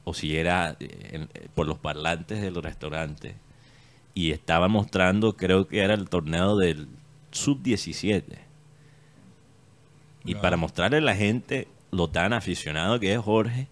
o 0.05 0.13
si 0.13 0.37
era 0.37 0.77
eh, 0.79 1.09
en- 1.13 1.29
eh, 1.33 1.49
por 1.55 1.67
los 1.67 1.79
parlantes 1.79 2.41
del 2.41 2.55
restaurante, 2.61 3.35
y 4.15 4.31
estaba 4.31 4.67
mostrando, 4.69 5.37
creo 5.37 5.67
que 5.67 5.81
era 5.81 5.93
el 5.95 6.09
torneo 6.09 6.57
del 6.57 6.89
sub-17. 7.31 8.39
Y 10.25 10.35
para 10.35 10.55
mostrarle 10.57 10.97
a 10.99 11.01
la 11.01 11.15
gente 11.15 11.67
lo 11.91 12.09
tan 12.09 12.31
aficionado 12.33 12.99
que 13.01 13.13
es 13.13 13.19
Jorge, 13.19 13.67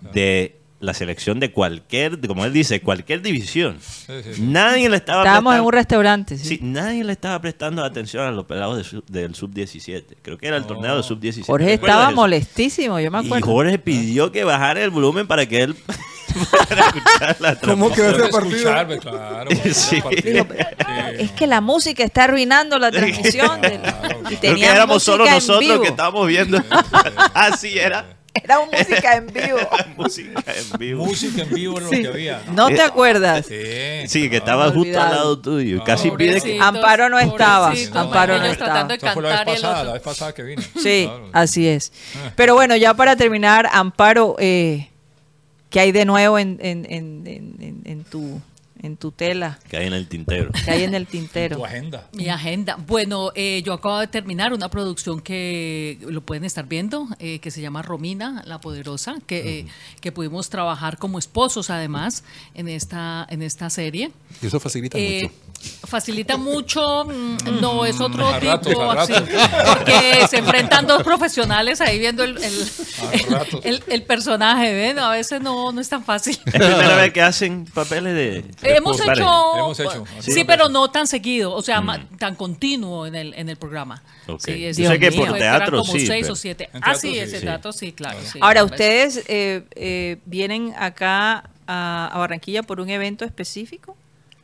de 0.00 0.59
la 0.80 0.94
selección 0.94 1.38
de 1.40 1.52
cualquier, 1.52 2.18
como 2.26 2.44
él 2.46 2.52
dice, 2.54 2.80
cualquier 2.80 3.20
división. 3.22 3.78
Sí, 3.80 4.12
sí, 4.24 4.34
sí. 4.34 4.42
Nadie 4.42 4.88
le 4.88 4.96
estaba 4.96 5.22
Estábamos 5.22 5.54
en 5.54 5.60
un 5.60 5.72
restaurante, 5.72 6.38
sí. 6.38 6.48
Sí, 6.48 6.58
nadie 6.62 7.04
le 7.04 7.12
estaba 7.12 7.38
prestando 7.40 7.84
atención 7.84 8.24
a 8.24 8.30
los 8.30 8.46
pelados 8.46 8.78
de 8.78 8.84
su- 8.84 9.04
del 9.06 9.34
sub-17. 9.34 10.04
Creo 10.22 10.38
que 10.38 10.46
era 10.48 10.56
el 10.56 10.64
torneo 10.64 10.94
del 10.94 11.04
sub-17. 11.04 11.44
Jorge 11.44 11.66
¿Te 11.66 11.74
acuerdas 11.74 11.96
estaba 11.98 12.10
molestísimo, 12.14 12.98
yo 12.98 13.10
me 13.10 13.22
Y 13.22 13.26
acuerdo. 13.26 13.46
Jorge 13.46 13.78
pidió 13.78 14.32
que 14.32 14.42
bajara 14.44 14.82
el 14.82 14.88
volumen 14.90 15.26
para 15.26 15.44
que 15.46 15.62
él 15.64 15.74
pudiera 16.32 16.86
escuchar 16.86 17.36
la 17.40 17.56
¿Cómo 17.60 17.90
quedó 17.92 18.16
ese 18.24 18.28
partido? 18.32 18.72
claro. 19.00 19.48
para 19.50 19.74
Sí. 19.74 20.00
partido. 20.00 20.46
Es 21.18 21.30
que 21.32 21.46
la 21.46 21.60
música 21.60 22.02
está 22.04 22.24
arruinando 22.24 22.78
la 22.78 22.90
transmisión. 22.90 23.60
del- 23.60 23.80
y 24.30 24.36
Creo 24.36 24.54
que 24.54 24.64
éramos 24.64 25.02
solo 25.02 25.26
nosotros 25.26 25.80
que 25.80 25.88
estábamos 25.88 26.26
viendo. 26.26 26.58
Así 27.34 27.78
era. 27.78 28.16
Era 28.32 28.60
un 28.60 28.68
música 28.70 29.16
en 29.16 29.26
vivo. 29.26 29.58
Música 29.96 30.44
en 30.46 30.78
vivo. 30.78 31.04
Música 31.04 31.42
en 31.42 31.50
vivo 31.54 31.76
era 31.78 31.84
lo 31.86 31.90
que 31.90 32.06
había. 32.08 32.42
¿No 32.52 32.68
te 32.68 32.80
acuerdas? 32.80 33.46
Sí, 33.46 34.06
Sí, 34.06 34.30
que 34.30 34.36
ah, 34.36 34.38
estaba 34.38 34.64
justo 34.66 34.80
olvidado. 34.80 35.04
al 35.06 35.14
lado 35.16 35.38
tuyo. 35.40 35.82
Casi 35.84 36.10
pide 36.12 36.40
que... 36.40 36.58
Amparo 36.60 37.08
no 37.08 37.18
estaba, 37.18 37.72
Amparo 37.94 38.38
no 38.38 38.44
estaba. 38.44 38.84
de 38.84 38.98
fue 38.98 39.22
la 39.22 39.28
vez 39.44 39.44
pasada, 39.44 39.72
otro- 39.74 39.84
la 39.84 39.92
vez 39.94 40.02
pasada 40.02 40.32
que 40.34 40.42
vine. 40.42 40.62
Sí, 40.80 41.04
Claro. 41.06 41.28
así 41.32 41.66
es. 41.68 41.92
Pero 42.36 42.54
bueno, 42.54 42.76
ya 42.76 42.94
para 42.94 43.16
terminar, 43.16 43.68
Amparo, 43.72 44.36
eh, 44.38 44.88
¿qué 45.68 45.80
hay 45.80 45.92
de 45.92 46.04
nuevo 46.04 46.38
en, 46.38 46.58
en, 46.62 46.84
en, 46.88 47.26
en- 47.26 47.56
en- 47.60 47.82
en 47.84 48.04
tu, 48.04 48.40
en 48.82 48.96
tu 48.96 49.12
tela? 49.12 49.58
que 49.68 49.76
hay 49.76 49.86
en 49.86 49.92
el 49.92 50.06
tintero. 50.08 50.50
¿Qué 50.64 50.70
hay 50.70 50.84
en 50.84 50.94
el 50.94 51.06
Tu 51.10 51.12
tintero? 51.12 51.64
agenda. 51.64 52.08
Mi 52.12 52.28
agenda. 52.28 52.76
Bueno, 52.86 53.30
eh, 53.34 53.62
yo 53.64 53.72
acabo 53.74 53.98
de 54.00 54.06
terminar 54.06 54.52
una 54.52 54.68
producción 54.70 55.20
que 55.20 55.98
lo 56.08 56.20
pueden 56.22 56.44
estar 56.44 56.66
viendo, 56.66 57.06
eh, 57.18 57.38
que 57.40 57.50
se 57.50 57.60
llama 57.60 57.82
Romina, 57.82 58.42
la 58.46 58.60
Poderosa, 58.60 59.16
que, 59.26 59.60
eh, 59.60 59.66
que 60.00 60.12
pudimos 60.12 60.50
trabajar 60.50 60.98
como 60.98 61.18
esposos 61.18 61.70
además 61.70 62.24
en 62.54 62.68
esta, 62.68 63.26
en 63.30 63.42
esta 63.42 63.70
serie. 63.70 64.10
Y 64.42 64.46
eso 64.46 64.58
facilita 64.60 64.98
Eh, 64.98 65.22
mucho. 65.24 65.34
Facilita 65.86 66.36
mucho, 66.38 67.04
mm, 67.04 67.60
no 67.60 67.84
es 67.84 68.00
otro 68.00 68.26
A 68.26 68.40
ratos, 68.40 68.66
tipo, 68.68 68.90
así, 68.90 69.12
porque 69.12 70.26
se 70.30 70.38
enfrentan 70.38 70.86
dos 70.86 71.02
profesionales 71.02 71.82
ahí 71.82 71.98
viendo 71.98 72.24
el- 73.62 73.82
el 73.86 74.02
personaje, 74.04 74.72
¿ven? 74.72 74.98
A 74.98 75.10
veces 75.10 75.40
no, 75.40 75.70
no 75.72 75.80
es 75.80 75.88
tan 75.88 76.02
fácil. 76.04 76.38
Es 76.46 76.52
primera 76.52 76.96
vez 76.96 77.12
que 77.12 77.20
hacen 77.22 77.66
papeles 77.66 78.14
de... 78.14 78.44
Hemos 78.76 79.00
hecho, 79.00 79.56
Hemos 79.58 79.80
hecho, 79.80 80.04
sí, 80.20 80.44
pero 80.44 80.68
no 80.68 80.90
tan 80.90 81.06
seguido, 81.06 81.52
o 81.52 81.62
sea, 81.62 81.80
ma- 81.80 82.06
tan 82.18 82.34
continuo 82.36 83.06
en 83.06 83.14
el, 83.14 83.34
en 83.34 83.48
el 83.48 83.56
programa. 83.56 84.02
Ok. 84.26 84.40
Sí, 84.40 84.64
es- 84.64 84.76
Yo 84.76 84.88
sé 84.90 84.98
que 84.98 85.12
por 85.12 85.32
teatro 85.36 85.80
como 85.80 85.92
sí, 85.92 86.06
seis 86.06 86.22
pero- 86.22 86.32
o 86.32 86.36
siete. 86.36 86.68
Ah, 86.72 86.80
teatro 86.80 87.00
sí, 87.00 87.18
ese 87.18 87.38
sí. 87.40 87.44
teatro 87.44 87.72
sí, 87.72 87.92
claro. 87.92 88.18
sí. 88.22 88.38
Ahora, 88.42 88.64
¿ustedes 88.64 89.24
eh, 89.28 89.64
eh, 89.74 90.18
vienen 90.26 90.72
acá 90.78 91.50
a, 91.66 92.10
a 92.12 92.18
Barranquilla 92.18 92.62
por 92.62 92.80
un 92.80 92.88
evento 92.90 93.24
específico? 93.24 93.96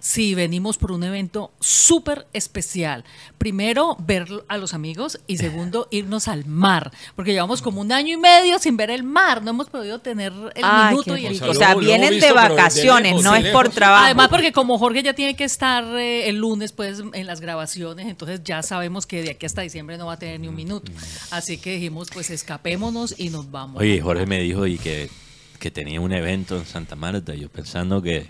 Sí, 0.06 0.36
venimos 0.36 0.78
por 0.78 0.92
un 0.92 1.02
evento 1.02 1.50
súper 1.58 2.28
especial. 2.32 3.02
Primero, 3.38 3.96
ver 3.98 4.28
a 4.46 4.56
los 4.56 4.72
amigos 4.72 5.18
y 5.26 5.36
segundo, 5.38 5.88
irnos 5.90 6.28
al 6.28 6.46
mar, 6.46 6.92
porque 7.16 7.32
llevamos 7.32 7.60
como 7.60 7.80
un 7.80 7.90
año 7.90 8.14
y 8.14 8.16
medio 8.16 8.60
sin 8.60 8.76
ver 8.76 8.90
el 8.90 9.02
mar, 9.02 9.42
no 9.42 9.50
hemos 9.50 9.68
podido 9.68 9.98
tener 9.98 10.32
el 10.54 10.62
Ay, 10.64 10.90
minuto 10.94 11.16
y 11.16 11.26
el 11.26 11.32
rico. 11.32 11.46
O 11.46 11.50
O 11.50 11.54
sea, 11.54 11.74
vienen 11.74 12.10
de 12.10 12.16
visto, 12.16 12.34
pero 12.34 12.40
de 12.40 12.54
vacaciones, 12.54 13.10
lejos, 13.10 13.24
no 13.24 13.32
de 13.32 13.40
es 13.40 13.46
por 13.48 13.68
trabajo. 13.70 14.04
Además, 14.04 14.28
porque 14.28 14.52
como 14.52 14.78
Jorge 14.78 15.02
ya 15.02 15.12
tiene 15.12 15.34
que 15.34 15.42
estar 15.42 15.82
eh, 15.96 16.28
el 16.28 16.36
lunes 16.36 16.70
pues 16.70 17.02
en 17.12 17.26
las 17.26 17.40
grabaciones, 17.40 18.06
entonces 18.06 18.42
ya 18.44 18.62
sabemos 18.62 19.06
que 19.06 19.22
de 19.22 19.30
aquí 19.30 19.44
hasta 19.44 19.62
diciembre 19.62 19.98
no 19.98 20.06
va 20.06 20.12
a 20.12 20.18
tener 20.20 20.38
ni 20.38 20.46
un 20.46 20.54
minuto. 20.54 20.92
Así 21.32 21.58
que 21.58 21.74
dijimos, 21.74 22.10
pues 22.14 22.30
escapémonos 22.30 23.12
y 23.18 23.30
nos 23.30 23.50
vamos. 23.50 23.82
Oye, 23.82 24.00
Jorge 24.00 24.24
me 24.26 24.38
dijo 24.38 24.68
y 24.68 24.78
que, 24.78 25.10
que 25.58 25.70
tenía 25.70 26.00
un 26.00 26.12
evento 26.12 26.56
en 26.56 26.64
Santa 26.66 26.96
Marta. 26.96 27.34
Yo 27.34 27.48
pensando 27.48 28.02
que 28.02 28.26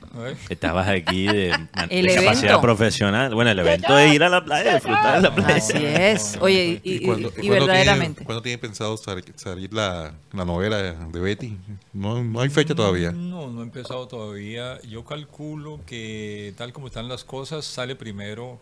estabas 0.48 0.89
aquí 0.89 1.27
de, 1.27 1.32
de 1.90 2.15
capacidad 2.15 2.44
evento. 2.44 2.61
profesional. 2.61 3.35
Bueno, 3.35 3.51
el 3.51 3.59
evento 3.59 3.98
es 3.98 4.12
ir 4.15 4.23
a 4.23 4.28
la 4.28 4.44
playa, 4.44 4.74
disfrutar 4.74 5.16
de 5.16 5.23
la 5.28 5.35
playa. 5.35 5.57
Así 5.57 5.73
es. 5.77 6.39
Oye, 6.40 6.81
y, 6.82 6.94
y- 6.97 7.01
cuándo- 7.07 7.28
y 7.28 7.32
cuándo 7.48 7.66
verdaderamente. 7.66 8.15
Tiene, 8.16 8.27
¿Cuándo 8.27 8.43
tiene 8.43 8.59
pensado 8.59 8.97
sal- 8.97 9.24
salir 9.36 9.73
la, 9.74 10.15
la 10.32 10.44
novela 10.44 10.78
de 10.82 11.20
Betty? 11.20 11.57
No, 11.93 12.23
no 12.23 12.40
hay 12.40 12.48
fecha 12.48 12.74
todavía. 12.74 13.12
No, 13.12 13.51
no 13.51 13.61
he 13.61 13.65
empezado 13.65 14.07
todavía. 14.09 14.81
Yo 14.82 15.05
calculo 15.05 15.81
que 15.86 16.55
tal 16.57 16.73
como 16.73 16.86
están 16.89 17.09
las 17.09 17.24
cosas, 17.24 17.65
sale 17.65 17.97
primero, 17.97 18.61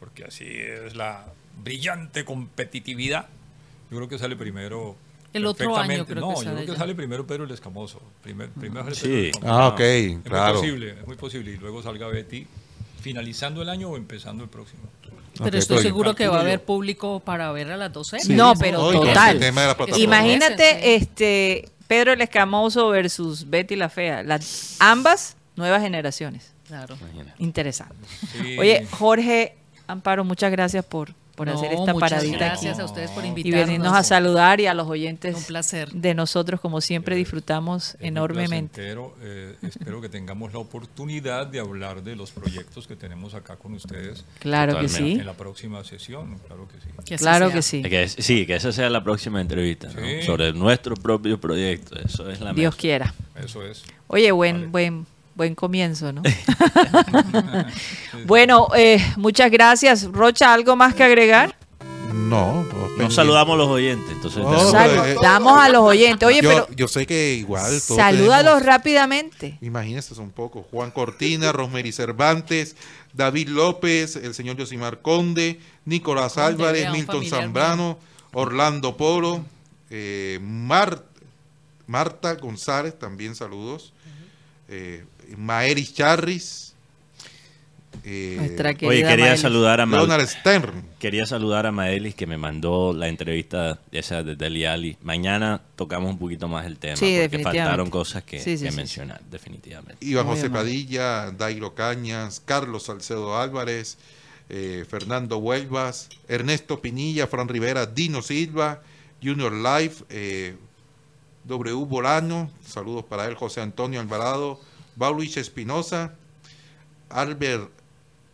porque 0.00 0.24
así 0.24 0.44
es 0.46 0.94
la 0.96 1.24
brillante 1.62 2.24
competitividad. 2.24 3.26
Yo 3.90 3.96
creo 3.98 4.08
que 4.08 4.18
sale 4.18 4.36
primero. 4.36 4.96
El 5.34 5.46
otro 5.46 5.76
año 5.76 6.06
creo 6.06 6.20
no, 6.20 6.28
que 6.30 6.34
yo 6.36 6.42
sale 6.44 6.62
creo 6.62 6.74
que 6.74 6.78
sale 6.80 6.94
primero 6.94 7.26
Pedro 7.26 7.44
el 7.44 7.50
Escamoso. 7.50 8.00
Primer, 8.22 8.48
primero 8.50 8.84
sale 8.84 8.96
Sí. 8.96 9.02
Pedro 9.02 9.18
el 9.18 9.28
Escamoso. 9.28 9.60
Ah, 9.62 9.68
ok, 9.68 9.80
Es 9.80 10.18
claro. 10.22 10.52
muy 10.54 10.62
posible, 10.62 10.90
es 11.00 11.06
muy 11.06 11.16
posible. 11.16 11.50
Y 11.50 11.56
luego 11.56 11.82
salga 11.82 12.06
Betty 12.08 12.46
finalizando 13.00 13.60
el 13.60 13.68
año 13.68 13.90
o 13.90 13.96
empezando 13.96 14.44
el 14.44 14.48
próximo. 14.50 14.82
Pero 15.42 15.58
estoy 15.58 15.82
seguro 15.82 16.14
que 16.14 16.28
va 16.28 16.36
a 16.36 16.38
yo. 16.38 16.42
haber 16.42 16.62
público 16.64 17.20
para 17.20 17.50
ver 17.52 17.70
a 17.70 17.76
las 17.76 17.92
12. 17.92 18.18
No, 18.34 18.54
pero 18.54 18.90
total. 18.92 19.40
Imagínate, 19.98 20.94
este, 20.94 21.68
Pedro 21.88 22.12
el 22.12 22.20
Escamoso 22.20 22.88
versus 22.88 23.50
Betty 23.50 23.76
la 23.76 23.88
Fea. 23.88 24.22
Las, 24.22 24.76
ambas 24.78 25.36
nuevas 25.56 25.82
generaciones. 25.82 26.52
Claro. 26.66 26.96
Interesante. 27.38 27.94
Sí. 28.32 28.56
Oye, 28.58 28.86
Jorge 28.90 29.56
Amparo, 29.86 30.24
muchas 30.24 30.50
gracias 30.50 30.84
por, 30.84 31.12
por 31.34 31.48
No, 31.48 31.54
hacer 31.54 31.72
esta 31.72 31.92
muchas 31.92 32.10
paradita 32.10 32.38
gracias 32.38 32.74
aquí. 32.74 32.82
a 32.82 32.84
ustedes 32.84 33.10
por 33.10 33.24
Y 33.24 33.28
invitarnos. 33.28 33.66
venirnos 33.66 33.92
a 33.94 34.02
saludar 34.04 34.60
y 34.60 34.66
a 34.66 34.74
los 34.74 34.86
oyentes 34.88 35.34
Un 35.36 35.42
placer. 35.44 35.90
de 35.90 36.14
nosotros, 36.14 36.60
como 36.60 36.80
siempre, 36.80 37.16
disfrutamos 37.16 37.94
Es 37.96 38.02
enormemente. 38.02 38.94
Eh, 39.22 39.56
espero 39.62 40.00
que 40.00 40.08
tengamos 40.08 40.52
la 40.52 40.60
oportunidad 40.60 41.46
de 41.46 41.58
hablar 41.60 42.02
de 42.02 42.14
los 42.16 42.30
proyectos 42.30 42.86
que 42.86 42.94
tenemos 42.96 43.34
acá 43.34 43.56
con 43.56 43.74
ustedes 43.74 44.24
Claro 44.38 44.78
que 44.80 44.88
sí. 44.88 45.12
en 45.12 45.26
la 45.26 45.34
próxima 45.34 45.82
sesión. 45.84 46.38
Claro 46.46 46.68
que 46.68 46.80
sí. 46.80 46.88
Que 47.04 47.16
Claro 47.16 47.46
sea. 47.46 47.54
que 47.56 47.62
sí. 47.62 47.82
Es 47.84 47.88
que 47.88 48.02
es- 48.04 48.16
sí, 48.18 48.46
que 48.46 48.54
esa 48.56 48.70
sea 48.72 48.88
la 48.90 49.02
próxima 49.02 49.40
entrevista. 49.40 49.88
Sobre 50.24 50.52
nuestro 50.52 50.94
propio 50.94 51.40
proyecto. 51.40 51.98
Eso 51.98 52.30
es 52.30 52.40
la 52.40 52.52
Dios 52.52 52.74
meta. 52.74 52.80
quiera. 52.80 53.14
Eso 53.42 53.62
es. 53.64 53.82
Oye, 54.06 54.30
buen, 54.32 54.56
Vale. 54.56 54.66
buen, 54.68 55.06
buen 55.34 55.54
comienzo, 55.54 56.12
¿no? 56.12 56.22
bueno, 58.26 58.68
eh, 58.76 58.98
muchas 59.16 59.50
gracias. 59.50 60.04
Rocha, 60.04 60.52
¿algo 60.52 60.76
más 60.76 60.94
que 60.94 61.04
agregar? 61.04 61.56
No, 62.12 62.54
no, 62.54 62.62
Nos 62.62 62.88
pendiente. 62.90 63.14
saludamos 63.16 63.58
los 63.58 63.68
oyentes. 63.68 64.08
Entonces, 64.12 64.40
tenemos- 64.42 64.72
pero, 64.72 65.04
eh, 65.04 65.14
Saludamos 65.14 65.60
a 65.60 65.68
los 65.68 65.82
oyentes. 65.82 66.26
Oye, 66.28 66.40
yo, 66.42 66.48
pero 66.48 66.68
yo 66.76 66.88
sé 66.88 67.06
que 67.06 67.34
igual. 67.34 67.64
todos 67.64 67.82
salúdalos 67.98 68.54
tenemos- 68.54 68.66
rápidamente. 68.66 69.58
Imagínense 69.60 70.14
un 70.20 70.30
poco. 70.30 70.62
Juan 70.70 70.90
Cortina, 70.92 71.50
Rosemary 71.52 71.92
Cervantes, 71.92 72.76
David 73.12 73.48
López, 73.48 74.16
el 74.16 74.32
señor 74.34 74.56
Josimar 74.58 75.02
Conde, 75.02 75.60
Nicolás 75.84 76.34
Conde, 76.34 76.46
Álvarez, 76.46 76.90
Milton 76.92 77.26
Zambrano, 77.26 77.98
Orlando 78.32 78.96
Polo, 78.96 79.44
eh, 79.90 80.38
Mar- 80.40 81.04
Marta 81.86 82.34
González, 82.34 82.96
también 82.98 83.34
saludos. 83.34 83.92
eh, 84.68 85.04
Maeris 85.36 85.94
Charris. 85.94 86.74
eh, 88.04 88.34
Nuestra 88.38 88.70
Oye, 88.88 89.02
quería 89.02 89.24
Maelis. 89.26 89.40
saludar 89.40 89.80
a 89.80 89.86
Leonard 89.86 90.26
Stern. 90.26 90.84
Quería 90.98 91.26
saludar 91.26 91.66
a 91.66 91.72
Maelis 91.72 92.14
que 92.14 92.26
me 92.26 92.36
mandó 92.36 92.92
la 92.92 93.08
entrevista 93.08 93.78
esa 93.92 94.22
de 94.22 94.36
Deli 94.36 94.64
Ali. 94.64 94.96
Mañana 95.02 95.60
tocamos 95.76 96.10
un 96.10 96.18
poquito 96.18 96.48
más 96.48 96.66
el 96.66 96.78
tema 96.78 96.96
Sí, 96.96 97.18
porque 97.20 97.42
faltaron 97.42 97.90
cosas 97.90 98.22
que, 98.24 98.40
Sí, 98.40 98.56
sí, 98.58 98.64
que 98.64 98.70
sí, 98.70 98.76
mencionar, 98.76 99.20
definitivamente. 99.30 100.04
Iván 100.04 100.26
José. 100.26 100.50
Padilla, 100.50 101.30
Dairo 101.30 101.74
Cañas, 101.74 102.40
Carlos 102.44 102.84
Salcedo 102.84 103.38
Álvarez, 103.38 103.96
eh, 104.48 104.84
Fernando 104.88 105.38
Huelvas, 105.38 106.08
Ernesto 106.28 106.80
Pinilla, 106.80 107.26
Fran 107.26 107.48
Rivera, 107.48 107.86
Dino 107.86 108.20
Silva, 108.22 108.82
Junior 109.22 109.52
Life, 109.52 110.04
eh, 110.10 110.56
W 111.44 111.74
Bolano, 111.86 112.50
saludos 112.66 113.04
para 113.04 113.26
él, 113.26 113.34
José 113.34 113.60
Antonio 113.60 114.00
Alvarado, 114.00 114.58
Baulich 114.96 115.36
Espinosa, 115.36 116.14
Albert 117.10 117.70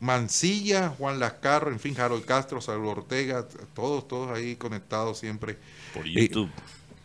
Mancilla, 0.00 0.88
Juan 0.98 1.18
Lascarro, 1.18 1.70
en 1.70 1.78
fin, 1.80 1.98
Harold 2.00 2.24
Castro, 2.24 2.60
Saúl 2.60 2.86
Ortega, 2.86 3.46
todos, 3.74 4.08
todos 4.08 4.36
ahí 4.36 4.56
conectados 4.56 5.18
siempre. 5.18 5.58
Por 5.94 6.06
Y- 6.06 6.28
YouTube. 6.28 6.50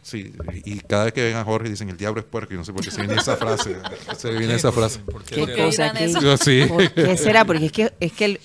Sí, 0.01 0.31
y 0.65 0.79
cada 0.81 1.05
vez 1.05 1.13
que 1.13 1.23
ven 1.23 1.35
a 1.35 1.43
Jorge 1.43 1.67
dicen 1.67 1.89
el 1.89 1.97
diablo 1.97 2.19
es 2.19 2.27
puerco 2.27 2.53
y 2.53 2.57
no 2.57 2.63
sé 2.63 2.71
por 2.71 2.83
qué 2.83 2.91
se 2.91 3.01
viene 3.01 3.15
esa 3.19 3.35
frase. 3.37 3.75
Se 4.17 4.29
viene 4.31 4.53
esa 4.53 4.71
frase. 4.71 4.99
¿Por 4.99 5.23
qué 5.23 5.41
cosa 5.57 5.85
dirán 5.91 5.97
que 5.97 6.03
eso? 6.05 6.21
Yo 6.21 6.37
sí. 6.37 6.65
¿Por 6.67 6.91
qué 6.93 7.17
será? 7.17 7.43
Porque 7.43 7.65
es 7.65 7.71
que, 7.71 7.91
es 7.99 8.11
que 8.13 8.25
el- 8.25 8.39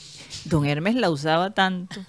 don 0.46 0.64
Hermes 0.64 0.94
la 0.94 1.10
usaba 1.10 1.50
tanto. 1.50 2.00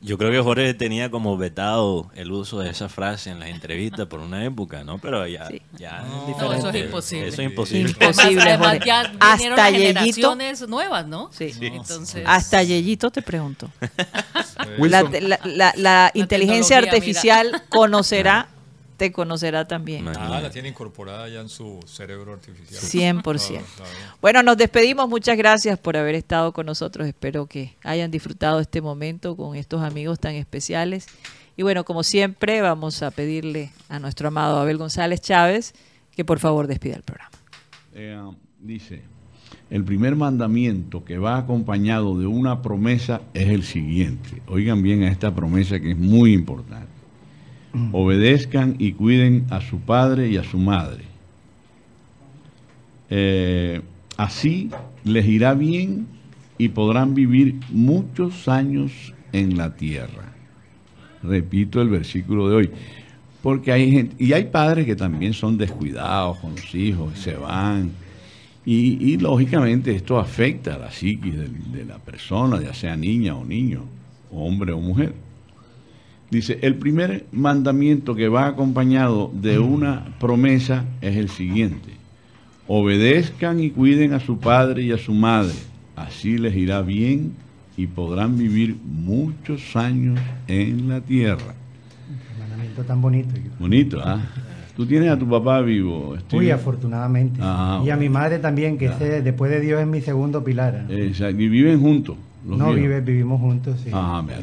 Yo 0.00 0.18
creo 0.18 0.30
que 0.30 0.40
Jorge 0.40 0.74
tenía 0.74 1.10
como 1.10 1.36
vetado 1.36 2.10
el 2.14 2.30
uso 2.32 2.60
de 2.60 2.70
esa 2.70 2.88
frase 2.88 3.30
en 3.30 3.40
las 3.40 3.48
entrevistas 3.48 4.06
por 4.06 4.20
una 4.20 4.44
época, 4.44 4.84
¿no? 4.84 4.98
Pero 4.98 5.26
ya, 5.26 5.48
Sí. 5.48 5.60
ya 5.78 6.02
No, 6.02 6.20
es 6.22 6.26
diferente. 6.28 6.58
eso 6.58 6.68
es 6.70 6.84
imposible. 6.84 7.28
Eso 7.28 7.42
es 7.42 7.48
imposible. 7.48 7.90
Imposible, 7.90 8.42
además, 8.42 8.68
Jorge. 8.68 8.86
ya 8.86 9.02
vinieron 9.02 9.22
Hasta 9.58 9.70
las 9.70 9.72
Yeyito. 9.72 9.94
generaciones 10.30 10.68
nuevas, 10.68 11.06
¿no? 11.06 11.30
Sí. 11.32 11.52
Entonces, 11.60 12.22
Hasta 12.26 12.62
Yeyito 12.62 13.10
te 13.10 13.22
pregunto. 13.22 13.70
La, 13.80 14.68
Wilson, 14.78 15.28
la- 15.28 15.40
la- 15.44 15.72
la 15.76 16.10
inteligencia 16.14 16.78
artificial 16.78 17.62
conocerá, 17.68 18.48
te 18.96 19.12
conocerá 19.12 19.66
también. 19.66 20.06
Ah, 20.08 20.40
la 20.40 20.50
tiene 20.50 20.68
incorporada 20.68 21.28
ya 21.28 21.40
en 21.40 21.48
su 21.48 21.80
cerebro 21.86 22.32
artificial. 22.32 22.80
100%. 23.22 23.22
Claro, 23.22 23.64
claro. 23.76 23.90
Bueno, 24.20 24.42
nos 24.42 24.56
despedimos. 24.56 25.08
Muchas 25.08 25.36
gracias 25.36 25.78
por 25.78 25.96
haber 25.96 26.14
estado 26.14 26.52
con 26.52 26.66
nosotros. 26.66 27.06
Espero 27.06 27.46
que 27.46 27.76
hayan 27.82 28.10
disfrutado 28.10 28.60
este 28.60 28.80
momento 28.80 29.36
con 29.36 29.56
estos 29.56 29.82
amigos 29.82 30.18
tan 30.20 30.34
especiales. 30.34 31.06
Y 31.56 31.62
bueno, 31.62 31.84
como 31.84 32.02
siempre, 32.02 32.60
vamos 32.60 33.02
a 33.02 33.10
pedirle 33.10 33.70
a 33.88 33.98
nuestro 33.98 34.28
amado 34.28 34.58
Abel 34.58 34.76
González 34.76 35.20
Chávez 35.20 35.74
que 36.14 36.24
por 36.24 36.38
favor 36.38 36.66
despida 36.66 36.96
el 36.96 37.02
programa. 37.02 37.30
Eh, 37.92 38.20
dice, 38.60 39.02
el 39.70 39.84
primer 39.84 40.16
mandamiento 40.16 41.04
que 41.04 41.18
va 41.18 41.36
acompañado 41.38 42.18
de 42.18 42.26
una 42.26 42.62
promesa 42.62 43.22
es 43.34 43.48
el 43.48 43.64
siguiente. 43.64 44.42
Oigan 44.46 44.82
bien 44.82 45.02
a 45.02 45.08
esta 45.08 45.34
promesa 45.34 45.80
que 45.80 45.92
es 45.92 45.98
muy 45.98 46.32
importante. 46.32 46.93
Obedezcan 47.92 48.76
y 48.78 48.92
cuiden 48.92 49.46
a 49.50 49.60
su 49.60 49.80
padre 49.80 50.28
y 50.28 50.36
a 50.36 50.44
su 50.44 50.58
madre. 50.58 51.04
Eh, 53.10 53.80
así 54.16 54.70
les 55.04 55.26
irá 55.26 55.54
bien 55.54 56.06
y 56.58 56.68
podrán 56.68 57.14
vivir 57.14 57.60
muchos 57.70 58.48
años 58.48 59.14
en 59.32 59.56
la 59.56 59.74
tierra. 59.74 60.32
Repito 61.22 61.80
el 61.80 61.88
versículo 61.88 62.48
de 62.48 62.56
hoy. 62.56 62.70
Porque 63.42 63.72
hay 63.72 63.90
gente, 63.90 64.16
y 64.18 64.32
hay 64.32 64.44
padres 64.44 64.86
que 64.86 64.96
también 64.96 65.34
son 65.34 65.58
descuidados 65.58 66.38
con 66.38 66.52
los 66.52 66.74
hijos, 66.74 67.18
se 67.18 67.34
van. 67.34 67.90
Y, 68.66 69.18
lógicamente 69.18 69.94
esto 69.94 70.18
afecta 70.18 70.76
a 70.76 70.78
la 70.78 70.90
psiquis 70.90 71.36
de, 71.36 71.48
de 71.48 71.84
la 71.84 71.98
persona, 71.98 72.62
ya 72.62 72.72
sea 72.72 72.96
niña 72.96 73.36
o 73.36 73.44
niño, 73.44 73.84
hombre 74.30 74.72
o 74.72 74.80
mujer. 74.80 75.12
Dice, 76.34 76.58
el 76.62 76.74
primer 76.74 77.26
mandamiento 77.30 78.16
que 78.16 78.26
va 78.26 78.48
acompañado 78.48 79.30
de 79.32 79.60
una 79.60 80.04
promesa 80.18 80.84
es 81.00 81.14
el 81.16 81.28
siguiente. 81.28 81.90
Obedezcan 82.66 83.60
y 83.60 83.70
cuiden 83.70 84.14
a 84.14 84.18
su 84.18 84.40
padre 84.40 84.82
y 84.82 84.90
a 84.90 84.98
su 84.98 85.14
madre. 85.14 85.54
Así 85.94 86.36
les 86.36 86.56
irá 86.56 86.82
bien 86.82 87.34
y 87.76 87.86
podrán 87.86 88.36
vivir 88.36 88.76
muchos 88.84 89.76
años 89.76 90.18
en 90.48 90.88
la 90.88 91.02
tierra. 91.02 91.54
Mandamiento 92.40 92.82
tan 92.82 93.00
bonito. 93.00 93.32
Bonito, 93.60 94.00
¿ah? 94.04 94.20
Tú 94.76 94.86
tienes 94.86 95.12
a 95.12 95.16
tu 95.16 95.28
papá 95.28 95.60
vivo. 95.60 96.08
Muy 96.08 96.18
Steven? 96.18 96.50
afortunadamente. 96.50 97.38
Ah, 97.44 97.80
y 97.86 97.90
a 97.90 97.96
mi 97.96 98.08
madre 98.08 98.40
también, 98.40 98.76
que 98.76 98.86
ese, 98.86 99.22
después 99.22 99.52
de 99.52 99.60
Dios 99.60 99.80
es 99.80 99.86
mi 99.86 100.00
segundo 100.00 100.42
pilar. 100.42 100.86
Exacto, 100.88 101.40
y 101.40 101.48
viven 101.48 101.80
juntos. 101.80 102.16
los 102.44 102.58
no, 102.58 102.72
viejos. 102.72 102.82
vive, 102.82 103.00
vivimos 103.02 103.40
juntos, 103.40 103.80
sí. 103.84 103.90
Ah, 103.92 104.20
me 104.26 104.34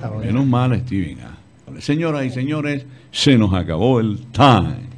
ahora. 0.00 0.24
Menos 0.24 0.46
mal, 0.46 0.78
Steven. 0.78 1.18
ah. 1.24 1.39
Señoras 1.78 2.26
y 2.26 2.30
señores, 2.30 2.84
se 3.12 3.38
nos 3.38 3.54
acabó 3.54 4.00
el 4.00 4.26
time. 4.32 4.88